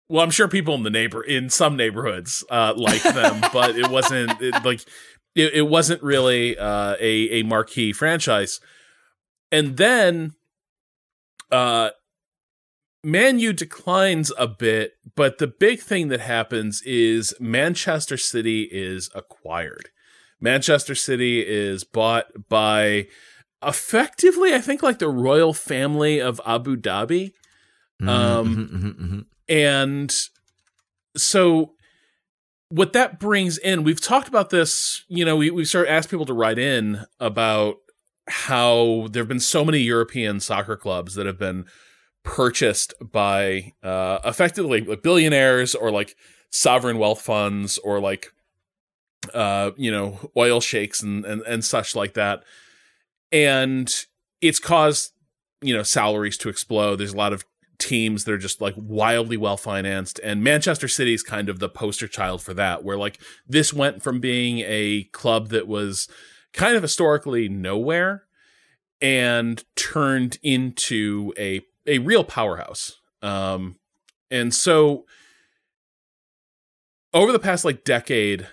Well, 0.08 0.22
I'm 0.22 0.30
sure 0.30 0.46
people 0.46 0.76
in 0.76 0.84
the 0.84 0.90
neighbor 0.90 1.20
in 1.20 1.50
some 1.50 1.76
neighborhoods 1.76 2.44
uh, 2.48 2.74
like 2.76 3.02
them, 3.02 3.40
but 3.52 3.74
it 3.74 3.90
wasn't 3.90 4.40
it, 4.40 4.64
like 4.64 4.82
it, 5.34 5.52
it, 5.52 5.68
wasn't 5.68 6.00
really 6.00 6.56
uh, 6.56 6.94
a 7.00 7.40
a 7.40 7.42
marquee 7.42 7.92
franchise. 7.92 8.60
And 9.50 9.76
then 9.76 10.34
uh 11.50 11.90
Man 13.06 13.38
U 13.38 13.52
declines 13.52 14.32
a 14.36 14.48
bit, 14.48 14.94
but 15.14 15.38
the 15.38 15.46
big 15.46 15.78
thing 15.78 16.08
that 16.08 16.18
happens 16.18 16.82
is 16.82 17.32
Manchester 17.38 18.16
City 18.16 18.62
is 18.62 19.10
acquired. 19.14 19.90
Manchester 20.40 20.96
City 20.96 21.38
is 21.46 21.84
bought 21.84 22.26
by 22.48 23.06
effectively, 23.62 24.52
I 24.54 24.60
think, 24.60 24.82
like 24.82 24.98
the 24.98 25.08
royal 25.08 25.54
family 25.54 26.18
of 26.18 26.40
Abu 26.44 26.74
Dhabi. 26.74 27.30
Mm-hmm, 28.02 28.08
um, 28.08 28.48
mm-hmm, 28.48 28.76
mm-hmm, 28.76 29.04
mm-hmm. 29.04 29.20
And 29.48 30.12
so 31.16 31.74
what 32.70 32.92
that 32.94 33.20
brings 33.20 33.56
in, 33.56 33.84
we've 33.84 34.00
talked 34.00 34.26
about 34.26 34.50
this, 34.50 35.04
you 35.06 35.24
know, 35.24 35.36
we, 35.36 35.50
we 35.52 35.64
started 35.64 35.92
asked 35.92 36.10
people 36.10 36.26
to 36.26 36.34
write 36.34 36.58
in 36.58 37.04
about 37.20 37.76
how 38.26 39.06
there 39.12 39.20
have 39.22 39.28
been 39.28 39.38
so 39.38 39.64
many 39.64 39.78
European 39.78 40.40
soccer 40.40 40.76
clubs 40.76 41.14
that 41.14 41.26
have 41.26 41.38
been 41.38 41.66
purchased 42.26 42.92
by 43.00 43.72
uh, 43.82 44.18
effectively 44.24 44.82
like 44.82 45.02
billionaires 45.02 45.74
or 45.74 45.90
like 45.90 46.16
sovereign 46.50 46.98
wealth 46.98 47.22
funds 47.22 47.78
or 47.78 48.00
like 48.00 48.32
uh, 49.32 49.70
you 49.76 49.90
know 49.90 50.30
oil 50.36 50.60
sheikhs 50.60 51.02
and, 51.02 51.24
and 51.24 51.40
and 51.42 51.64
such 51.64 51.94
like 51.94 52.12
that. 52.14 52.42
And 53.32 53.92
it's 54.42 54.58
caused 54.58 55.12
you 55.62 55.74
know 55.74 55.82
salaries 55.82 56.36
to 56.38 56.50
explode. 56.50 56.96
There's 56.96 57.14
a 57.14 57.16
lot 57.16 57.32
of 57.32 57.44
teams 57.78 58.24
that 58.24 58.32
are 58.32 58.38
just 58.38 58.60
like 58.60 58.74
wildly 58.76 59.36
well 59.36 59.56
financed. 59.56 60.18
And 60.24 60.42
Manchester 60.42 60.88
City 60.88 61.14
is 61.14 61.22
kind 61.22 61.48
of 61.48 61.60
the 61.60 61.68
poster 61.68 62.08
child 62.08 62.42
for 62.42 62.54
that 62.54 62.84
where 62.84 62.98
like 62.98 63.20
this 63.46 63.72
went 63.72 64.02
from 64.02 64.18
being 64.18 64.60
a 64.66 65.04
club 65.12 65.48
that 65.50 65.68
was 65.68 66.08
kind 66.52 66.74
of 66.74 66.82
historically 66.82 67.48
nowhere 67.48 68.24
and 69.00 69.62
turned 69.76 70.38
into 70.42 71.32
a 71.38 71.60
a 71.86 71.98
real 71.98 72.24
powerhouse. 72.24 73.00
Um, 73.22 73.76
and 74.30 74.54
so 74.54 75.06
over 77.14 77.32
the 77.32 77.38
past 77.38 77.64
like 77.64 77.84
decade, 77.84 78.46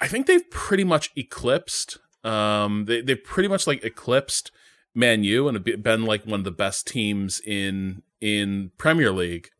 I 0.00 0.08
think 0.08 0.26
they've 0.26 0.48
pretty 0.50 0.84
much 0.84 1.10
eclipsed. 1.16 1.98
Um, 2.24 2.84
they 2.86 3.00
they've 3.00 3.22
pretty 3.22 3.48
much 3.48 3.66
like 3.66 3.84
eclipsed 3.84 4.50
Man 4.94 5.24
U 5.24 5.48
and 5.48 5.62
been 5.82 6.04
like 6.04 6.24
one 6.24 6.40
of 6.40 6.44
the 6.44 6.50
best 6.50 6.86
teams 6.86 7.40
in 7.40 8.02
in 8.20 8.70
Premier 8.78 9.10
League. 9.10 9.50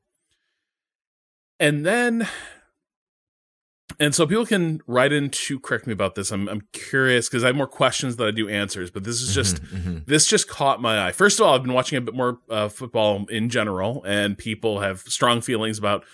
and 1.58 1.84
then 1.86 2.28
and 4.02 4.14
so 4.16 4.26
people 4.26 4.44
can 4.44 4.80
write 4.88 5.12
in 5.12 5.30
to 5.30 5.60
correct 5.60 5.86
me 5.86 5.92
about 5.92 6.16
this. 6.16 6.32
I'm 6.32 6.48
I'm 6.48 6.62
curious 6.72 7.28
because 7.28 7.44
I 7.44 7.46
have 7.46 7.56
more 7.56 7.68
questions 7.68 8.16
than 8.16 8.26
I 8.26 8.32
do 8.32 8.48
answers. 8.48 8.90
But 8.90 9.04
this 9.04 9.22
is 9.22 9.32
just 9.32 9.62
Mhm, 9.62 9.82
mhm. 9.84 10.06
this 10.06 10.26
just 10.26 10.48
caught 10.48 10.82
my 10.82 11.06
eye. 11.06 11.12
First 11.12 11.38
of 11.38 11.46
all, 11.46 11.54
I've 11.54 11.62
been 11.62 11.72
watching 11.72 11.96
a 11.98 12.00
bit 12.00 12.14
more 12.14 12.38
uh, 12.50 12.68
football 12.68 13.24
in 13.30 13.48
general, 13.48 14.02
and 14.04 14.36
people 14.36 14.80
have 14.80 15.00
strong 15.02 15.40
feelings 15.40 15.78
about. 15.78 16.04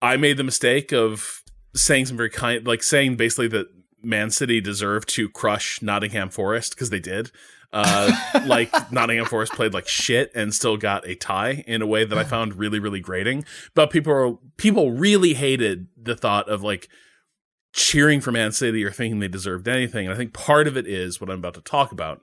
I 0.00 0.16
made 0.16 0.36
the 0.36 0.44
mistake 0.44 0.92
of 0.92 1.42
saying 1.74 2.06
some 2.06 2.16
very 2.16 2.30
kind, 2.30 2.64
like 2.66 2.82
saying 2.84 3.16
basically 3.16 3.48
that 3.48 3.66
Man 4.02 4.30
City 4.30 4.60
deserved 4.60 5.08
to 5.10 5.28
crush 5.28 5.82
Nottingham 5.82 6.28
Forest 6.30 6.74
because 6.74 6.90
they 6.90 7.00
did. 7.00 7.32
Uh, 7.72 8.12
like 8.46 8.70
Nottingham 8.92 9.26
Forest 9.26 9.52
played 9.54 9.72
like 9.72 9.88
shit 9.88 10.30
and 10.34 10.54
still 10.54 10.76
got 10.76 11.06
a 11.06 11.14
tie 11.14 11.64
in 11.66 11.82
a 11.82 11.86
way 11.86 12.04
that 12.04 12.18
I 12.18 12.24
found 12.24 12.56
really, 12.56 12.78
really 12.78 13.00
grating. 13.00 13.44
But 13.74 13.90
people 13.90 14.12
are, 14.12 14.34
people 14.56 14.92
really 14.92 15.34
hated 15.34 15.86
the 15.96 16.14
thought 16.14 16.48
of 16.48 16.62
like 16.62 16.88
cheering 17.72 18.20
for 18.20 18.32
Man 18.32 18.52
City 18.52 18.84
or 18.84 18.90
thinking 18.90 19.20
they 19.20 19.28
deserved 19.28 19.68
anything. 19.68 20.06
And 20.06 20.14
I 20.14 20.16
think 20.16 20.32
part 20.32 20.66
of 20.66 20.76
it 20.76 20.86
is 20.86 21.20
what 21.20 21.30
I'm 21.30 21.38
about 21.38 21.54
to 21.54 21.62
talk 21.62 21.92
about. 21.92 22.20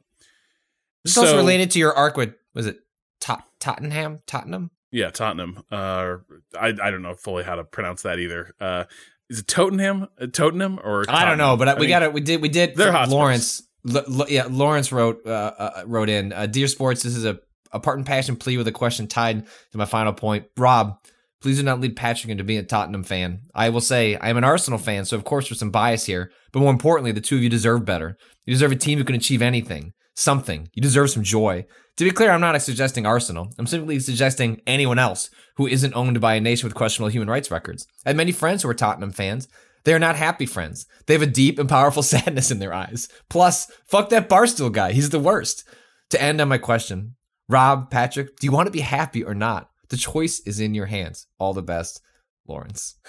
This 1.04 1.14
is 1.14 1.24
also 1.24 1.38
related 1.38 1.72
to 1.72 1.80
your 1.80 1.93
arc 1.93 2.18
with 2.18 2.36
was 2.54 2.68
it 2.68 2.80
Tot- 3.20 3.45
Tottenham? 3.60 4.22
Tottenham? 4.28 4.72
Yeah, 4.91 5.10
Tottenham. 5.12 5.64
Uh, 5.72 6.18
I 6.60 6.68
I 6.82 6.91
don't 6.91 7.02
know 7.02 7.14
fully 7.14 7.43
how 7.43 7.56
to 7.56 7.64
pronounce 7.64 8.02
that 8.04 8.20
either. 8.20 8.54
Uh, 8.60 8.86
is 9.30 9.39
it 9.39 9.47
Tottenham? 9.47 10.08
Uh, 10.20 10.28
Tottenham 10.28 10.80
or 10.84 11.06
I 11.08 11.26
don't 11.26 11.38
know, 11.38 11.56
but 11.58 11.68
I, 11.68 11.74
we 11.76 11.88
got 11.88 12.04
it. 12.04 12.12
We 12.12 12.22
did. 12.22 12.41
We 12.41 12.50
did. 12.50 12.76
they're 12.76 12.91
Lawrence. 13.08 13.64
L- 13.88 14.04
L- 14.08 14.30
yeah, 14.30 14.48
Lawrence 14.50 14.92
wrote 14.92 15.26
uh, 15.26 15.52
uh, 15.58 15.84
wrote 15.86 16.10
in. 16.10 16.34
Uh, 16.34 16.46
Dear 16.46 16.68
Sports, 16.68 17.04
this 17.04 17.16
is 17.16 17.26
a 17.26 17.40
a 17.72 17.80
part 17.80 17.98
and 17.98 18.06
passion 18.06 18.36
plea 18.36 18.58
with 18.58 18.68
a 18.68 18.72
question 18.72 19.08
tied 19.08 19.46
to 19.72 19.78
my 19.78 19.86
final 19.86 20.14
point. 20.14 20.46
Rob, 20.58 20.98
please 21.42 21.58
do 21.58 21.64
not 21.64 21.80
lead 21.80 21.96
Patrick 21.96 22.32
into 22.32 22.44
being 22.44 22.60
a 22.60 22.64
Tottenham 22.64 23.04
fan. 23.04 23.42
I 23.54 23.70
will 23.70 23.82
say 23.82 24.16
I 24.16 24.30
am 24.30 24.38
an 24.38 24.44
Arsenal 24.44 24.80
fan, 24.80 25.06
so 25.06 25.16
of 25.16 25.24
course 25.24 25.50
there's 25.50 25.60
some 25.60 25.72
bias 25.72 26.06
here. 26.06 26.32
But 26.52 26.62
more 26.62 26.72
importantly, 26.72 27.12
the 27.12 27.22
two 27.22 27.38
of 27.38 27.44
you 27.44 27.50
deserve 27.50 27.86
better. 27.86 28.18
You 28.46 28.54
deserve 28.54 28.72
a 28.72 28.76
team 28.76 28.98
who 28.98 29.04
can 29.06 29.16
achieve 29.16 29.42
anything, 29.42 29.94
something. 30.16 30.70
You 30.74 30.82
deserve 30.82 31.12
some 31.12 31.24
joy. 31.24 31.66
To 31.98 32.04
be 32.04 32.12
clear, 32.12 32.32
I'm 32.32 32.42
not 32.42 32.60
suggesting 32.62 33.06
Arsenal. 33.06 33.52
I'm 33.60 33.68
simply 33.68 34.00
suggesting 34.00 34.62
anyone 34.66 34.98
else 34.98 35.30
who 35.58 35.68
isn't 35.68 35.96
owned 35.96 36.20
by 36.22 36.36
a 36.36 36.42
nation 36.42 36.66
with 36.66 36.74
questionable 36.74 37.12
human 37.12 37.30
rights 37.30 37.52
records. 37.52 37.86
I 38.06 38.10
have 38.10 38.18
many 38.18 38.32
friends 38.32 38.64
who 38.64 38.70
are 38.70 38.74
Tottenham 38.74 39.12
fans. 39.12 39.48
They 39.84 39.94
are 39.94 40.00
not 40.00 40.16
happy 40.16 40.46
friends. 40.46 40.86
They 41.06 41.14
have 41.14 41.22
a 41.22 41.28
deep 41.28 41.60
and 41.60 41.70
powerful 41.70 42.04
sadness 42.14 42.52
in 42.52 42.60
their 42.60 42.74
eyes. 42.74 43.10
Plus, 43.30 43.72
fuck 43.86 44.10
that 44.10 44.30
Barstool 44.30 44.72
guy. 44.72 44.92
He's 44.92 45.10
the 45.10 45.20
worst. 45.20 45.64
To 46.12 46.22
end 46.22 46.42
on 46.42 46.48
my 46.48 46.58
question, 46.58 47.16
Rob, 47.48 47.92
Patrick, 47.92 48.38
do 48.38 48.48
you 48.48 48.52
want 48.52 48.68
to 48.68 48.72
be 48.72 48.80
happy 48.80 49.24
or 49.24 49.36
not? 49.36 49.70
The 49.90 49.98
choice 49.98 50.40
is 50.46 50.60
in 50.60 50.74
your 50.74 50.88
hands. 50.88 51.28
All 51.38 51.54
the 51.54 51.62
best, 51.64 52.02
Lawrence. 52.48 52.96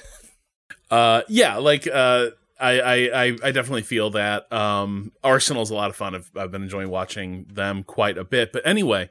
Uh, 0.90 1.22
yeah, 1.28 1.56
like 1.58 1.86
uh, 1.86 2.30
I, 2.58 2.80
I 2.80 3.24
I 3.44 3.52
definitely 3.52 3.82
feel 3.82 4.10
that. 4.10 4.52
Um, 4.52 5.12
Arsenal's 5.22 5.70
a 5.70 5.74
lot 5.74 5.90
of 5.90 5.94
fun. 5.94 6.16
I've 6.16 6.30
I've 6.34 6.50
been 6.50 6.64
enjoying 6.64 6.90
watching 6.90 7.46
them 7.52 7.84
quite 7.84 8.18
a 8.18 8.24
bit. 8.24 8.52
But 8.52 8.66
anyway, 8.66 9.08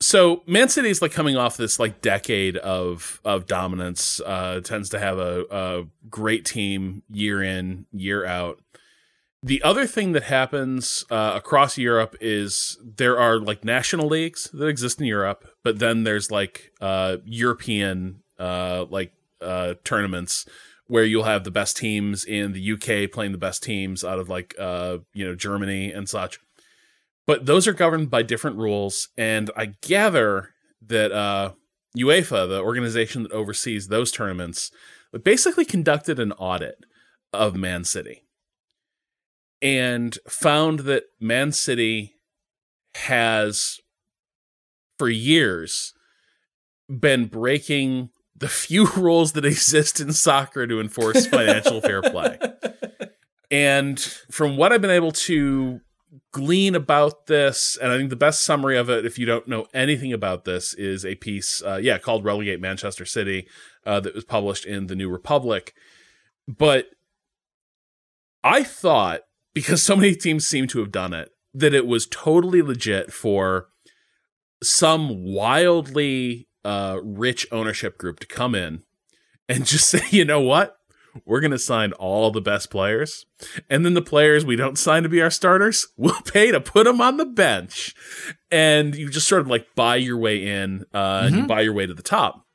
so 0.00 0.42
Man 0.46 0.68
City 0.68 0.88
is 0.88 1.02
like 1.02 1.12
coming 1.12 1.36
off 1.36 1.56
this 1.56 1.78
like 1.78 2.00
decade 2.00 2.56
of 2.56 3.20
of 3.24 3.46
dominance. 3.46 4.20
Uh, 4.24 4.60
tends 4.60 4.88
to 4.90 4.98
have 4.98 5.18
a, 5.18 5.44
a 5.50 5.84
great 6.08 6.44
team 6.44 7.02
year 7.10 7.42
in 7.42 7.86
year 7.92 8.24
out. 8.24 8.60
The 9.42 9.62
other 9.62 9.86
thing 9.86 10.12
that 10.12 10.24
happens 10.24 11.04
uh, 11.10 11.32
across 11.34 11.78
Europe 11.78 12.14
is 12.20 12.78
there 12.82 13.18
are 13.18 13.38
like 13.38 13.64
national 13.64 14.06
leagues 14.06 14.50
that 14.52 14.66
exist 14.66 15.00
in 15.00 15.06
Europe, 15.06 15.48
but 15.62 15.78
then 15.78 16.04
there's 16.04 16.30
like 16.30 16.72
uh, 16.80 17.18
European 17.24 18.22
uh, 18.38 18.86
like 18.90 19.12
uh, 19.40 19.74
tournaments 19.84 20.46
where 20.86 21.04
you'll 21.04 21.22
have 21.24 21.44
the 21.44 21.50
best 21.52 21.76
teams 21.76 22.24
in 22.24 22.52
the 22.52 22.72
UK 22.72 23.10
playing 23.10 23.32
the 23.32 23.38
best 23.38 23.62
teams 23.62 24.02
out 24.02 24.18
of 24.18 24.28
like 24.28 24.54
uh, 24.58 24.98
you 25.12 25.24
know 25.24 25.34
Germany 25.34 25.92
and 25.92 26.08
such. 26.08 26.40
But 27.30 27.46
those 27.46 27.68
are 27.68 27.72
governed 27.72 28.10
by 28.10 28.24
different 28.24 28.56
rules, 28.56 29.08
and 29.16 29.52
I 29.56 29.66
gather 29.82 30.50
that 30.84 31.12
uh, 31.12 31.52
UEFA, 31.96 32.48
the 32.48 32.60
organization 32.60 33.22
that 33.22 33.30
oversees 33.30 33.86
those 33.86 34.10
tournaments, 34.10 34.72
basically 35.22 35.64
conducted 35.64 36.18
an 36.18 36.32
audit 36.32 36.84
of 37.32 37.54
Man 37.54 37.84
City 37.84 38.24
and 39.62 40.18
found 40.28 40.80
that 40.80 41.04
Man 41.20 41.52
City 41.52 42.16
has 42.96 43.78
for 44.98 45.08
years 45.08 45.94
been 46.88 47.26
breaking 47.26 48.10
the 48.34 48.48
few 48.48 48.86
rules 48.96 49.34
that 49.34 49.44
exist 49.44 50.00
in 50.00 50.12
soccer 50.12 50.66
to 50.66 50.80
enforce 50.80 51.28
financial 51.28 51.80
fair 51.80 52.02
play. 52.02 52.40
And 53.52 53.98
from 54.30 54.56
what 54.56 54.72
I've 54.72 54.80
been 54.80 54.92
able 54.92 55.10
to 55.10 55.80
glean 56.32 56.74
about 56.74 57.26
this, 57.26 57.76
and 57.80 57.92
I 57.92 57.96
think 57.96 58.10
the 58.10 58.16
best 58.16 58.44
summary 58.44 58.76
of 58.76 58.90
it, 58.90 59.06
if 59.06 59.18
you 59.18 59.26
don't 59.26 59.48
know 59.48 59.66
anything 59.72 60.12
about 60.12 60.44
this, 60.44 60.74
is 60.74 61.04
a 61.04 61.14
piece, 61.14 61.62
uh, 61.62 61.78
yeah, 61.82 61.98
called 61.98 62.24
"Relegate 62.24 62.60
Manchester 62.60 63.04
City," 63.04 63.46
uh, 63.86 64.00
that 64.00 64.14
was 64.14 64.24
published 64.24 64.64
in 64.64 64.86
the 64.86 64.96
New 64.96 65.08
Republic. 65.08 65.74
But 66.48 66.86
I 68.42 68.64
thought 68.64 69.22
because 69.54 69.82
so 69.82 69.96
many 69.96 70.14
teams 70.14 70.46
seem 70.46 70.66
to 70.68 70.78
have 70.78 70.92
done 70.92 71.12
it 71.12 71.30
that 71.54 71.74
it 71.74 71.86
was 71.86 72.06
totally 72.06 72.62
legit 72.62 73.12
for 73.12 73.68
some 74.62 75.24
wildly 75.24 76.48
uh, 76.64 76.98
rich 77.02 77.46
ownership 77.50 77.98
group 77.98 78.20
to 78.20 78.26
come 78.26 78.54
in 78.54 78.82
and 79.48 79.66
just 79.66 79.88
say, 79.88 80.02
you 80.10 80.24
know 80.24 80.40
what? 80.40 80.76
We're 81.24 81.40
going 81.40 81.50
to 81.50 81.58
sign 81.58 81.92
all 81.92 82.30
the 82.30 82.40
best 82.40 82.70
players. 82.70 83.26
And 83.68 83.84
then 83.84 83.94
the 83.94 84.02
players 84.02 84.44
we 84.44 84.56
don't 84.56 84.78
sign 84.78 85.02
to 85.02 85.08
be 85.08 85.22
our 85.22 85.30
starters, 85.30 85.88
we'll 85.96 86.20
pay 86.22 86.50
to 86.50 86.60
put 86.60 86.84
them 86.84 87.00
on 87.00 87.16
the 87.16 87.24
bench. 87.24 87.94
And 88.50 88.94
you 88.94 89.10
just 89.10 89.28
sort 89.28 89.42
of 89.42 89.48
like 89.48 89.66
buy 89.74 89.96
your 89.96 90.18
way 90.18 90.46
in 90.46 90.84
uh, 90.94 91.22
and 91.24 91.36
you 91.36 91.46
buy 91.46 91.60
your 91.60 91.72
way 91.72 91.86
to 91.86 91.94
the 91.94 92.02
top. 92.02 92.46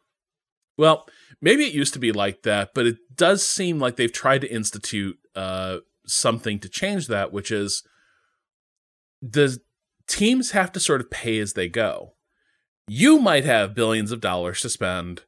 Well, 0.78 1.06
maybe 1.42 1.66
it 1.66 1.74
used 1.74 1.94
to 1.94 2.00
be 2.00 2.12
like 2.12 2.44
that, 2.44 2.74
but 2.74 2.86
it 2.86 2.98
does 3.16 3.48
seem 3.48 3.80
like 3.80 3.96
they've 3.96 4.12
tried 4.12 4.42
to 4.42 4.54
institute 4.54 5.18
uh, 5.36 5.78
something 6.06 6.60
to 6.60 6.70
change 6.70 7.08
that, 7.08 7.32
which 7.32 7.52
is 7.52 7.84
the 9.22 9.60
teams 10.08 10.52
have 10.52 10.72
to 10.74 10.80
sort 10.80 11.02
of 11.02 11.10
pay 11.10 11.40
as 11.40 11.54
they 11.54 11.70
go. 11.70 12.14
You 12.88 13.20
might 13.20 13.46
have 13.46 13.74
billions 13.74 14.12
of 14.12 14.22
dollars 14.22 14.62
to 14.62 14.70
spend, 14.70 15.24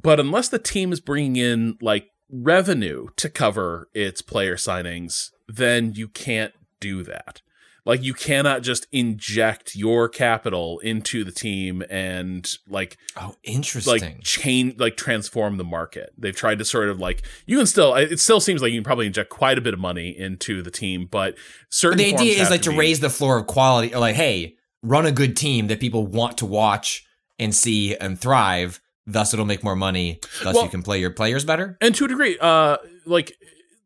but 0.00 0.20
unless 0.20 0.48
the 0.48 0.58
team 0.58 0.92
is 0.92 1.00
bringing 1.00 1.36
in 1.36 1.78
like 1.80 2.08
revenue 2.32 3.08
to 3.16 3.28
cover 3.28 3.88
its 3.94 4.22
player 4.22 4.56
signings, 4.56 5.30
then 5.46 5.92
you 5.94 6.08
can't 6.08 6.54
do 6.80 7.02
that. 7.04 7.42
Like 7.84 8.02
you 8.02 8.14
cannot 8.14 8.62
just 8.62 8.86
inject 8.92 9.74
your 9.74 10.08
capital 10.08 10.78
into 10.80 11.24
the 11.24 11.32
team 11.32 11.82
and 11.90 12.48
like 12.68 12.96
Oh, 13.16 13.34
interesting. 13.42 13.92
like 13.92 14.22
change 14.22 14.78
like 14.78 14.96
transform 14.96 15.56
the 15.56 15.64
market 15.64 16.12
they've 16.16 16.34
tried 16.34 16.58
to 16.60 16.64
sort 16.64 16.88
of 16.90 17.00
like 17.00 17.22
you 17.44 17.56
can 17.56 17.66
still 17.66 17.92
it 17.96 18.20
still 18.20 18.38
seems 18.38 18.62
like 18.62 18.70
you 18.70 18.78
can 18.78 18.84
probably 18.84 19.06
inject 19.08 19.30
quite 19.30 19.58
a 19.58 19.60
bit 19.60 19.74
of 19.74 19.80
money 19.80 20.16
into 20.16 20.62
the 20.62 20.70
team 20.70 21.08
but 21.10 21.34
certain 21.70 21.98
But 21.98 22.04
the 22.04 22.14
idea 22.14 22.40
is 22.40 22.50
like 22.50 22.62
to 22.62 22.70
be- 22.70 22.76
raise 22.78 23.00
the 23.00 23.10
floor 23.10 23.36
of 23.38 23.48
quality, 23.48 23.92
or 23.92 23.98
like, 23.98 24.14
hey, 24.14 24.54
run 24.84 25.04
a 25.04 25.12
good 25.12 25.36
team 25.36 25.66
that 25.66 25.80
people 25.80 26.06
want 26.06 26.38
to 26.38 26.46
watch 26.46 27.04
and 27.40 27.52
see 27.54 27.96
and 27.96 28.16
thrive. 28.18 28.80
Thus, 29.06 29.32
it'll 29.34 29.46
make 29.46 29.64
more 29.64 29.74
money. 29.76 30.20
Thus, 30.42 30.54
Well- 30.54 30.64
you 30.64 30.70
can 30.70 30.82
play 30.82 31.00
your 31.00 31.10
players 31.10 31.44
better. 31.44 31.76
and 31.80 31.94
to 31.96 32.04
a 32.04 32.08
degree 32.08 32.38
uh 32.40 32.76
like 33.04 33.36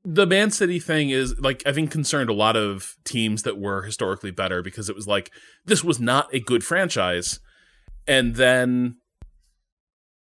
the 0.04 0.26
man 0.26 0.50
city 0.52 0.78
thing 0.78 1.10
is 1.10 1.36
like 1.40 1.62
i 1.66 1.72
think 1.72 1.90
concerned 1.90 2.30
a 2.30 2.32
lot 2.32 2.54
of 2.56 2.94
teams 3.04 3.42
that 3.42 3.58
were 3.58 3.82
historically 3.82 4.30
better 4.30 4.62
because 4.62 4.88
it 4.88 4.94
was 4.94 5.06
like 5.08 5.32
this 5.64 5.82
was 5.82 5.98
not 5.98 6.32
a 6.32 6.38
good 6.38 6.62
franchise 6.62 7.40
and 8.06 8.36
then 8.36 8.96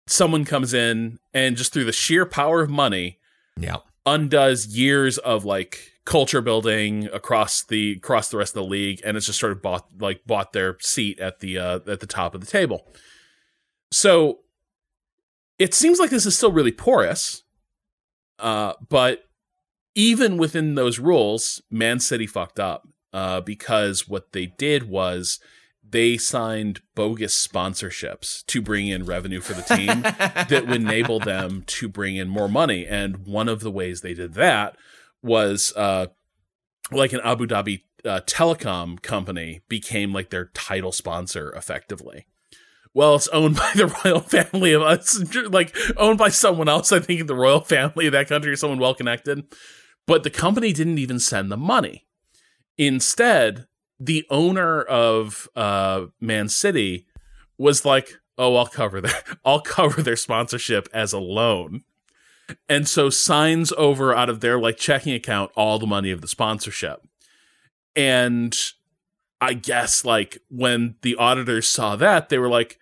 someone 0.06 0.44
comes 0.44 0.72
in 0.74 1.18
and 1.34 1.56
just 1.56 1.72
through 1.72 1.84
the 1.84 1.92
sheer 1.92 2.24
power 2.26 2.60
of 2.62 2.70
money 2.70 3.18
Yeah. 3.56 3.76
undoes 4.06 4.66
years 4.66 5.18
of 5.18 5.44
like 5.44 5.92
culture 6.04 6.40
building 6.40 7.06
across 7.12 7.62
the 7.62 7.92
across 7.92 8.30
the 8.30 8.38
rest 8.38 8.56
of 8.56 8.62
the 8.64 8.68
league 8.68 9.00
and 9.04 9.16
it's 9.16 9.26
just 9.26 9.38
sort 9.38 9.52
of 9.52 9.60
bought 9.62 9.86
like 10.00 10.22
bought 10.26 10.52
their 10.54 10.76
seat 10.80 11.20
at 11.20 11.40
the 11.40 11.58
uh 11.58 11.80
at 11.86 12.00
the 12.00 12.06
top 12.06 12.34
of 12.34 12.40
the 12.40 12.46
table 12.46 12.86
so 13.92 14.38
it 15.58 15.74
seems 15.74 15.98
like 15.98 16.10
this 16.10 16.26
is 16.26 16.36
still 16.36 16.52
really 16.52 16.72
porous 16.72 17.42
uh 18.38 18.72
but 18.88 19.24
even 19.94 20.36
within 20.36 20.74
those 20.74 20.98
rules 20.98 21.62
man 21.70 21.98
city 22.00 22.26
fucked 22.26 22.60
up 22.60 22.88
uh 23.12 23.40
because 23.40 24.08
what 24.08 24.32
they 24.32 24.46
did 24.46 24.88
was 24.88 25.40
they 25.90 26.16
signed 26.16 26.80
bogus 26.94 27.46
sponsorships 27.46 28.44
to 28.46 28.60
bring 28.60 28.88
in 28.88 29.04
revenue 29.04 29.40
for 29.40 29.54
the 29.54 29.62
team 29.62 30.02
that 30.02 30.66
would 30.66 30.82
enable 30.82 31.18
them 31.18 31.62
to 31.66 31.88
bring 31.88 32.16
in 32.16 32.28
more 32.28 32.48
money. 32.48 32.86
And 32.86 33.26
one 33.26 33.48
of 33.48 33.60
the 33.60 33.70
ways 33.70 34.00
they 34.00 34.14
did 34.14 34.34
that 34.34 34.76
was 35.22 35.72
uh, 35.76 36.06
like 36.90 37.12
an 37.12 37.20
Abu 37.24 37.46
Dhabi 37.46 37.82
uh, 38.04 38.20
telecom 38.26 39.00
company 39.00 39.62
became 39.68 40.12
like 40.12 40.30
their 40.30 40.46
title 40.46 40.92
sponsor 40.92 41.50
effectively, 41.52 42.26
well, 42.94 43.14
it's 43.14 43.28
owned 43.28 43.56
by 43.56 43.70
the 43.74 43.86
royal 44.04 44.20
family 44.20 44.72
of 44.72 44.82
us, 44.82 45.20
like 45.50 45.76
owned 45.96 46.18
by 46.18 46.28
someone 46.28 46.68
else. 46.68 46.92
I 46.92 47.00
think 47.00 47.26
the 47.26 47.34
royal 47.34 47.60
family 47.60 48.06
of 48.06 48.12
that 48.12 48.28
country, 48.28 48.52
or 48.52 48.56
someone 48.56 48.78
well 48.78 48.94
connected. 48.94 49.44
But 50.06 50.22
the 50.22 50.30
company 50.30 50.72
didn't 50.72 50.98
even 50.98 51.18
send 51.18 51.52
the 51.52 51.56
money. 51.56 52.06
Instead, 52.76 53.66
the 54.00 54.24
owner 54.30 54.82
of 54.82 55.48
uh, 55.54 56.06
Man 56.20 56.48
City 56.48 57.06
was 57.58 57.84
like, 57.84 58.14
"Oh, 58.36 58.56
I'll 58.56 58.66
cover 58.66 59.00
their, 59.00 59.22
I'll 59.44 59.60
cover 59.60 60.02
their 60.02 60.16
sponsorship 60.16 60.88
as 60.92 61.12
a 61.12 61.18
loan," 61.18 61.82
and 62.68 62.88
so 62.88 63.10
signs 63.10 63.72
over 63.76 64.14
out 64.14 64.30
of 64.30 64.40
their 64.40 64.58
like 64.58 64.76
checking 64.76 65.12
account 65.12 65.50
all 65.56 65.78
the 65.78 65.86
money 65.86 66.10
of 66.10 66.20
the 66.20 66.28
sponsorship. 66.28 67.00
And 67.94 68.56
I 69.40 69.54
guess 69.54 70.04
like 70.04 70.38
when 70.50 70.96
the 71.02 71.16
auditors 71.16 71.68
saw 71.68 71.96
that, 71.96 72.28
they 72.28 72.38
were 72.38 72.48
like, 72.48 72.78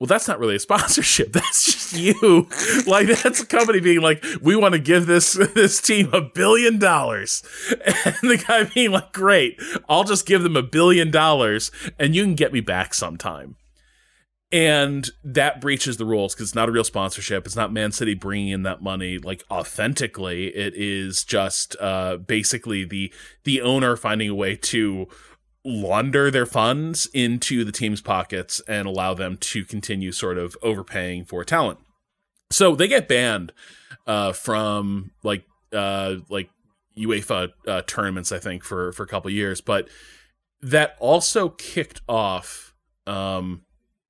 well, 0.00 0.06
that's 0.06 0.26
not 0.26 0.38
really 0.38 0.56
a 0.56 0.60
sponsorship. 0.60 1.32
That's 1.32 1.64
just 1.66 1.92
you. 1.92 2.48
like 2.86 3.06
that's 3.08 3.40
a 3.40 3.46
company 3.46 3.80
being 3.80 4.00
like, 4.00 4.24
we 4.40 4.56
want 4.56 4.72
to 4.72 4.80
give 4.80 5.04
this 5.06 5.34
this 5.54 5.78
team 5.80 6.08
a 6.14 6.22
billion 6.22 6.78
dollars, 6.78 7.42
and 7.84 8.16
the 8.22 8.42
guy 8.46 8.64
being 8.64 8.92
like, 8.92 9.12
great, 9.12 9.60
I'll 9.90 10.04
just 10.04 10.24
give 10.24 10.42
them 10.42 10.56
a 10.56 10.62
billion 10.62 11.10
dollars, 11.10 11.70
and 11.98 12.14
you 12.14 12.24
can 12.24 12.34
get 12.34 12.52
me 12.52 12.60
back 12.60 12.94
sometime. 12.94 13.56
And 14.52 15.08
that 15.22 15.60
breaches 15.60 15.98
the 15.98 16.06
rules 16.06 16.34
because 16.34 16.48
it's 16.48 16.54
not 16.56 16.68
a 16.68 16.72
real 16.72 16.82
sponsorship. 16.82 17.46
It's 17.46 17.54
not 17.54 17.72
Man 17.72 17.92
City 17.92 18.14
bringing 18.14 18.48
in 18.48 18.62
that 18.64 18.82
money 18.82 19.18
like 19.18 19.44
authentically. 19.50 20.46
It 20.48 20.72
is 20.74 21.24
just 21.24 21.76
uh, 21.78 22.16
basically 22.16 22.84
the 22.84 23.12
the 23.44 23.60
owner 23.60 23.96
finding 23.96 24.30
a 24.30 24.34
way 24.34 24.56
to 24.56 25.08
launder 25.64 26.30
their 26.30 26.46
funds 26.46 27.08
into 27.12 27.64
the 27.64 27.72
team's 27.72 28.00
pockets 28.00 28.60
and 28.66 28.86
allow 28.86 29.14
them 29.14 29.36
to 29.36 29.64
continue 29.64 30.12
sort 30.12 30.38
of 30.38 30.56
overpaying 30.62 31.24
for 31.24 31.44
talent. 31.44 31.78
So 32.50 32.74
they 32.74 32.88
get 32.88 33.08
banned 33.08 33.52
uh, 34.06 34.32
from 34.32 35.12
like 35.22 35.44
uh, 35.72 36.16
like 36.28 36.50
UEFA 36.98 37.50
uh, 37.66 37.82
tournaments, 37.86 38.32
I 38.32 38.38
think, 38.38 38.64
for 38.64 38.92
for 38.92 39.02
a 39.02 39.06
couple 39.06 39.30
years. 39.30 39.60
But 39.60 39.88
that 40.62 40.96
also 40.98 41.50
kicked 41.50 42.00
off 42.08 42.74
um, 43.06 43.62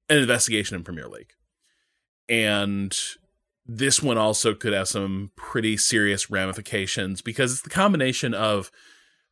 an 0.08 0.18
investigation 0.18 0.76
in 0.76 0.84
Premier 0.84 1.08
League, 1.08 1.32
and 2.28 2.96
this 3.66 4.02
one 4.02 4.18
also 4.18 4.54
could 4.54 4.72
have 4.72 4.88
some 4.88 5.30
pretty 5.36 5.76
serious 5.76 6.30
ramifications 6.30 7.22
because 7.22 7.52
it's 7.52 7.62
the 7.62 7.70
combination 7.70 8.34
of 8.34 8.70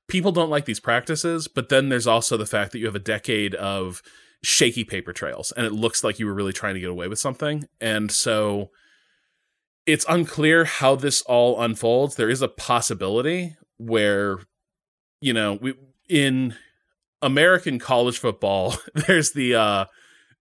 people 0.09 0.33
don't 0.33 0.51
like 0.51 0.65
these 0.65 0.81
practices, 0.81 1.49
but 1.49 1.69
then 1.69 1.89
there's 1.89 2.07
also 2.07 2.37
the 2.37 2.47
fact 2.47 2.73
that 2.73 2.79
you 2.79 2.87
have 2.87 2.95
a 2.95 3.01
decade 3.01 3.55
of 3.55 4.03
shaky 4.43 4.85
paper 4.85 5.13
trails 5.13 5.53
and 5.57 5.67
it 5.67 5.73
looks 5.73 6.03
like 6.05 6.19
you 6.19 6.27
were 6.27 6.35
really 6.35 6.53
trying 6.53 6.75
to 6.75 6.81
get 6.81 6.91
away 6.91 7.09
with 7.09 7.19
something. 7.19 7.65
And 7.81 8.11
so 8.11 8.71
it's 9.87 10.07
unclear 10.09 10.65
how 10.65 10.97
this 10.97 11.23
all 11.23 11.61
unfolds. 11.61 12.17
There 12.17 12.31
is 12.31 12.43
a 12.43 12.49
possibility 12.49 13.57
where, 13.79 14.39
you 15.21 15.33
know, 15.33 15.55
we 15.55 15.75
in 16.09 16.55
American 17.21 17.79
college 17.79 18.19
football, 18.19 18.77
there's 18.95 19.33
the 19.33 19.55
uh 19.55 19.85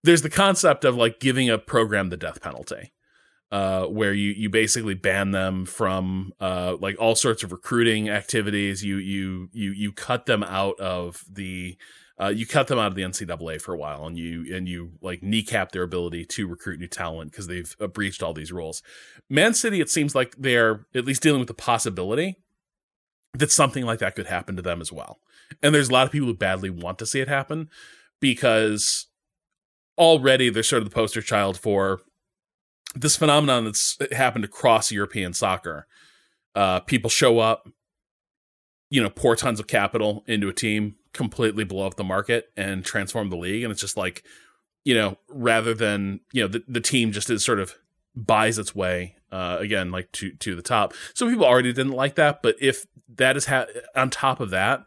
there's 0.03 0.21
the 0.21 0.29
concept 0.29 0.85
of 0.85 0.95
like 0.95 1.19
giving 1.19 1.49
a 1.49 1.57
program 1.57 2.09
the 2.09 2.17
death 2.17 2.41
penalty 2.41 2.93
uh, 3.51 3.85
where 3.85 4.13
you 4.13 4.31
you 4.31 4.49
basically 4.49 4.93
ban 4.93 5.31
them 5.31 5.65
from 5.65 6.33
uh, 6.39 6.75
like 6.79 6.99
all 6.99 7.15
sorts 7.15 7.43
of 7.43 7.51
recruiting 7.51 8.09
activities. 8.09 8.83
You 8.83 8.97
you 8.97 9.49
you 9.53 9.71
you 9.71 9.91
cut 9.91 10.25
them 10.25 10.43
out 10.43 10.79
of 10.79 11.23
the 11.31 11.77
uh, 12.19 12.27
you 12.29 12.45
cut 12.45 12.67
them 12.67 12.79
out 12.79 12.87
of 12.87 12.95
the 12.95 13.03
NCAA 13.03 13.61
for 13.61 13.73
a 13.73 13.77
while, 13.77 14.05
and 14.05 14.17
you 14.17 14.53
and 14.55 14.67
you 14.67 14.93
like 15.01 15.23
kneecap 15.23 15.71
their 15.71 15.83
ability 15.83 16.25
to 16.25 16.47
recruit 16.47 16.79
new 16.79 16.87
talent 16.87 17.31
because 17.31 17.47
they've 17.47 17.75
uh, 17.79 17.87
breached 17.87 18.23
all 18.23 18.33
these 18.33 18.51
rules. 18.51 18.81
Man 19.29 19.53
City, 19.53 19.79
it 19.79 19.89
seems 19.89 20.15
like 20.15 20.35
they're 20.37 20.85
at 20.95 21.05
least 21.05 21.21
dealing 21.21 21.39
with 21.39 21.47
the 21.47 21.53
possibility 21.53 22.37
that 23.33 23.51
something 23.51 23.85
like 23.85 23.99
that 23.99 24.15
could 24.15 24.27
happen 24.27 24.55
to 24.55 24.61
them 24.61 24.81
as 24.81 24.91
well. 24.91 25.19
And 25.61 25.73
there's 25.73 25.89
a 25.89 25.93
lot 25.93 26.05
of 26.05 26.11
people 26.11 26.27
who 26.27 26.33
badly 26.33 26.69
want 26.69 26.97
to 26.99 27.05
see 27.05 27.19
it 27.19 27.27
happen 27.27 27.69
because 28.19 29.07
already 29.97 30.49
they're 30.49 30.63
sort 30.63 30.81
of 30.83 30.89
the 30.89 30.93
poster 30.93 31.21
child 31.21 31.57
for 31.57 32.01
this 33.01 33.15
phenomenon 33.15 33.65
that's 33.65 33.97
happened 34.11 34.45
across 34.45 34.91
European 34.91 35.33
soccer. 35.33 35.87
Uh, 36.55 36.79
people 36.79 37.09
show 37.09 37.39
up, 37.39 37.69
you 38.89 39.01
know, 39.01 39.09
pour 39.09 39.35
tons 39.35 39.59
of 39.59 39.67
capital 39.67 40.23
into 40.27 40.47
a 40.47 40.53
team, 40.53 40.95
completely 41.13 41.63
blow 41.63 41.85
up 41.85 41.95
the 41.95 42.03
market 42.03 42.49
and 42.55 42.83
transform 42.83 43.29
the 43.29 43.37
league. 43.37 43.63
And 43.63 43.71
it's 43.71 43.81
just 43.81 43.97
like, 43.97 44.23
you 44.83 44.95
know, 44.95 45.17
rather 45.29 45.73
than, 45.73 46.21
you 46.31 46.41
know, 46.41 46.47
the, 46.47 46.63
the 46.67 46.81
team 46.81 47.11
just 47.11 47.29
is 47.29 47.43
sort 47.43 47.59
of 47.59 47.75
buys 48.15 48.57
its 48.57 48.73
way 48.73 49.15
uh, 49.31 49.57
again, 49.59 49.91
like 49.91 50.11
to, 50.13 50.31
to 50.31 50.55
the 50.55 50.61
top. 50.61 50.93
Some 51.13 51.29
people 51.29 51.45
already 51.45 51.73
didn't 51.73 51.91
like 51.91 52.15
that, 52.15 52.41
but 52.41 52.55
if 52.59 52.85
that 53.15 53.37
is 53.37 53.45
ha- 53.45 53.67
on 53.95 54.09
top 54.09 54.39
of 54.39 54.49
that, 54.51 54.83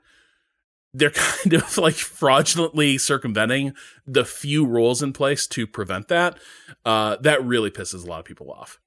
they're 0.93 1.11
kind 1.15 1.55
of 1.55 1.79
like 1.79 1.95
fraudulently 1.95 2.99
circumventing 2.99 3.75
the 4.07 4.25
few 4.25 4.67
rules 4.67 5.03
in 5.03 5.13
place 5.13 5.47
to 5.49 5.67
prevent 5.67 6.09
that. 6.09 6.39
Uh, 6.85 7.17
that 7.21 7.45
really 7.45 7.71
pisses 7.71 8.05
a 8.05 8.09
lot 8.09 8.21
of 8.21 8.25
people 8.25 8.51
off. 8.51 8.81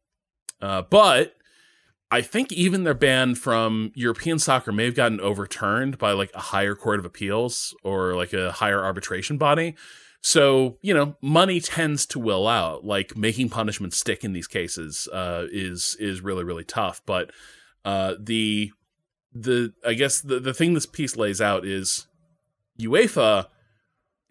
Uh, 0.62 0.82
but 0.82 1.36
I 2.12 2.22
think 2.22 2.52
even 2.52 2.84
their 2.84 2.94
ban 2.94 3.36
from 3.36 3.92
European 3.96 4.38
soccer 4.38 4.72
may 4.72 4.86
have 4.86 4.96
gotten 4.96 5.20
overturned 5.20 5.98
by 5.98 6.12
like 6.12 6.32
a 6.34 6.40
higher 6.40 6.76
court 6.76 7.00
of 7.00 7.06
appeals 7.06 7.76
or 7.84 8.16
like 8.16 8.34
a 8.34 8.52
higher 8.52 8.84
arbitration 8.84 9.38
body. 9.38 9.76
So, 10.22 10.78
you 10.82 10.94
know, 10.94 11.18
money 11.22 11.60
tends 11.60 12.06
to 12.08 12.20
will 12.20 12.48
out. 12.48 12.86
Like 12.86 13.18
making 13.18 13.50
punishment 13.50 13.94
stick 13.94 14.24
in 14.24 14.32
these 14.32 14.48
cases 14.48 15.08
uh, 15.12 15.48
is 15.52 15.98
is 16.00 16.22
really 16.22 16.44
really 16.44 16.64
tough. 16.64 17.02
But 17.06 17.32
uh, 17.84 18.14
the 18.20 18.72
the 19.34 19.74
I 19.86 19.94
guess 19.94 20.22
the 20.22 20.40
the 20.40 20.54
thing 20.54 20.74
this 20.74 20.86
piece 20.86 21.16
lays 21.16 21.42
out 21.42 21.66
is 21.66 22.08
UEFA 22.80 23.48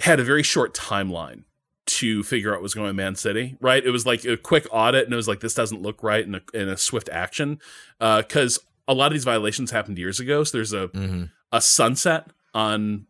had 0.01 0.21
a 0.21 0.25
very 0.25 0.43
short 0.43 0.75
timeline 0.75 1.45
to 1.87 2.23
figure 2.23 2.51
out 2.51 2.57
what 2.57 2.63
was 2.63 2.75
going 2.75 2.87
on 2.87 2.91
in 2.91 2.97
Man 2.97 3.17
City, 3.17 3.57
right? 3.61 3.85
It 3.85 3.91
was 3.91 4.07
like 4.07 4.25
a 4.25 4.37
quick 4.37 4.67
audit, 4.71 5.05
and 5.05 5.13
it 5.13 5.17
was 5.17 5.29
like 5.29 5.41
this 5.41 5.55
doesn't 5.55 5.83
look 5.83 6.03
right, 6.03 6.25
in 6.25 6.37
a, 6.37 6.41
in 6.55 6.69
a 6.69 6.77
swift 6.77 7.09
action, 7.11 7.59
because 7.99 8.59
uh, 8.59 8.61
a 8.89 8.95
lot 8.95 9.07
of 9.07 9.13
these 9.13 9.25
violations 9.25 9.71
happened 9.71 9.99
years 9.99 10.21
ago. 10.21 10.45
So 10.45 10.59
there's 10.59 10.73
a 10.73 10.89
mm-hmm. 10.89 11.25
a 11.51 11.61
sunset 11.61 12.29
on 12.55 13.07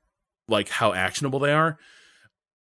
like 0.49 0.69
how 0.69 0.93
actionable 0.93 1.39
they 1.39 1.53
are. 1.53 1.79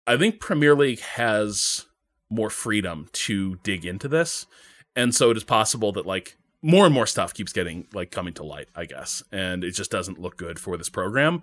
I 0.08 0.18
think 0.18 0.40
Premier 0.40 0.76
League 0.76 1.00
has 1.02 1.86
more 2.30 2.50
freedom 2.50 3.08
to 3.14 3.56
dig 3.64 3.86
into 3.86 4.08
this, 4.08 4.48
and 4.96 5.14
so 5.14 5.30
it 5.30 5.38
is 5.38 5.44
possible 5.44 5.92
that 5.94 6.06
like 6.06 6.38
more 6.62 6.86
and 6.86 6.94
more 6.94 7.08
stuff 7.08 7.34
keeps 7.34 7.54
getting 7.54 7.88
like 7.94 8.12
coming 8.12 8.34
to 8.36 8.44
light, 8.44 8.68
I 8.76 8.86
guess, 8.86 9.24
and 9.32 9.64
it 9.64 9.72
just 9.72 9.92
doesn't 9.92 10.20
look 10.20 10.38
good 10.38 10.60
for 10.60 10.78
this 10.78 10.90
program. 10.90 11.42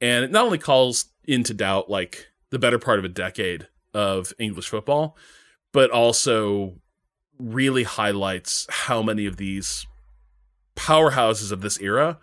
And 0.00 0.24
it 0.24 0.30
not 0.30 0.44
only 0.44 0.58
calls 0.58 1.06
into 1.24 1.54
doubt 1.54 1.90
like 1.90 2.28
the 2.50 2.58
better 2.58 2.78
part 2.78 2.98
of 2.98 3.04
a 3.04 3.08
decade 3.08 3.68
of 3.94 4.32
English 4.38 4.68
football, 4.68 5.16
but 5.72 5.90
also 5.90 6.74
really 7.38 7.84
highlights 7.84 8.66
how 8.68 9.02
many 9.02 9.26
of 9.26 9.36
these 9.36 9.86
powerhouses 10.76 11.52
of 11.52 11.62
this 11.62 11.80
era 11.80 12.18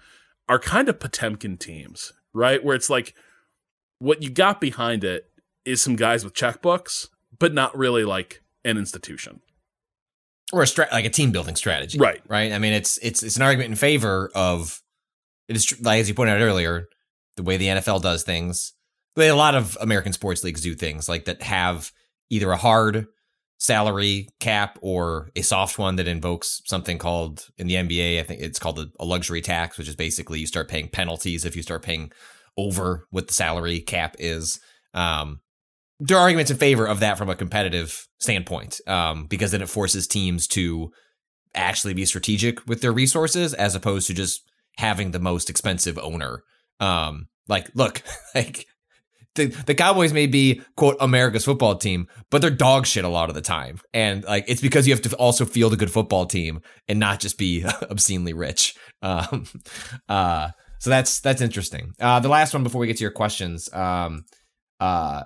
are 0.48 0.60
kind 0.60 0.90
of 0.90 1.00
Potemkin 1.00 1.58
teams, 1.58 2.14
right? 2.34 2.64
Where 2.64 2.76
it's 2.76 2.90
like 2.90 3.14
what 4.00 4.22
you 4.22 4.30
got 4.30 4.62
behind 4.62 5.04
it 5.04 5.30
is 5.66 5.82
some 5.82 5.96
guys 5.96 6.24
with 6.24 6.34
checkbooks, 6.34 7.08
but 7.38 7.54
not 7.54 7.78
really 7.78 8.06
like 8.06 8.42
an 8.64 8.78
institution 8.78 9.42
or 10.54 10.64
a 10.64 10.68
stra- 10.68 10.90
like 10.92 11.06
a 11.06 11.10
team 11.10 11.32
building 11.32 11.56
strategy, 11.56 11.98
right? 12.00 12.22
Right. 12.28 12.52
I 12.52 12.60
mean, 12.60 12.74
it's 12.74 12.98
it's 13.00 13.24
it's 13.24 13.36
an 13.36 13.42
argument 13.42 13.70
in 13.70 13.76
favor 13.76 14.32
of 14.34 14.82
it 15.48 15.56
is 15.56 15.80
like 15.82 16.00
as 16.00 16.10
you 16.10 16.16
pointed 16.16 16.38
out 16.38 16.46
earlier, 16.46 16.88
the 17.36 17.44
way 17.44 17.58
the 17.58 17.68
NFL 17.68 18.02
does 18.02 18.24
things. 18.24 18.74
The 19.16 19.22
way 19.22 19.28
a 19.30 19.36
lot 19.36 19.56
of 19.56 19.78
American 19.82 20.14
sports 20.14 20.44
leagues 20.44 20.62
do 20.62 20.76
things 20.76 21.10
like 21.10 21.26
that 21.26 21.42
have 21.42 21.92
either 22.30 22.52
a 22.52 22.58
hard 22.58 23.08
salary 23.60 24.30
cap 24.40 24.78
or 24.82 25.32
a 25.36 25.42
soft 25.42 25.80
one 25.80 25.96
that 25.96 26.08
invokes 26.08 26.62
something 26.66 26.98
called 26.98 27.48
in 27.58 27.68
the 27.68 27.76
NBA. 27.76 28.20
I 28.20 28.24
think 28.24 28.42
it's 28.42 28.60
called 28.60 28.80
a, 28.80 28.88
a 29.00 29.06
luxury 29.06 29.42
tax, 29.42 29.78
which 29.78 29.88
is 29.88 29.96
basically 29.96 30.40
you 30.40 30.48
start 30.48 30.70
paying 30.70 30.90
penalties 30.90 31.46
if 31.46 31.56
you 31.56 31.64
start 31.64 31.82
paying 31.82 32.12
over 32.56 33.08
what 33.10 33.28
the 33.28 33.34
salary 33.34 33.80
cap 33.80 34.16
is. 34.20 34.60
Um, 34.94 35.42
there 36.00 36.18
are 36.18 36.22
arguments 36.22 36.52
in 36.52 36.58
favor 36.58 36.86
of 36.86 37.00
that 37.00 37.18
from 37.18 37.30
a 37.30 37.36
competitive 37.36 38.08
standpoint, 38.20 38.80
um, 38.88 39.26
because 39.26 39.52
then 39.52 39.62
it 39.62 39.70
forces 39.70 40.08
teams 40.08 40.48
to 40.48 40.92
actually 41.56 41.94
be 41.94 42.06
strategic 42.06 42.66
with 42.68 42.82
their 42.82 42.92
resources 42.92 43.54
as 43.54 43.76
opposed 43.76 44.08
to 44.08 44.14
just 44.14 44.42
having 44.78 45.12
the 45.12 45.20
most 45.20 45.50
expensive 45.50 45.98
owner. 45.98 46.44
Um, 46.80 47.28
like, 47.48 47.70
look, 47.74 48.04
like 48.36 48.68
the, 49.38 49.46
the 49.46 49.76
Cowboys 49.76 50.12
may 50.12 50.28
be 50.28 50.62
quote 50.76 50.98
America's 51.00 51.46
football 51.46 51.76
team, 51.76 52.08
but 52.30 52.42
they're 52.42 52.52
dog 52.52 52.86
shit 52.86 53.06
a 53.06 53.10
lot 53.10 53.30
of 53.30 53.36
the 53.36 53.42
time. 53.42 53.80
And 53.94 54.24
like 54.24 54.46
it's 54.48 54.62
because 54.62 54.88
you 54.88 54.94
have 54.94 55.02
to 55.04 55.16
also 55.16 55.46
field 55.46 55.74
a 55.74 55.78
good 55.78 55.92
football 55.92 56.26
team 56.26 56.60
and 56.88 57.00
not 57.00 57.20
just 57.20 57.38
be 57.38 57.64
obscenely 57.90 58.34
rich. 58.34 58.76
Um, 59.02 59.46
uh, 60.10 60.50
so 60.80 60.90
that's 60.90 61.22
that's 61.22 61.42
interesting. 61.42 61.94
Uh, 62.00 62.20
the 62.20 62.30
last 62.30 62.54
one 62.54 62.64
before 62.64 62.82
we 62.82 62.88
get 62.88 62.98
to 62.98 63.04
your 63.04 63.12
questions. 63.12 63.72
Um, 63.74 64.26
uh, 64.80 65.24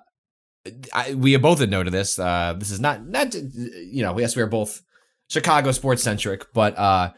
I, 0.94 1.14
we 1.16 1.36
both 1.38 1.60
had 1.60 1.72
noted 1.72 1.92
this. 1.92 2.20
Uh, 2.20 2.56
this 2.58 2.72
is 2.72 2.80
not 2.80 3.08
not 3.08 3.34
you 3.34 4.04
know 4.04 4.18
yes 4.20 4.36
we 4.36 4.42
are 4.42 4.48
both 4.48 4.82
Chicago 5.30 5.72
sports 5.72 6.04
centric, 6.04 6.54
but 6.54 6.78
uh, 6.78 7.12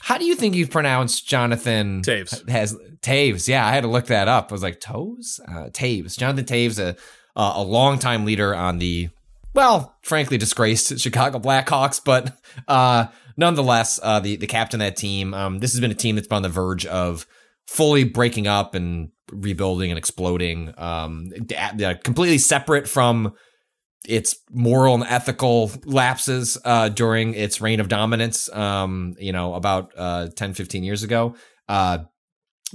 how 0.00 0.18
do 0.18 0.24
you 0.24 0.34
think 0.34 0.54
you 0.54 0.66
pronounce 0.66 1.20
Jonathan 1.20 2.02
Taves? 2.02 2.48
Has 2.48 2.76
Taves? 3.02 3.48
Yeah, 3.48 3.66
I 3.66 3.72
had 3.72 3.82
to 3.82 3.88
look 3.88 4.06
that 4.06 4.28
up. 4.28 4.50
I 4.50 4.54
was 4.54 4.62
like 4.62 4.80
Toes, 4.80 5.40
uh, 5.48 5.70
Toews. 5.70 6.18
Jonathan 6.18 6.44
Toews, 6.44 6.78
a 6.78 6.96
a 7.36 7.62
longtime 7.62 8.24
leader 8.24 8.54
on 8.54 8.78
the 8.78 9.08
well, 9.54 9.96
frankly 10.02 10.38
disgraced 10.38 10.98
Chicago 11.00 11.38
Blackhawks, 11.38 12.00
but 12.04 12.36
uh, 12.68 13.06
nonetheless, 13.36 13.98
uh, 14.02 14.20
the 14.20 14.36
the 14.36 14.46
captain 14.46 14.80
of 14.80 14.86
that 14.86 14.96
team. 14.96 15.34
Um, 15.34 15.58
this 15.58 15.72
has 15.72 15.80
been 15.80 15.90
a 15.90 15.94
team 15.94 16.14
that's 16.14 16.28
been 16.28 16.36
on 16.36 16.42
the 16.42 16.48
verge 16.48 16.86
of 16.86 17.26
fully 17.66 18.04
breaking 18.04 18.46
up 18.46 18.74
and 18.74 19.10
rebuilding 19.30 19.90
and 19.90 19.98
exploding. 19.98 20.72
Um, 20.76 21.30
completely 22.04 22.38
separate 22.38 22.88
from 22.88 23.34
its 24.08 24.36
moral 24.50 24.94
and 24.94 25.04
ethical 25.04 25.70
lapses 25.84 26.56
uh, 26.64 26.88
during 26.88 27.34
its 27.34 27.60
reign 27.60 27.80
of 27.80 27.88
dominance. 27.88 28.52
Um, 28.54 29.14
you 29.18 29.32
know, 29.32 29.54
about 29.54 29.92
uh, 29.96 30.28
10, 30.36 30.54
15 30.54 30.82
years 30.82 31.02
ago. 31.02 31.34
Uh, 31.68 31.98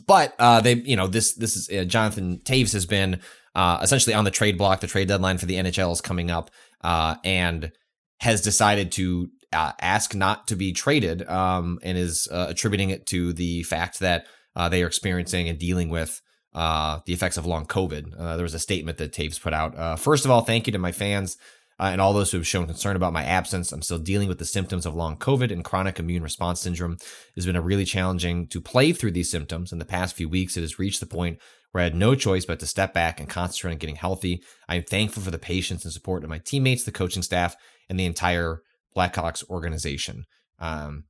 but 0.07 0.35
uh, 0.39 0.61
they, 0.61 0.75
you 0.75 0.95
know, 0.95 1.07
this 1.07 1.35
this 1.35 1.55
is 1.55 1.69
uh, 1.69 1.85
Jonathan 1.85 2.39
Toews 2.43 2.73
has 2.73 2.85
been 2.85 3.21
uh, 3.53 3.79
essentially 3.81 4.13
on 4.13 4.25
the 4.25 4.31
trade 4.31 4.57
block. 4.57 4.81
The 4.81 4.87
trade 4.87 5.07
deadline 5.07 5.37
for 5.37 5.45
the 5.45 5.55
NHL 5.55 5.91
is 5.91 6.01
coming 6.01 6.29
up, 6.29 6.51
uh, 6.81 7.15
and 7.23 7.71
has 8.19 8.41
decided 8.41 8.91
to 8.93 9.29
uh, 9.53 9.71
ask 9.79 10.13
not 10.13 10.47
to 10.47 10.55
be 10.55 10.73
traded, 10.73 11.27
um, 11.29 11.79
and 11.81 11.97
is 11.97 12.27
uh, 12.31 12.47
attributing 12.49 12.89
it 12.89 13.05
to 13.07 13.33
the 13.33 13.63
fact 13.63 13.99
that 13.99 14.25
uh, 14.55 14.69
they 14.69 14.83
are 14.83 14.87
experiencing 14.87 15.47
and 15.47 15.59
dealing 15.59 15.89
with 15.89 16.21
uh, 16.55 17.01
the 17.05 17.13
effects 17.13 17.37
of 17.37 17.45
long 17.45 17.67
COVID. 17.67 18.17
there 18.17 18.43
was 18.43 18.55
a 18.55 18.59
statement 18.59 18.97
that 18.97 19.11
Toews 19.11 19.39
put 19.39 19.53
out. 19.53 19.99
first 19.99 20.25
of 20.25 20.31
all, 20.31 20.41
thank 20.41 20.65
you 20.65 20.73
to 20.73 20.79
my 20.79 20.91
fans. 20.91 21.37
Uh, 21.77 21.89
and 21.91 21.99
all 21.99 22.13
those 22.13 22.31
who 22.31 22.37
have 22.37 22.47
shown 22.47 22.65
concern 22.65 22.95
about 22.95 23.11
my 23.11 23.25
absence. 23.25 23.73
I'm 23.73 23.81
still 23.81 23.99
dealing 23.99 24.29
with 24.29 24.39
the 24.39 24.45
symptoms 24.45 24.85
of 24.85 24.95
long 24.95 25.17
COVID 25.17 25.51
and 25.51 25.63
chronic 25.63 25.99
immune 25.99 26.23
response 26.23 26.61
syndrome. 26.61 26.93
It 26.93 27.35
has 27.35 27.45
been 27.45 27.57
a 27.57 27.61
really 27.61 27.83
challenging 27.83 28.47
to 28.47 28.61
play 28.61 28.93
through 28.93 29.11
these 29.11 29.29
symptoms. 29.29 29.73
In 29.73 29.79
the 29.79 29.83
past 29.85 30.15
few 30.15 30.29
weeks, 30.29 30.55
it 30.55 30.61
has 30.61 30.79
reached 30.79 31.01
the 31.01 31.05
point 31.05 31.39
where 31.71 31.81
I 31.81 31.85
had 31.85 31.95
no 31.95 32.15
choice 32.15 32.45
but 32.45 32.61
to 32.61 32.65
step 32.65 32.93
back 32.93 33.19
and 33.19 33.27
concentrate 33.27 33.73
on 33.73 33.77
getting 33.77 33.97
healthy. 33.97 34.41
I 34.69 34.75
am 34.75 34.83
thankful 34.83 35.21
for 35.21 35.31
the 35.31 35.37
patience 35.37 35.83
and 35.83 35.91
support 35.93 36.23
of 36.23 36.29
my 36.29 36.39
teammates, 36.39 36.85
the 36.85 36.93
coaching 36.93 37.23
staff, 37.23 37.57
and 37.89 37.99
the 37.99 38.05
entire 38.05 38.61
Blackhawks 38.95 39.47
organization. 39.49 40.23
Um, 40.59 41.03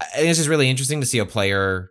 I 0.00 0.04
think 0.04 0.28
it's 0.28 0.38
just 0.38 0.48
really 0.48 0.70
interesting 0.70 1.00
to 1.00 1.06
see 1.06 1.18
a 1.18 1.26
player 1.26 1.90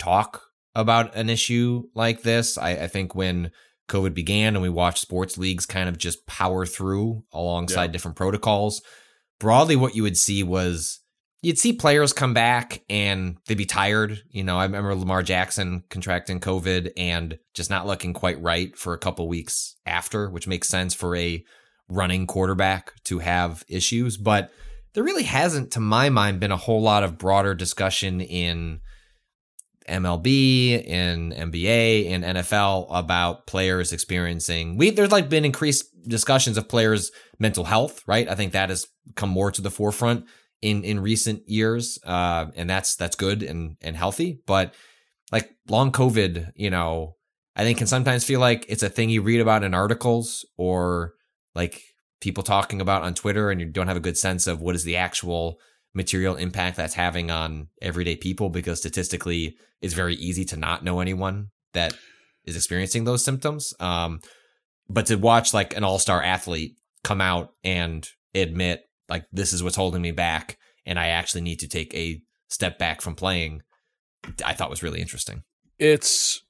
talk 0.00 0.42
about 0.74 1.14
an 1.14 1.28
issue 1.30 1.84
like 1.94 2.22
this. 2.22 2.56
I, 2.56 2.70
I 2.70 2.86
think 2.86 3.14
when 3.14 3.50
COVID 3.88 4.14
began 4.14 4.54
and 4.54 4.62
we 4.62 4.68
watched 4.68 5.02
sports 5.02 5.36
leagues 5.36 5.66
kind 5.66 5.88
of 5.88 5.98
just 5.98 6.26
power 6.26 6.64
through 6.64 7.24
alongside 7.32 7.86
yeah. 7.86 7.92
different 7.92 8.16
protocols, 8.16 8.82
broadly 9.38 9.76
what 9.76 9.94
you 9.94 10.02
would 10.02 10.16
see 10.16 10.42
was 10.42 11.00
you'd 11.42 11.58
see 11.58 11.72
players 11.72 12.12
come 12.12 12.32
back 12.32 12.82
and 12.88 13.36
they'd 13.46 13.58
be 13.58 13.66
tired. 13.66 14.22
You 14.30 14.44
know, 14.44 14.58
I 14.58 14.64
remember 14.64 14.94
Lamar 14.94 15.22
Jackson 15.22 15.82
contracting 15.90 16.40
COVID 16.40 16.92
and 16.96 17.38
just 17.52 17.68
not 17.68 17.86
looking 17.86 18.14
quite 18.14 18.40
right 18.40 18.76
for 18.76 18.94
a 18.94 18.98
couple 18.98 19.28
weeks 19.28 19.74
after, 19.84 20.30
which 20.30 20.46
makes 20.46 20.68
sense 20.68 20.94
for 20.94 21.16
a 21.16 21.44
running 21.88 22.26
quarterback 22.26 22.92
to 23.04 23.18
have 23.18 23.64
issues. 23.68 24.16
But 24.16 24.52
there 24.94 25.04
really 25.04 25.24
hasn't, 25.24 25.72
to 25.72 25.80
my 25.80 26.08
mind, 26.08 26.40
been 26.40 26.52
a 26.52 26.56
whole 26.56 26.80
lot 26.80 27.02
of 27.02 27.18
broader 27.18 27.54
discussion 27.54 28.20
in 28.20 28.80
MLB, 29.88 30.84
in 30.86 31.32
NBA, 31.32 32.06
in 32.06 32.22
NFL 32.22 32.86
about 32.90 33.46
players 33.46 33.92
experiencing. 33.92 34.76
We 34.76 34.90
there's 34.90 35.12
like 35.12 35.28
been 35.28 35.44
increased 35.44 35.86
discussions 36.08 36.56
of 36.56 36.68
players' 36.68 37.10
mental 37.38 37.64
health, 37.64 38.02
right? 38.06 38.28
I 38.28 38.34
think 38.34 38.52
that 38.52 38.68
has 38.70 38.86
come 39.16 39.30
more 39.30 39.50
to 39.50 39.62
the 39.62 39.70
forefront 39.70 40.26
in 40.60 40.84
in 40.84 41.00
recent 41.00 41.48
years, 41.48 41.98
uh, 42.04 42.46
and 42.54 42.68
that's 42.68 42.96
that's 42.96 43.16
good 43.16 43.42
and 43.42 43.76
and 43.80 43.96
healthy. 43.96 44.40
But 44.46 44.74
like 45.30 45.50
long 45.68 45.92
COVID, 45.92 46.52
you 46.54 46.70
know, 46.70 47.16
I 47.56 47.64
think 47.64 47.78
can 47.78 47.86
sometimes 47.86 48.24
feel 48.24 48.40
like 48.40 48.64
it's 48.68 48.82
a 48.82 48.88
thing 48.88 49.10
you 49.10 49.22
read 49.22 49.40
about 49.40 49.64
in 49.64 49.74
articles 49.74 50.46
or 50.56 51.14
like 51.54 51.82
people 52.20 52.42
talking 52.42 52.80
about 52.80 53.02
on 53.02 53.14
Twitter, 53.14 53.50
and 53.50 53.60
you 53.60 53.66
don't 53.66 53.88
have 53.88 53.96
a 53.96 54.00
good 54.00 54.16
sense 54.16 54.46
of 54.46 54.60
what 54.60 54.74
is 54.74 54.84
the 54.84 54.96
actual 54.96 55.58
material 55.94 56.36
impact 56.36 56.76
that's 56.76 56.94
having 56.94 57.30
on 57.30 57.68
everyday 57.80 58.16
people 58.16 58.48
because 58.48 58.78
statistically 58.78 59.56
it's 59.80 59.94
very 59.94 60.14
easy 60.14 60.44
to 60.44 60.56
not 60.56 60.84
know 60.84 61.00
anyone 61.00 61.48
that 61.74 61.94
is 62.44 62.56
experiencing 62.56 63.04
those 63.04 63.24
symptoms 63.24 63.74
um, 63.78 64.20
but 64.88 65.06
to 65.06 65.16
watch 65.16 65.52
like 65.52 65.76
an 65.76 65.84
all-star 65.84 66.22
athlete 66.22 66.76
come 67.04 67.20
out 67.20 67.50
and 67.62 68.08
admit 68.34 68.82
like 69.08 69.24
this 69.32 69.52
is 69.52 69.62
what's 69.62 69.76
holding 69.76 70.00
me 70.00 70.12
back 70.12 70.56
and 70.86 70.98
I 70.98 71.08
actually 71.08 71.42
need 71.42 71.60
to 71.60 71.68
take 71.68 71.94
a 71.94 72.22
step 72.48 72.78
back 72.78 73.02
from 73.02 73.14
playing 73.14 73.62
I 74.44 74.54
thought 74.54 74.70
was 74.70 74.82
really 74.82 75.00
interesting. 75.00 75.42
It's 75.78 76.42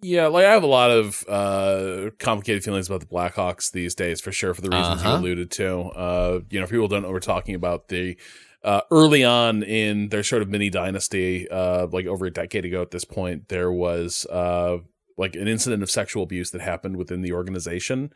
yeah, 0.00 0.28
like 0.28 0.44
I 0.44 0.52
have 0.52 0.62
a 0.62 0.68
lot 0.68 0.90
of 0.90 1.24
uh, 1.28 2.10
complicated 2.18 2.62
feelings 2.62 2.88
about 2.88 3.00
the 3.00 3.06
Blackhawks 3.06 3.72
these 3.72 3.94
days, 3.94 4.20
for 4.20 4.30
sure, 4.30 4.54
for 4.54 4.62
the 4.62 4.70
reasons 4.70 5.00
uh-huh. 5.00 5.10
you 5.10 5.16
alluded 5.16 5.50
to. 5.52 5.80
Uh, 5.80 6.40
you 6.50 6.60
know, 6.60 6.66
people 6.66 6.88
don't 6.88 7.02
know, 7.02 7.10
we're 7.10 7.18
talking 7.18 7.54
about 7.54 7.88
the 7.88 8.16
uh, 8.64 8.80
early 8.90 9.24
on 9.24 9.62
in 9.62 10.08
their 10.08 10.22
sort 10.22 10.42
of 10.42 10.48
mini 10.48 10.70
dynasty, 10.70 11.48
uh, 11.48 11.86
like 11.92 12.06
over 12.06 12.26
a 12.26 12.30
decade 12.30 12.64
ago 12.64 12.82
at 12.82 12.90
this 12.90 13.04
point, 13.04 13.48
there 13.48 13.70
was 13.70 14.26
uh, 14.26 14.78
like 15.16 15.34
an 15.36 15.48
incident 15.48 15.82
of 15.82 15.90
sexual 15.90 16.22
abuse 16.22 16.50
that 16.50 16.60
happened 16.60 16.96
within 16.96 17.22
the 17.22 17.32
organization, 17.32 18.12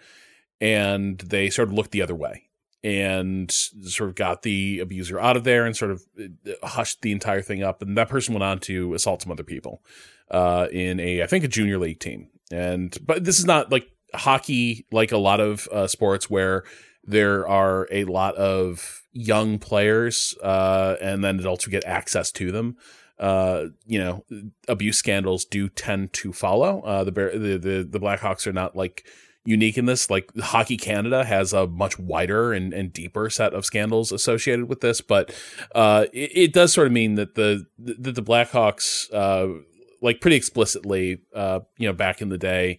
and 0.60 1.18
they 1.18 1.50
sort 1.50 1.68
of 1.68 1.74
looked 1.74 1.92
the 1.92 2.02
other 2.02 2.14
way 2.14 2.48
and 2.84 3.50
sort 3.50 4.10
of 4.10 4.16
got 4.16 4.42
the 4.42 4.80
abuser 4.80 5.20
out 5.20 5.36
of 5.36 5.44
there 5.44 5.64
and 5.64 5.76
sort 5.76 5.92
of 5.92 6.02
uh, 6.20 6.66
hushed 6.66 7.02
the 7.02 7.12
entire 7.12 7.40
thing 7.40 7.62
up. 7.62 7.80
And 7.80 7.96
that 7.96 8.08
person 8.08 8.34
went 8.34 8.42
on 8.42 8.58
to 8.60 8.94
assault 8.94 9.22
some 9.22 9.30
other 9.30 9.44
people 9.44 9.82
uh, 10.30 10.66
in 10.72 10.98
a, 10.98 11.22
I 11.22 11.26
think, 11.26 11.44
a 11.44 11.48
junior 11.48 11.78
league 11.78 12.00
team. 12.00 12.28
And 12.50 12.96
but 13.06 13.24
this 13.24 13.38
is 13.38 13.44
not 13.44 13.70
like 13.70 13.88
hockey, 14.14 14.86
like 14.90 15.12
a 15.12 15.18
lot 15.18 15.38
of 15.40 15.68
uh, 15.68 15.86
sports 15.86 16.28
where 16.28 16.64
there 17.04 17.46
are 17.46 17.86
a 17.90 18.04
lot 18.04 18.34
of 18.34 19.01
young 19.12 19.58
players 19.58 20.36
uh, 20.42 20.96
and 21.00 21.22
then 21.22 21.38
adults 21.38 21.64
who 21.64 21.70
get 21.70 21.84
access 21.84 22.32
to 22.32 22.52
them. 22.52 22.76
Uh, 23.18 23.66
you 23.86 23.98
know, 23.98 24.24
abuse 24.66 24.96
scandals 24.96 25.44
do 25.44 25.68
tend 25.68 26.12
to 26.12 26.32
follow. 26.32 26.80
Uh, 26.80 27.04
the, 27.04 27.12
the 27.12 27.58
the 27.58 27.88
the 27.88 28.00
Blackhawks 28.00 28.46
are 28.46 28.52
not 28.52 28.74
like 28.74 29.04
unique 29.44 29.78
in 29.78 29.86
this. 29.86 30.10
Like 30.10 30.30
Hockey 30.38 30.76
Canada 30.76 31.24
has 31.24 31.52
a 31.52 31.66
much 31.66 31.98
wider 31.98 32.52
and, 32.52 32.72
and 32.72 32.92
deeper 32.92 33.30
set 33.30 33.54
of 33.54 33.64
scandals 33.64 34.12
associated 34.12 34.68
with 34.68 34.80
this, 34.80 35.00
but 35.00 35.32
uh, 35.74 36.06
it, 36.12 36.30
it, 36.34 36.52
does 36.52 36.72
sort 36.72 36.86
of 36.86 36.92
mean 36.92 37.14
that 37.16 37.34
the 37.34 37.66
that 37.78 38.14
the 38.14 38.22
Blackhawks, 38.22 39.12
uh, 39.12 39.62
like 40.00 40.20
pretty 40.20 40.36
explicitly, 40.36 41.22
uh, 41.34 41.60
you 41.78 41.86
know, 41.86 41.92
back 41.92 42.22
in 42.22 42.28
the 42.28 42.38
day, 42.38 42.78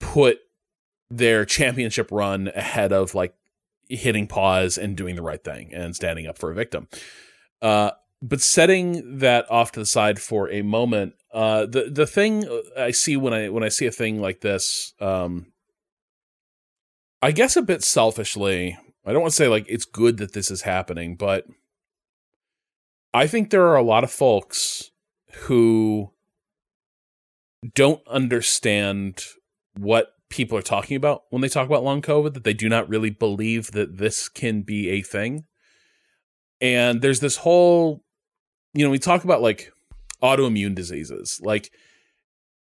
put 0.00 0.38
their 1.10 1.44
championship 1.44 2.08
run 2.10 2.50
ahead 2.54 2.92
of 2.92 3.14
like 3.14 3.34
hitting 3.90 4.26
pause 4.26 4.78
and 4.78 4.96
doing 4.96 5.16
the 5.16 5.22
right 5.22 5.42
thing 5.42 5.72
and 5.74 5.94
standing 5.94 6.26
up 6.26 6.38
for 6.38 6.50
a 6.50 6.54
victim. 6.54 6.88
Uh, 7.60 7.90
but 8.22 8.40
setting 8.40 9.18
that 9.18 9.50
off 9.50 9.72
to 9.72 9.80
the 9.80 9.86
side 9.86 10.18
for 10.18 10.50
a 10.50 10.62
moment, 10.62 11.14
uh, 11.32 11.66
the 11.66 11.90
the 11.90 12.06
thing 12.06 12.44
I 12.76 12.90
see 12.90 13.16
when 13.16 13.32
I 13.32 13.48
when 13.48 13.62
I 13.62 13.68
see 13.68 13.86
a 13.86 13.92
thing 13.92 14.20
like 14.20 14.40
this, 14.40 14.94
um, 15.00 15.46
I 17.22 17.32
guess 17.32 17.56
a 17.56 17.62
bit 17.62 17.82
selfishly, 17.82 18.76
I 19.06 19.12
don't 19.12 19.22
want 19.22 19.32
to 19.32 19.36
say 19.36 19.48
like 19.48 19.66
it's 19.68 19.84
good 19.84 20.18
that 20.18 20.32
this 20.32 20.50
is 20.50 20.62
happening, 20.62 21.16
but 21.16 21.46
I 23.14 23.26
think 23.26 23.50
there 23.50 23.66
are 23.68 23.76
a 23.76 23.82
lot 23.82 24.04
of 24.04 24.10
folks 24.10 24.90
who 25.42 26.12
don't 27.74 28.06
understand 28.06 29.24
what 29.76 30.14
people 30.30 30.56
are 30.56 30.62
talking 30.62 30.96
about 30.96 31.24
when 31.30 31.42
they 31.42 31.48
talk 31.48 31.66
about 31.66 31.84
long 31.84 32.00
COVID, 32.00 32.34
that 32.34 32.44
they 32.44 32.54
do 32.54 32.68
not 32.68 32.88
really 32.88 33.10
believe 33.10 33.72
that 33.72 33.98
this 33.98 34.28
can 34.28 34.62
be 34.62 34.88
a 34.90 35.02
thing. 35.02 35.44
And 36.60 37.02
there's 37.02 37.20
this 37.20 37.38
whole, 37.38 38.02
you 38.72 38.84
know, 38.84 38.90
we 38.90 38.98
talk 38.98 39.24
about 39.24 39.42
like 39.42 39.72
autoimmune 40.22 40.74
diseases. 40.74 41.40
Like 41.42 41.70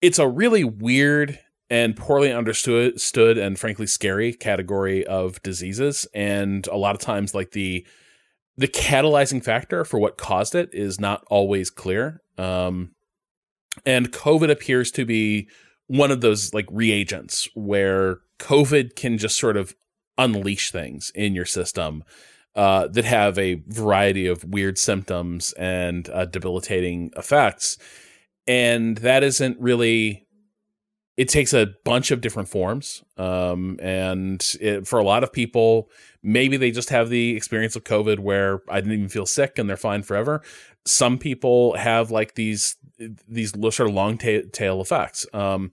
it's 0.01 0.19
a 0.19 0.27
really 0.27 0.63
weird 0.63 1.39
and 1.69 1.95
poorly 1.95 2.31
understood 2.31 3.01
stood 3.01 3.37
and 3.37 3.57
frankly 3.57 3.87
scary 3.87 4.33
category 4.33 5.05
of 5.05 5.41
diseases 5.41 6.07
and 6.13 6.67
a 6.67 6.77
lot 6.77 6.93
of 6.93 7.01
times 7.01 7.33
like 7.33 7.51
the 7.51 7.85
the 8.57 8.67
catalyzing 8.67 9.43
factor 9.43 9.83
for 9.83 9.99
what 9.99 10.17
caused 10.17 10.53
it 10.53 10.69
is 10.73 10.99
not 10.99 11.25
always 11.27 11.71
clear 11.71 12.21
um 12.37 12.91
and 13.83 14.11
covid 14.11 14.51
appears 14.51 14.91
to 14.91 15.05
be 15.05 15.47
one 15.87 16.11
of 16.11 16.21
those 16.21 16.53
like 16.53 16.67
reagents 16.71 17.47
where 17.53 18.19
covid 18.39 18.95
can 18.95 19.17
just 19.17 19.37
sort 19.37 19.57
of 19.57 19.75
unleash 20.17 20.71
things 20.71 21.11
in 21.15 21.35
your 21.35 21.45
system 21.45 22.03
uh, 22.55 22.87
that 22.87 23.05
have 23.05 23.37
a 23.37 23.55
variety 23.67 24.27
of 24.27 24.43
weird 24.45 24.77
symptoms 24.77 25.51
and 25.53 26.09
uh, 26.09 26.25
debilitating 26.25 27.11
effects. 27.17 27.77
And 28.47 28.97
that 28.99 29.23
isn't 29.23 29.59
really 29.59 30.25
it 31.17 31.29
takes 31.29 31.53
a 31.53 31.67
bunch 31.85 32.11
of 32.11 32.19
different 32.19 32.49
forms. 32.49 33.01
Um, 33.17 33.79
and 33.81 34.45
it, 34.59 34.85
for 34.85 34.99
a 34.99 35.03
lot 35.03 35.23
of 35.23 35.31
people, 35.31 35.89
maybe 36.21 36.57
they 36.57 36.71
just 36.71 36.89
have 36.89 37.07
the 37.09 37.37
experience 37.37 37.77
of 37.77 37.85
COVID 37.85 38.19
where 38.19 38.61
I 38.67 38.81
didn't 38.81 38.93
even 38.93 39.07
feel 39.07 39.25
sick 39.25 39.57
and 39.57 39.69
they're 39.69 39.77
fine 39.77 40.03
forever. 40.03 40.41
Some 40.85 41.17
people 41.17 41.73
have 41.77 42.11
like 42.11 42.35
these 42.35 42.75
these 43.27 43.51
sort 43.51 43.81
of 43.81 43.93
long 43.93 44.17
ta- 44.17 44.47
tail 44.51 44.81
effects. 44.81 45.25
Um, 45.33 45.71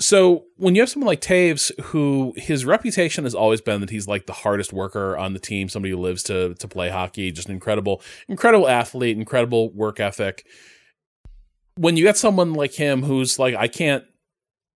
so 0.00 0.46
when 0.56 0.74
you 0.74 0.82
have 0.82 0.90
someone 0.90 1.06
like 1.06 1.20
Toews, 1.20 1.70
who 1.80 2.34
his 2.36 2.64
reputation 2.64 3.24
has 3.24 3.34
always 3.34 3.60
been 3.60 3.80
that 3.80 3.90
he's 3.90 4.08
like 4.08 4.26
the 4.26 4.32
hardest 4.32 4.72
worker 4.72 5.16
on 5.16 5.32
the 5.32 5.38
team, 5.38 5.68
somebody 5.68 5.92
who 5.92 5.98
lives 5.98 6.24
to 6.24 6.54
to 6.54 6.68
play 6.68 6.88
hockey, 6.88 7.30
just 7.30 7.48
an 7.48 7.54
incredible, 7.54 8.02
incredible 8.28 8.68
athlete, 8.68 9.16
incredible 9.16 9.70
work 9.70 10.00
ethic. 10.00 10.44
When 11.76 11.96
you 11.96 12.04
get 12.04 12.16
someone 12.16 12.52
like 12.52 12.74
him 12.74 13.02
who's 13.02 13.38
like, 13.38 13.54
I 13.54 13.68
can't 13.68 14.04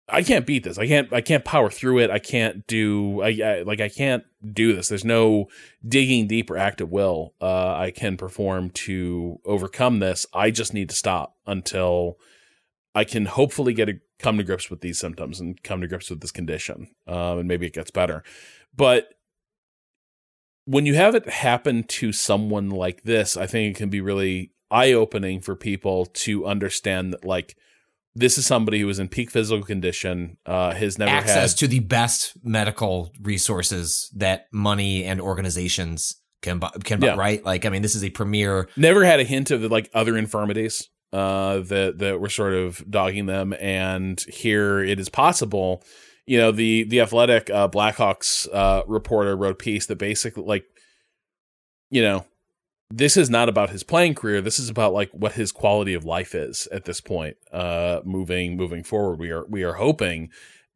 I 0.09 0.23
can't 0.23 0.47
beat 0.47 0.63
this. 0.63 0.79
I 0.79 0.87
can't. 0.87 1.13
I 1.13 1.21
can't 1.21 1.45
power 1.45 1.69
through 1.69 1.99
it. 1.99 2.11
I 2.11 2.21
can't 2.21 2.67
do. 2.67 3.23
I, 3.23 3.29
I 3.45 3.63
like. 3.63 3.81
I 3.81 3.89
can't 3.89 4.25
do 4.53 4.75
this. 4.75 4.89
There's 4.89 5.05
no 5.05 5.47
digging 5.87 6.29
deep 6.29 6.51
or 6.51 6.57
active 6.57 6.91
will. 6.91 7.35
Uh, 7.41 7.75
I 7.75 7.91
can 7.91 8.17
perform 8.17 8.71
to 8.71 9.41
overcome 9.45 9.99
this. 9.99 10.25
I 10.33 10.53
just 10.53 10.73
need 10.73 10.91
to 10.91 10.95
stop 10.95 11.37
until 11.45 12.19
I 12.95 13.03
can 13.05 13.27
hopefully 13.27 13.73
get 13.73 13.89
a 13.89 13.95
come 14.19 14.39
to 14.39 14.45
grips 14.45 14.71
with 14.71 14.81
these 14.81 14.99
symptoms 14.99 15.41
and 15.41 15.63
come 15.63 15.81
to 15.81 15.89
grips 15.89 16.09
with 16.09 16.21
this 16.21 16.33
condition, 16.33 16.89
um, 17.07 17.41
and 17.41 17.49
maybe 17.49 17.67
it 17.67 17.75
gets 17.75 17.91
better. 17.91 18.23
But 18.75 19.09
when 20.67 20.87
you 20.87 20.95
have 20.95 21.15
it 21.15 21.29
happen 21.29 21.83
to 21.85 22.13
someone 22.13 22.71
like 22.71 23.03
this, 23.03 23.37
I 23.37 23.47
think 23.47 23.75
it 23.75 23.79
can 23.79 23.91
be 23.91 24.01
really 24.01 24.53
eye 24.71 24.93
opening 24.93 25.41
for 25.41 25.57
people 25.57 26.07
to 26.07 26.47
understand 26.47 27.13
that, 27.13 27.25
like 27.25 27.57
this 28.17 28.39
is 28.39 28.47
somebody 28.47 28.81
who 28.81 28.89
is 28.89 28.99
in 28.99 29.09
peak 29.09 29.31
physical 29.31 29.63
condition. 29.65 30.39
Uh, 30.47 30.73
has 30.75 30.99
never 30.99 31.11
access 31.11 31.53
had, 31.53 31.59
to 31.59 31.69
the 31.69 31.81
best 31.81 32.33
medical 32.43 33.13
resources 33.21 34.11
that 34.17 34.47
money 34.53 35.05
and 35.05 35.21
organizations 35.21 36.17
can 36.43 36.59
buy, 36.59 36.71
can 36.83 36.99
buy, 37.01 37.09
Yeah. 37.09 37.17
right? 37.17 37.45
Like, 37.45 37.65
I 37.67 37.69
mean, 37.69 37.83
this 37.83 37.95
is 37.95 38.03
a 38.03 38.11
premier. 38.11 38.69
never 38.77 39.05
had 39.05 39.21
a 39.21 39.25
hint 39.25 39.51
of 39.51 39.63
like 39.71 39.91
other 39.95 40.17
infirmities 40.17 40.89
uh, 41.13 41.59
that 41.61 41.99
that 41.99 42.21
were 42.21 42.29
sort 42.29 42.55
of 42.55 42.83
dogging 42.91 43.27
them, 43.27 43.55
and 43.61 44.21
here 44.33 44.81
it 44.81 44.99
is 44.99 45.09
possible. 45.09 45.83
You 46.27 46.39
know, 46.39 46.53
the 46.53 46.85
the 46.85 47.01
athletic 47.01 47.51
uh, 47.51 47.69
Blackhawks 47.69 48.49
uh, 48.53 48.83
reporter 48.87 49.37
wrote 49.37 49.53
a 49.53 49.55
piece 49.55 49.87
that 49.87 49.97
basically 49.97 50.43
like, 50.45 50.65
you 51.91 52.03
know, 52.03 52.27
this 52.91 53.17
is 53.17 53.29
not 53.29 53.49
about 53.49 53.71
his 53.71 53.83
playing 53.83 54.15
career. 54.15 54.41
This 54.41 54.59
is 54.59 54.69
about 54.69 54.93
like 54.93 55.11
what 55.13 55.33
his 55.33 55.53
quality 55.53 55.95
of 55.95 56.05
life 56.05 56.35
is 56.35 56.69
at 56.71 56.85
this 56.85 57.01
point. 57.01 57.37
Uh, 57.53 58.01
moving 58.05 58.57
moving 58.57 58.85
forward, 58.85 59.19
we 59.19 59.31
are 59.31 59.45
we 59.47 59.63
are 59.65 59.75
hoping 59.75 60.31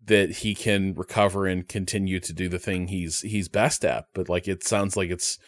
that 0.05 0.31
he 0.31 0.55
can 0.55 0.95
recover 0.95 1.47
and 1.47 1.69
continue 1.69 2.19
to 2.19 2.33
do 2.33 2.49
the 2.49 2.59
thing 2.59 2.89
he's 2.89 3.21
he's 3.21 3.49
best 3.49 3.85
at. 3.85 4.07
But 4.15 4.29
like 4.29 4.49
it 4.49 4.65
sounds 4.65 4.97
like 4.97 5.11
it's 5.11 5.39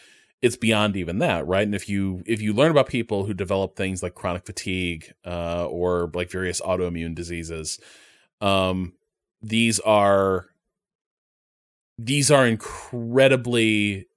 it's 0.41 0.57
beyond 0.57 0.95
even 0.95 1.19
that, 1.19 1.45
right? 1.47 1.63
And 1.63 1.75
if 1.75 1.89
you 1.89 2.23
if 2.25 2.41
you 2.41 2.53
learn 2.53 2.71
about 2.71 2.87
people 2.87 3.25
who 3.25 3.33
develop 3.33 3.75
things 3.75 4.01
like 4.01 4.15
chronic 4.15 4.45
fatigue 4.45 5.13
uh, 5.25 5.65
or 5.65 6.11
like 6.13 6.31
various 6.31 6.61
autoimmune 6.61 7.15
diseases, 7.15 7.79
um, 8.41 8.93
these 9.41 9.79
are 9.81 10.47
these 11.97 12.31
are 12.31 12.47
incredibly 12.47 14.07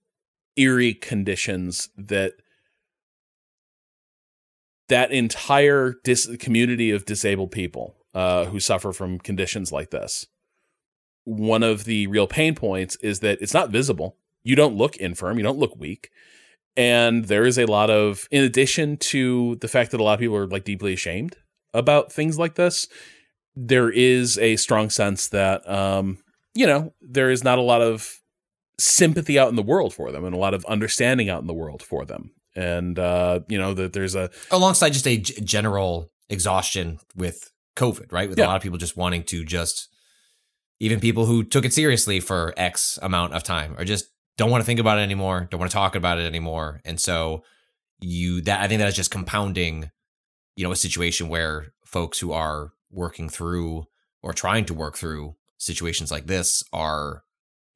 eerie 0.56 0.94
conditions 0.94 1.88
that 1.96 2.32
that 4.88 5.10
entire 5.10 5.94
dis- 6.04 6.36
community 6.38 6.90
of 6.90 7.04
disabled 7.04 7.50
people 7.50 7.96
uh, 8.14 8.44
who 8.46 8.60
suffer 8.60 8.92
from 8.92 9.18
conditions 9.18 9.72
like 9.72 9.90
this. 9.90 10.26
One 11.24 11.62
of 11.64 11.84
the 11.84 12.06
real 12.06 12.28
pain 12.28 12.54
points 12.54 12.96
is 12.96 13.20
that 13.20 13.42
it's 13.42 13.54
not 13.54 13.70
visible. 13.70 14.16
You 14.44 14.54
don't 14.54 14.76
look 14.76 14.96
infirm. 14.96 15.38
You 15.38 15.42
don't 15.42 15.58
look 15.58 15.76
weak. 15.76 16.10
And 16.76 17.24
there 17.24 17.46
is 17.46 17.58
a 17.58 17.66
lot 17.66 17.90
of, 17.90 18.28
in 18.30 18.44
addition 18.44 18.96
to 18.98 19.56
the 19.56 19.68
fact 19.68 19.90
that 19.90 20.00
a 20.00 20.04
lot 20.04 20.14
of 20.14 20.20
people 20.20 20.36
are 20.36 20.46
like 20.46 20.64
deeply 20.64 20.92
ashamed 20.92 21.36
about 21.74 22.12
things 22.12 22.38
like 22.38 22.54
this, 22.54 22.86
there 23.56 23.90
is 23.90 24.38
a 24.38 24.56
strong 24.56 24.90
sense 24.90 25.28
that, 25.28 25.68
um, 25.68 26.18
you 26.54 26.66
know, 26.66 26.92
there 27.00 27.30
is 27.30 27.42
not 27.42 27.58
a 27.58 27.62
lot 27.62 27.82
of 27.82 28.20
sympathy 28.78 29.38
out 29.38 29.48
in 29.48 29.56
the 29.56 29.62
world 29.62 29.94
for 29.94 30.12
them 30.12 30.24
and 30.24 30.34
a 30.34 30.38
lot 30.38 30.54
of 30.54 30.64
understanding 30.66 31.28
out 31.30 31.40
in 31.40 31.46
the 31.46 31.54
world 31.54 31.82
for 31.82 32.04
them. 32.04 32.30
And, 32.54 32.98
uh, 32.98 33.40
you 33.48 33.58
know, 33.58 33.74
that 33.74 33.92
there's 33.92 34.14
a, 34.14 34.30
alongside 34.50 34.90
just 34.92 35.06
a 35.06 35.16
g- 35.18 35.40
general 35.42 36.10
exhaustion 36.28 36.98
with 37.14 37.50
COVID, 37.76 38.12
right? 38.12 38.28
With 38.28 38.38
Yeah. 38.38 38.46
a 38.46 38.48
lot 38.48 38.56
of 38.56 38.62
people 38.62 38.78
just 38.78 38.96
wanting 38.96 39.22
to 39.24 39.44
just, 39.44 39.88
even 40.80 41.00
people 41.00 41.26
who 41.26 41.42
took 41.44 41.64
it 41.64 41.72
seriously 41.74 42.20
for 42.20 42.52
X 42.56 42.98
amount 43.02 43.34
of 43.34 43.42
time, 43.42 43.74
or 43.78 43.84
just 43.84 44.06
don't 44.36 44.50
want 44.50 44.60
to 44.62 44.66
think 44.66 44.80
about 44.80 44.98
it 44.98 45.02
anymore, 45.02 45.48
don't 45.50 45.60
want 45.60 45.70
to 45.70 45.74
talk 45.74 45.94
about 45.94 46.18
it 46.18 46.26
anymore, 46.26 46.80
and 46.84 47.00
so 47.00 47.42
you 47.98 48.42
that 48.42 48.60
I 48.60 48.68
think 48.68 48.80
that 48.80 48.88
is 48.88 48.96
just 48.96 49.10
compounding, 49.10 49.90
you 50.54 50.64
know, 50.64 50.70
a 50.72 50.76
situation 50.76 51.28
where 51.28 51.72
folks 51.86 52.18
who 52.18 52.32
are 52.32 52.72
working 52.90 53.30
through 53.30 53.86
or 54.22 54.34
trying 54.34 54.66
to 54.66 54.74
work 54.74 54.96
through 54.96 55.34
situations 55.56 56.10
like 56.10 56.26
this 56.26 56.62
are, 56.74 57.22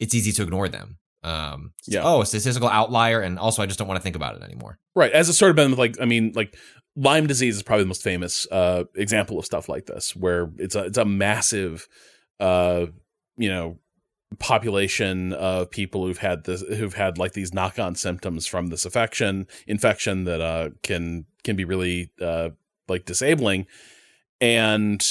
it's 0.00 0.14
easy 0.14 0.32
to 0.32 0.42
ignore 0.42 0.68
them. 0.68 0.98
Um, 1.22 1.72
Yeah. 1.86 2.02
Oh, 2.02 2.22
a 2.22 2.26
statistical 2.26 2.68
outlier, 2.68 3.20
and 3.20 3.38
also 3.38 3.62
I 3.62 3.66
just 3.66 3.78
don't 3.78 3.86
want 3.86 3.98
to 3.98 4.02
think 4.02 4.16
about 4.16 4.36
it 4.36 4.42
anymore. 4.42 4.78
Right, 4.96 5.12
as 5.12 5.28
it's 5.28 5.38
sort 5.38 5.50
of 5.50 5.56
been 5.56 5.76
like 5.76 6.00
I 6.00 6.06
mean, 6.06 6.32
like 6.34 6.56
Lyme 6.96 7.26
disease 7.26 7.56
is 7.56 7.62
probably 7.62 7.84
the 7.84 7.88
most 7.88 8.02
famous 8.02 8.46
uh, 8.50 8.84
example 8.96 9.38
of 9.38 9.44
stuff 9.44 9.68
like 9.68 9.86
this, 9.86 10.16
where 10.16 10.50
it's 10.58 10.74
a 10.74 10.86
it's 10.86 10.98
a 10.98 11.04
massive, 11.04 11.86
uh, 12.40 12.86
you 13.36 13.48
know, 13.50 13.78
population 14.38 15.32
of 15.34 15.70
people 15.70 16.06
who've 16.06 16.18
had 16.18 16.44
this 16.44 16.62
who've 16.62 16.94
had 16.94 17.18
like 17.18 17.32
these 17.32 17.52
knock 17.52 17.78
on 17.78 17.94
symptoms 17.94 18.46
from 18.46 18.68
this 18.68 18.84
infection 18.84 19.46
infection 19.66 20.24
that 20.24 20.40
uh, 20.40 20.70
can 20.82 21.26
can 21.44 21.54
be 21.54 21.64
really 21.64 22.10
uh, 22.20 22.48
like 22.88 23.04
disabling, 23.04 23.66
and 24.40 25.04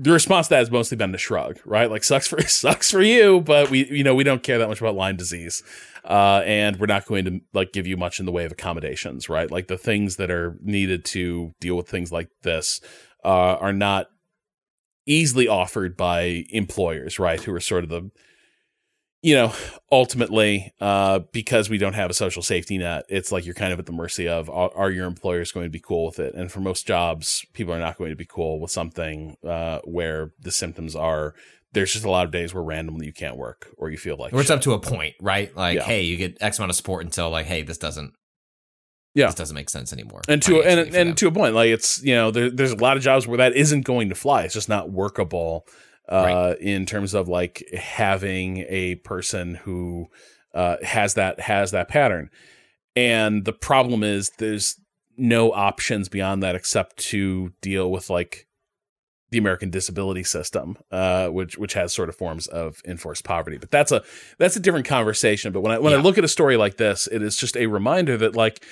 the 0.00 0.12
response 0.12 0.46
to 0.48 0.50
that 0.50 0.58
has 0.58 0.70
mostly 0.70 0.96
been 0.96 1.12
to 1.12 1.18
shrug, 1.18 1.60
right? 1.64 1.90
Like 1.90 2.04
sucks 2.04 2.26
for 2.26 2.40
sucks 2.48 2.90
for 2.90 3.02
you, 3.02 3.40
but 3.40 3.70
we 3.70 3.86
you 3.90 4.04
know 4.04 4.14
we 4.14 4.24
don't 4.24 4.42
care 4.42 4.58
that 4.58 4.68
much 4.68 4.80
about 4.80 4.94
Lyme 4.94 5.16
disease 5.16 5.62
uh, 6.04 6.42
and 6.44 6.78
we're 6.78 6.86
not 6.86 7.06
going 7.06 7.24
to 7.24 7.40
like 7.52 7.72
give 7.72 7.86
you 7.86 7.96
much 7.96 8.20
in 8.20 8.26
the 8.26 8.32
way 8.32 8.44
of 8.44 8.52
accommodations, 8.52 9.28
right? 9.28 9.50
Like 9.50 9.68
the 9.68 9.78
things 9.78 10.16
that 10.16 10.30
are 10.30 10.56
needed 10.62 11.04
to 11.06 11.52
deal 11.60 11.76
with 11.76 11.88
things 11.88 12.10
like 12.10 12.28
this 12.42 12.80
uh, 13.24 13.56
are 13.56 13.72
not 13.72 14.06
easily 15.06 15.48
offered 15.48 15.96
by 15.96 16.44
employers, 16.50 17.18
right? 17.18 17.40
Who 17.42 17.52
are 17.54 17.60
sort 17.60 17.84
of 17.84 17.90
the, 17.90 18.10
you 19.22 19.34
know, 19.34 19.52
ultimately 19.92 20.72
uh, 20.80 21.20
because 21.32 21.68
we 21.68 21.76
don't 21.78 21.92
have 21.94 22.10
a 22.10 22.14
social 22.14 22.42
safety 22.42 22.78
net, 22.78 23.04
it's 23.08 23.30
like 23.30 23.44
you're 23.44 23.54
kind 23.54 23.72
of 23.72 23.78
at 23.78 23.86
the 23.86 23.92
mercy 23.92 24.26
of 24.28 24.48
are, 24.48 24.70
are 24.74 24.90
your 24.90 25.06
employers 25.06 25.52
going 25.52 25.66
to 25.66 25.70
be 25.70 25.80
cool 25.80 26.06
with 26.06 26.18
it? 26.18 26.34
And 26.34 26.50
for 26.50 26.60
most 26.60 26.86
jobs, 26.86 27.44
people 27.52 27.74
are 27.74 27.78
not 27.78 27.98
going 27.98 28.10
to 28.10 28.16
be 28.16 28.24
cool 28.24 28.60
with 28.60 28.70
something 28.70 29.36
uh, 29.46 29.80
where 29.84 30.32
the 30.40 30.50
symptoms 30.50 30.96
are. 30.96 31.34
There's 31.72 31.92
just 31.92 32.04
a 32.04 32.10
lot 32.10 32.24
of 32.24 32.32
days 32.32 32.52
where 32.54 32.62
randomly 32.64 33.06
you 33.06 33.12
can't 33.12 33.36
work 33.36 33.68
or 33.76 33.90
you 33.90 33.98
feel 33.98 34.16
like 34.16 34.32
Or 34.32 34.40
it's 34.40 34.48
shit. 34.48 34.56
up 34.56 34.62
to 34.62 34.72
a 34.72 34.80
point, 34.80 35.14
right? 35.20 35.54
Like, 35.54 35.76
Yeah. 35.76 35.84
hey, 35.84 36.02
you 36.02 36.16
get 36.16 36.38
X 36.40 36.58
amount 36.58 36.70
of 36.70 36.76
support 36.76 37.04
until 37.04 37.30
like, 37.30 37.46
hey, 37.46 37.62
this 37.62 37.78
doesn't, 37.78 38.12
Yeah. 39.14 39.26
this 39.26 39.36
doesn't 39.36 39.54
make 39.54 39.70
sense 39.70 39.92
anymore. 39.92 40.22
and 40.28 40.42
to 40.42 40.62
and 40.62 40.92
them. 40.92 41.08
and 41.08 41.16
to 41.18 41.28
a 41.28 41.30
point 41.32 41.54
like 41.54 41.68
it's 41.68 42.02
you 42.02 42.14
know 42.14 42.30
there, 42.30 42.50
there's 42.50 42.72
a 42.72 42.76
lot 42.76 42.96
of 42.96 43.02
jobs 43.02 43.26
where 43.26 43.36
that 43.38 43.54
isn't 43.54 43.82
going 43.82 44.08
to 44.08 44.14
fly 44.14 44.42
it's 44.44 44.54
just 44.54 44.68
not 44.68 44.90
workable 44.90 45.66
uh 46.10 46.24
Right. 46.50 46.58
in 46.60 46.86
terms 46.86 47.14
of 47.14 47.28
like 47.28 47.62
having 47.76 48.64
a 48.68 48.96
person 48.96 49.54
who 49.56 50.08
uh 50.54 50.76
has 50.82 51.14
that 51.14 51.40
has 51.40 51.70
that 51.70 51.88
pattern 51.88 52.30
and 52.96 53.44
the 53.44 53.52
problem 53.52 54.02
is 54.02 54.30
there's 54.38 54.76
no 55.16 55.52
options 55.52 56.08
beyond 56.08 56.42
that 56.42 56.54
except 56.54 56.96
to 56.96 57.52
deal 57.60 57.90
with 57.90 58.10
like 58.10 58.46
the 59.30 59.38
American 59.38 59.70
disability 59.70 60.24
system, 60.24 60.76
uh, 60.90 61.28
which 61.28 61.56
which 61.56 61.74
has 61.74 61.94
sort 61.94 62.08
of 62.08 62.16
forms 62.16 62.48
of 62.48 62.82
enforced 62.84 63.22
poverty. 63.22 63.58
But 63.58 63.70
that's 63.70 63.92
a 63.92 64.02
that's 64.38 64.56
a 64.56 64.60
different 64.60 64.86
conversation. 64.86 65.52
But 65.52 65.60
when 65.60 65.70
I 65.70 65.78
when 65.78 65.92
I 65.92 65.96
look 65.98 66.18
at 66.18 66.24
a 66.24 66.28
story 66.28 66.56
like 66.56 66.78
this, 66.78 67.06
it 67.06 67.22
is 67.22 67.36
just 67.36 67.56
a 67.56 67.66
reminder 67.66 68.16
that 68.16 68.34
like 68.34 68.64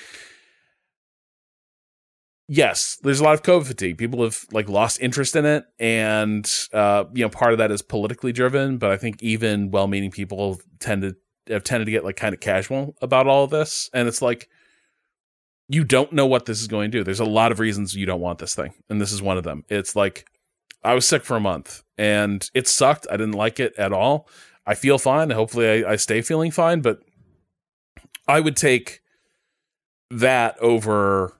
yes, 2.49 2.97
there's 3.03 3.21
a 3.21 3.23
lot 3.23 3.35
of 3.35 3.43
COVID 3.43 3.67
fatigue. 3.67 3.97
People 3.97 4.23
have 4.23 4.45
like 4.51 4.67
lost 4.67 4.99
interest 4.99 5.35
in 5.35 5.45
it, 5.45 5.63
and 5.79 6.51
uh, 6.73 7.05
you 7.13 7.23
know, 7.23 7.29
part 7.29 7.53
of 7.53 7.59
that 7.59 7.71
is 7.71 7.81
politically 7.81 8.33
driven. 8.33 8.77
But 8.77 8.91
I 8.91 8.97
think 8.97 9.23
even 9.23 9.71
well-meaning 9.71 10.11
people 10.11 10.59
tend 10.79 11.03
to 11.03 11.15
have 11.47 11.63
tended 11.63 11.85
to 11.85 11.91
get 11.91 12.03
like 12.03 12.17
kind 12.17 12.33
of 12.33 12.41
casual 12.41 12.95
about 13.01 13.27
all 13.27 13.45
of 13.45 13.51
this, 13.51 13.89
and 13.93 14.07
it's 14.07 14.21
like 14.21 14.49
you 15.69 15.83
don't 15.83 16.11
know 16.11 16.25
what 16.25 16.45
this 16.45 16.59
is 16.59 16.67
going 16.67 16.91
to 16.91 16.97
do. 16.97 17.03
There's 17.03 17.19
a 17.19 17.25
lot 17.25 17.51
of 17.51 17.59
reasons 17.59 17.95
you 17.95 18.07
don't 18.07 18.19
want 18.19 18.39
this 18.39 18.55
thing, 18.55 18.73
and 18.89 18.99
this 18.99 19.11
is 19.11 19.21
one 19.21 19.37
of 19.37 19.43
them. 19.43 19.63
It's 19.69 19.95
like 19.95 20.25
I 20.83 20.95
was 20.95 21.07
sick 21.07 21.23
for 21.23 21.37
a 21.37 21.41
month, 21.41 21.83
and 21.97 22.49
it 22.53 22.67
sucked. 22.67 23.07
I 23.09 23.15
didn't 23.15 23.35
like 23.35 23.59
it 23.59 23.73
at 23.77 23.93
all. 23.93 24.27
I 24.65 24.75
feel 24.75 24.97
fine. 24.97 25.29
Hopefully, 25.29 25.85
I, 25.85 25.91
I 25.91 25.95
stay 25.95 26.21
feeling 26.21 26.51
fine, 26.51 26.81
but 26.81 26.99
I 28.27 28.39
would 28.39 28.55
take 28.55 29.01
that 30.11 30.57
over 30.59 31.38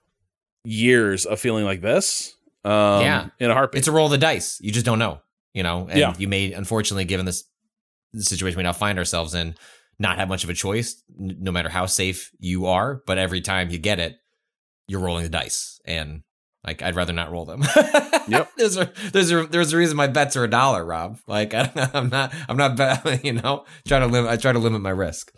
years 0.63 1.25
of 1.25 1.39
feeling 1.39 1.65
like 1.65 1.81
this. 1.81 2.35
Um, 2.65 3.01
Yeah. 3.01 3.27
in 3.39 3.49
a 3.49 3.53
heartbeat. 3.53 3.79
it's 3.79 3.87
a 3.87 3.91
roll 3.91 4.05
of 4.07 4.11
the 4.11 4.17
dice. 4.17 4.57
You 4.61 4.71
just 4.71 4.85
don't 4.85 4.99
know. 4.99 5.21
you 5.53 5.63
know, 5.63 5.87
and 5.89 5.97
Yeah. 5.99 6.13
you 6.19 6.27
may, 6.27 6.53
unfortunately, 6.53 7.05
given 7.05 7.25
this 7.25 7.43
the 8.13 8.23
situation 8.23 8.57
we 8.57 8.63
now 8.63 8.71
find 8.73 8.97
ourselves 8.99 9.33
in, 9.33 9.55
not 9.97 10.17
have 10.17 10.29
much 10.29 10.43
of 10.43 10.49
a 10.49 10.53
choice, 10.53 11.01
n- 11.19 11.37
no 11.39 11.51
matter 11.51 11.69
how 11.69 11.85
safe 11.87 12.29
you 12.39 12.67
are. 12.67 13.01
But 13.07 13.17
every 13.17 13.41
time 13.41 13.69
you 13.71 13.79
get 13.79 13.99
it, 13.99 14.15
you're 14.87 14.99
rolling 15.01 15.23
the 15.23 15.29
dice, 15.29 15.79
and 15.85 16.21
like 16.65 16.81
I'd 16.83 16.95
rather 16.95 17.13
not 17.13 17.31
roll 17.31 17.45
them. 17.45 17.63
Yep. 18.29 18.51
there's 18.57 18.77
a 18.77 18.91
there's 19.11 19.31
a 19.31 19.47
there's 19.47 19.73
a 19.73 19.77
reason 19.77 19.97
my 19.97 20.05
bets 20.05 20.35
are 20.35 20.43
a 20.43 20.49
dollar, 20.49 20.85
Rob. 20.85 21.17
Like 21.27 21.53
I, 21.55 21.71
I'm 21.95 22.09
not 22.09 22.31
I'm 22.47 22.57
not 22.57 23.23
you 23.25 23.33
know 23.33 23.65
try 23.87 23.97
to 23.99 24.05
limit 24.05 24.29
I 24.29 24.37
try 24.37 24.51
to 24.51 24.59
limit 24.59 24.81
my 24.81 24.91
risk. 24.91 25.31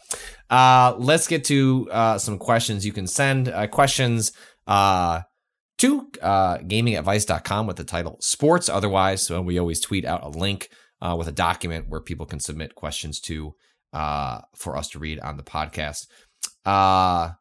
Uh, 0.50 0.94
let's 0.98 1.28
get 1.28 1.46
to 1.46 1.88
uh, 1.90 2.18
some 2.18 2.38
questions. 2.38 2.86
You 2.86 2.92
can 2.92 3.08
send 3.08 3.48
uh, 3.48 3.68
questions 3.68 4.34
uh, 4.68 5.22
to 5.80 6.08
uh, 6.22 6.58
gamingadvice.com 6.60 7.68
with 7.68 7.78
the 7.78 7.84
title 7.84 8.18
sports. 8.22 8.70
Otherwise, 8.70 9.26
so 9.26 9.42
we 9.42 9.60
always 9.60 9.80
tweet 9.80 10.06
out 10.06 10.24
a 10.24 10.30
link 10.30 10.70
uh, 11.02 11.16
with 11.18 11.28
a 11.28 11.32
document 11.32 11.90
where 11.90 12.02
people 12.02 12.26
can 12.26 12.40
submit 12.40 12.76
questions 12.76 13.20
to 13.22 13.56
uh, 13.94 14.42
for 14.56 14.78
us 14.78 14.90
to 14.90 15.00
read 15.00 15.20
on 15.20 15.38
the 15.38 15.44
podcast. 15.44 16.08
Uh, 16.66 17.32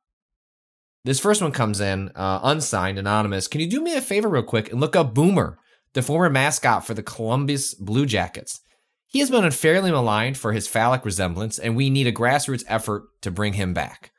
this 1.05 1.21
first 1.21 1.41
one 1.41 1.53
comes 1.53 1.81
in 1.81 2.11
uh, 2.15 2.41
unsigned, 2.43 2.99
anonymous. 2.99 3.49
Can 3.49 3.61
you 3.61 3.69
do 3.69 3.83
me 3.83 3.97
a 3.97 4.01
favor, 4.01 4.29
real 4.29 4.43
quick, 4.43 4.71
and 4.71 4.81
look 4.81 4.97
up 4.97 5.15
Boomer, 5.15 5.59
the 5.95 6.03
former 6.03 6.29
mascot 6.29 6.87
for 6.87 6.95
the 6.95 7.03
Columbus 7.03 7.75
Blue 7.75 8.07
Jackets? 8.07 8.61
He 9.07 9.19
has 9.19 9.31
been 9.31 9.45
unfairly 9.45 9.91
maligned 9.91 10.39
for 10.39 10.53
his 10.53 10.69
phallic 10.69 11.05
resemblance, 11.05 11.59
and 11.59 11.75
we 11.75 11.91
need 11.91 12.07
a 12.07 12.13
grassroots 12.13 12.65
effort 12.69 13.05
to 13.23 13.31
bring 13.31 13.55
him 13.55 13.75
back. 13.75 14.13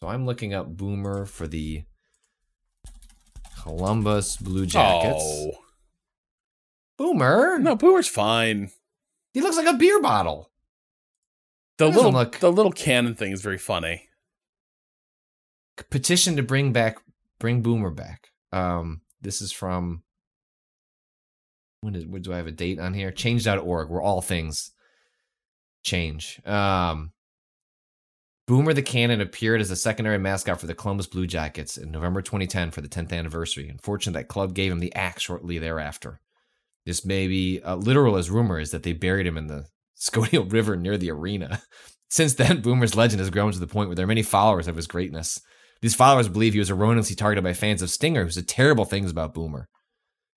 So 0.00 0.08
I'm 0.08 0.26
looking 0.26 0.52
up 0.52 0.76
Boomer 0.76 1.26
for 1.26 1.46
the 1.46 1.84
Columbus 3.66 4.36
Blue 4.36 4.64
Jackets. 4.64 5.22
Oh 5.24 5.50
Boomer? 6.98 7.58
no, 7.58 7.74
Boomer's 7.74 8.06
fine. 8.08 8.70
He 9.34 9.40
looks 9.40 9.56
like 9.56 9.66
a 9.66 9.76
beer 9.76 10.00
bottle. 10.00 10.50
The 11.78 11.88
little 11.88 12.12
look- 12.12 12.38
the 12.38 12.52
little 12.52 12.72
cannon 12.72 13.14
thing 13.14 13.32
is 13.32 13.42
very 13.42 13.58
funny. 13.58 14.08
Petition 15.90 16.36
to 16.36 16.42
bring 16.42 16.72
back, 16.72 16.98
bring 17.38 17.60
Boomer 17.60 17.90
back. 17.90 18.28
Um, 18.52 19.02
this 19.20 19.42
is 19.42 19.52
from. 19.52 20.02
When 21.82 21.94
is, 21.94 22.06
what 22.06 22.22
do 22.22 22.32
I 22.32 22.36
have 22.36 22.46
a 22.46 22.52
date 22.52 22.78
on 22.78 22.94
here? 22.94 23.10
Change.org, 23.10 23.90
where 23.90 24.00
all 24.00 24.22
things 24.22 24.70
change. 25.82 26.40
Um, 26.46 27.12
Boomer 28.46 28.72
the 28.72 28.82
Cannon 28.82 29.20
appeared 29.20 29.60
as 29.60 29.72
a 29.72 29.76
secondary 29.76 30.18
mascot 30.18 30.60
for 30.60 30.68
the 30.68 30.74
Columbus 30.74 31.08
Blue 31.08 31.26
Jackets 31.26 31.76
in 31.76 31.90
November 31.90 32.22
2010 32.22 32.70
for 32.70 32.80
the 32.80 32.88
10th 32.88 33.12
anniversary. 33.12 33.68
Unfortunately, 33.68 34.20
that 34.20 34.28
club 34.28 34.54
gave 34.54 34.70
him 34.70 34.78
the 34.78 34.94
axe 34.94 35.22
shortly 35.22 35.58
thereafter. 35.58 36.20
This 36.84 37.04
may 37.04 37.26
be 37.26 37.60
uh, 37.62 37.74
literal 37.74 38.16
as 38.16 38.30
rumor 38.30 38.60
is 38.60 38.70
that 38.70 38.84
they 38.84 38.92
buried 38.92 39.26
him 39.26 39.36
in 39.36 39.48
the 39.48 39.66
Scioto 39.94 40.44
River 40.44 40.76
near 40.76 40.96
the 40.96 41.10
arena. 41.10 41.60
Since 42.08 42.34
then, 42.34 42.60
Boomer's 42.60 42.94
legend 42.94 43.18
has 43.18 43.30
grown 43.30 43.50
to 43.50 43.58
the 43.58 43.66
point 43.66 43.88
where 43.88 43.96
there 43.96 44.04
are 44.04 44.06
many 44.06 44.22
followers 44.22 44.68
of 44.68 44.76
his 44.76 44.86
greatness. 44.86 45.40
These 45.82 45.96
followers 45.96 46.28
believe 46.28 46.52
he 46.52 46.60
was 46.60 46.70
erroneously 46.70 47.16
targeted 47.16 47.42
by 47.42 47.52
fans 47.52 47.82
of 47.82 47.90
Stinger 47.90 48.22
who 48.22 48.30
said 48.30 48.46
terrible 48.46 48.84
things 48.84 49.10
about 49.10 49.34
Boomer. 49.34 49.68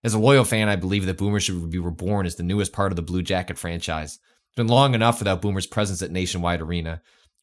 As 0.02 0.14
a 0.14 0.18
loyal 0.18 0.44
fan, 0.44 0.68
I 0.68 0.74
believe 0.74 1.06
that 1.06 1.18
Boomer 1.18 1.38
should 1.38 1.70
be 1.70 1.78
reborn 1.78 2.26
as 2.26 2.34
the 2.34 2.42
newest 2.42 2.72
part 2.72 2.90
of 2.90 2.96
the 2.96 3.02
Blue 3.02 3.22
Jacket 3.22 3.56
franchise. 3.56 4.18
It's 4.48 4.56
been 4.56 4.66
long 4.66 4.94
enough 4.94 5.20
without 5.20 5.40
Boomer's 5.40 5.68
presence 5.68 6.02
at 6.02 6.10
Nationwide 6.10 6.60
Arena. 6.60 7.02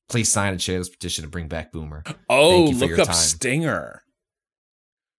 Please 0.09 0.29
sign 0.31 0.53
and 0.53 0.61
share 0.61 0.77
this 0.79 0.89
petition 0.89 1.23
to 1.23 1.29
bring 1.29 1.47
back 1.47 1.71
Boomer. 1.71 2.03
Oh, 2.29 2.65
look 2.65 2.97
up 2.97 3.07
time. 3.07 3.15
Stinger. 3.15 4.03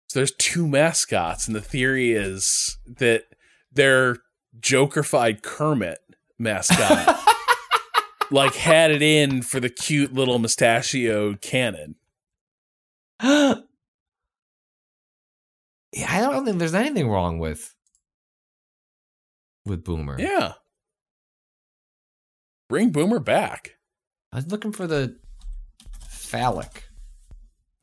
So 0.07 0.19
there's 0.19 0.31
two 0.31 0.67
mascots, 0.67 1.47
and 1.47 1.55
the 1.55 1.61
theory 1.61 2.13
is 2.13 2.77
that 2.85 3.25
they're 3.71 4.17
Jokerfied 4.59 5.41
Kermit 5.41 5.99
mascot. 6.39 7.19
like 8.31 8.55
had 8.55 8.91
it 8.91 9.01
in 9.01 9.41
for 9.41 9.59
the 9.59 9.69
cute 9.69 10.13
little 10.13 10.39
mustachioed 10.39 11.41
cannon. 11.41 11.95
yeah, 13.21 13.55
I 15.93 16.21
don't 16.21 16.45
think 16.45 16.59
there's 16.59 16.73
anything 16.73 17.09
wrong 17.09 17.39
with 17.39 17.75
with 19.65 19.83
Boomer. 19.83 20.15
Yeah. 20.19 20.53
Bring 22.69 22.91
Boomer 22.91 23.19
back. 23.19 23.76
I 24.31 24.37
was 24.37 24.47
looking 24.47 24.71
for 24.71 24.87
the 24.87 25.15
phallic. 26.09 26.83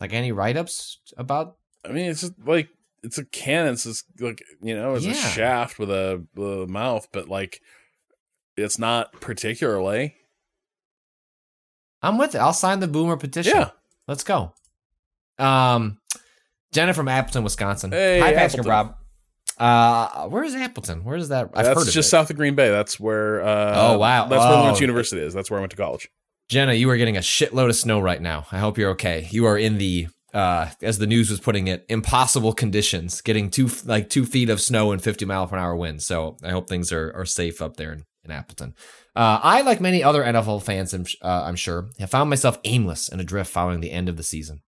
Like 0.01 0.13
any 0.13 0.33
write 0.33 0.57
ups 0.57 0.99
about 1.17 1.57
I 1.85 1.93
mean, 1.93 2.11
it's 2.11 2.21
just 2.23 2.35
like 2.45 2.69
it's 3.03 3.19
a 3.19 3.25
cannon. 3.25 3.75
It's 3.75 3.85
just 3.85 4.05
like 4.21 4.43
you 4.63 4.75
know, 4.75 4.95
it's 4.95 5.07
a 5.07 5.15
shaft 5.15 5.79
with 5.79 5.91
a, 5.91 6.25
with 6.35 6.63
a 6.63 6.67
mouth, 6.67 7.09
but 7.13 7.29
like 7.29 7.61
it's 8.57 8.79
not 8.79 9.13
particularly. 9.21 10.15
I'm 12.03 12.19
with 12.19 12.35
it. 12.35 12.39
I'll 12.39 12.53
sign 12.53 12.81
the 12.81 12.89
Boomer 12.89 13.17
petition. 13.17 13.53
Yeah. 13.57 13.71
Let's 14.07 14.25
go. 14.25 14.53
Um 15.39 15.99
Jenna 16.73 16.93
from 16.93 17.09
Appleton, 17.09 17.45
Wisconsin. 17.45 17.93
Hey, 17.93 18.21
Hi, 18.21 18.35
Patrick. 18.35 18.67
Rob. 18.67 18.97
Uh 19.59 20.29
where 20.29 20.43
is 20.45 20.55
Appleton? 20.55 21.05
Where 21.05 21.17
is 21.17 21.29
that? 21.31 21.51
I've 21.55 21.65
that's 21.65 21.69
heard 21.79 21.89
of 21.89 21.95
just 21.95 22.09
it. 22.09 22.11
south 22.11 22.29
of 22.31 22.37
Green 22.37 22.55
Bay. 22.55 22.69
That's 22.71 22.99
where. 23.01 23.43
Uh, 23.43 23.73
Oh, 23.93 23.99
wow. 23.99 24.27
That's 24.27 24.41
where 24.41 24.53
Oh. 24.53 24.61
Lawrence 24.61 24.81
University 24.81 25.23
is. 25.23 25.33
That's 25.33 25.51
where 25.51 25.59
I 25.59 25.63
went 25.63 25.71
to 25.71 25.77
college. 25.77 26.09
Jenna, 26.49 26.75
you 26.75 26.91
are 26.91 26.97
getting 26.97 27.17
a 27.17 27.21
shitload 27.21 27.71
of 27.71 27.77
snow 27.77 28.01
right 28.01 28.21
now. 28.21 28.47
I 28.53 28.59
hope 28.59 28.77
you're 28.77 28.91
okay. 28.91 29.29
You 29.31 29.47
are 29.47 29.57
in 29.57 29.79
the 29.79 30.09
uh, 30.35 30.71
as 30.83 30.99
the 30.99 31.07
news 31.07 31.31
was 31.31 31.39
putting 31.39 31.69
it, 31.69 31.87
impossible 31.89 32.53
conditions, 32.53 33.21
getting 33.21 33.51
two 33.51 33.71
like 33.85 34.11
two 34.11 34.27
feet 34.27 34.51
of 34.51 34.61
snow 34.61 34.91
and 34.91 35.03
50 35.03 35.25
mile 35.25 35.47
per 35.47 35.57
hour 35.57 35.77
winds. 35.77 36.07
So 36.07 36.37
I 36.43 36.51
hope 36.51 36.69
things 36.69 36.93
are 36.93 37.13
are 37.15 37.25
safe 37.25 37.63
up 37.63 37.77
there 37.77 37.93
in, 37.93 38.05
in 38.25 38.31
Appleton. 38.31 38.75
Uh, 39.17 39.39
I, 39.43 39.63
like 39.63 39.81
many 39.81 40.03
other 40.03 40.25
NFL 40.25 40.63
fans, 40.65 40.93
I'm, 40.93 41.07
uh, 41.23 41.45
I'm 41.47 41.55
sure, 41.55 41.89
have 42.01 42.11
found 42.11 42.31
myself 42.31 42.59
aimless 42.65 43.09
and 43.09 43.21
adrift 43.21 43.51
following 43.51 43.81
the 43.81 43.93
end 43.93 44.09
of 44.09 44.17
the 44.17 44.25
season. 44.25 44.63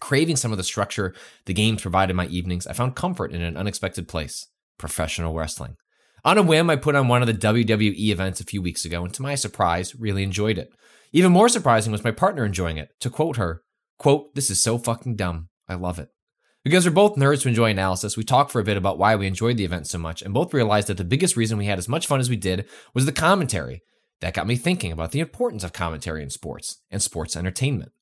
Craving 0.00 0.36
some 0.36 0.50
of 0.50 0.56
the 0.56 0.64
structure 0.64 1.14
the 1.44 1.52
games 1.52 1.82
provided 1.82 2.16
my 2.16 2.26
evenings, 2.26 2.66
I 2.66 2.72
found 2.72 2.96
comfort 2.96 3.32
in 3.32 3.42
an 3.42 3.56
unexpected 3.56 4.08
place 4.08 4.46
professional 4.78 5.34
wrestling. 5.34 5.76
On 6.24 6.38
a 6.38 6.42
whim, 6.42 6.68
I 6.68 6.76
put 6.76 6.96
on 6.96 7.08
one 7.08 7.22
of 7.22 7.28
the 7.28 7.34
WWE 7.34 8.10
events 8.10 8.40
a 8.40 8.44
few 8.44 8.60
weeks 8.60 8.84
ago, 8.84 9.04
and 9.04 9.14
to 9.14 9.22
my 9.22 9.36
surprise, 9.36 9.94
really 9.94 10.22
enjoyed 10.22 10.58
it. 10.58 10.72
Even 11.16 11.32
more 11.32 11.48
surprising 11.48 11.92
was 11.92 12.04
my 12.04 12.10
partner 12.10 12.44
enjoying 12.44 12.76
it. 12.76 12.90
To 13.00 13.08
quote 13.08 13.38
her, 13.38 13.62
quote, 13.98 14.34
this 14.34 14.50
is 14.50 14.62
so 14.62 14.76
fucking 14.76 15.16
dumb. 15.16 15.48
I 15.66 15.74
love 15.74 15.98
it. 15.98 16.10
Because 16.62 16.84
we're 16.84 16.92
both 16.92 17.16
nerds 17.16 17.42
who 17.42 17.48
enjoy 17.48 17.70
analysis, 17.70 18.18
we 18.18 18.22
talked 18.22 18.50
for 18.50 18.60
a 18.60 18.64
bit 18.64 18.76
about 18.76 18.98
why 18.98 19.16
we 19.16 19.26
enjoyed 19.26 19.56
the 19.56 19.64
event 19.64 19.86
so 19.86 19.96
much, 19.96 20.20
and 20.20 20.34
both 20.34 20.52
realized 20.52 20.88
that 20.88 20.98
the 20.98 21.04
biggest 21.04 21.34
reason 21.34 21.56
we 21.56 21.64
had 21.64 21.78
as 21.78 21.88
much 21.88 22.06
fun 22.06 22.20
as 22.20 22.28
we 22.28 22.36
did 22.36 22.66
was 22.92 23.06
the 23.06 23.12
commentary. 23.12 23.80
That 24.20 24.34
got 24.34 24.46
me 24.46 24.56
thinking 24.56 24.92
about 24.92 25.12
the 25.12 25.20
importance 25.20 25.64
of 25.64 25.72
commentary 25.72 26.22
in 26.22 26.28
sports 26.28 26.82
and 26.90 27.02
sports 27.02 27.34
entertainment. 27.34 27.92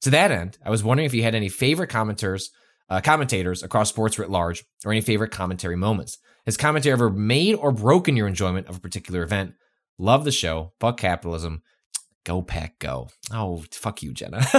To 0.00 0.10
that 0.10 0.32
end, 0.32 0.58
I 0.64 0.70
was 0.70 0.82
wondering 0.82 1.06
if 1.06 1.14
you 1.14 1.22
had 1.22 1.36
any 1.36 1.48
favorite 1.48 1.90
commenters, 1.90 2.46
uh, 2.90 3.00
commentators 3.00 3.62
across 3.62 3.88
sports 3.88 4.18
writ 4.18 4.30
large, 4.30 4.64
or 4.84 4.90
any 4.90 5.00
favorite 5.00 5.30
commentary 5.30 5.76
moments. 5.76 6.18
Has 6.44 6.56
commentary 6.56 6.92
ever 6.92 7.08
made 7.08 7.54
or 7.54 7.70
broken 7.70 8.16
your 8.16 8.26
enjoyment 8.26 8.66
of 8.66 8.78
a 8.78 8.80
particular 8.80 9.22
event? 9.22 9.54
Love 9.96 10.24
the 10.24 10.32
show. 10.32 10.72
Fuck 10.80 10.98
capitalism. 10.98 11.62
Go 12.24 12.42
pack, 12.42 12.78
go. 12.78 13.08
Oh, 13.32 13.62
fuck 13.70 14.02
you, 14.02 14.12
Jenna. 14.12 14.44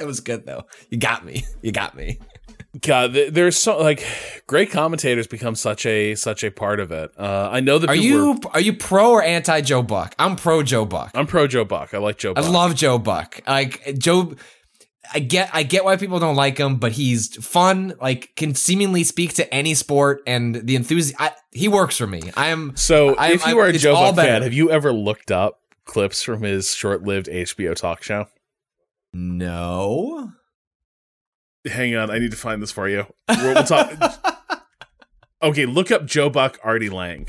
it 0.00 0.06
was 0.06 0.20
good 0.20 0.46
though. 0.46 0.64
You 0.90 0.98
got 0.98 1.24
me. 1.24 1.44
You 1.62 1.72
got 1.72 1.96
me. 1.96 2.18
God, 2.80 3.12
there's 3.14 3.56
so 3.56 3.78
like 3.78 4.04
great 4.46 4.70
commentators 4.70 5.26
become 5.28 5.54
such 5.54 5.86
a 5.86 6.14
such 6.16 6.42
a 6.42 6.50
part 6.50 6.80
of 6.80 6.90
it. 6.90 7.10
Uh, 7.18 7.48
I 7.50 7.60
know 7.60 7.78
that 7.78 7.88
Are 7.88 7.94
you 7.94 8.32
were- 8.32 8.50
are 8.52 8.60
you 8.60 8.72
pro 8.74 9.12
or 9.12 9.22
anti 9.22 9.60
Joe 9.60 9.82
Buck? 9.82 10.14
I'm 10.18 10.34
pro 10.36 10.62
Joe 10.62 10.84
Buck. 10.84 11.12
I'm 11.14 11.26
pro 11.26 11.46
Joe 11.46 11.64
Buck. 11.64 11.94
I 11.94 11.98
like 11.98 12.18
Joe. 12.18 12.32
I 12.36 12.40
love 12.40 12.74
Joe 12.74 12.98
Buck. 12.98 13.40
Like 13.46 13.96
Joe 13.98 14.34
I 15.12 15.20
get 15.20 15.50
I 15.52 15.62
get 15.62 15.84
why 15.84 15.96
people 15.96 16.18
don't 16.18 16.34
like 16.34 16.58
him, 16.58 16.76
but 16.76 16.90
he's 16.92 17.36
fun, 17.44 17.94
like 18.00 18.34
can 18.36 18.54
seemingly 18.56 19.04
speak 19.04 19.34
to 19.34 19.54
any 19.54 19.74
sport 19.74 20.22
and 20.26 20.54
the 20.56 20.74
enthusiasm 20.76 21.34
he 21.52 21.68
works 21.68 21.96
for 21.96 22.06
me. 22.08 22.22
I 22.36 22.48
am 22.48 22.72
So, 22.74 23.14
I- 23.14 23.32
if 23.32 23.46
you 23.46 23.60
I- 23.60 23.64
are 23.64 23.68
a 23.68 23.72
Joe 23.74 23.94
Buck 23.94 24.16
fan, 24.16 24.42
have 24.42 24.52
you 24.54 24.70
ever 24.70 24.92
looked 24.92 25.30
up 25.30 25.60
clips 25.84 26.22
from 26.22 26.42
his 26.42 26.74
short-lived 26.74 27.26
HBO 27.26 27.74
talk 27.74 28.02
show? 28.02 28.26
no. 29.12 30.32
Hang 31.66 31.96
on, 31.96 32.10
I 32.10 32.18
need 32.18 32.30
to 32.32 32.36
find 32.36 32.62
this 32.62 32.70
for 32.72 32.88
you. 32.90 33.06
We'll, 33.26 33.54
we'll 33.54 33.64
talk. 33.64 33.90
okay, 35.42 35.64
look 35.64 35.90
up 35.90 36.04
Joe 36.04 36.28
Buck, 36.28 36.58
Artie 36.62 36.90
Lange. 36.90 37.28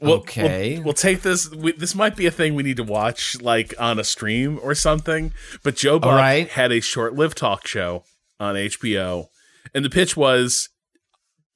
We'll, 0.00 0.14
Okay. 0.14 0.74
we'll, 0.76 0.84
we'll 0.86 0.94
take 0.94 1.22
this. 1.22 1.48
We, 1.48 1.70
this 1.72 1.94
might 1.94 2.16
be 2.16 2.26
a 2.26 2.32
thing 2.32 2.56
we 2.56 2.64
need 2.64 2.76
to 2.78 2.82
watch, 2.82 3.40
like 3.40 3.72
on 3.78 4.00
a 4.00 4.04
stream 4.04 4.58
or 4.64 4.74
something. 4.74 5.32
But 5.62 5.76
Joe 5.76 6.00
Buck 6.00 6.16
right. 6.18 6.48
had 6.48 6.72
a 6.72 6.80
short-lived 6.80 7.38
talk 7.38 7.68
show 7.68 8.02
on 8.40 8.56
HBO, 8.56 9.28
and 9.72 9.84
the 9.84 9.90
pitch 9.90 10.16
was, 10.16 10.70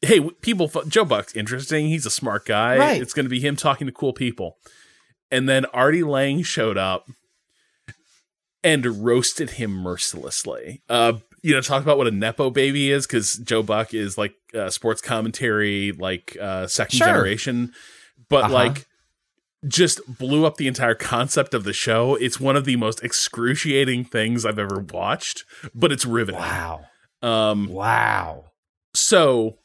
"Hey, 0.01 0.21
people, 0.41 0.69
Joe 0.87 1.05
Buck's 1.05 1.35
interesting. 1.35 1.89
He's 1.89 2.07
a 2.07 2.11
smart 2.11 2.47
guy. 2.47 2.79
Right. 2.79 3.03
It's 3.03 3.13
going 3.15 3.27
to 3.27 3.31
be 3.31 3.41
him 3.41 3.57
talking 3.57 3.89
to 3.89 3.93
cool 3.93 4.13
people." 4.13 4.59
And 5.31 5.49
then 5.49 5.65
Artie 5.67 6.03
Lange 6.05 6.43
showed 6.43 6.79
up 6.79 7.09
and 8.65 9.05
roasted 9.05 9.51
him 9.51 9.71
mercilessly. 9.71 10.83
Uh, 10.89 11.15
you 11.43 11.55
know, 11.55 11.61
talk 11.61 11.83
about 11.83 11.99
what 11.99 12.07
a 12.07 12.11
nepo 12.11 12.51
baby 12.51 12.91
is 12.91 13.07
because 13.07 13.35
Joe 13.37 13.63
Buck 13.63 13.95
is 13.95 14.19
like 14.19 14.35
uh, 14.55 14.71
sports 14.71 15.01
commentary, 15.01 15.93
like 15.93 16.37
uh, 16.41 16.67
second 16.67 16.97
Sure. 16.99 17.07
generation, 17.09 17.73
but 18.29 18.45
Uh-huh. 18.45 18.55
like 18.55 18.87
just 19.67 20.01
blew 20.19 20.47
up 20.47 20.57
the 20.57 20.67
entire 20.67 20.95
concept 20.95 21.53
of 21.55 21.65
the 21.65 21.73
show. 21.73 22.15
It's 22.17 22.41
one 22.41 22.57
of 22.57 22.65
the 22.65 22.77
most 22.77 23.03
excruciating 23.05 24.05
things 24.05 24.45
I've 24.47 24.59
ever 24.59 24.81
watched, 24.93 25.45
but 25.75 25.93
it's 25.93 26.05
riveting. 26.07 26.41
Wow. 26.41 26.85
Um, 27.23 27.69
Wow. 27.69 28.47
so 28.95 29.59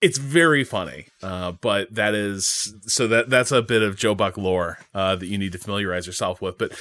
it's 0.00 0.18
very 0.18 0.64
funny 0.64 1.06
uh, 1.22 1.52
but 1.52 1.92
that 1.94 2.14
is 2.14 2.74
so 2.86 3.06
that 3.08 3.30
that's 3.30 3.52
a 3.52 3.62
bit 3.62 3.82
of 3.82 3.96
joe 3.96 4.14
buck 4.14 4.36
lore 4.36 4.78
uh, 4.94 5.16
that 5.16 5.26
you 5.26 5.38
need 5.38 5.52
to 5.52 5.58
familiarize 5.58 6.06
yourself 6.06 6.40
with 6.40 6.58
but 6.58 6.72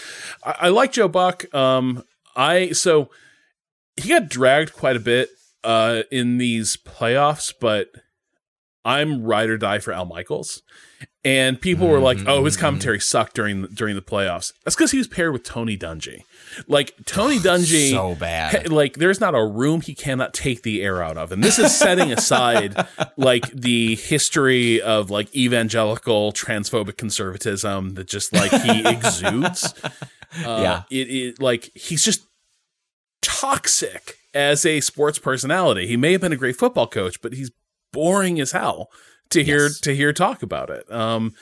i, 0.44 0.56
I 0.62 0.70
like 0.70 0.92
joe 0.92 1.08
buck 1.08 1.54
um, 1.54 2.04
i 2.36 2.72
so 2.72 3.10
he 3.96 4.10
got 4.10 4.30
dragged 4.30 4.74
quite 4.74 4.96
a 4.96 5.00
bit 5.00 5.30
uh, 5.64 6.04
in 6.12 6.38
these 6.38 6.78
playoffs 6.78 7.54
but 7.60 7.90
i'm 8.84 9.24
ride 9.24 9.50
or 9.50 9.58
die 9.58 9.80
for 9.80 9.94
al 9.94 10.06
michaels 10.06 10.62
and 11.24 11.60
people 11.60 11.88
were 11.88 12.00
like 12.00 12.20
oh 12.28 12.46
his 12.46 12.56
commentary 12.56 13.00
sucked 13.00 13.36
during 13.36 13.66
during 13.68 13.96
the 13.96 14.02
playoffs. 14.02 14.54
That's 14.64 14.76
because 14.76 14.92
he 14.92 15.00
was 15.00 15.08
paired 15.08 15.34
with 15.34 15.44
tony 15.44 15.76
dungy 15.78 16.24
like 16.68 16.94
tony 17.06 17.38
dungy 17.40 17.92
So 17.92 18.16
bad. 18.16 18.70
like 18.72 18.98
there's 18.98 19.20
not 19.20 19.36
a 19.36 19.46
room 19.46 19.82
he 19.82 19.94
cannot 19.96 20.34
take 20.34 20.64
the 20.64 20.82
air 20.82 21.02
out 21.04 21.18
of 21.18 21.32
and 21.32 21.44
this 21.44 21.60
is 21.60 21.76
setting 21.78 22.12
aside 22.12 22.76
like 23.18 23.50
the 23.52 23.96
history 23.96 24.82
of 24.82 25.10
like 25.10 25.34
evangelical 25.36 26.32
transphobic 26.34 26.98
conservatism 26.98 27.94
that 27.96 28.08
just 28.08 28.34
like 28.34 28.52
he 28.52 28.88
exudes 28.88 29.74
uh, 29.84 30.60
Yeah. 30.62 30.84
it, 30.90 31.08
it 31.10 31.42
like 31.42 31.72
he's 31.76 32.04
just 32.04 32.22
toxic 33.22 34.18
as 34.34 34.66
a 34.66 34.82
sports 34.82 35.18
personality 35.20 35.88
he 35.88 35.98
may 35.98 36.12
have 36.12 36.22
been 36.22 36.34
a 36.34 36.38
great 36.38 36.56
football 36.56 36.88
coach 36.88 37.22
but 37.22 37.34
he's 37.34 37.52
boring 37.92 38.40
as 38.40 38.52
hell 38.52 38.90
to 39.30 39.44
hear 39.44 39.64
Yes. 39.64 39.80
to 39.82 39.96
hear 39.96 40.14
talk 40.14 40.44
about 40.44 40.70
it 40.70 40.90
um 40.92 41.34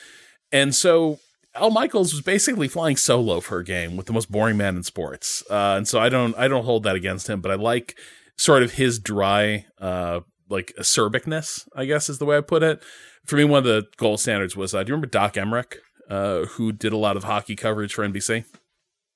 and 0.52 0.74
so 0.74 1.20
Al 1.56 1.70
Michaels 1.70 2.14
was 2.14 2.22
basically 2.22 2.68
flying 2.68 2.98
solo 2.98 3.40
for 3.40 3.60
a 3.60 3.64
game 3.64 3.96
with 3.96 4.08
the 4.08 4.14
most 4.14 4.32
boring 4.32 4.58
man 4.58 4.76
in 4.76 4.84
sports. 4.84 5.44
Uh, 5.50 5.76
and 5.78 5.88
so 5.88 6.00
I 6.00 6.10
don't 6.10 6.36
I 6.38 6.48
don't 6.48 6.66
hold 6.66 6.84
that 6.84 6.96
against 6.96 7.30
him, 7.30 7.42
but 7.42 7.52
I 7.52 7.56
like 7.56 7.98
sort 8.38 8.64
of 8.64 8.74
his 8.74 9.00
dry 9.00 9.66
uh 9.80 10.22
like 10.50 10.74
acerbicness, 10.80 11.68
I 11.76 11.86
guess 11.86 12.10
is 12.10 12.18
the 12.20 12.26
way 12.26 12.38
I 12.38 12.42
put 12.42 12.64
it. 12.64 12.82
For 13.26 13.36
me, 13.36 13.44
one 13.44 13.60
of 13.60 13.64
the 13.64 13.86
gold 13.98 14.20
standards 14.20 14.56
was 14.56 14.74
uh, 14.74 14.84
do 14.84 14.90
you 14.90 14.94
remember 14.94 15.08
Doc 15.08 15.34
Emrick, 15.34 15.76
uh, 16.10 16.46
who 16.46 16.72
did 16.72 16.94
a 16.94 16.98
lot 16.98 17.18
of 17.18 17.24
hockey 17.24 17.56
coverage 17.56 17.94
for 17.94 18.08
NBC? 18.08 18.46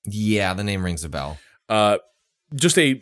Yeah, 0.06 0.54
the 0.54 0.64
name 0.64 0.84
rings 0.84 1.04
a 1.04 1.10
bell. 1.10 1.38
Uh, 1.68 1.98
just 2.56 2.78
a 2.78 3.02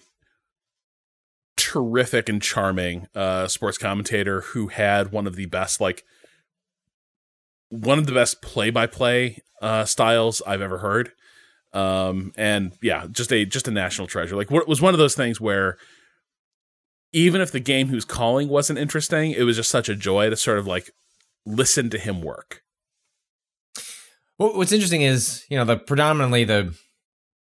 terrific 1.55 2.29
and 2.29 2.41
charming 2.41 3.07
uh, 3.15 3.47
sports 3.47 3.77
commentator 3.77 4.41
who 4.41 4.67
had 4.67 5.11
one 5.11 5.27
of 5.27 5.35
the 5.35 5.45
best 5.45 5.79
like 5.79 6.03
one 7.69 7.99
of 7.99 8.05
the 8.05 8.13
best 8.13 8.41
play-by-play 8.41 9.41
uh, 9.61 9.85
styles 9.85 10.41
I've 10.45 10.61
ever 10.61 10.79
heard. 10.79 11.11
Um, 11.73 12.31
and 12.37 12.73
yeah, 12.81 13.05
just 13.11 13.33
a 13.33 13.45
just 13.45 13.67
a 13.67 13.71
national 13.71 14.07
treasure. 14.07 14.35
Like 14.35 14.49
what 14.49 14.61
it 14.61 14.67
was 14.67 14.81
one 14.81 14.93
of 14.93 14.97
those 14.97 15.15
things 15.15 15.41
where 15.41 15.77
even 17.11 17.41
if 17.41 17.51
the 17.51 17.59
game 17.59 17.89
he 17.89 17.95
was 17.95 18.05
calling 18.05 18.47
wasn't 18.47 18.79
interesting, 18.79 19.31
it 19.31 19.43
was 19.43 19.57
just 19.57 19.69
such 19.69 19.89
a 19.89 19.95
joy 19.95 20.29
to 20.29 20.37
sort 20.37 20.57
of 20.57 20.67
like 20.67 20.91
listen 21.45 21.89
to 21.89 21.97
him 21.97 22.21
work. 22.21 22.61
Well, 24.37 24.55
what's 24.57 24.71
interesting 24.71 25.01
is, 25.01 25.45
you 25.49 25.57
know, 25.57 25.65
the 25.65 25.77
predominantly 25.77 26.43
the 26.43 26.77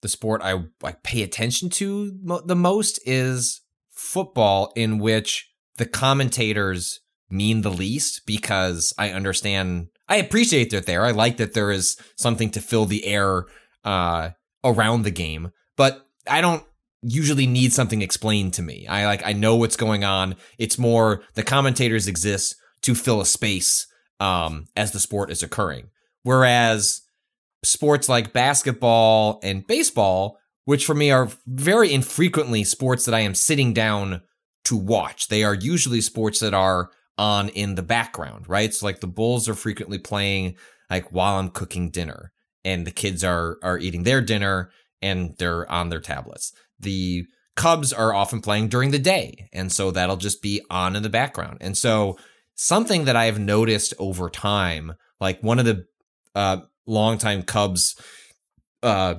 the 0.03 0.09
sport 0.09 0.43
I 0.45 0.65
like 0.83 1.03
pay 1.03 1.23
attention 1.23 1.71
to 1.71 2.17
mo- 2.23 2.43
the 2.45 2.57
most 2.57 3.01
is 3.05 3.63
football, 3.91 4.73
in 4.77 4.99
which 4.99 5.51
the 5.77 5.87
commentators 5.87 7.01
mean 7.31 7.63
the 7.63 7.71
least 7.71 8.23
because 8.27 8.93
I 8.97 9.11
understand, 9.11 9.89
I 10.09 10.17
appreciate 10.17 10.71
that 10.71 10.87
there. 10.87 11.05
I 11.05 11.11
like 11.11 11.37
that 11.37 11.55
there 11.55 11.71
is 11.71 11.97
something 12.17 12.51
to 12.51 12.61
fill 12.61 12.87
the 12.87 13.05
air 13.05 13.45
uh, 13.85 14.31
around 14.65 15.03
the 15.03 15.11
game, 15.11 15.51
but 15.77 16.07
I 16.29 16.41
don't 16.41 16.65
usually 17.03 17.47
need 17.47 17.73
something 17.73 18.03
explained 18.03 18.55
to 18.55 18.63
me. 18.63 18.87
I 18.87 19.07
like 19.07 19.25
I 19.25 19.33
know 19.33 19.57
what's 19.57 19.77
going 19.77 20.05
on. 20.05 20.37
It's 20.59 20.79
more 20.79 21.23
the 21.35 21.43
commentators 21.43 22.09
exist 22.09 22.57
to 22.83 22.95
fill 22.95 23.21
a 23.21 23.27
space 23.27 23.87
um, 24.21 24.67
as 24.77 24.93
the 24.93 25.01
sport 25.01 25.31
is 25.31 25.43
occurring. 25.43 25.91
Whereas 26.23 27.03
sports 27.65 28.09
like 28.09 28.33
basketball 28.33 29.41
and 29.43 29.67
baseball, 29.67 30.39
which 30.65 30.85
for 30.85 30.95
me 30.95 31.11
are 31.11 31.31
very 31.47 31.93
infrequently 31.93 32.65
sports 32.65 33.05
that 33.05 33.15
I 33.15 33.21
am 33.21 33.35
sitting 33.35 33.73
down 33.73 34.23
to 34.65 34.77
watch, 34.77 35.29
they 35.29 35.45
are 35.45 35.55
usually 35.55 36.01
sports 36.01 36.41
that 36.41 36.55
are 36.55 36.91
on 37.19 37.49
in 37.51 37.75
the 37.75 37.83
background, 37.83 38.49
right? 38.49 38.73
So 38.73 38.87
like 38.87 39.01
the 39.01 39.07
Bulls 39.07 39.49
are 39.49 39.55
frequently 39.55 39.99
playing 39.99 40.57
like 40.89 41.13
while 41.13 41.39
I'm 41.39 41.51
cooking 41.51 41.91
dinner 41.91 42.33
and 42.65 42.87
the 42.87 42.91
kids 42.91 43.25
are 43.25 43.59
are 43.63 43.79
eating 43.79 44.05
their 44.05 44.21
dinner 44.21 44.71
and 45.03 45.35
they're 45.39 45.71
on 45.71 45.89
their 45.89 46.01
tablets. 46.01 46.53
The 46.79 47.25
Cubs 47.57 47.93
are 47.93 48.15
often 48.15 48.41
playing 48.41 48.69
during 48.69 48.93
the 48.93 49.01
day, 49.01 49.49
and 49.53 49.73
so 49.73 49.91
that'll 49.91 50.17
just 50.17 50.43
be 50.43 50.63
on 50.71 50.95
in 50.95 51.03
the 51.03 51.09
background. 51.09 51.59
And 51.61 51.77
so 51.77 52.17
something 52.55 53.05
that 53.07 53.17
I 53.17 53.25
have 53.25 53.41
noticed 53.41 53.95
over 53.99 54.31
time, 54.31 54.93
like 55.21 55.43
one 55.43 55.59
of 55.59 55.65
the 55.65 55.85
uh 56.35 56.59
longtime 56.87 57.43
Cubs 57.43 58.01
uh 58.83 59.17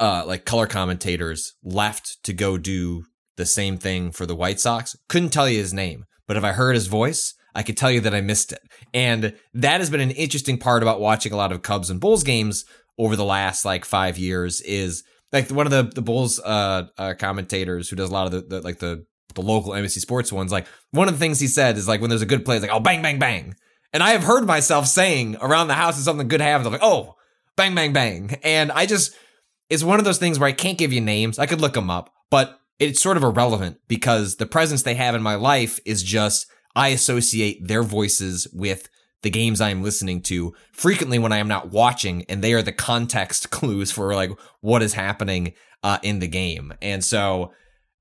uh 0.00 0.24
like 0.26 0.44
color 0.44 0.66
commentators 0.66 1.52
left 1.62 2.22
to 2.24 2.32
go 2.32 2.56
do 2.56 3.04
the 3.36 3.46
same 3.46 3.76
thing 3.76 4.10
for 4.10 4.26
the 4.26 4.36
White 4.36 4.60
Sox. 4.60 4.96
Couldn't 5.08 5.30
tell 5.30 5.48
you 5.48 5.58
his 5.58 5.74
name, 5.74 6.04
but 6.26 6.36
if 6.36 6.44
I 6.44 6.52
heard 6.52 6.74
his 6.74 6.86
voice, 6.86 7.34
I 7.54 7.62
could 7.62 7.76
tell 7.76 7.90
you 7.90 8.00
that 8.00 8.14
I 8.14 8.20
missed 8.20 8.52
it. 8.52 8.60
And 8.92 9.34
that 9.54 9.80
has 9.80 9.90
been 9.90 10.00
an 10.00 10.10
interesting 10.10 10.58
part 10.58 10.82
about 10.82 11.00
watching 11.00 11.32
a 11.32 11.36
lot 11.36 11.52
of 11.52 11.62
Cubs 11.62 11.90
and 11.90 12.00
Bulls 12.00 12.24
games 12.24 12.64
over 12.98 13.16
the 13.16 13.24
last 13.24 13.64
like 13.64 13.84
5 13.84 14.18
years 14.18 14.60
is 14.60 15.04
like 15.32 15.50
one 15.50 15.66
of 15.66 15.72
the 15.72 15.82
the 15.82 16.02
Bulls 16.02 16.38
uh, 16.38 16.84
uh 16.96 17.14
commentators 17.18 17.88
who 17.88 17.96
does 17.96 18.10
a 18.10 18.12
lot 18.12 18.26
of 18.26 18.32
the, 18.32 18.40
the 18.42 18.60
like 18.60 18.78
the 18.78 19.04
the 19.34 19.42
local 19.42 19.72
NBC 19.72 19.98
Sports 19.98 20.32
ones 20.32 20.52
like 20.52 20.66
one 20.92 21.08
of 21.08 21.14
the 21.14 21.18
things 21.18 21.40
he 21.40 21.48
said 21.48 21.76
is 21.76 21.88
like 21.88 22.00
when 22.00 22.08
there's 22.08 22.22
a 22.22 22.26
good 22.26 22.44
play 22.44 22.56
it's 22.56 22.62
like 22.62 22.74
oh 22.74 22.80
bang 22.80 23.02
bang 23.02 23.18
bang. 23.18 23.54
And 23.92 24.02
I 24.02 24.10
have 24.10 24.24
heard 24.24 24.46
myself 24.46 24.86
saying 24.86 25.36
around 25.40 25.68
the 25.68 25.74
house 25.74 25.98
if 25.98 26.04
something 26.04 26.28
good 26.28 26.40
happens 26.40 26.66
I'm 26.66 26.72
like 26.72 26.82
oh 26.84 27.16
bang 27.56 27.74
bang 27.74 27.92
bang. 27.92 28.38
And 28.44 28.70
I 28.70 28.86
just 28.86 29.14
it's 29.68 29.82
one 29.82 29.98
of 29.98 30.04
those 30.04 30.18
things 30.18 30.38
where 30.38 30.48
I 30.48 30.52
can't 30.52 30.78
give 30.78 30.92
you 30.92 31.00
names. 31.00 31.38
I 31.38 31.46
could 31.46 31.60
look 31.60 31.72
them 31.72 31.90
up, 31.90 32.12
but 32.30 32.60
it's 32.78 33.02
sort 33.02 33.16
of 33.16 33.22
irrelevant 33.22 33.78
because 33.88 34.36
the 34.36 34.46
presence 34.46 34.82
they 34.82 34.94
have 34.94 35.14
in 35.14 35.22
my 35.22 35.34
life 35.34 35.78
is 35.84 36.02
just 36.02 36.46
I 36.74 36.88
associate 36.88 37.66
their 37.66 37.82
voices 37.82 38.48
with 38.52 38.88
the 39.22 39.30
games 39.30 39.60
I 39.60 39.70
am 39.70 39.82
listening 39.82 40.20
to 40.22 40.54
frequently 40.72 41.18
when 41.18 41.32
I 41.32 41.38
am 41.38 41.48
not 41.48 41.70
watching, 41.70 42.24
and 42.28 42.42
they 42.42 42.52
are 42.52 42.62
the 42.62 42.72
context 42.72 43.50
clues 43.50 43.90
for 43.90 44.14
like 44.14 44.30
what 44.60 44.82
is 44.82 44.94
happening 44.94 45.54
uh, 45.82 45.98
in 46.02 46.18
the 46.18 46.28
game. 46.28 46.74
And 46.82 47.04
so 47.04 47.52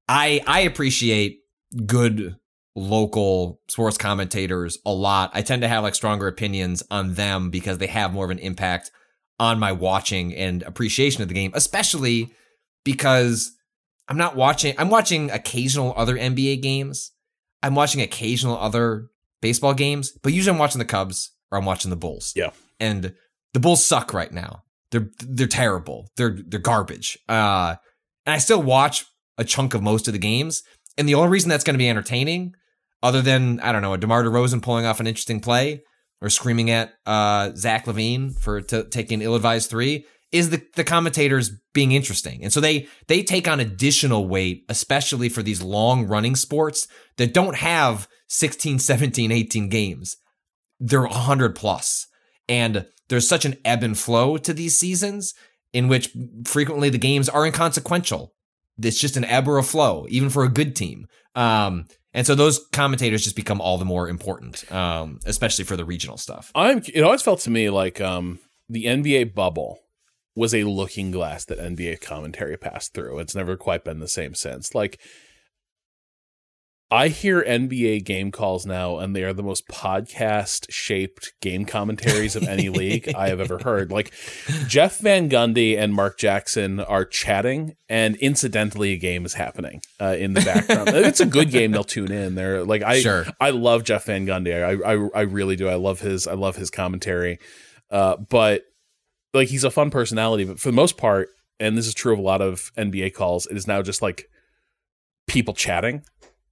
I 0.07 0.41
I 0.47 0.61
appreciate 0.61 1.39
good 1.85 2.35
local 2.75 3.61
sports 3.67 3.97
commentators 3.97 4.79
a 4.85 4.91
lot. 4.91 5.31
I 5.33 5.43
tend 5.43 5.61
to 5.61 5.67
have 5.67 5.83
like 5.83 5.95
stronger 5.95 6.27
opinions 6.27 6.83
on 6.89 7.13
them 7.13 7.49
because 7.51 7.77
they 7.77 7.87
have 7.87 8.13
more 8.13 8.25
of 8.25 8.31
an 8.31 8.39
impact 8.39 8.91
on 9.39 9.59
my 9.59 9.71
watching 9.71 10.33
and 10.33 10.63
appreciation 10.63 11.21
of 11.21 11.27
the 11.27 11.33
game, 11.33 11.51
especially 11.53 12.31
because 12.83 13.51
I'm 14.07 14.17
not 14.17 14.35
watching 14.35 14.75
I'm 14.77 14.89
watching 14.89 15.31
occasional 15.31 15.93
other 15.95 16.15
NBA 16.15 16.61
games. 16.61 17.11
I'm 17.61 17.75
watching 17.75 18.01
occasional 18.01 18.57
other 18.57 19.07
baseball 19.41 19.73
games, 19.73 20.11
but 20.21 20.33
usually 20.33 20.53
I'm 20.53 20.59
watching 20.59 20.79
the 20.79 20.85
Cubs 20.85 21.31
or 21.51 21.57
I'm 21.57 21.65
watching 21.65 21.89
the 21.89 21.97
Bulls. 21.97 22.33
Yeah. 22.35 22.51
And 22.79 23.13
the 23.53 23.59
Bulls 23.59 23.85
suck 23.85 24.13
right 24.13 24.31
now. 24.31 24.63
They're 24.91 25.09
they're 25.19 25.47
terrible. 25.47 26.09
They're 26.17 26.37
they're 26.45 26.59
garbage. 26.59 27.17
Uh 27.29 27.75
and 28.25 28.33
I 28.33 28.37
still 28.37 28.61
watch 28.61 29.05
a 29.37 29.43
chunk 29.43 29.73
of 29.73 29.81
most 29.81 30.07
of 30.07 30.13
the 30.13 30.19
games. 30.19 30.63
And 30.97 31.07
the 31.07 31.15
only 31.15 31.29
reason 31.29 31.49
that's 31.49 31.63
going 31.63 31.73
to 31.73 31.79
be 31.79 31.89
entertaining, 31.89 32.55
other 33.01 33.21
than 33.21 33.59
I 33.61 33.71
don't 33.71 33.81
know, 33.81 33.93
a 33.93 33.97
DeMar 33.97 34.23
DeRozan 34.23 34.61
pulling 34.61 34.85
off 34.85 34.99
an 34.99 35.07
interesting 35.07 35.39
play 35.39 35.81
or 36.21 36.29
screaming 36.29 36.69
at 36.69 36.93
uh, 37.05 37.51
Zach 37.55 37.85
LaVine 37.85 38.39
for 38.39 38.61
t- 38.61 38.83
taking 38.83 39.21
ill-advised 39.21 39.69
three, 39.69 40.05
is 40.33 40.49
the 40.49 40.61
the 40.75 40.83
commentators 40.83 41.51
being 41.73 41.93
interesting. 41.93 42.43
And 42.43 42.51
so 42.51 42.59
they 42.59 42.87
they 43.07 43.23
take 43.23 43.47
on 43.47 43.61
additional 43.61 44.27
weight, 44.27 44.65
especially 44.67 45.29
for 45.29 45.43
these 45.43 45.61
long-running 45.61 46.35
sports 46.35 46.87
that 47.17 47.33
don't 47.33 47.55
have 47.55 48.09
16, 48.27 48.79
17, 48.79 49.31
18 49.31 49.69
games. 49.69 50.17
They're 50.79 51.01
100 51.01 51.55
plus. 51.55 52.07
And 52.49 52.87
there's 53.07 53.27
such 53.27 53.45
an 53.45 53.55
ebb 53.63 53.83
and 53.83 53.97
flow 53.97 54.37
to 54.37 54.53
these 54.53 54.77
seasons 54.77 55.33
in 55.71 55.87
which 55.87 56.09
frequently 56.45 56.89
the 56.89 56.97
games 56.97 57.29
are 57.29 57.45
inconsequential. 57.45 58.33
It's 58.81 58.99
just 58.99 59.17
an 59.17 59.25
ebb 59.25 59.47
or 59.47 59.59
a 59.59 59.63
flow, 59.63 60.07
even 60.09 60.29
for 60.29 60.43
a 60.43 60.49
good 60.49 60.75
team. 60.75 61.05
Um, 61.35 61.85
and 62.13 62.25
so 62.25 62.35
those 62.35 62.59
commentators 62.71 63.23
just 63.23 63.35
become 63.35 63.61
all 63.61 63.77
the 63.77 63.85
more 63.85 64.09
important, 64.09 64.71
um, 64.71 65.19
especially 65.25 65.65
for 65.65 65.77
the 65.77 65.85
regional 65.85 66.17
stuff. 66.17 66.51
I'm. 66.55 66.81
It 66.93 67.01
always 67.01 67.21
felt 67.21 67.39
to 67.41 67.49
me 67.49 67.69
like 67.69 68.01
um, 68.01 68.39
the 68.69 68.85
NBA 68.85 69.33
bubble 69.35 69.79
was 70.35 70.53
a 70.53 70.63
looking 70.63 71.11
glass 71.11 71.45
that 71.45 71.59
NBA 71.59 72.01
commentary 72.01 72.57
passed 72.57 72.93
through. 72.93 73.19
It's 73.19 73.35
never 73.35 73.55
quite 73.55 73.83
been 73.83 73.99
the 73.99 74.07
same 74.07 74.33
since. 74.33 74.73
Like 74.73 74.99
I 76.93 77.07
hear 77.07 77.41
NBA 77.41 78.05
game 78.05 78.31
calls 78.31 78.67
now, 78.67 78.99
and 78.99 79.15
they 79.15 79.23
are 79.23 79.33
the 79.33 79.41
most 79.41 79.67
podcast 79.67 80.67
shaped 80.69 81.33
game 81.41 81.65
commentaries 81.65 82.35
of 82.35 82.43
any 82.43 82.69
league 82.69 83.15
I 83.15 83.29
have 83.29 83.39
ever 83.39 83.57
heard. 83.57 83.91
Like 83.91 84.13
Jeff 84.67 84.99
Van 84.99 85.27
Gundy 85.27 85.75
and 85.75 85.91
Mark 85.91 86.19
Jackson 86.19 86.79
are 86.79 87.03
chatting, 87.03 87.75
and 87.89 88.15
incidentally, 88.17 88.93
a 88.93 88.97
game 88.97 89.25
is 89.25 89.33
happening 89.33 89.81
uh, 89.99 90.15
in 90.19 90.33
the 90.33 90.41
background. 90.41 90.89
if 90.89 90.95
it's 91.07 91.19
a 91.19 91.25
good 91.25 91.49
game, 91.49 91.71
they'll 91.71 91.83
tune 91.83 92.11
in. 92.11 92.35
They're 92.35 92.63
like, 92.63 92.83
I, 92.83 92.99
Sure. 92.99 93.25
I 93.39 93.49
love 93.49 93.83
Jeff 93.85 94.05
Van 94.05 94.27
Gundy. 94.27 94.53
I, 94.53 94.93
I, 94.93 95.21
I 95.21 95.21
really 95.23 95.55
do. 95.55 95.67
I 95.67 95.75
love 95.75 95.99
his, 95.99 96.27
I 96.27 96.33
love 96.35 96.57
his 96.57 96.69
commentary. 96.69 97.39
Uh, 97.89 98.17
but 98.17 98.65
like, 99.33 99.49
he's 99.49 99.63
a 99.63 99.71
fun 99.71 99.89
personality. 99.89 100.43
But 100.45 100.59
for 100.59 100.69
the 100.69 100.75
most 100.75 100.97
part, 100.97 101.29
and 101.59 101.77
this 101.77 101.87
is 101.87 101.93
true 101.93 102.13
of 102.13 102.19
a 102.19 102.23
lot 102.23 102.41
of 102.41 102.71
NBA 102.77 103.13
calls, 103.13 103.45
it 103.47 103.57
is 103.57 103.67
now 103.67 103.81
just 103.81 104.01
like 104.01 104.29
people 105.27 105.53
chatting 105.53 106.03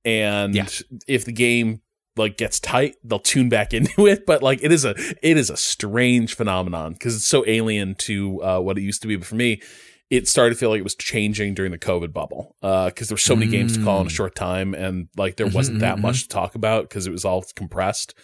and 0.06 0.56
Yeah. 0.56 0.66
if 1.08 1.26
the 1.26 1.32
game 1.32 1.82
like 2.16 2.38
gets 2.38 2.60
tight 2.60 2.96
they'll 3.04 3.20
tune 3.20 3.50
back 3.50 3.74
into 3.74 4.08
it 4.08 4.26
but 4.26 4.42
like 4.42 4.64
it 4.64 4.72
is 4.72 4.86
a 4.86 4.96
it 5.22 5.38
is 5.38 5.50
a 5.50 5.58
strange 5.58 6.36
phenomenon 6.36 6.94
because 6.94 7.16
it's 7.16 7.28
so 7.28 7.44
alien 7.48 7.94
to 7.96 8.42
uh, 8.44 8.60
what 8.60 8.78
it 8.78 8.82
used 8.82 9.02
to 9.02 9.08
be 9.08 9.16
but 9.18 9.28
for 9.28 9.36
me 9.36 9.62
it 10.10 10.28
started 10.28 10.56
to 10.56 10.60
feel 10.60 10.70
like 10.70 10.80
it 10.80 10.84
was 10.84 10.96
changing 10.96 11.54
during 11.54 11.72
the 11.72 11.78
covid 11.78 12.14
bubble 12.14 12.56
because 12.62 13.10
there 13.10 13.14
were 13.16 13.20
so 13.20 13.36
many 13.36 13.50
games 13.52 13.74
to 13.74 13.80
call 13.80 14.00
in 14.02 14.08
a 14.08 14.10
Mm. 14.10 14.14
short 14.14 14.36
time 14.36 14.74
and 14.74 15.10
like 15.18 15.36
there 15.36 15.48
Mhm, 15.48 15.54
wasn't 15.54 15.80
that 15.80 15.98
mhm, 15.98 16.02
much 16.02 16.24
to 16.24 16.28
talk 16.30 16.56
about 16.56 16.84
because 16.84 17.06
it 17.06 17.12
was 17.12 17.26
all 17.26 17.44
compressed 17.56 18.16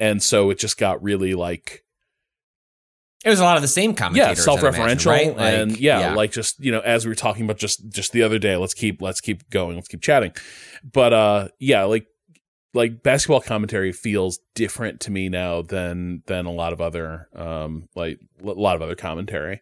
and 0.00 0.22
so 0.22 0.50
it 0.50 0.58
just 0.58 0.76
got 0.78 1.02
really 1.02 1.34
like 1.34 1.81
It 3.24 3.28
was 3.28 3.40
a 3.40 3.44
lot 3.44 3.56
of 3.56 3.62
the 3.62 3.68
same 3.68 3.90
yeah 3.90 3.96
commentators. 3.96 4.40
I'd 4.40 4.42
self-referential 4.42 5.06
imagine, 5.06 5.10
right? 5.10 5.36
Like, 5.36 5.54
and 5.54 5.80
yeah, 5.80 6.14
like 6.14 6.32
just 6.32 6.58
you 6.58 6.72
know 6.72 6.80
as 6.80 7.04
we 7.04 7.10
were 7.10 7.16
talking 7.16 7.44
about 7.44 7.58
just 7.58 7.88
just 7.88 8.12
the 8.12 8.22
other 8.22 8.38
day 8.38 8.56
let's 8.56 8.74
keep 8.74 9.00
let's 9.00 9.20
keep 9.20 9.48
going 9.50 9.76
let's 9.76 9.88
keep 9.88 10.02
chatting 10.02 10.32
but 10.82 11.12
uh 11.12 11.48
yeah 11.58 11.84
like 11.84 12.06
like 12.74 13.02
basketball 13.02 13.40
commentary 13.40 13.92
feels 13.92 14.40
different 14.54 15.00
to 15.00 15.10
me 15.10 15.28
now 15.28 15.62
than 15.62 16.22
than 16.26 16.46
a 16.46 16.50
lot 16.50 16.72
of 16.72 16.80
other 16.80 17.28
um 17.34 17.88
like 17.94 18.18
a 18.42 18.46
lot 18.46 18.76
of 18.76 18.82
other 18.82 18.94
commentary 18.94 19.60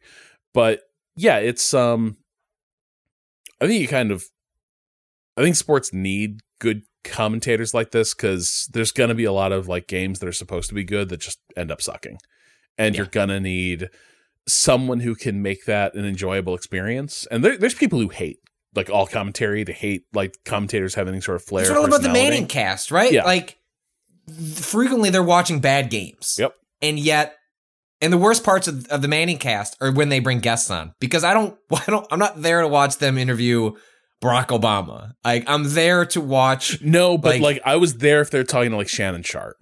but 0.54 0.82
yeah 1.16 1.38
it's 1.38 1.74
um 1.74 2.16
i 3.60 3.66
think 3.66 3.80
you 3.80 3.88
kind 3.88 4.12
of 4.12 4.24
i 5.36 5.42
think 5.42 5.56
sports 5.56 5.92
need 5.92 6.40
good 6.60 6.82
commentators 7.02 7.74
like 7.74 7.90
this 7.90 8.14
because 8.14 8.68
there's 8.72 8.92
gonna 8.92 9.14
be 9.14 9.24
a 9.24 9.32
lot 9.32 9.52
of 9.52 9.68
like 9.68 9.86
games 9.86 10.20
that 10.20 10.28
are 10.28 10.32
supposed 10.32 10.68
to 10.68 10.74
be 10.74 10.84
good 10.84 11.08
that 11.08 11.20
just 11.20 11.40
end 11.56 11.70
up 11.70 11.82
sucking 11.82 12.18
and 12.78 12.94
Yeah. 12.94 13.00
you're 13.00 13.06
gonna 13.10 13.40
need 13.40 13.88
someone 14.48 15.00
who 15.00 15.14
can 15.14 15.42
make 15.42 15.64
that 15.66 15.94
an 15.94 16.04
enjoyable 16.04 16.54
experience 16.54 17.26
and 17.30 17.44
there, 17.44 17.56
there's 17.56 17.74
people 17.74 18.00
who 18.00 18.08
hate 18.08 18.38
like 18.74 18.88
all 18.90 19.06
commentary 19.06 19.62
they 19.64 19.72
hate 19.72 20.04
like 20.12 20.36
commentators 20.44 20.94
having 20.94 21.12
any 21.14 21.20
sort 21.20 21.36
of 21.36 21.42
flair 21.44 21.62
It's 21.64 21.70
all 21.72 21.84
about 21.84 22.02
the. 22.02 22.08
Manning 22.08 22.46
cast, 22.46 22.90
right? 22.90 23.12
Yeah. 23.12 23.24
Like 23.24 23.58
frequently 24.54 25.10
they're 25.10 25.22
watching 25.22 25.60
bad 25.60 25.90
games. 25.90 26.36
Yep. 26.38 26.54
And 26.82 26.98
yet 26.98 27.36
and 28.00 28.12
the 28.12 28.18
worst 28.18 28.44
parts 28.44 28.66
of, 28.68 28.86
of 28.86 29.02
the 29.02 29.08
Manning 29.08 29.38
cast 29.38 29.76
are 29.80 29.92
when 29.92 30.08
they 30.08 30.20
bring 30.20 30.38
guests 30.40 30.70
on 30.70 30.94
because 31.00 31.24
I 31.24 31.34
don't 31.34 31.56
I 31.72 31.84
don't 31.86 32.06
I'm 32.10 32.18
not 32.18 32.40
there 32.42 32.62
to 32.62 32.68
watch 32.68 32.96
them 32.98 33.18
interview 33.18 33.72
Barack 34.22 34.48
Obama. 34.48 35.12
Like 35.24 35.44
I'm 35.48 35.64
there 35.74 36.04
to 36.06 36.20
watch 36.20 36.80
No, 36.82 37.18
but 37.18 37.34
Like- 37.40 37.42
like, 37.42 37.62
I 37.64 37.76
was 37.76 37.96
there 37.98 38.20
if 38.20 38.30
they're 38.30 38.44
talking 38.44 38.70
to 38.70 38.76
like 38.76 38.88
Shannon 38.88 39.22
Sharpe. 39.22 39.56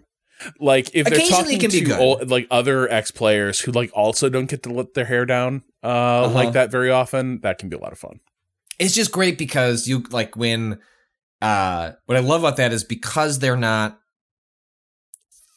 Like 0.60 0.90
if 0.94 1.06
they're 1.06 1.18
talking 1.28 1.58
to 1.58 1.98
old, 1.98 2.30
like 2.30 2.46
other 2.50 2.88
ex 2.90 3.10
players 3.10 3.58
who 3.60 3.72
like 3.72 3.90
also 3.94 4.28
don't 4.28 4.48
get 4.48 4.62
to 4.64 4.70
let 4.72 4.94
their 4.94 5.04
hair 5.04 5.26
down 5.26 5.62
uh, 5.82 5.86
Uh-huh. 5.88 6.34
like 6.34 6.52
that 6.52 6.70
very 6.70 6.90
often, 6.90 7.40
that 7.40 7.58
can 7.58 7.68
be 7.68 7.76
a 7.76 7.80
lot 7.80 7.92
of 7.92 7.98
fun. 7.98 8.20
it's 8.78 8.94
just 8.94 9.10
great 9.12 9.36
because 9.38 9.88
you 9.88 10.04
like 10.10 10.36
when 10.36 10.78
uh 11.42 11.92
what 12.06 12.16
I 12.16 12.20
love 12.20 12.42
about 12.42 12.56
that 12.58 12.72
is 12.72 12.84
because 12.84 13.38
they're 13.40 13.56
not 13.56 13.98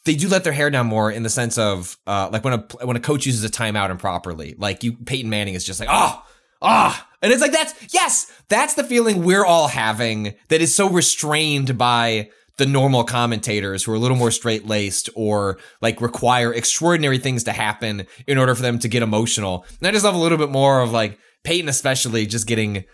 they 0.04 0.14
do 0.16 0.28
let 0.28 0.42
their 0.44 0.52
hair 0.52 0.70
down 0.70 0.86
more 0.86 1.10
in 1.10 1.22
the 1.22 1.30
sense 1.30 1.58
of 1.58 1.96
uh 2.06 2.28
like 2.32 2.44
when 2.44 2.54
a 2.54 2.66
when 2.84 2.96
a 2.96 3.00
coach 3.00 3.26
uses 3.26 3.44
a 3.44 3.48
timeout 3.48 3.90
improperly. 3.90 4.54
Like 4.58 4.82
you 4.82 4.94
Peyton 4.94 5.30
Manning 5.30 5.54
is 5.54 5.64
just 5.64 5.78
like, 5.80 5.88
"Oh, 5.92 6.22
ah." 6.60 7.08
And 7.22 7.32
it's 7.32 7.40
like 7.40 7.52
that's 7.52 7.72
yes, 7.94 8.32
that's 8.48 8.74
the 8.74 8.82
feeling 8.82 9.22
we're 9.22 9.44
all 9.44 9.68
having 9.68 10.34
that 10.48 10.60
is 10.60 10.74
so 10.74 10.88
restrained 10.90 11.78
by 11.78 12.30
the 12.62 12.68
normal 12.68 13.02
commentators 13.02 13.82
who 13.82 13.90
are 13.90 13.96
a 13.96 13.98
little 13.98 14.16
more 14.16 14.30
straight 14.30 14.68
laced 14.68 15.10
or 15.16 15.58
like 15.80 16.00
require 16.00 16.54
extraordinary 16.54 17.18
things 17.18 17.42
to 17.42 17.50
happen 17.50 18.06
in 18.28 18.38
order 18.38 18.54
for 18.54 18.62
them 18.62 18.78
to 18.78 18.86
get 18.86 19.02
emotional. 19.02 19.66
And 19.80 19.88
I 19.88 19.90
just 19.90 20.04
love 20.04 20.14
a 20.14 20.18
little 20.18 20.38
bit 20.38 20.48
more 20.48 20.80
of 20.80 20.92
like 20.92 21.18
Peyton, 21.42 21.68
especially 21.68 22.24
just 22.24 22.46
getting 22.46 22.84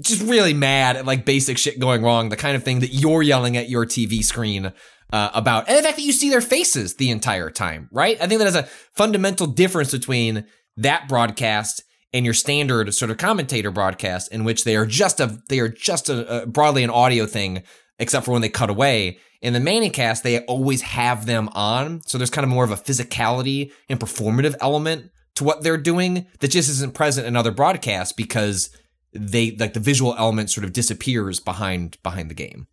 just 0.00 0.22
really 0.22 0.54
mad 0.54 0.96
at 0.96 1.04
like 1.04 1.26
basic 1.26 1.58
shit 1.58 1.78
going 1.78 2.02
wrong, 2.02 2.30
the 2.30 2.36
kind 2.36 2.56
of 2.56 2.62
thing 2.62 2.80
that 2.80 2.94
you're 2.94 3.22
yelling 3.22 3.58
at 3.58 3.68
your 3.68 3.84
TV 3.84 4.24
screen 4.24 4.72
uh, 5.12 5.30
about, 5.34 5.68
and 5.68 5.76
the 5.76 5.82
fact 5.82 5.98
that 5.98 6.04
you 6.04 6.12
see 6.12 6.30
their 6.30 6.40
faces 6.40 6.94
the 6.94 7.10
entire 7.10 7.50
time, 7.50 7.90
right? 7.92 8.16
I 8.22 8.26
think 8.26 8.38
that 8.38 8.48
is 8.48 8.56
a 8.56 8.62
fundamental 8.94 9.48
difference 9.48 9.90
between 9.92 10.46
that 10.78 11.08
broadcast 11.08 11.82
and 12.14 12.24
your 12.24 12.32
standard 12.32 12.94
sort 12.94 13.10
of 13.10 13.18
commentator 13.18 13.70
broadcast, 13.70 14.32
in 14.32 14.44
which 14.44 14.64
they 14.64 14.76
are 14.76 14.86
just 14.86 15.20
a 15.20 15.42
they 15.50 15.60
are 15.60 15.68
just 15.68 16.08
a, 16.08 16.44
a 16.44 16.46
broadly 16.46 16.82
an 16.82 16.88
audio 16.88 17.26
thing, 17.26 17.64
except 18.00 18.24
for 18.24 18.32
when 18.32 18.42
they 18.42 18.48
cut 18.48 18.70
away. 18.70 19.18
In 19.40 19.52
the 19.52 19.60
Manning 19.60 19.92
cast, 19.92 20.24
they 20.24 20.40
always 20.40 20.82
have 20.82 21.26
them 21.26 21.48
on, 21.52 22.02
so 22.06 22.18
there's 22.18 22.30
kind 22.30 22.44
of 22.44 22.50
more 22.50 22.64
of 22.64 22.72
a 22.72 22.76
physicality 22.76 23.72
and 23.88 24.00
performative 24.00 24.56
element 24.60 25.10
to 25.36 25.44
what 25.44 25.62
they're 25.62 25.78
doing 25.78 26.26
that 26.40 26.48
just 26.48 26.68
isn't 26.68 26.94
present 26.94 27.26
in 27.26 27.36
other 27.36 27.50
broadcasts 27.52 28.12
because 28.12 28.70
they 29.12 29.52
like 29.52 29.74
the 29.74 29.80
visual 29.80 30.14
element 30.18 30.50
sort 30.50 30.64
of 30.64 30.72
disappears 30.72 31.40
behind 31.40 31.98
behind 32.02 32.30
the 32.30 32.34
game. 32.34 32.66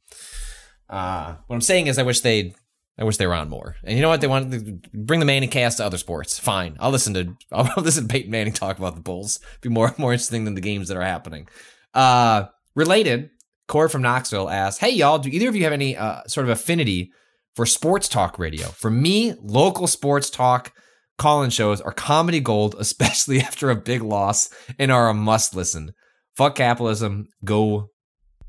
Uh, 0.90 1.36
what 1.48 1.56
I'm 1.56 1.62
saying 1.62 1.88
is, 1.88 1.98
I 1.98 2.04
wish 2.04 2.22
they'd, 2.22 2.54
I 2.98 3.04
wish 3.04 3.18
they 3.18 3.28
were 3.28 3.34
on 3.34 3.50
more. 3.50 3.76
And 3.84 3.96
you 3.96 4.02
know 4.02 4.10
what? 4.10 4.22
They 4.22 4.28
want 4.28 4.52
to 4.52 4.80
bring 4.94 5.20
the 5.20 5.26
Manning 5.26 5.50
cast 5.50 5.78
to 5.78 5.86
other 5.86 5.98
sports. 5.98 6.40
Fine, 6.40 6.78
I'll 6.80 6.92
listen 6.92 7.14
to, 7.14 7.38
I'll 7.52 7.84
listen 7.84 8.08
to 8.08 8.12
Peyton 8.12 8.32
Manning 8.32 8.54
talk 8.54 8.78
about 8.78 8.96
the 8.96 9.02
Bulls. 9.02 9.40
Be 9.62 9.70
more 9.70 9.94
more 9.98 10.14
interesting 10.14 10.46
than 10.46 10.56
the 10.56 10.62
games 10.62 10.88
that 10.90 10.98
are 10.98 11.02
happening. 11.02 11.48
Uh, 11.94 12.46
related, 12.76 13.32
Corey 13.68 13.90
from 13.90 14.02
Knoxville 14.02 14.50
asks, 14.50 14.80
"Hey 14.80 14.92
y'all, 14.92 15.20
do 15.20 15.30
either 15.30 15.50
of 15.50 15.56
you 15.56 15.64
have 15.64 15.74
any 15.74 15.96
uh, 15.96 16.24
sort 16.28 16.46
of 16.46 16.50
affinity 16.50 17.12
for 17.56 17.66
sports 17.66 18.08
talk 18.08 18.40
radio? 18.40 18.68
For 18.68 18.90
me, 18.90 19.34
local 19.42 19.88
sports 19.88 20.30
talk." 20.30 20.74
Call-in 21.18 21.50
shows 21.50 21.82
are 21.82 21.92
comedy 21.92 22.40
gold, 22.40 22.76
especially 22.80 23.40
after 23.40 23.72
a 23.72 23.76
big 23.76 24.04
loss, 24.04 24.50
and 24.78 24.92
are 24.92 25.10
a 25.10 25.16
must 25.16 25.56
listen. 25.56 25.94
Fuck 26.36 26.56
capitalism. 26.56 27.28
Go 27.44 27.90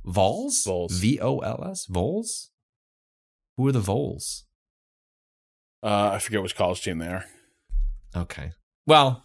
Vols? 0.05 0.65
Vols. 0.65 0.93
V 0.99 1.19
O 1.21 1.39
L 1.39 1.65
S? 1.71 1.87
Vols? 1.87 2.51
Who 3.57 3.67
are 3.67 3.73
the 3.73 3.81
Vols? 3.81 4.45
Uh, 5.83 6.11
I 6.15 6.19
forget 6.19 6.43
which 6.43 6.57
college 6.57 6.83
team 6.83 6.99
they 6.99 7.09
are. 7.09 7.25
Okay. 8.17 8.53
Well, 8.87 9.25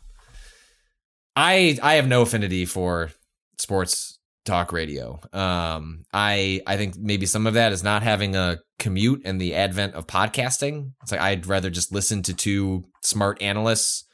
I 1.35 1.77
I 1.81 1.95
have 1.95 2.07
no 2.07 2.21
affinity 2.21 2.65
for 2.65 3.11
sports 3.57 4.19
talk 4.45 4.71
radio. 4.73 5.19
Um 5.31 6.03
I 6.13 6.61
I 6.67 6.77
think 6.77 6.97
maybe 6.97 7.25
some 7.25 7.47
of 7.47 7.53
that 7.53 7.71
is 7.71 7.83
not 7.83 8.03
having 8.03 8.35
a 8.35 8.59
commute 8.79 9.21
and 9.25 9.39
the 9.39 9.55
advent 9.55 9.93
of 9.95 10.07
podcasting. 10.07 10.91
It's 11.01 11.11
like 11.11 11.21
I'd 11.21 11.45
rather 11.47 11.69
just 11.69 11.91
listen 11.93 12.21
to 12.23 12.33
two 12.33 12.83
smart 13.01 13.41
analysts 13.41 14.05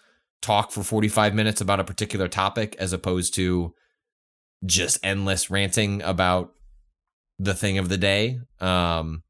talk 0.41 0.71
for 0.71 0.83
45 0.83 1.33
minutes 1.33 1.61
about 1.61 1.79
a 1.79 1.83
particular 1.83 2.27
topic 2.27 2.75
as 2.79 2.93
opposed 2.93 3.33
to 3.35 3.73
just 4.65 4.99
endless 5.03 5.49
ranting 5.49 6.01
about 6.03 6.51
the 7.39 7.53
thing 7.53 7.77
of 7.77 7.89
the 7.89 7.97
day. 7.97 8.39
Um 8.59 9.23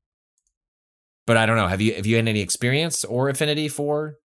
but 1.25 1.37
I 1.37 1.45
don't 1.45 1.57
know. 1.57 1.67
Have 1.67 1.79
you 1.81 1.93
have 1.93 2.05
you 2.05 2.15
had 2.17 2.27
any 2.27 2.41
experience 2.41 3.05
or 3.05 3.29
affinity 3.29 3.69
for 3.69 4.15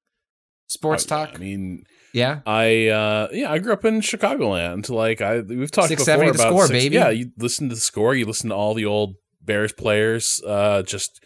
sports 0.67 1.07
Oh, 1.11 1.17
yeah, 1.19 1.27
talk? 1.27 1.35
I 1.37 1.39
mean, 1.39 1.85
yeah. 2.15 2.41
I 2.47 2.87
uh 2.89 3.29
yeah, 3.33 3.53
I 3.53 3.59
grew 3.59 3.73
up 3.75 3.85
in 3.85 4.01
Chicagoland. 4.01 4.89
Like 4.89 5.21
I 5.21 5.41
we've 5.41 5.71
talked 5.71 5.89
670 5.89 6.33
before 6.33 6.33
the 6.33 6.43
about 6.43 6.51
score, 6.51 6.67
six- 6.69 6.85
baby. 6.85 6.95
Yeah, 6.95 7.11
you 7.11 7.31
listen 7.37 7.69
to 7.69 7.75
the 7.75 7.81
score, 7.81 8.15
you 8.15 8.25
listen 8.25 8.49
to 8.49 8.55
all 8.55 8.73
the 8.73 8.87
old 8.87 9.17
Bears 9.43 9.73
players 9.73 10.41
uh 10.47 10.83
just 10.83 11.23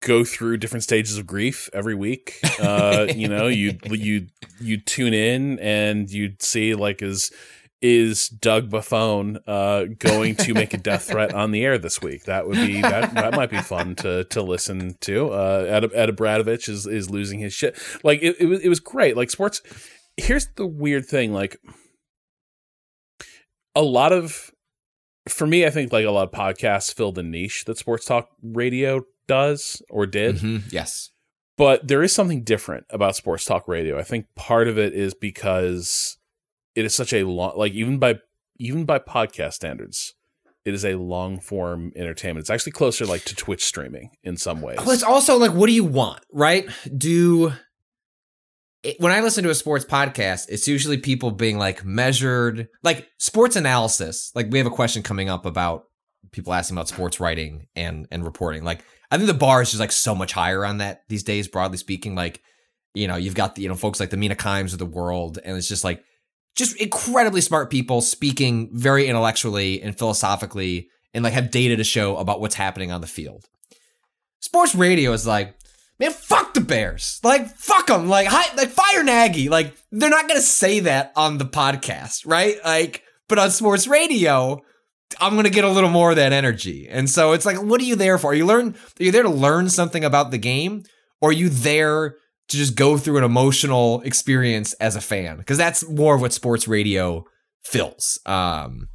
go 0.00 0.22
through 0.24 0.58
different 0.58 0.84
stages 0.84 1.18
of 1.18 1.26
grief 1.26 1.68
every 1.72 1.94
week. 1.94 2.38
Uh 2.60 3.06
you 3.14 3.26
know, 3.26 3.48
you 3.48 3.78
you 3.90 4.26
you 4.60 4.76
tune 4.78 5.14
in 5.14 5.58
and 5.58 6.10
you'd 6.10 6.42
see 6.42 6.74
like 6.74 7.02
is 7.02 7.32
is 7.82 8.28
Doug 8.28 8.70
Buffone 8.70 9.38
uh 9.46 9.84
going 9.98 10.34
to 10.36 10.54
make 10.54 10.72
a 10.74 10.78
death 10.78 11.08
threat 11.08 11.34
on 11.42 11.50
the 11.50 11.64
air 11.64 11.78
this 11.78 12.00
week? 12.00 12.24
That 12.24 12.46
would 12.46 12.56
be 12.56 12.80
that 12.80 13.14
that 13.14 13.34
might 13.34 13.50
be 13.50 13.60
fun 13.60 13.94
to 13.96 14.24
to 14.24 14.42
listen 14.42 14.96
to. 15.02 15.30
Uh 15.30 15.66
Ed, 15.68 15.90
Ed 15.94 16.16
Bradovich 16.16 16.68
is 16.68 16.86
is 16.86 17.10
losing 17.10 17.38
his 17.38 17.52
shit. 17.52 17.78
Like 18.02 18.20
it, 18.22 18.36
it 18.40 18.46
was 18.46 18.60
it 18.60 18.68
was 18.68 18.80
great. 18.80 19.16
Like 19.16 19.30
sports 19.30 19.60
here's 20.16 20.48
the 20.56 20.66
weird 20.66 21.04
thing 21.06 21.32
like 21.34 21.58
a 23.74 23.82
lot 23.82 24.12
of 24.12 24.50
for 25.28 25.46
me 25.46 25.66
i 25.66 25.70
think 25.70 25.92
like 25.92 26.06
a 26.06 26.10
lot 26.10 26.26
of 26.26 26.32
podcasts 26.32 26.94
fill 26.94 27.12
the 27.12 27.22
niche 27.22 27.64
that 27.66 27.76
sports 27.78 28.06
talk 28.06 28.30
radio 28.42 29.02
does 29.28 29.82
or 29.90 30.06
did 30.06 30.36
Mhm, 30.36 30.72
Yes. 30.72 31.10
but 31.58 31.86
there 31.86 32.02
is 32.02 32.14
something 32.14 32.44
different 32.44 32.86
about 32.90 33.16
sports 33.16 33.44
talk 33.44 33.66
radio 33.68 33.98
i 33.98 34.02
think 34.02 34.26
part 34.36 34.68
of 34.68 34.78
it 34.78 34.94
is 34.94 35.14
because 35.14 36.16
it 36.76 36.84
is 36.84 36.94
such 36.94 37.12
a 37.12 37.24
long 37.24 37.54
like 37.56 37.72
even 37.72 37.98
by 37.98 38.20
even 38.58 38.84
by 38.84 38.98
podcast 38.98 39.54
standards, 39.54 40.14
it 40.64 40.74
is 40.74 40.84
a 40.84 40.94
long 40.94 41.40
form 41.40 41.92
entertainment. 41.96 42.42
It's 42.42 42.50
actually 42.50 42.72
closer 42.72 43.06
like 43.06 43.24
to 43.24 43.34
Twitch 43.34 43.64
streaming 43.64 44.10
in 44.22 44.36
some 44.36 44.60
ways. 44.60 44.78
Well, 44.78 44.90
it's 44.90 45.02
also 45.02 45.38
like, 45.38 45.52
what 45.52 45.66
do 45.66 45.72
you 45.72 45.84
want, 45.84 46.22
right? 46.32 46.68
Do 46.96 47.52
it, 48.82 49.00
when 49.00 49.10
I 49.10 49.20
listen 49.20 49.42
to 49.44 49.50
a 49.50 49.54
sports 49.54 49.84
podcast, 49.84 50.46
it's 50.48 50.68
usually 50.68 50.98
people 50.98 51.30
being 51.30 51.58
like 51.58 51.84
measured, 51.84 52.68
like 52.82 53.08
sports 53.18 53.56
analysis. 53.56 54.30
Like 54.34 54.48
we 54.50 54.58
have 54.58 54.66
a 54.66 54.70
question 54.70 55.02
coming 55.02 55.28
up 55.28 55.46
about 55.46 55.84
people 56.30 56.52
asking 56.52 56.76
about 56.76 56.88
sports 56.88 57.20
writing 57.20 57.68
and 57.74 58.06
and 58.10 58.24
reporting. 58.24 58.64
Like 58.64 58.84
I 59.10 59.16
think 59.16 59.28
the 59.28 59.34
bar 59.34 59.62
is 59.62 59.70
just 59.70 59.80
like 59.80 59.92
so 59.92 60.14
much 60.14 60.32
higher 60.32 60.64
on 60.64 60.78
that 60.78 61.02
these 61.08 61.22
days, 61.22 61.48
broadly 61.48 61.78
speaking. 61.78 62.14
Like 62.14 62.42
you 62.94 63.06
know, 63.08 63.16
you've 63.16 63.34
got 63.34 63.54
the 63.54 63.62
you 63.62 63.68
know 63.68 63.74
folks 63.74 63.98
like 63.98 64.10
the 64.10 64.16
Mina 64.16 64.36
Kimes 64.36 64.72
of 64.72 64.78
the 64.78 64.86
world, 64.86 65.38
and 65.44 65.56
it's 65.56 65.68
just 65.68 65.84
like 65.84 66.02
just 66.56 66.76
incredibly 66.76 67.40
smart 67.40 67.70
people 67.70 68.00
speaking 68.00 68.70
very 68.72 69.06
intellectually 69.06 69.82
and 69.82 69.96
philosophically, 69.96 70.88
and 71.14 71.22
like 71.22 71.34
have 71.34 71.50
data 71.50 71.76
to 71.76 71.84
show 71.84 72.16
about 72.16 72.40
what's 72.40 72.54
happening 72.54 72.90
on 72.90 73.00
the 73.00 73.06
field. 73.06 73.44
Sports 74.40 74.74
radio 74.74 75.12
is 75.12 75.26
like, 75.26 75.54
man, 75.98 76.12
fuck 76.12 76.54
the 76.54 76.60
Bears. 76.60 77.20
Like, 77.22 77.56
fuck 77.56 77.86
them. 77.86 78.08
Like, 78.08 78.26
hi, 78.28 78.54
like 78.56 78.70
fire 78.70 79.02
Nagy. 79.02 79.48
Like, 79.48 79.76
they're 79.92 80.10
not 80.10 80.28
gonna 80.28 80.40
say 80.40 80.80
that 80.80 81.12
on 81.16 81.38
the 81.38 81.44
podcast, 81.44 82.26
right? 82.26 82.56
Like, 82.64 83.02
but 83.28 83.38
on 83.38 83.50
sports 83.50 83.86
radio, 83.86 84.60
I'm 85.20 85.36
gonna 85.36 85.50
get 85.50 85.64
a 85.64 85.70
little 85.70 85.90
more 85.90 86.10
of 86.10 86.16
that 86.16 86.32
energy. 86.32 86.88
And 86.88 87.08
so 87.08 87.32
it's 87.32 87.46
like, 87.46 87.62
what 87.62 87.80
are 87.80 87.84
you 87.84 87.96
there 87.96 88.18
for? 88.18 88.30
Are 88.32 88.34
you 88.34 88.46
learn? 88.46 88.74
Are 89.00 89.04
you 89.04 89.12
there 89.12 89.22
to 89.22 89.30
learn 89.30 89.68
something 89.68 90.04
about 90.04 90.30
the 90.30 90.38
game, 90.38 90.84
or 91.20 91.30
are 91.30 91.32
you 91.32 91.48
there 91.48 92.16
to 92.48 92.56
just 92.56 92.74
go 92.76 92.96
through 92.96 93.18
an 93.18 93.24
emotional 93.24 94.00
experience 94.02 94.72
as 94.74 94.96
a 94.96 95.00
fan? 95.00 95.36
Because 95.38 95.58
that's 95.58 95.88
more 95.88 96.14
of 96.14 96.20
what 96.20 96.32
sports 96.32 96.68
radio 96.68 97.24
fills. 97.64 98.18
Um, 98.26 98.88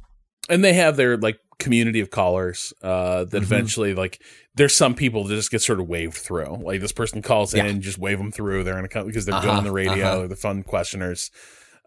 and 0.48 0.64
they 0.64 0.72
have 0.74 0.96
their 0.96 1.16
like 1.16 1.38
community 1.58 2.00
of 2.00 2.10
callers 2.10 2.72
uh, 2.82 3.24
that 3.24 3.38
Mhm. 3.40 3.42
eventually 3.42 3.94
like 3.94 4.20
there's 4.54 4.74
some 4.74 4.94
people 4.94 5.24
that 5.24 5.34
just 5.34 5.50
get 5.50 5.62
sort 5.62 5.80
of 5.80 5.86
waved 5.88 6.14
through. 6.16 6.58
Like 6.62 6.80
this 6.80 6.92
person 6.92 7.22
calls 7.22 7.54
Yeah. 7.54 7.66
in, 7.66 7.80
just 7.80 7.98
wave 7.98 8.18
them 8.18 8.32
through. 8.32 8.64
They're 8.64 8.74
gonna 8.74 8.88
come 8.88 9.06
because 9.06 9.24
they're 9.26 9.40
good 9.40 9.48
Uh-huh, 9.48 9.58
on 9.58 9.64
the 9.64 9.72
radio. 9.72 9.92
uh-huh. 9.92 10.18
They're 10.18 10.28
the 10.28 10.36
fun 10.36 10.62
questioners. 10.62 11.30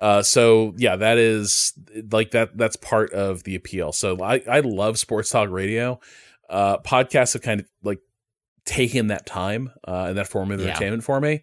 Uh, 0.01 0.21
so 0.21 0.73
yeah, 0.77 0.95
that 0.95 1.17
is 1.17 1.73
like 2.11 2.31
that. 2.31 2.57
That's 2.57 2.75
part 2.75 3.11
of 3.13 3.43
the 3.43 3.55
appeal. 3.55 3.91
So 3.91 4.21
I 4.21 4.41
I 4.47 4.59
love 4.61 4.97
sports 4.99 5.29
talk 5.29 5.49
radio. 5.49 5.99
Uh, 6.49 6.77
podcasts 6.79 7.33
have 7.33 7.41
kind 7.41 7.61
of 7.61 7.65
like 7.83 7.99
taken 8.65 9.07
that 9.07 9.25
time 9.25 9.71
uh, 9.87 10.05
and 10.09 10.17
that 10.17 10.27
form 10.27 10.51
of 10.51 10.59
Yeah. 10.59 10.67
entertainment 10.67 11.03
for 11.03 11.19
me. 11.21 11.41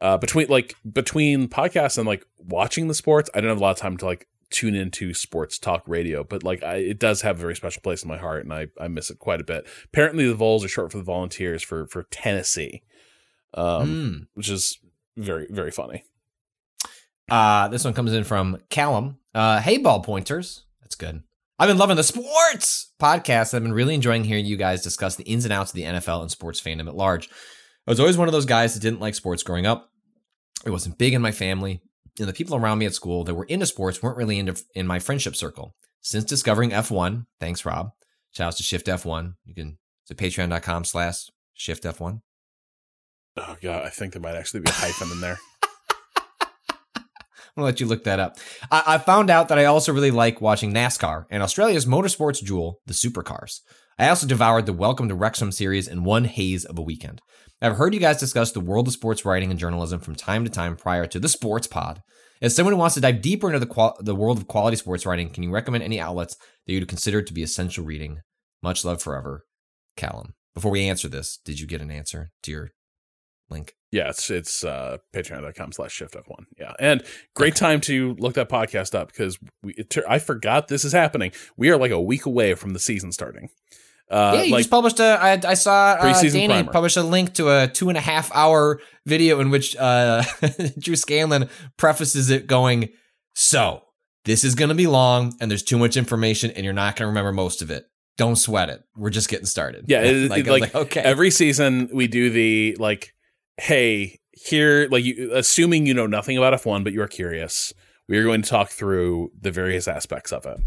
Uh, 0.00 0.18
between 0.18 0.48
like 0.48 0.74
between 0.92 1.48
podcasts 1.48 1.96
and 1.96 2.06
like 2.06 2.26
watching 2.38 2.88
the 2.88 2.94
sports, 2.94 3.30
I 3.34 3.40
don't 3.40 3.48
have 3.48 3.58
a 3.58 3.62
lot 3.62 3.70
of 3.70 3.78
time 3.78 3.96
to 3.98 4.04
like 4.04 4.28
tune 4.50 4.74
into 4.74 5.14
sports 5.14 5.58
talk 5.58 5.82
radio, 5.86 6.22
but 6.22 6.42
like 6.42 6.62
I, 6.62 6.76
it 6.76 6.98
does 6.98 7.22
have 7.22 7.36
a 7.36 7.40
very 7.40 7.56
special 7.56 7.80
place 7.82 8.02
in 8.02 8.08
my 8.08 8.18
heart, 8.18 8.44
and 8.44 8.52
I 8.52 8.68
I 8.78 8.88
miss 8.88 9.08
it 9.10 9.18
quite 9.18 9.40
a 9.40 9.44
bit. 9.44 9.66
Apparently, 9.86 10.26
the 10.28 10.34
Vols 10.34 10.64
are 10.64 10.68
short 10.68 10.92
for 10.92 10.98
the 10.98 11.04
Volunteers 11.04 11.62
for 11.62 11.86
for 11.86 12.02
Tennessee, 12.10 12.82
um, 13.54 13.88
mm. 13.88 14.26
which 14.34 14.50
is 14.50 14.78
very 15.16 15.46
very 15.48 15.70
funny. 15.70 16.04
Uh, 17.30 17.68
this 17.68 17.84
one 17.84 17.94
comes 17.94 18.12
in 18.12 18.24
from 18.24 18.58
Callum. 18.68 19.18
Uh, 19.34 19.60
hey, 19.60 19.78
ball 19.78 20.00
pointers. 20.00 20.64
That's 20.82 20.94
good. 20.94 21.22
I've 21.58 21.68
been 21.68 21.78
loving 21.78 21.96
the 21.96 22.02
sports 22.02 22.92
podcast. 23.00 23.54
I've 23.54 23.62
been 23.62 23.72
really 23.72 23.94
enjoying 23.94 24.24
hearing 24.24 24.44
you 24.44 24.56
guys 24.56 24.82
discuss 24.82 25.16
the 25.16 25.24
ins 25.24 25.44
and 25.44 25.52
outs 25.52 25.70
of 25.70 25.76
the 25.76 25.84
NFL 25.84 26.20
and 26.20 26.30
sports 26.30 26.60
fandom 26.60 26.86
at 26.86 26.94
large. 26.94 27.30
I 27.86 27.90
was 27.90 28.00
always 28.00 28.18
one 28.18 28.28
of 28.28 28.32
those 28.32 28.44
guys 28.44 28.74
that 28.74 28.80
didn't 28.80 29.00
like 29.00 29.14
sports 29.14 29.42
growing 29.42 29.64
up. 29.64 29.88
It 30.66 30.70
wasn't 30.70 30.98
big 30.98 31.14
in 31.14 31.22
my 31.22 31.32
family, 31.32 31.80
and 32.18 32.28
the 32.28 32.32
people 32.32 32.56
around 32.56 32.78
me 32.78 32.86
at 32.86 32.94
school 32.94 33.24
that 33.24 33.34
were 33.34 33.44
into 33.44 33.66
sports 33.66 34.02
weren't 34.02 34.16
really 34.16 34.38
into 34.38 34.60
in 34.74 34.86
my 34.86 34.98
friendship 34.98 35.36
circle. 35.36 35.74
Since 36.02 36.24
discovering 36.24 36.70
F1, 36.70 37.24
thanks 37.40 37.64
Rob. 37.64 37.90
Shout 38.32 38.48
out 38.48 38.56
to 38.56 38.62
Shift 38.62 38.86
F1. 38.86 39.34
You 39.44 39.54
can 39.54 39.78
it's 40.08 40.20
patreon.com 40.20 40.84
slash 40.84 41.30
shift 41.54 41.84
F1. 41.84 42.20
Oh 43.38 43.56
god, 43.60 43.84
I 43.84 43.90
think 43.90 44.12
there 44.12 44.22
might 44.22 44.36
actually 44.36 44.60
be 44.60 44.70
a 44.70 44.74
hyphen 44.74 45.10
in 45.10 45.20
there. 45.20 45.38
I'm 47.56 47.62
gonna 47.62 47.70
let 47.70 47.80
you 47.80 47.86
look 47.86 48.04
that 48.04 48.20
up. 48.20 48.36
I, 48.70 48.82
I 48.86 48.98
found 48.98 49.30
out 49.30 49.48
that 49.48 49.58
I 49.58 49.64
also 49.64 49.90
really 49.90 50.10
like 50.10 50.42
watching 50.42 50.74
NASCAR 50.74 51.24
and 51.30 51.42
Australia's 51.42 51.86
motorsports 51.86 52.42
jewel, 52.42 52.80
the 52.84 52.92
supercars. 52.92 53.60
I 53.98 54.10
also 54.10 54.26
devoured 54.26 54.66
the 54.66 54.74
Welcome 54.74 55.08
to 55.08 55.14
Wrexham 55.14 55.50
series 55.50 55.88
in 55.88 56.04
one 56.04 56.26
haze 56.26 56.66
of 56.66 56.76
a 56.76 56.82
weekend. 56.82 57.22
I've 57.62 57.78
heard 57.78 57.94
you 57.94 58.00
guys 58.00 58.20
discuss 58.20 58.52
the 58.52 58.60
world 58.60 58.88
of 58.88 58.92
sports 58.92 59.24
writing 59.24 59.50
and 59.50 59.58
journalism 59.58 60.00
from 60.00 60.16
time 60.16 60.44
to 60.44 60.50
time 60.50 60.76
prior 60.76 61.06
to 61.06 61.18
the 61.18 61.30
Sports 61.30 61.66
Pod. 61.66 62.02
As 62.42 62.54
someone 62.54 62.74
who 62.74 62.78
wants 62.78 62.94
to 62.96 63.00
dive 63.00 63.22
deeper 63.22 63.46
into 63.46 63.58
the 63.58 63.64
qual- 63.64 63.96
the 64.00 64.14
world 64.14 64.36
of 64.36 64.46
quality 64.46 64.76
sports 64.76 65.06
writing, 65.06 65.30
can 65.30 65.42
you 65.42 65.50
recommend 65.50 65.82
any 65.82 65.98
outlets 65.98 66.36
that 66.66 66.74
you'd 66.74 66.86
consider 66.86 67.22
to 67.22 67.32
be 67.32 67.42
essential 67.42 67.86
reading? 67.86 68.18
Much 68.62 68.84
love 68.84 69.00
forever, 69.00 69.46
Callum. 69.96 70.34
Before 70.54 70.70
we 70.70 70.86
answer 70.86 71.08
this, 71.08 71.38
did 71.42 71.58
you 71.58 71.66
get 71.66 71.80
an 71.80 71.90
answer 71.90 72.28
to 72.42 72.50
your 72.50 72.70
link? 73.50 73.74
Yeah, 73.92 74.10
it's 74.10 74.30
it's 74.30 74.64
uh, 74.64 74.98
patreon.com 75.14 75.72
slash 75.72 75.92
shift 75.92 76.14
F1. 76.14 76.44
Yeah. 76.58 76.72
And 76.78 77.02
great 77.34 77.54
time 77.56 77.80
to 77.82 78.14
look 78.18 78.34
that 78.34 78.48
podcast 78.48 78.94
up 78.94 79.08
because 79.08 79.38
we, 79.62 79.72
it, 79.74 79.96
I 80.08 80.18
forgot 80.18 80.68
this 80.68 80.84
is 80.84 80.92
happening. 80.92 81.32
We 81.56 81.70
are 81.70 81.76
like 81.78 81.92
a 81.92 82.00
week 82.00 82.26
away 82.26 82.54
from 82.54 82.72
the 82.72 82.78
season 82.80 83.12
starting. 83.12 83.48
Uh, 84.10 84.32
yeah, 84.36 84.42
you 84.42 84.52
like 84.52 84.60
just 84.60 84.70
published 84.70 85.00
a. 85.00 85.18
I, 85.20 85.40
I 85.44 85.54
saw 85.54 85.96
uh, 85.98 86.22
Danny 86.22 86.46
primer. 86.46 86.70
published 86.72 86.96
a 86.96 87.02
link 87.02 87.34
to 87.34 87.48
a 87.50 87.66
two 87.68 87.88
and 87.88 87.98
a 87.98 88.00
half 88.00 88.30
hour 88.34 88.80
video 89.04 89.40
in 89.40 89.50
which 89.50 89.74
uh, 89.76 90.22
Drew 90.78 90.94
Scanlon 90.94 91.48
prefaces 91.76 92.30
it, 92.30 92.46
going, 92.46 92.90
"So 93.34 93.82
this 94.24 94.44
is 94.44 94.54
going 94.54 94.68
to 94.68 94.76
be 94.76 94.86
long, 94.86 95.34
and 95.40 95.50
there's 95.50 95.64
too 95.64 95.76
much 95.78 95.96
information, 95.96 96.52
and 96.52 96.64
you're 96.64 96.72
not 96.72 96.94
going 96.94 97.04
to 97.04 97.08
remember 97.08 97.32
most 97.32 97.62
of 97.62 97.70
it. 97.72 97.86
Don't 98.16 98.36
sweat 98.36 98.68
it. 98.68 98.82
We're 98.96 99.10
just 99.10 99.28
getting 99.28 99.46
started." 99.46 99.86
Yeah, 99.88 100.02
it- 100.04 100.30
like, 100.30 100.46
it- 100.46 100.50
was 100.52 100.60
like, 100.60 100.74
okay, 100.76 101.00
every 101.00 101.32
season 101.32 101.88
we 101.92 102.06
do 102.06 102.30
the 102.30 102.76
like, 102.78 103.12
hey, 103.58 104.20
here, 104.32 104.88
like, 104.90 105.04
you, 105.04 105.32
assuming 105.34 105.86
you 105.86 105.94
know 105.94 106.06
nothing 106.06 106.36
about 106.36 106.52
F1, 106.54 106.84
but 106.84 106.92
you 106.92 107.02
are 107.02 107.08
curious, 107.08 107.72
we 108.08 108.18
are 108.18 108.24
going 108.24 108.42
to 108.42 108.48
talk 108.48 108.70
through 108.70 109.32
the 109.40 109.50
various 109.50 109.88
aspects 109.88 110.32
of 110.32 110.46
it. 110.46 110.58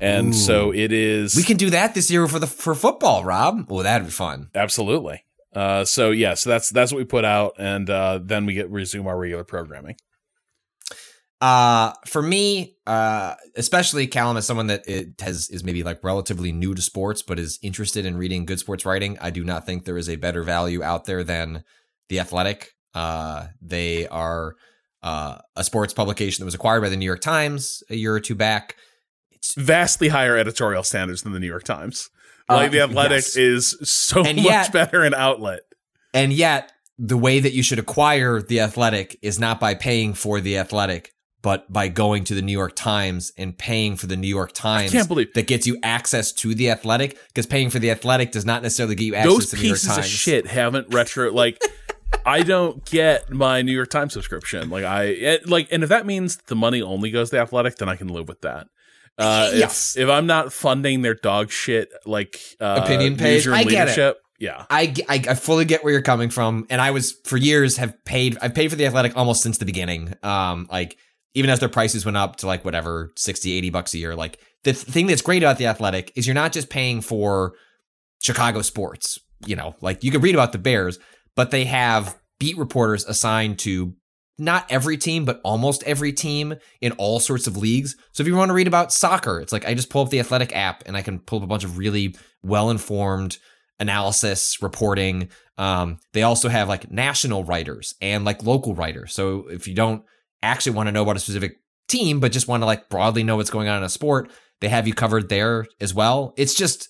And 0.00 0.28
Ooh. 0.28 0.32
so 0.32 0.72
it 0.72 0.92
is. 0.92 1.36
we 1.36 1.44
can 1.44 1.56
do 1.56 1.70
that 1.70 1.94
this 1.94 2.10
year 2.10 2.26
for 2.26 2.38
the 2.38 2.46
for 2.46 2.74
football, 2.74 3.24
Rob. 3.24 3.66
Oh, 3.70 3.82
that'd 3.82 4.06
be 4.06 4.10
fun. 4.10 4.50
absolutely. 4.54 5.24
Uh, 5.54 5.84
so 5.84 6.10
yeah, 6.10 6.34
so 6.34 6.50
that's 6.50 6.70
that's 6.70 6.90
what 6.92 6.98
we 6.98 7.04
put 7.04 7.24
out, 7.24 7.54
and 7.58 7.88
uh, 7.88 8.18
then 8.20 8.44
we 8.44 8.54
get 8.54 8.68
resume 8.70 9.06
our 9.06 9.16
regular 9.16 9.44
programming. 9.44 9.96
Uh, 11.40 11.92
for 12.06 12.22
me, 12.22 12.76
uh, 12.86 13.34
especially 13.54 14.06
Callum 14.06 14.36
as 14.36 14.46
someone 14.46 14.68
that 14.68 14.88
it 14.88 15.20
has 15.20 15.48
is 15.50 15.62
maybe 15.62 15.82
like 15.82 16.02
relatively 16.02 16.50
new 16.50 16.74
to 16.74 16.82
sports, 16.82 17.22
but 17.22 17.38
is 17.38 17.58
interested 17.62 18.04
in 18.04 18.16
reading 18.16 18.46
good 18.46 18.58
sports 18.58 18.84
writing. 18.84 19.16
I 19.20 19.30
do 19.30 19.44
not 19.44 19.66
think 19.66 19.84
there 19.84 19.98
is 19.98 20.08
a 20.08 20.16
better 20.16 20.42
value 20.42 20.82
out 20.82 21.04
there 21.04 21.22
than 21.22 21.62
the 22.08 22.20
Athletic. 22.20 22.70
Uh, 22.94 23.46
they 23.60 24.06
are 24.08 24.54
uh, 25.02 25.38
a 25.56 25.64
sports 25.64 25.92
publication 25.92 26.42
that 26.42 26.46
was 26.46 26.54
acquired 26.54 26.80
by 26.80 26.88
the 26.88 26.96
New 26.96 27.04
York 27.06 27.20
Times 27.20 27.82
a 27.90 27.96
year 27.96 28.14
or 28.14 28.20
two 28.20 28.34
back. 28.34 28.76
It's 29.32 29.54
Vastly 29.54 30.08
higher 30.08 30.36
editorial 30.36 30.82
standards 30.82 31.22
than 31.22 31.32
the 31.32 31.40
New 31.40 31.46
York 31.48 31.64
Times. 31.64 32.08
Uh, 32.48 32.54
Like 32.56 32.70
the 32.70 32.80
Athletic 32.80 33.22
yes. 33.24 33.36
is 33.36 33.76
so 33.82 34.24
And 34.24 34.36
much 34.36 34.44
yet- 34.46 34.72
better 34.72 35.02
an 35.02 35.14
outlet. 35.14 35.60
and 36.12 36.32
yet 36.32 36.70
the 36.98 37.16
way 37.16 37.40
that 37.40 37.52
you 37.52 37.62
should 37.62 37.78
acquire 37.80 38.40
the 38.40 38.60
Athletic 38.60 39.18
is 39.20 39.38
not 39.40 39.58
by 39.58 39.74
paying 39.74 40.14
for 40.14 40.40
the 40.40 40.56
Athletic, 40.58 41.10
but 41.42 41.70
by 41.72 41.88
going 41.88 42.22
to 42.24 42.34
the 42.34 42.40
New 42.42 42.52
York 42.52 42.76
Times 42.76 43.32
and 43.36 43.58
paying 43.58 43.96
for 43.96 44.06
the 44.06 44.16
New 44.16 44.28
York 44.28 44.52
Times. 44.52 44.92
I 44.94 44.98
can't 44.98 45.08
believe- 45.08 45.34
that 45.34 45.46
gets 45.48 45.66
you 45.66 45.76
access 45.82 46.30
to 46.34 46.54
the 46.54 46.70
Athletic 46.70 47.18
because 47.28 47.46
paying 47.46 47.68
for 47.68 47.80
the 47.80 47.90
Athletic 47.90 48.30
does 48.30 48.44
not 48.46 48.62
necessarily 48.62 48.94
get 48.94 49.04
you 49.04 49.14
access 49.16 49.32
Those 49.32 49.50
to 49.50 49.56
the 49.56 49.62
New 49.62 49.68
York 49.68 49.76
pieces 49.80 49.88
Times. 49.88 49.98
of 50.06 50.10
shit 50.12 50.46
haven't 50.46 50.94
retro 50.94 51.32
like. 51.32 51.58
I 52.26 52.42
don't 52.42 52.84
get 52.84 53.30
my 53.30 53.62
New 53.62 53.72
York 53.72 53.90
Times 53.90 54.12
subscription. 54.12 54.70
Like 54.70 54.84
I 54.84 55.04
it, 55.04 55.48
like, 55.48 55.68
and 55.70 55.82
if 55.82 55.88
that 55.88 56.06
means 56.06 56.36
the 56.46 56.56
money 56.56 56.82
only 56.82 57.10
goes 57.10 57.30
to 57.30 57.36
the 57.36 57.42
Athletic, 57.42 57.76
then 57.76 57.88
I 57.88 57.96
can 57.96 58.08
live 58.08 58.28
with 58.28 58.40
that. 58.42 58.68
Uh, 59.16 59.50
Yes. 59.54 59.96
If, 59.96 60.08
I'm 60.08 60.26
not 60.26 60.52
funding 60.52 61.02
their 61.02 61.14
dog 61.14 61.50
shit 61.50 61.92
like 62.04 62.40
uh, 62.60 62.80
Opinion 62.82 63.16
page, 63.16 63.46
I 63.46 63.62
get 63.62 63.72
it. 63.72 63.80
leadership, 63.90 64.18
yeah, 64.38 64.64
I, 64.68 64.94
I, 65.08 65.22
I 65.28 65.34
fully 65.34 65.64
get 65.64 65.84
where 65.84 65.92
you're 65.92 66.02
coming 66.02 66.30
from, 66.30 66.66
and 66.68 66.80
I 66.80 66.90
was 66.90 67.12
for 67.24 67.36
years 67.36 67.76
have 67.76 68.04
paid. 68.04 68.36
I've 68.42 68.54
paid 68.54 68.68
for 68.70 68.76
the 68.76 68.86
Athletic 68.86 69.16
almost 69.16 69.42
since 69.42 69.58
the 69.58 69.64
beginning. 69.64 70.14
Um, 70.22 70.66
like 70.70 70.96
even 71.34 71.50
as 71.50 71.60
their 71.60 71.68
prices 71.68 72.04
went 72.04 72.16
up 72.16 72.36
to 72.36 72.46
like 72.46 72.64
whatever 72.64 73.12
60, 73.16 73.52
80 73.52 73.70
bucks 73.70 73.94
a 73.94 73.98
year. 73.98 74.14
Like 74.14 74.38
the 74.62 74.72
th- 74.72 74.84
thing 74.84 75.06
that's 75.06 75.22
great 75.22 75.42
about 75.42 75.58
the 75.58 75.66
Athletic 75.66 76.12
is 76.14 76.26
you're 76.26 76.34
not 76.34 76.52
just 76.52 76.70
paying 76.70 77.00
for 77.00 77.54
Chicago 78.20 78.62
sports. 78.62 79.18
You 79.44 79.56
know, 79.56 79.74
like 79.80 80.02
you 80.02 80.10
can 80.10 80.20
read 80.20 80.34
about 80.34 80.52
the 80.52 80.58
Bears, 80.58 80.98
but 81.36 81.50
they 81.50 81.64
have 81.64 82.18
beat 82.38 82.56
reporters 82.56 83.04
assigned 83.04 83.58
to 83.60 83.94
not 84.38 84.66
every 84.70 84.96
team, 84.96 85.24
but 85.24 85.40
almost 85.44 85.82
every 85.84 86.12
team 86.12 86.54
in 86.80 86.92
all 86.92 87.20
sorts 87.20 87.46
of 87.46 87.56
leagues. 87.56 87.96
So 88.12 88.22
if 88.22 88.26
you 88.26 88.34
want 88.34 88.48
to 88.48 88.54
read 88.54 88.66
about 88.66 88.92
soccer, 88.92 89.40
it's 89.40 89.52
like 89.52 89.66
I 89.66 89.74
just 89.74 89.90
pull 89.90 90.02
up 90.02 90.10
the 90.10 90.20
Athletic 90.20 90.54
app 90.54 90.82
and 90.86 90.96
I 90.96 91.02
can 91.02 91.20
pull 91.20 91.38
up 91.38 91.44
a 91.44 91.48
bunch 91.48 91.64
of 91.64 91.78
really 91.78 92.16
well 92.42 92.70
informed 92.70 93.38
analysis, 93.78 94.60
reporting. 94.60 95.28
Um, 95.56 95.98
they 96.12 96.22
also 96.22 96.48
have 96.48 96.68
like 96.68 96.90
national 96.90 97.44
writers 97.44 97.94
and 98.00 98.24
like 98.24 98.42
local 98.42 98.74
writers. 98.74 99.12
So 99.12 99.46
if 99.48 99.68
you 99.68 99.74
don't 99.74 100.02
actually 100.42 100.76
want 100.76 100.88
to 100.88 100.92
know 100.92 101.02
about 101.02 101.16
a 101.16 101.20
specific 101.20 101.58
team, 101.88 102.18
but 102.18 102.32
just 102.32 102.48
want 102.48 102.62
to 102.62 102.66
like 102.66 102.88
broadly 102.88 103.22
know 103.22 103.36
what's 103.36 103.50
going 103.50 103.68
on 103.68 103.78
in 103.78 103.84
a 103.84 103.88
sport, 103.88 104.30
they 104.60 104.68
have 104.68 104.88
you 104.88 104.94
covered 104.94 105.28
there 105.28 105.66
as 105.80 105.94
well. 105.94 106.34
It's 106.36 106.54
just 106.54 106.88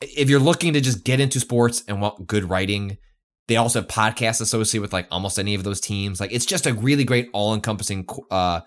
if 0.00 0.28
you're 0.28 0.40
looking 0.40 0.72
to 0.74 0.80
just 0.80 1.04
get 1.04 1.20
into 1.20 1.40
sports 1.40 1.82
and 1.88 2.00
want 2.00 2.26
good 2.26 2.48
writing, 2.48 2.98
they 3.48 3.56
also 3.56 3.80
have 3.80 3.88
podcasts 3.88 4.40
associated 4.40 4.82
with 4.82 4.92
like 4.92 5.06
almost 5.10 5.38
any 5.38 5.54
of 5.54 5.64
those 5.64 5.80
teams. 5.80 6.20
Like 6.20 6.32
it's 6.32 6.46
just 6.46 6.66
a 6.66 6.74
really 6.74 7.04
great 7.04 7.28
all 7.32 7.54
encompassing 7.54 8.06
uh, 8.30 8.60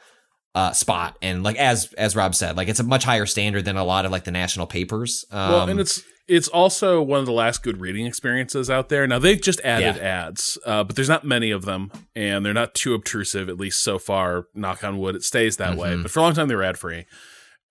uh, 0.56 0.72
spot. 0.72 1.18
And 1.22 1.44
like 1.44 1.58
as 1.58 1.94
as 1.94 2.16
Rob 2.16 2.36
said, 2.36 2.58
like 2.58 2.68
it's 2.68 2.80
a 2.80 2.84
much 2.84 3.04
higher 3.04 3.26
standard 3.26 3.66
than 3.66 3.78
a 3.78 3.84
lot 3.84 4.06
of 4.06 4.12
like 4.12 4.24
the 4.24 4.32
national 4.32 4.68
papers. 4.68 5.26
Um, 5.32 5.52
well, 5.52 5.70
and 5.70 5.80
it's 5.80 6.04
it's 6.28 6.48
also 6.48 7.02
one 7.02 7.20
of 7.20 7.26
the 7.26 7.32
last 7.32 7.64
good 7.64 7.82
reading 7.82 8.06
experiences 8.06 8.70
out 8.70 8.90
there. 8.90 9.06
Now 9.08 9.20
they've 9.20 9.42
just 9.42 9.60
added 9.62 9.98
yeah. 9.98 10.28
ads, 10.28 10.58
uh, 10.66 10.84
but 10.84 10.96
there's 10.96 11.10
not 11.10 11.24
many 11.24 11.52
of 11.52 11.66
them, 11.66 11.92
and 12.16 12.46
they're 12.46 12.54
not 12.54 12.74
too 12.74 12.94
obtrusive. 12.94 13.50
At 13.50 13.58
least 13.58 13.84
so 13.84 14.00
far, 14.00 14.46
knock 14.54 14.84
on 14.84 14.98
wood, 14.98 15.16
it 15.16 15.24
stays 15.24 15.58
that 15.58 15.72
mm-hmm. 15.72 15.80
way. 15.80 15.96
But 16.02 16.12
for 16.12 16.20
a 16.20 16.24
long 16.24 16.34
time, 16.34 16.48
they 16.48 16.56
were 16.56 16.64
ad 16.64 16.78
free, 16.78 17.06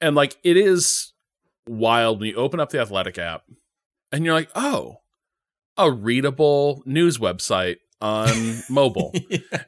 and 0.00 0.14
like 0.14 0.36
it 0.44 0.56
is 0.56 1.12
wild 1.66 2.20
when 2.20 2.28
you 2.28 2.36
open 2.36 2.60
up 2.60 2.70
the 2.70 2.80
Athletic 2.80 3.18
app, 3.18 3.42
and 4.12 4.24
you're 4.24 4.34
like, 4.34 4.50
oh, 4.54 4.98
a 5.78 5.90
readable 5.90 6.82
news 6.84 7.18
website 7.18 7.76
on 8.00 8.62
mobile. 8.70 9.12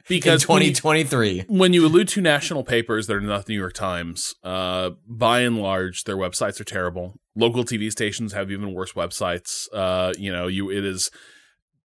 Because 0.07 0.43
in 0.43 0.47
2023 0.47 1.45
when 1.47 1.47
you, 1.47 1.59
when 1.59 1.73
you, 1.73 1.85
allude 1.85 2.07
to 2.09 2.21
national 2.21 2.63
papers 2.63 3.07
that 3.07 3.15
are 3.15 3.21
not 3.21 3.45
the 3.45 3.53
new 3.53 3.59
york 3.59 3.73
times 3.73 4.35
uh, 4.43 4.91
by 5.07 5.41
and 5.41 5.57
large 5.57 6.03
their 6.03 6.17
websites 6.17 6.59
are 6.59 6.65
terrible. 6.65 7.15
Local 7.35 7.63
tv 7.63 7.91
stations 7.91 8.33
have 8.33 8.51
even 8.51 8.73
worse 8.73 8.93
websites. 8.93 9.67
Uh, 9.73 10.13
you 10.17 10.31
know 10.31 10.47
you 10.47 10.69
it 10.69 10.85
is 10.85 11.11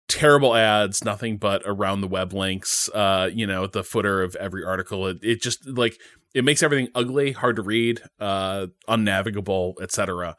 terrible 0.08 0.56
ads 0.56 1.04
nothing 1.04 1.38
but 1.38 1.62
around 1.66 2.02
the 2.02 2.08
web 2.08 2.34
links. 2.34 2.90
Uh, 2.94 3.30
you 3.34 3.48
know 3.48 3.68
the 3.68 3.84
footer 3.84 4.22
of 4.22 4.36
every 4.36 4.64
article. 4.64 5.08
It, 5.08 5.20
it 5.22 5.42
just 5.42 5.68
like 5.68 6.00
it 6.34 6.44
makes 6.44 6.62
everything 6.62 6.90
ugly 6.94 7.32
hard 7.32 7.56
to 7.56 7.62
read 7.62 8.02
uh, 8.20 8.68
unnavigable 8.88 9.82
etc 9.82 10.36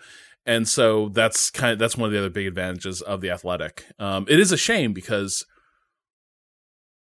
and 0.47 0.69
so 0.69 1.09
that's 1.11 1.51
kind 1.51 1.73
of 1.73 1.79
that's 1.79 1.97
one 1.97 2.07
of 2.07 2.13
the 2.13 2.19
other 2.19 2.31
big 2.31 2.47
advantages 2.47 3.03
of 3.03 3.21
the 3.21 3.31
athletic 3.31 3.85
um, 3.99 4.25
it 4.29 4.41
is 4.41 4.53
a 4.53 4.57
shame 4.57 4.93
because 4.93 5.45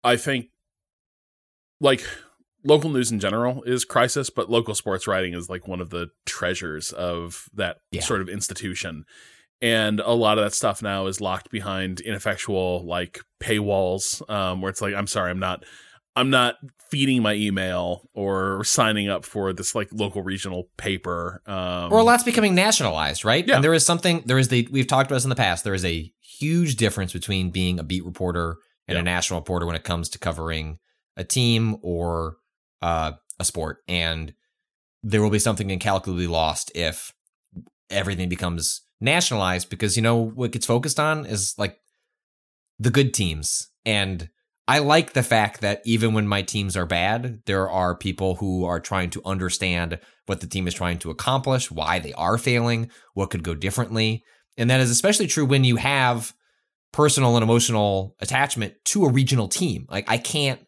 I 0.04 0.16
think 0.16 0.46
like 1.80 2.04
local 2.64 2.90
news 2.90 3.10
in 3.10 3.20
general 3.20 3.62
is 3.64 3.84
crisis, 3.84 4.30
but 4.30 4.50
local 4.50 4.74
sports 4.74 5.06
writing 5.06 5.34
is 5.34 5.48
like 5.48 5.66
one 5.66 5.80
of 5.80 5.90
the 5.90 6.08
treasures 6.26 6.92
of 6.92 7.48
that 7.54 7.78
yeah. 7.90 8.00
sort 8.00 8.20
of 8.20 8.28
institution. 8.28 9.04
And 9.60 10.00
a 10.00 10.12
lot 10.12 10.38
of 10.38 10.44
that 10.44 10.54
stuff 10.54 10.82
now 10.82 11.06
is 11.06 11.20
locked 11.20 11.50
behind 11.50 12.00
ineffectual 12.00 12.84
like 12.84 13.20
paywalls, 13.40 14.28
um, 14.30 14.60
where 14.60 14.70
it's 14.70 14.82
like, 14.82 14.94
I'm 14.94 15.06
sorry, 15.06 15.30
I'm 15.30 15.38
not, 15.38 15.64
I'm 16.14 16.30
not 16.30 16.56
feeding 16.90 17.22
my 17.22 17.34
email 17.34 18.08
or 18.12 18.64
signing 18.64 19.08
up 19.08 19.24
for 19.24 19.52
this 19.52 19.74
like 19.74 19.88
local 19.92 20.22
regional 20.22 20.68
paper. 20.76 21.42
Um, 21.46 21.90
or 21.92 22.00
a 22.00 22.02
lot's 22.02 22.22
becoming 22.22 22.54
nationalized, 22.54 23.24
right? 23.24 23.46
Yeah. 23.46 23.56
And 23.56 23.64
there 23.64 23.72
is 23.72 23.86
something, 23.86 24.22
there 24.26 24.38
is 24.38 24.48
the, 24.48 24.68
we've 24.70 24.86
talked 24.86 25.10
about 25.10 25.16
this 25.16 25.24
in 25.24 25.30
the 25.30 25.36
past, 25.36 25.64
there 25.64 25.74
is 25.74 25.84
a 25.84 26.12
huge 26.20 26.76
difference 26.76 27.12
between 27.12 27.50
being 27.50 27.78
a 27.78 27.82
beat 27.82 28.04
reporter 28.04 28.58
and 28.88 28.98
a 28.98 29.02
national 29.02 29.40
reporter 29.40 29.64
when 29.64 29.76
it 29.76 29.84
comes 29.84 30.08
to 30.10 30.18
covering 30.18 30.78
a 31.16 31.24
team 31.24 31.76
or 31.82 32.36
uh, 32.82 33.12
a 33.38 33.44
sport. 33.44 33.78
And 33.88 34.34
there 35.02 35.22
will 35.22 35.30
be 35.30 35.38
something 35.38 35.70
incalculably 35.70 36.26
lost 36.26 36.70
if 36.74 37.12
everything 37.88 38.28
becomes 38.28 38.82
nationalized 39.00 39.70
because, 39.70 39.96
you 39.96 40.02
know, 40.02 40.16
what 40.16 40.52
gets 40.52 40.66
focused 40.66 41.00
on 41.00 41.24
is 41.24 41.54
like 41.56 41.78
the 42.78 42.90
good 42.90 43.14
teams. 43.14 43.68
And 43.86 44.28
I 44.72 44.78
like 44.78 45.12
the 45.12 45.22
fact 45.22 45.60
that 45.60 45.82
even 45.84 46.14
when 46.14 46.26
my 46.26 46.40
teams 46.40 46.78
are 46.78 46.86
bad, 46.86 47.42
there 47.44 47.68
are 47.68 47.94
people 47.94 48.36
who 48.36 48.64
are 48.64 48.80
trying 48.80 49.10
to 49.10 49.20
understand 49.22 49.98
what 50.24 50.40
the 50.40 50.46
team 50.46 50.66
is 50.66 50.72
trying 50.72 50.98
to 51.00 51.10
accomplish, 51.10 51.70
why 51.70 51.98
they 51.98 52.14
are 52.14 52.38
failing, 52.38 52.90
what 53.12 53.28
could 53.28 53.42
go 53.42 53.54
differently. 53.54 54.24
And 54.56 54.70
that 54.70 54.80
is 54.80 54.88
especially 54.88 55.26
true 55.26 55.44
when 55.44 55.62
you 55.62 55.76
have 55.76 56.32
personal 56.90 57.36
and 57.36 57.42
emotional 57.42 58.16
attachment 58.18 58.72
to 58.86 59.04
a 59.04 59.12
regional 59.12 59.46
team. 59.46 59.84
Like 59.90 60.06
I 60.08 60.16
can't 60.16 60.58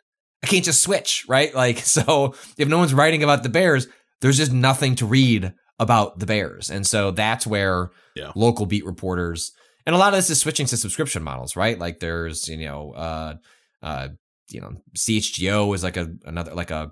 I 0.43 0.49
can't 0.49 0.67
just 0.67 0.83
switch, 0.83 1.25
right? 1.27 1.55
Like 1.65 1.79
so 1.79 2.35
if 2.59 2.69
no 2.69 2.77
one's 2.77 2.93
writing 2.93 3.23
about 3.23 3.43
the 3.43 3.49
Bears, 3.49 3.89
there's 4.21 4.37
just 4.37 4.53
nothing 4.53 4.97
to 4.97 5.07
read 5.07 5.55
about 5.79 6.19
the 6.19 6.27
Bears. 6.27 6.69
And 6.69 6.87
so 6.87 7.11
that's 7.11 7.47
where 7.47 7.91
yeah. 8.15 8.33
local 8.37 8.67
beat 8.67 8.85
reporters 8.85 9.53
and 9.87 9.97
a 9.97 9.99
lot 9.99 10.13
of 10.13 10.19
this 10.19 10.29
is 10.29 10.41
switching 10.41 10.67
to 10.67 10.77
subscription 10.77 11.23
models, 11.23 11.57
right? 11.57 11.79
Like 11.79 12.01
there's, 12.01 12.49
you 12.51 12.67
know, 12.67 12.93
uh 12.93 13.37
uh 13.85 14.09
you 14.51 14.61
know, 14.61 14.73
CHGO 14.97 15.75
is 15.75 15.83
like 15.83 15.97
a 15.97 16.09
another 16.25 16.55
like 16.55 16.71
a 16.71 16.91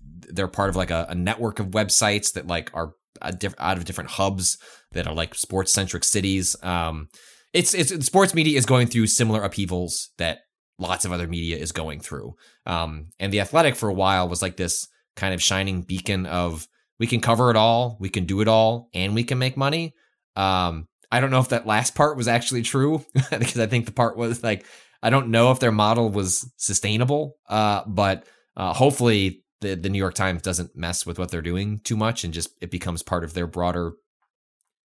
they're 0.00 0.48
part 0.48 0.70
of 0.70 0.76
like 0.76 0.90
a, 0.90 1.06
a 1.08 1.14
network 1.14 1.58
of 1.58 1.68
websites 1.68 2.32
that 2.34 2.46
like 2.46 2.70
are 2.74 2.94
diff- 3.38 3.54
out 3.58 3.76
of 3.76 3.84
different 3.84 4.10
hubs 4.10 4.58
that 4.92 5.06
are 5.06 5.14
like 5.14 5.34
sports 5.34 5.72
centric 5.72 6.04
cities. 6.04 6.56
Um, 6.62 7.08
it's 7.52 7.74
it's 7.74 8.06
sports 8.06 8.34
media 8.34 8.58
is 8.58 8.66
going 8.66 8.86
through 8.86 9.06
similar 9.08 9.42
upheavals 9.42 10.10
that 10.18 10.40
lots 10.78 11.04
of 11.04 11.12
other 11.12 11.28
media 11.28 11.56
is 11.56 11.72
going 11.72 12.00
through. 12.00 12.34
Um, 12.66 13.10
and 13.18 13.32
the 13.32 13.40
Athletic 13.40 13.76
for 13.76 13.88
a 13.88 13.94
while 13.94 14.28
was 14.28 14.42
like 14.42 14.56
this 14.56 14.88
kind 15.16 15.34
of 15.34 15.42
shining 15.42 15.82
beacon 15.82 16.26
of 16.26 16.66
we 16.98 17.06
can 17.06 17.20
cover 17.20 17.50
it 17.50 17.56
all, 17.56 17.96
we 18.00 18.08
can 18.08 18.24
do 18.24 18.40
it 18.40 18.48
all, 18.48 18.88
and 18.94 19.14
we 19.14 19.24
can 19.24 19.38
make 19.38 19.56
money. 19.56 19.94
Um, 20.36 20.88
I 21.10 21.20
don't 21.20 21.30
know 21.30 21.40
if 21.40 21.50
that 21.50 21.66
last 21.66 21.94
part 21.94 22.16
was 22.16 22.26
actually 22.26 22.62
true 22.62 23.04
because 23.30 23.58
I 23.58 23.66
think 23.66 23.84
the 23.86 23.92
part 23.92 24.16
was 24.16 24.42
like 24.42 24.64
I 25.02 25.10
don't 25.10 25.28
know 25.28 25.50
if 25.50 25.60
their 25.60 25.72
model 25.72 26.10
was 26.10 26.50
sustainable. 26.56 27.36
Uh, 27.48 27.82
but 27.86 28.24
uh, 28.56 28.72
hopefully 28.72 29.44
the 29.60 29.74
the 29.74 29.88
New 29.88 29.98
York 29.98 30.14
Times 30.14 30.42
doesn't 30.42 30.76
mess 30.76 31.06
with 31.06 31.18
what 31.18 31.30
they're 31.30 31.42
doing 31.42 31.80
too 31.80 31.96
much 31.96 32.24
and 32.24 32.32
just 32.32 32.50
it 32.60 32.70
becomes 32.70 33.02
part 33.02 33.24
of 33.24 33.34
their 33.34 33.46
broader 33.46 33.92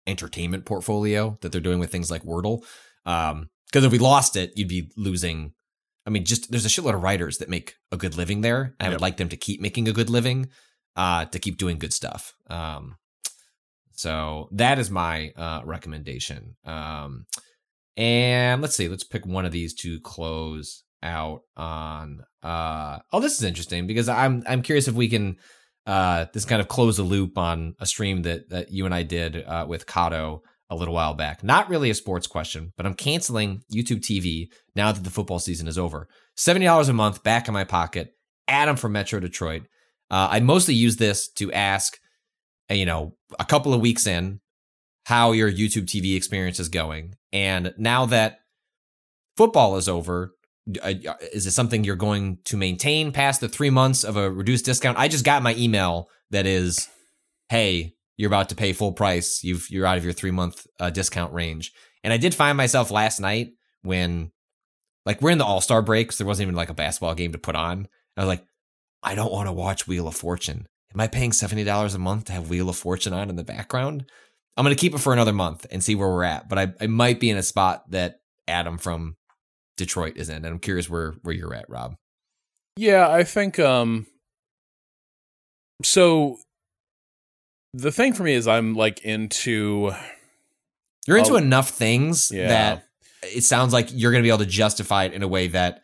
entertainment 0.06 0.64
portfolio 0.64 1.38
that 1.40 1.52
they're 1.52 1.60
doing 1.60 1.78
with 1.78 1.92
things 1.92 2.10
like 2.10 2.22
Wordle. 2.22 2.64
Um, 3.06 3.50
because 3.66 3.84
if 3.84 3.92
we 3.92 3.98
lost 3.98 4.36
it, 4.36 4.52
you'd 4.56 4.68
be 4.68 4.90
losing. 4.96 5.52
I 6.04 6.10
mean, 6.10 6.24
just 6.24 6.50
there's 6.50 6.66
a 6.66 6.68
shitload 6.68 6.94
of 6.94 7.02
writers 7.02 7.38
that 7.38 7.48
make 7.48 7.76
a 7.92 7.96
good 7.96 8.16
living 8.16 8.40
there. 8.40 8.74
I 8.80 8.84
yep. 8.84 8.94
would 8.94 9.00
like 9.00 9.16
them 9.16 9.28
to 9.28 9.36
keep 9.36 9.60
making 9.60 9.86
a 9.86 9.92
good 9.92 10.10
living, 10.10 10.48
uh, 10.96 11.26
to 11.26 11.38
keep 11.38 11.56
doing 11.56 11.78
good 11.78 11.92
stuff. 11.92 12.34
Um, 12.48 12.96
so 13.92 14.48
that 14.52 14.78
is 14.78 14.90
my 14.90 15.30
uh, 15.36 15.60
recommendation. 15.64 16.56
Um, 16.64 17.26
and 18.01 18.62
let's 18.62 18.74
see, 18.74 18.89
let's 18.89 19.05
pick 19.05 19.27
one 19.27 19.44
of 19.44 19.52
these 19.52 19.74
to 19.74 20.01
close 20.01 20.85
out 21.02 21.43
on. 21.55 22.22
Uh, 22.43 22.98
oh, 23.12 23.20
this 23.20 23.36
is 23.36 23.43
interesting 23.44 23.86
because 23.86 24.09
I'm 24.09 24.43
I'm 24.48 24.62
curious 24.62 24.89
if 24.89 24.94
we 24.94 25.09
can 25.09 25.36
uh, 25.86 26.24
this 26.32 26.47
kind 26.47 26.62
of 26.62 26.68
close 26.68 26.97
the 26.97 27.02
loop 27.02 27.36
on 27.36 27.74
a 27.78 27.85
stream 27.85 28.22
that 28.22 28.48
that 28.48 28.72
you 28.72 28.86
and 28.86 28.94
I 28.94 29.02
did 29.02 29.44
uh, 29.44 29.66
with 29.68 29.86
Kato 29.86 30.43
a 30.70 30.77
little 30.77 30.94
while 30.94 31.12
back. 31.12 31.44
Not 31.44 31.68
really 31.68 31.90
a 31.90 31.94
sports 31.94 32.27
question, 32.27 32.72
but 32.77 32.86
I'm 32.86 32.94
canceling 32.94 33.62
YouTube 33.72 34.01
TV 34.01 34.48
now 34.74 34.93
that 34.93 35.05
the 35.05 35.10
football 35.10 35.39
season 35.39 35.68
is 35.68 35.77
over. 35.77 36.09
Seventy 36.36 36.64
dollars 36.64 36.89
a 36.89 36.94
month 36.94 37.22
back 37.22 37.48
in 37.48 37.55
my 37.55 37.64
pocket. 37.64 38.14
Adam 38.48 38.77
from 38.77 38.93
Metro 38.93 39.20
Detroit. 39.20 39.64
Uh, 40.10 40.28
I 40.31 40.40
mostly 40.40 40.74
use 40.74 40.97
this 40.97 41.28
to 41.35 41.52
ask, 41.52 41.98
you 42.70 42.86
know, 42.86 43.14
a 43.39 43.44
couple 43.44 43.74
of 43.74 43.81
weeks 43.81 44.06
in, 44.06 44.40
how 45.10 45.32
your 45.32 45.50
YouTube 45.50 45.86
TV 45.86 46.16
experience 46.16 46.60
is 46.60 46.68
going, 46.68 47.16
and 47.32 47.74
now 47.76 48.06
that 48.06 48.38
football 49.36 49.76
is 49.76 49.88
over, 49.88 50.36
uh, 50.80 50.94
is 51.32 51.48
it 51.48 51.50
something 51.50 51.82
you're 51.82 51.96
going 51.96 52.38
to 52.44 52.56
maintain 52.56 53.10
past 53.10 53.40
the 53.40 53.48
three 53.48 53.70
months 53.70 54.04
of 54.04 54.16
a 54.16 54.30
reduced 54.30 54.64
discount? 54.64 54.96
I 54.96 55.08
just 55.08 55.24
got 55.24 55.42
my 55.42 55.56
email 55.56 56.08
that 56.30 56.46
is, 56.46 56.88
hey, 57.48 57.94
you're 58.16 58.28
about 58.28 58.50
to 58.50 58.54
pay 58.54 58.72
full 58.72 58.92
price. 58.92 59.42
You've 59.42 59.68
you're 59.68 59.84
out 59.84 59.98
of 59.98 60.04
your 60.04 60.12
three 60.12 60.30
month 60.30 60.64
uh, 60.78 60.90
discount 60.90 61.34
range. 61.34 61.72
And 62.04 62.12
I 62.12 62.16
did 62.16 62.32
find 62.32 62.56
myself 62.56 62.92
last 62.92 63.18
night 63.18 63.48
when, 63.82 64.30
like, 65.04 65.20
we're 65.20 65.30
in 65.30 65.38
the 65.38 65.44
All 65.44 65.60
Star 65.60 65.82
breaks. 65.82 66.18
There 66.18 66.26
wasn't 66.26 66.44
even 66.44 66.54
like 66.54 66.70
a 66.70 66.74
basketball 66.74 67.16
game 67.16 67.32
to 67.32 67.38
put 67.38 67.56
on. 67.56 67.88
I 68.16 68.20
was 68.20 68.28
like, 68.28 68.44
I 69.02 69.16
don't 69.16 69.32
want 69.32 69.48
to 69.48 69.52
watch 69.52 69.88
Wheel 69.88 70.06
of 70.06 70.14
Fortune. 70.14 70.68
Am 70.94 71.00
I 71.00 71.08
paying 71.08 71.32
seventy 71.32 71.64
dollars 71.64 71.96
a 71.96 71.98
month 71.98 72.26
to 72.26 72.32
have 72.32 72.48
Wheel 72.48 72.68
of 72.68 72.76
Fortune 72.76 73.12
on 73.12 73.28
in 73.28 73.34
the 73.34 73.42
background? 73.42 74.04
I'm 74.56 74.64
gonna 74.64 74.74
keep 74.74 74.94
it 74.94 74.98
for 74.98 75.12
another 75.12 75.32
month 75.32 75.66
and 75.70 75.82
see 75.82 75.94
where 75.94 76.09
we're 76.09 76.24
at. 76.24 76.48
But 76.48 76.59
I, 76.59 76.74
I 76.81 76.86
might 76.86 77.20
be 77.20 77.31
in 77.31 77.36
a 77.36 77.43
spot 77.43 77.90
that 77.90 78.20
Adam 78.48 78.78
from 78.78 79.16
Detroit 79.77 80.16
is 80.16 80.28
in. 80.28 80.36
And 80.36 80.47
I'm 80.47 80.59
curious 80.59 80.89
where 80.90 81.12
where 81.22 81.35
you're 81.35 81.55
at, 81.55 81.68
Rob. 81.68 81.94
Yeah, 82.77 83.09
I 83.10 83.24
think 83.24 83.59
um 83.59 84.06
so 85.82 86.39
the 87.72 87.93
thing 87.93 88.12
for 88.12 88.22
me 88.22 88.35
is 88.35 88.48
I'm 88.48 88.74
like 88.74 89.01
into 89.05 89.93
You're 91.06 91.18
into 91.18 91.36
enough 91.36 91.70
things 91.70 92.31
yeah. 92.32 92.48
that 92.48 92.85
it 93.22 93.43
sounds 93.43 93.72
like 93.72 93.89
you're 93.93 94.12
going 94.12 94.22
to 94.22 94.27
be 94.27 94.31
able 94.31 94.39
to 94.39 94.47
justify 94.47 95.05
it 95.05 95.12
in 95.12 95.22
a 95.22 95.28
way 95.28 95.48
that 95.48 95.82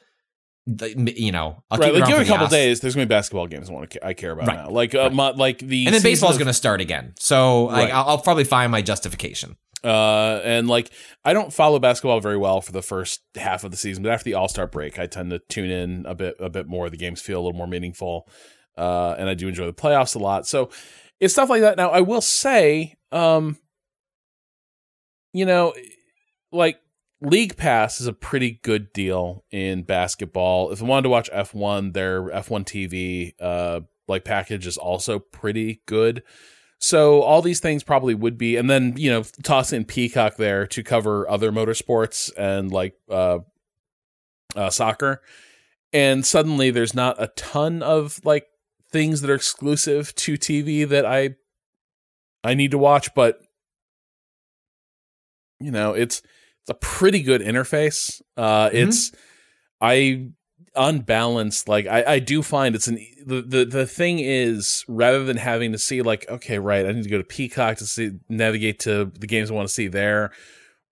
you 0.66 1.32
know, 1.32 1.62
I'll 1.70 1.78
right? 1.78 1.94
Like 1.94 2.06
give 2.06 2.18
it 2.18 2.22
a 2.22 2.26
couple 2.26 2.48
days. 2.48 2.80
There's 2.80 2.94
gonna 2.94 3.06
be 3.06 3.08
basketball 3.08 3.46
games 3.46 3.70
I 3.70 3.72
want 3.72 3.90
to 3.90 4.06
I 4.06 4.14
care 4.14 4.32
about 4.32 4.48
right. 4.48 4.56
now. 4.64 4.70
Like 4.70 4.94
uh, 4.94 5.02
right. 5.02 5.12
my, 5.12 5.30
like 5.30 5.58
the 5.58 5.86
and 5.86 5.94
then 5.94 6.02
baseball 6.02 6.30
baseball's 6.30 6.38
gonna 6.38 6.52
start 6.52 6.80
again. 6.80 7.14
So 7.18 7.70
right. 7.70 7.92
I'll, 7.92 8.08
I'll, 8.08 8.18
probably 8.18 8.44
find 8.44 8.72
my 8.72 8.82
justification. 8.82 9.56
Uh, 9.84 10.40
and 10.42 10.66
like 10.66 10.90
I 11.24 11.32
don't 11.32 11.52
follow 11.52 11.78
basketball 11.78 12.18
very 12.20 12.36
well 12.36 12.60
for 12.60 12.72
the 12.72 12.82
first 12.82 13.20
half 13.36 13.62
of 13.62 13.70
the 13.70 13.76
season, 13.76 14.02
but 14.02 14.10
after 14.10 14.24
the 14.24 14.34
All 14.34 14.48
Star 14.48 14.66
break, 14.66 14.98
I 14.98 15.06
tend 15.06 15.30
to 15.30 15.38
tune 15.38 15.70
in 15.70 16.04
a 16.06 16.14
bit 16.14 16.36
a 16.40 16.50
bit 16.50 16.66
more. 16.66 16.90
The 16.90 16.96
games 16.96 17.20
feel 17.20 17.38
a 17.38 17.42
little 17.42 17.56
more 17.56 17.68
meaningful. 17.68 18.28
uh, 18.76 19.14
and 19.18 19.28
I 19.28 19.34
do 19.34 19.48
enjoy 19.48 19.66
the 19.66 19.72
playoffs 19.72 20.16
a 20.16 20.18
lot. 20.18 20.46
So 20.46 20.70
it's 21.20 21.32
stuff 21.32 21.48
like 21.48 21.62
that. 21.62 21.76
Now, 21.76 21.90
I 21.90 22.00
will 22.00 22.20
say, 22.20 22.94
um, 23.12 23.56
you 25.32 25.46
know, 25.46 25.74
like 26.52 26.78
League 27.26 27.56
Pass 27.56 28.00
is 28.00 28.06
a 28.06 28.12
pretty 28.12 28.60
good 28.62 28.92
deal 28.92 29.42
in 29.50 29.82
basketball. 29.82 30.70
If 30.70 30.80
I 30.80 30.86
wanted 30.86 31.02
to 31.02 31.08
watch 31.08 31.28
F1, 31.32 31.92
their 31.92 32.22
F1 32.22 32.64
TV 32.64 33.32
uh, 33.40 33.80
like 34.06 34.24
package 34.24 34.64
is 34.64 34.76
also 34.76 35.18
pretty 35.18 35.82
good. 35.86 36.22
So 36.78 37.22
all 37.22 37.42
these 37.42 37.58
things 37.58 37.82
probably 37.82 38.14
would 38.14 38.38
be, 38.38 38.54
and 38.54 38.70
then 38.70 38.94
you 38.96 39.10
know, 39.10 39.24
toss 39.42 39.72
in 39.72 39.84
Peacock 39.84 40.36
there 40.36 40.68
to 40.68 40.84
cover 40.84 41.28
other 41.28 41.50
motorsports 41.50 42.30
and 42.38 42.70
like 42.70 42.94
uh, 43.10 43.40
uh, 44.54 44.70
soccer, 44.70 45.20
and 45.92 46.24
suddenly 46.24 46.70
there's 46.70 46.94
not 46.94 47.20
a 47.20 47.26
ton 47.34 47.82
of 47.82 48.20
like 48.24 48.46
things 48.92 49.20
that 49.22 49.30
are 49.30 49.34
exclusive 49.34 50.14
to 50.14 50.34
TV 50.34 50.88
that 50.88 51.04
I 51.04 51.34
I 52.44 52.54
need 52.54 52.70
to 52.70 52.78
watch, 52.78 53.16
but 53.16 53.40
you 55.58 55.72
know, 55.72 55.92
it's 55.92 56.22
it's 56.66 56.70
a 56.70 56.74
pretty 56.74 57.22
good 57.22 57.40
interface. 57.40 58.20
Uh, 58.36 58.68
mm-hmm. 58.68 58.88
It's 58.88 59.12
I 59.80 60.30
unbalanced. 60.74 61.68
Like 61.68 61.86
I, 61.86 62.04
I 62.04 62.18
do 62.18 62.42
find 62.42 62.74
it's 62.74 62.88
an 62.88 62.98
the, 63.24 63.40
the 63.42 63.64
the 63.64 63.86
thing 63.86 64.18
is 64.18 64.84
rather 64.88 65.24
than 65.24 65.36
having 65.36 65.72
to 65.72 65.78
see 65.78 66.02
like 66.02 66.28
okay 66.28 66.58
right 66.58 66.84
I 66.84 66.92
need 66.92 67.04
to 67.04 67.08
go 67.08 67.18
to 67.18 67.24
Peacock 67.24 67.78
to 67.78 67.86
see 67.86 68.12
navigate 68.28 68.80
to 68.80 69.06
the 69.06 69.26
games 69.28 69.50
I 69.50 69.54
want 69.54 69.68
to 69.68 69.74
see 69.74 69.86
there. 69.86 70.32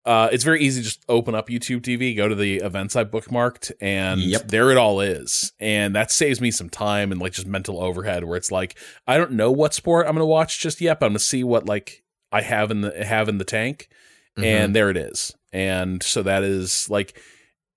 Uh, 0.05 0.29
it's 0.31 0.45
very 0.45 0.61
easy 0.61 0.83
to 0.83 0.85
just 0.85 1.03
open 1.09 1.35
up 1.35 1.49
YouTube 1.49 1.81
TV, 1.81 2.15
go 2.15 2.29
to 2.29 2.35
the 2.35 2.57
events 2.57 2.95
I 2.95 3.05
bookmarked, 3.05 3.73
and 3.81 4.21
yep. 4.21 4.49
there 4.49 4.71
it 4.71 4.77
all 4.77 5.01
is. 5.01 5.55
And 5.59 5.97
that 5.97 6.11
saves 6.11 6.43
me 6.43 6.51
some 6.51 6.69
time 6.69 7.11
and 7.11 7.19
like 7.19 7.33
just 7.33 7.47
mental 7.47 7.83
overhead 7.83 8.23
where 8.23 8.37
it's 8.37 8.53
like 8.53 8.79
I 9.07 9.17
don't 9.17 9.33
know 9.33 9.51
what 9.51 9.73
sport 9.75 10.07
I'm 10.07 10.13
gonna 10.13 10.27
watch 10.27 10.61
just 10.61 10.81
yet, 10.81 11.01
but 11.01 11.07
I'm 11.07 11.13
gonna 11.13 11.21
see 11.21 11.43
what 11.43 11.67
like 11.67 12.05
I 12.31 12.43
have 12.43 12.71
in 12.71 12.83
the 12.83 13.05
have 13.05 13.29
in 13.29 13.39
the 13.39 13.45
tank, 13.45 13.89
mm-hmm. 14.37 14.45
and 14.45 14.77
there 14.77 14.91
it 14.91 14.97
is. 14.97 15.35
And 15.55 16.03
so 16.03 16.23
that 16.25 16.43
is 16.43 16.91
like 16.91 17.19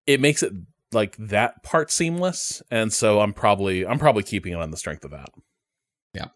it 0.07 0.19
makes 0.19 0.41
it 0.41 0.51
like 0.91 1.15
that 1.17 1.63
part 1.63 1.91
seamless. 1.91 2.61
And 2.71 2.91
so 2.91 3.21
i'm 3.21 3.33
probably 3.33 3.85
i'm 3.85 3.99
probably 3.99 4.23
keeping 4.23 4.53
it 4.53 4.59
on 4.59 4.71
the 4.71 4.77
strength 4.77 5.05
of 5.05 5.11
that. 5.11 5.29
Yeah. 6.13 6.27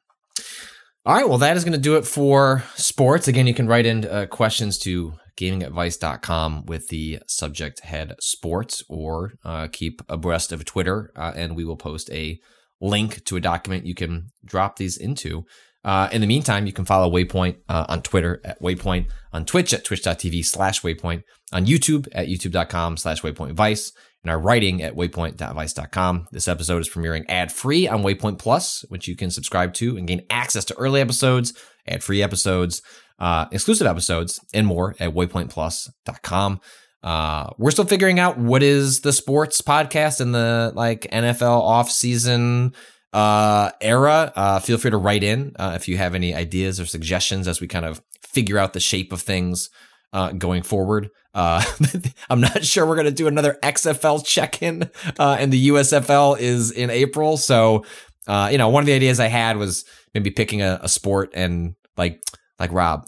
All 1.06 1.16
right. 1.16 1.28
Well 1.28 1.40
that 1.40 1.58
is 1.58 1.64
going 1.66 1.74
to 1.74 1.80
do 1.80 1.98
it 1.98 2.06
for 2.06 2.64
sports. 2.76 3.28
Again 3.28 3.48
you 3.48 3.56
can 3.56 3.68
write 3.68 3.88
in 3.88 4.06
uh, 4.06 4.28
questions 4.28 4.78
to 4.80 5.16
gamingadvice.com 5.36 6.66
with 6.68 6.90
the 6.90 7.20
subject 7.28 7.80
head 7.80 8.14
sports 8.20 8.84
or 8.88 9.34
uh, 9.44 9.68
keep 9.72 10.02
abreast 10.08 10.52
of 10.52 10.66
twitter 10.66 11.12
uh, 11.16 11.32
and 11.36 11.56
we 11.56 11.64
will 11.64 11.78
post 11.78 12.12
a 12.12 12.38
link 12.82 13.24
to 13.24 13.38
a 13.38 13.42
document 13.42 13.86
you 13.86 13.96
can 13.96 14.28
drop 14.46 14.76
these 14.76 14.98
into 14.98 15.46
uh, 15.84 16.10
in 16.12 16.22
the 16.22 16.28
meantime, 16.28 16.66
you 16.66 16.74
can 16.74 16.86
follow 16.86 17.10
Waypoint 17.10 17.58
uh, 17.68 17.86
on 17.90 18.02
Twitter 18.02 18.40
at 18.44 18.62
Waypoint, 18.62 19.08
on 19.34 19.46
Twitch 19.46 19.74
at 19.74 19.84
twitch.tv 19.84 20.46
slash 20.46 20.82
Waypoint, 20.82 21.24
on 21.52 21.66
YouTube 21.66 22.08
at 22.12 22.28
youtube.com 22.28 22.98
slash 22.98 23.22
Waypoint 23.22 23.54
Vice, 23.54 23.92
and 24.24 24.30
our 24.30 24.40
writing 24.40 24.84
at 24.84 24.96
waypoint.vice.com. 24.96 26.28
This 26.32 26.48
episode 26.48 26.82
is 26.82 26.90
premiering 26.90 27.26
ad 27.28 27.52
free 27.52 27.88
on 27.88 28.04
Waypoint 28.04 28.38
Plus, 28.38 28.86
which 28.90 29.08
you 29.08 29.16
can 29.16 29.32
subscribe 29.32 29.74
to 29.76 29.98
and 29.98 30.08
gain 30.08 30.22
access 30.30 30.66
to 30.66 30.76
early 30.76 31.02
episodes, 31.02 31.54
ad 31.88 32.04
free 32.04 32.22
episodes, 32.22 32.84
uh, 33.18 33.48
exclusive 33.52 33.88
episodes, 33.88 34.40
and 34.54 34.68
more 34.68 34.96
at 35.00 35.14
waypointplus.com. 35.14 36.62
Uh, 37.04 37.50
we're 37.58 37.72
still 37.72 37.86
figuring 37.86 38.20
out 38.20 38.38
what 38.38 38.62
is 38.62 39.02
the 39.02 39.12
sports 39.12 39.62
podcast 39.62 40.22
in 40.22 40.32
the 40.32 40.72
like 40.76 41.08
NFL 41.12 41.62
off 41.62 41.90
season 41.90 42.76
uh, 43.14 43.72
era. 43.82 44.32
Uh, 44.36 44.60
feel 44.60 44.78
free 44.78 44.92
to 44.92 44.98
write 44.98 45.24
in 45.24 45.54
uh, 45.58 45.74
if 45.76 45.88
you 45.88 45.98
have 45.98 46.16
any 46.16 46.34
ideas 46.34 46.80
or 46.80 46.86
suggestions 46.86 47.48
as 47.48 47.60
we 47.62 47.68
kind 47.68 47.86
of 47.86 48.02
figure 48.22 48.58
out 48.58 48.74
the 48.74 48.80
shape 48.80 49.12
of 49.12 49.22
things 49.22 49.70
uh, 50.14 50.32
going 50.32 50.64
forward. 50.64 51.10
Uh, 51.34 51.64
I'm 52.30 52.42
not 52.42 52.66
sure 52.66 52.86
we're 52.86 52.96
going 52.96 53.06
to 53.06 53.12
do 53.12 53.28
another 53.28 53.58
XFL 53.64 54.26
check 54.26 54.62
in, 54.62 54.90
uh, 55.18 55.38
and 55.40 55.52
the 55.52 55.70
USFL 55.70 56.40
is 56.40 56.72
in 56.72 56.90
April. 56.90 57.38
So, 57.38 57.86
uh, 58.28 58.50
you 58.52 58.58
know, 58.58 58.70
one 58.70 58.84
of 58.84 58.88
the 58.88 58.94
ideas 58.94 59.20
I 59.20 59.28
had 59.28 59.58
was 59.58 59.86
maybe 60.14 60.32
picking 60.32 60.62
a, 60.62 60.80
a 60.82 60.90
sport 60.90 61.32
and 61.34 61.76
like, 61.98 62.22
like 62.60 62.72
Rob, 62.74 63.08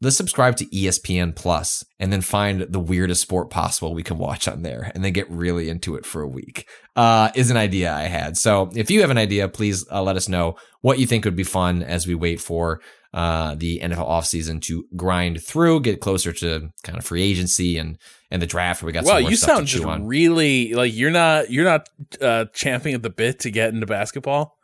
let's 0.00 0.16
subscribe 0.16 0.56
to 0.56 0.66
ESPN 0.66 1.34
Plus 1.34 1.84
and 1.98 2.12
then 2.12 2.22
find 2.22 2.62
the 2.62 2.80
weirdest 2.80 3.20
sport 3.20 3.50
possible 3.50 3.92
we 3.92 4.02
can 4.02 4.18
watch 4.18 4.48
on 4.48 4.62
there 4.62 4.90
and 4.94 5.04
then 5.04 5.12
get 5.12 5.30
really 5.30 5.68
into 5.68 5.94
it 5.94 6.06
for 6.06 6.22
a 6.22 6.28
week. 6.28 6.66
Uh, 6.96 7.30
is 7.34 7.50
an 7.50 7.56
idea 7.56 7.92
I 7.92 8.02
had. 8.04 8.36
So 8.36 8.70
if 8.74 8.90
you 8.90 9.02
have 9.02 9.10
an 9.10 9.18
idea, 9.18 9.48
please 9.48 9.86
uh, 9.90 10.02
let 10.02 10.16
us 10.16 10.28
know 10.28 10.56
what 10.80 10.98
you 10.98 11.06
think 11.06 11.24
would 11.24 11.36
be 11.36 11.44
fun 11.44 11.82
as 11.82 12.06
we 12.06 12.14
wait 12.14 12.40
for 12.40 12.80
uh, 13.12 13.54
the 13.56 13.80
NFL 13.80 14.08
offseason 14.08 14.62
to 14.62 14.84
grind 14.96 15.42
through, 15.42 15.80
get 15.80 16.00
closer 16.00 16.32
to 16.32 16.70
kind 16.82 16.98
of 16.98 17.04
free 17.04 17.22
agency 17.22 17.76
and 17.76 17.98
and 18.30 18.40
the 18.40 18.46
draft. 18.46 18.82
We 18.82 18.92
got 18.92 19.04
well, 19.04 19.20
you 19.20 19.36
sound 19.36 19.66
just 19.66 19.84
on. 19.84 20.06
really 20.06 20.74
like 20.74 20.94
you're 20.94 21.10
not 21.10 21.50
you're 21.50 21.64
not 21.64 21.88
uh, 22.20 22.44
champing 22.54 22.94
at 22.94 23.02
the 23.02 23.10
bit 23.10 23.40
to 23.40 23.50
get 23.50 23.74
into 23.74 23.86
basketball 23.86 24.56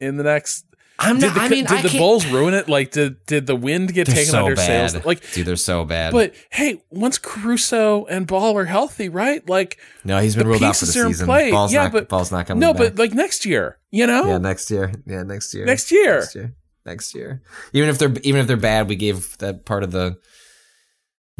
in 0.00 0.16
the 0.16 0.24
next. 0.24 0.64
I'm 0.98 1.18
not. 1.18 1.34
The, 1.34 1.40
I 1.40 1.48
mean, 1.48 1.64
did 1.64 1.78
I 1.78 1.82
the 1.82 1.98
Bulls 1.98 2.26
ruin 2.26 2.54
it? 2.54 2.68
Like, 2.68 2.92
did 2.92 3.24
did 3.26 3.46
the 3.46 3.56
wind 3.56 3.92
get 3.92 4.06
taken 4.06 4.26
so 4.32 4.44
under 4.44 4.54
bad. 4.56 4.90
sails? 4.90 5.04
Like, 5.04 5.28
dude, 5.32 5.46
they're 5.46 5.56
so 5.56 5.84
bad. 5.84 6.12
But 6.12 6.34
hey, 6.50 6.82
once 6.90 7.18
Caruso 7.18 8.04
and 8.06 8.26
Ball 8.26 8.56
are 8.56 8.64
healthy, 8.64 9.08
right? 9.08 9.46
Like, 9.48 9.78
no, 10.04 10.18
he's 10.20 10.36
been 10.36 10.46
ruled 10.46 10.62
out 10.62 10.76
for 10.76 10.86
the 10.86 10.92
season. 10.92 11.26
Play. 11.26 11.50
Ball's 11.50 11.72
yeah, 11.72 11.84
not, 11.84 11.92
but 11.92 12.08
Ball's 12.08 12.30
not 12.30 12.46
coming. 12.46 12.60
Back 12.60 12.66
No, 12.66 12.72
back. 12.72 12.94
but 12.94 12.98
like 12.98 13.12
next 13.12 13.44
year, 13.44 13.78
you 13.90 14.06
know? 14.06 14.26
Yeah, 14.26 14.38
next 14.38 14.70
year. 14.70 14.92
Yeah, 15.06 15.24
next 15.24 15.52
year. 15.52 15.64
Next 15.66 15.90
year. 15.90 16.20
Next 16.20 16.34
year 16.34 16.54
next 16.84 17.14
year. 17.14 17.42
Even 17.72 17.88
if 17.88 17.98
they're 17.98 18.14
even 18.22 18.40
if 18.40 18.46
they're 18.46 18.56
bad, 18.56 18.88
we 18.88 18.96
gave 18.96 19.36
that 19.38 19.64
part 19.64 19.82
of 19.82 19.90
the 19.90 20.18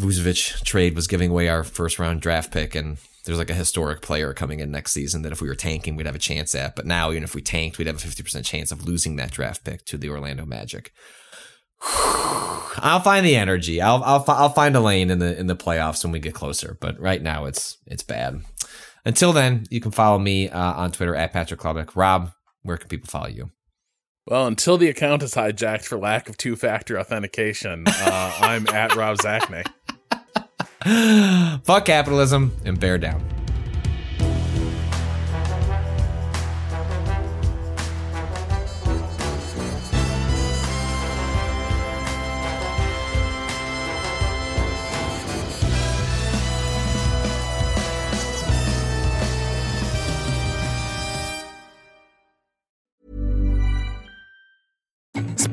Vucevic 0.01 0.62
trade 0.64 0.97
was 0.97 1.06
giving 1.06 1.31
away 1.31 1.48
our 1.48 1.62
first 1.62 1.98
round 1.98 2.20
draft 2.20 2.52
pick, 2.52 2.74
and 2.74 2.98
there's 3.24 3.38
like 3.38 3.51
a 3.51 3.55
historic 3.55 4.02
player 4.02 4.34
coming 4.34 4.60
in 4.60 4.70
next 4.70 4.92
season 4.92 5.22
that 5.22 5.32
if 5.32 5.40
we 5.40 5.48
were 5.48 5.55
tanking, 5.55 5.96
we'd 5.96 6.06
have 6.06 6.14
a 6.14 6.20
chance 6.20 6.55
at. 6.55 6.76
But 6.76 6.86
now, 6.86 7.10
even 7.10 7.24
if 7.24 7.34
we 7.34 7.42
tanked, 7.42 7.78
we'd 7.78 7.86
have 7.86 7.96
a 7.96 8.01
fifty 8.01 8.22
percent 8.22 8.44
chance 8.44 8.70
of 8.70 8.86
losing 8.86 9.16
that 9.16 9.30
draft 9.30 9.64
pick 9.64 9.84
to 9.86 9.98
the 9.98 10.10
Orlando 10.10 10.44
Magic. 10.44 10.92
I'll 11.82 13.01
find 13.01 13.24
the 13.24 13.36
energy. 13.36 13.80
I'll 13.80 14.02
I'll 14.05 14.24
I'll 14.28 14.51
find 14.51 14.76
a 14.76 14.80
lane 14.80 15.10
in 15.10 15.18
the 15.18 15.38
in 15.38 15.46
the 15.46 15.56
playoffs 15.56 16.05
when 16.05 16.12
we 16.12 16.20
get 16.20 16.34
closer. 16.34 16.76
But 16.80 16.98
right 17.01 17.22
now, 17.22 17.46
it's 17.46 17.78
it's 17.86 18.02
bad. 18.02 18.42
Until 19.05 19.32
then, 19.32 19.66
you 19.70 19.80
can 19.80 19.90
follow 19.90 20.18
me 20.18 20.48
uh, 20.48 20.72
on 20.74 20.92
Twitter 20.92 21.14
at 21.14 21.32
Patrick 21.32 21.60
Klepek. 21.60 21.90
Rob, 21.94 22.32
where 22.62 22.78
can 22.78 22.88
people 22.88 23.09
follow 23.09 23.28
you? 23.28 23.51
Well, 24.26 24.46
until 24.46 24.78
the 24.78 24.88
account 24.88 25.22
is 25.22 25.34
hijacked 25.34 25.84
for 25.84 25.98
lack 25.98 26.30
of 26.30 26.38
two 26.38 26.56
factor 26.56 26.98
authentication, 26.98 27.84
uh, 27.86 28.38
I'm 28.40 28.66
at 28.68 28.96
Rob 28.96 29.18
Zacny. 29.18 29.66
Fuck 30.85 31.86
capitalism 31.86 32.52
and 32.66 32.78
bear 32.78 32.98
down. 32.98 33.24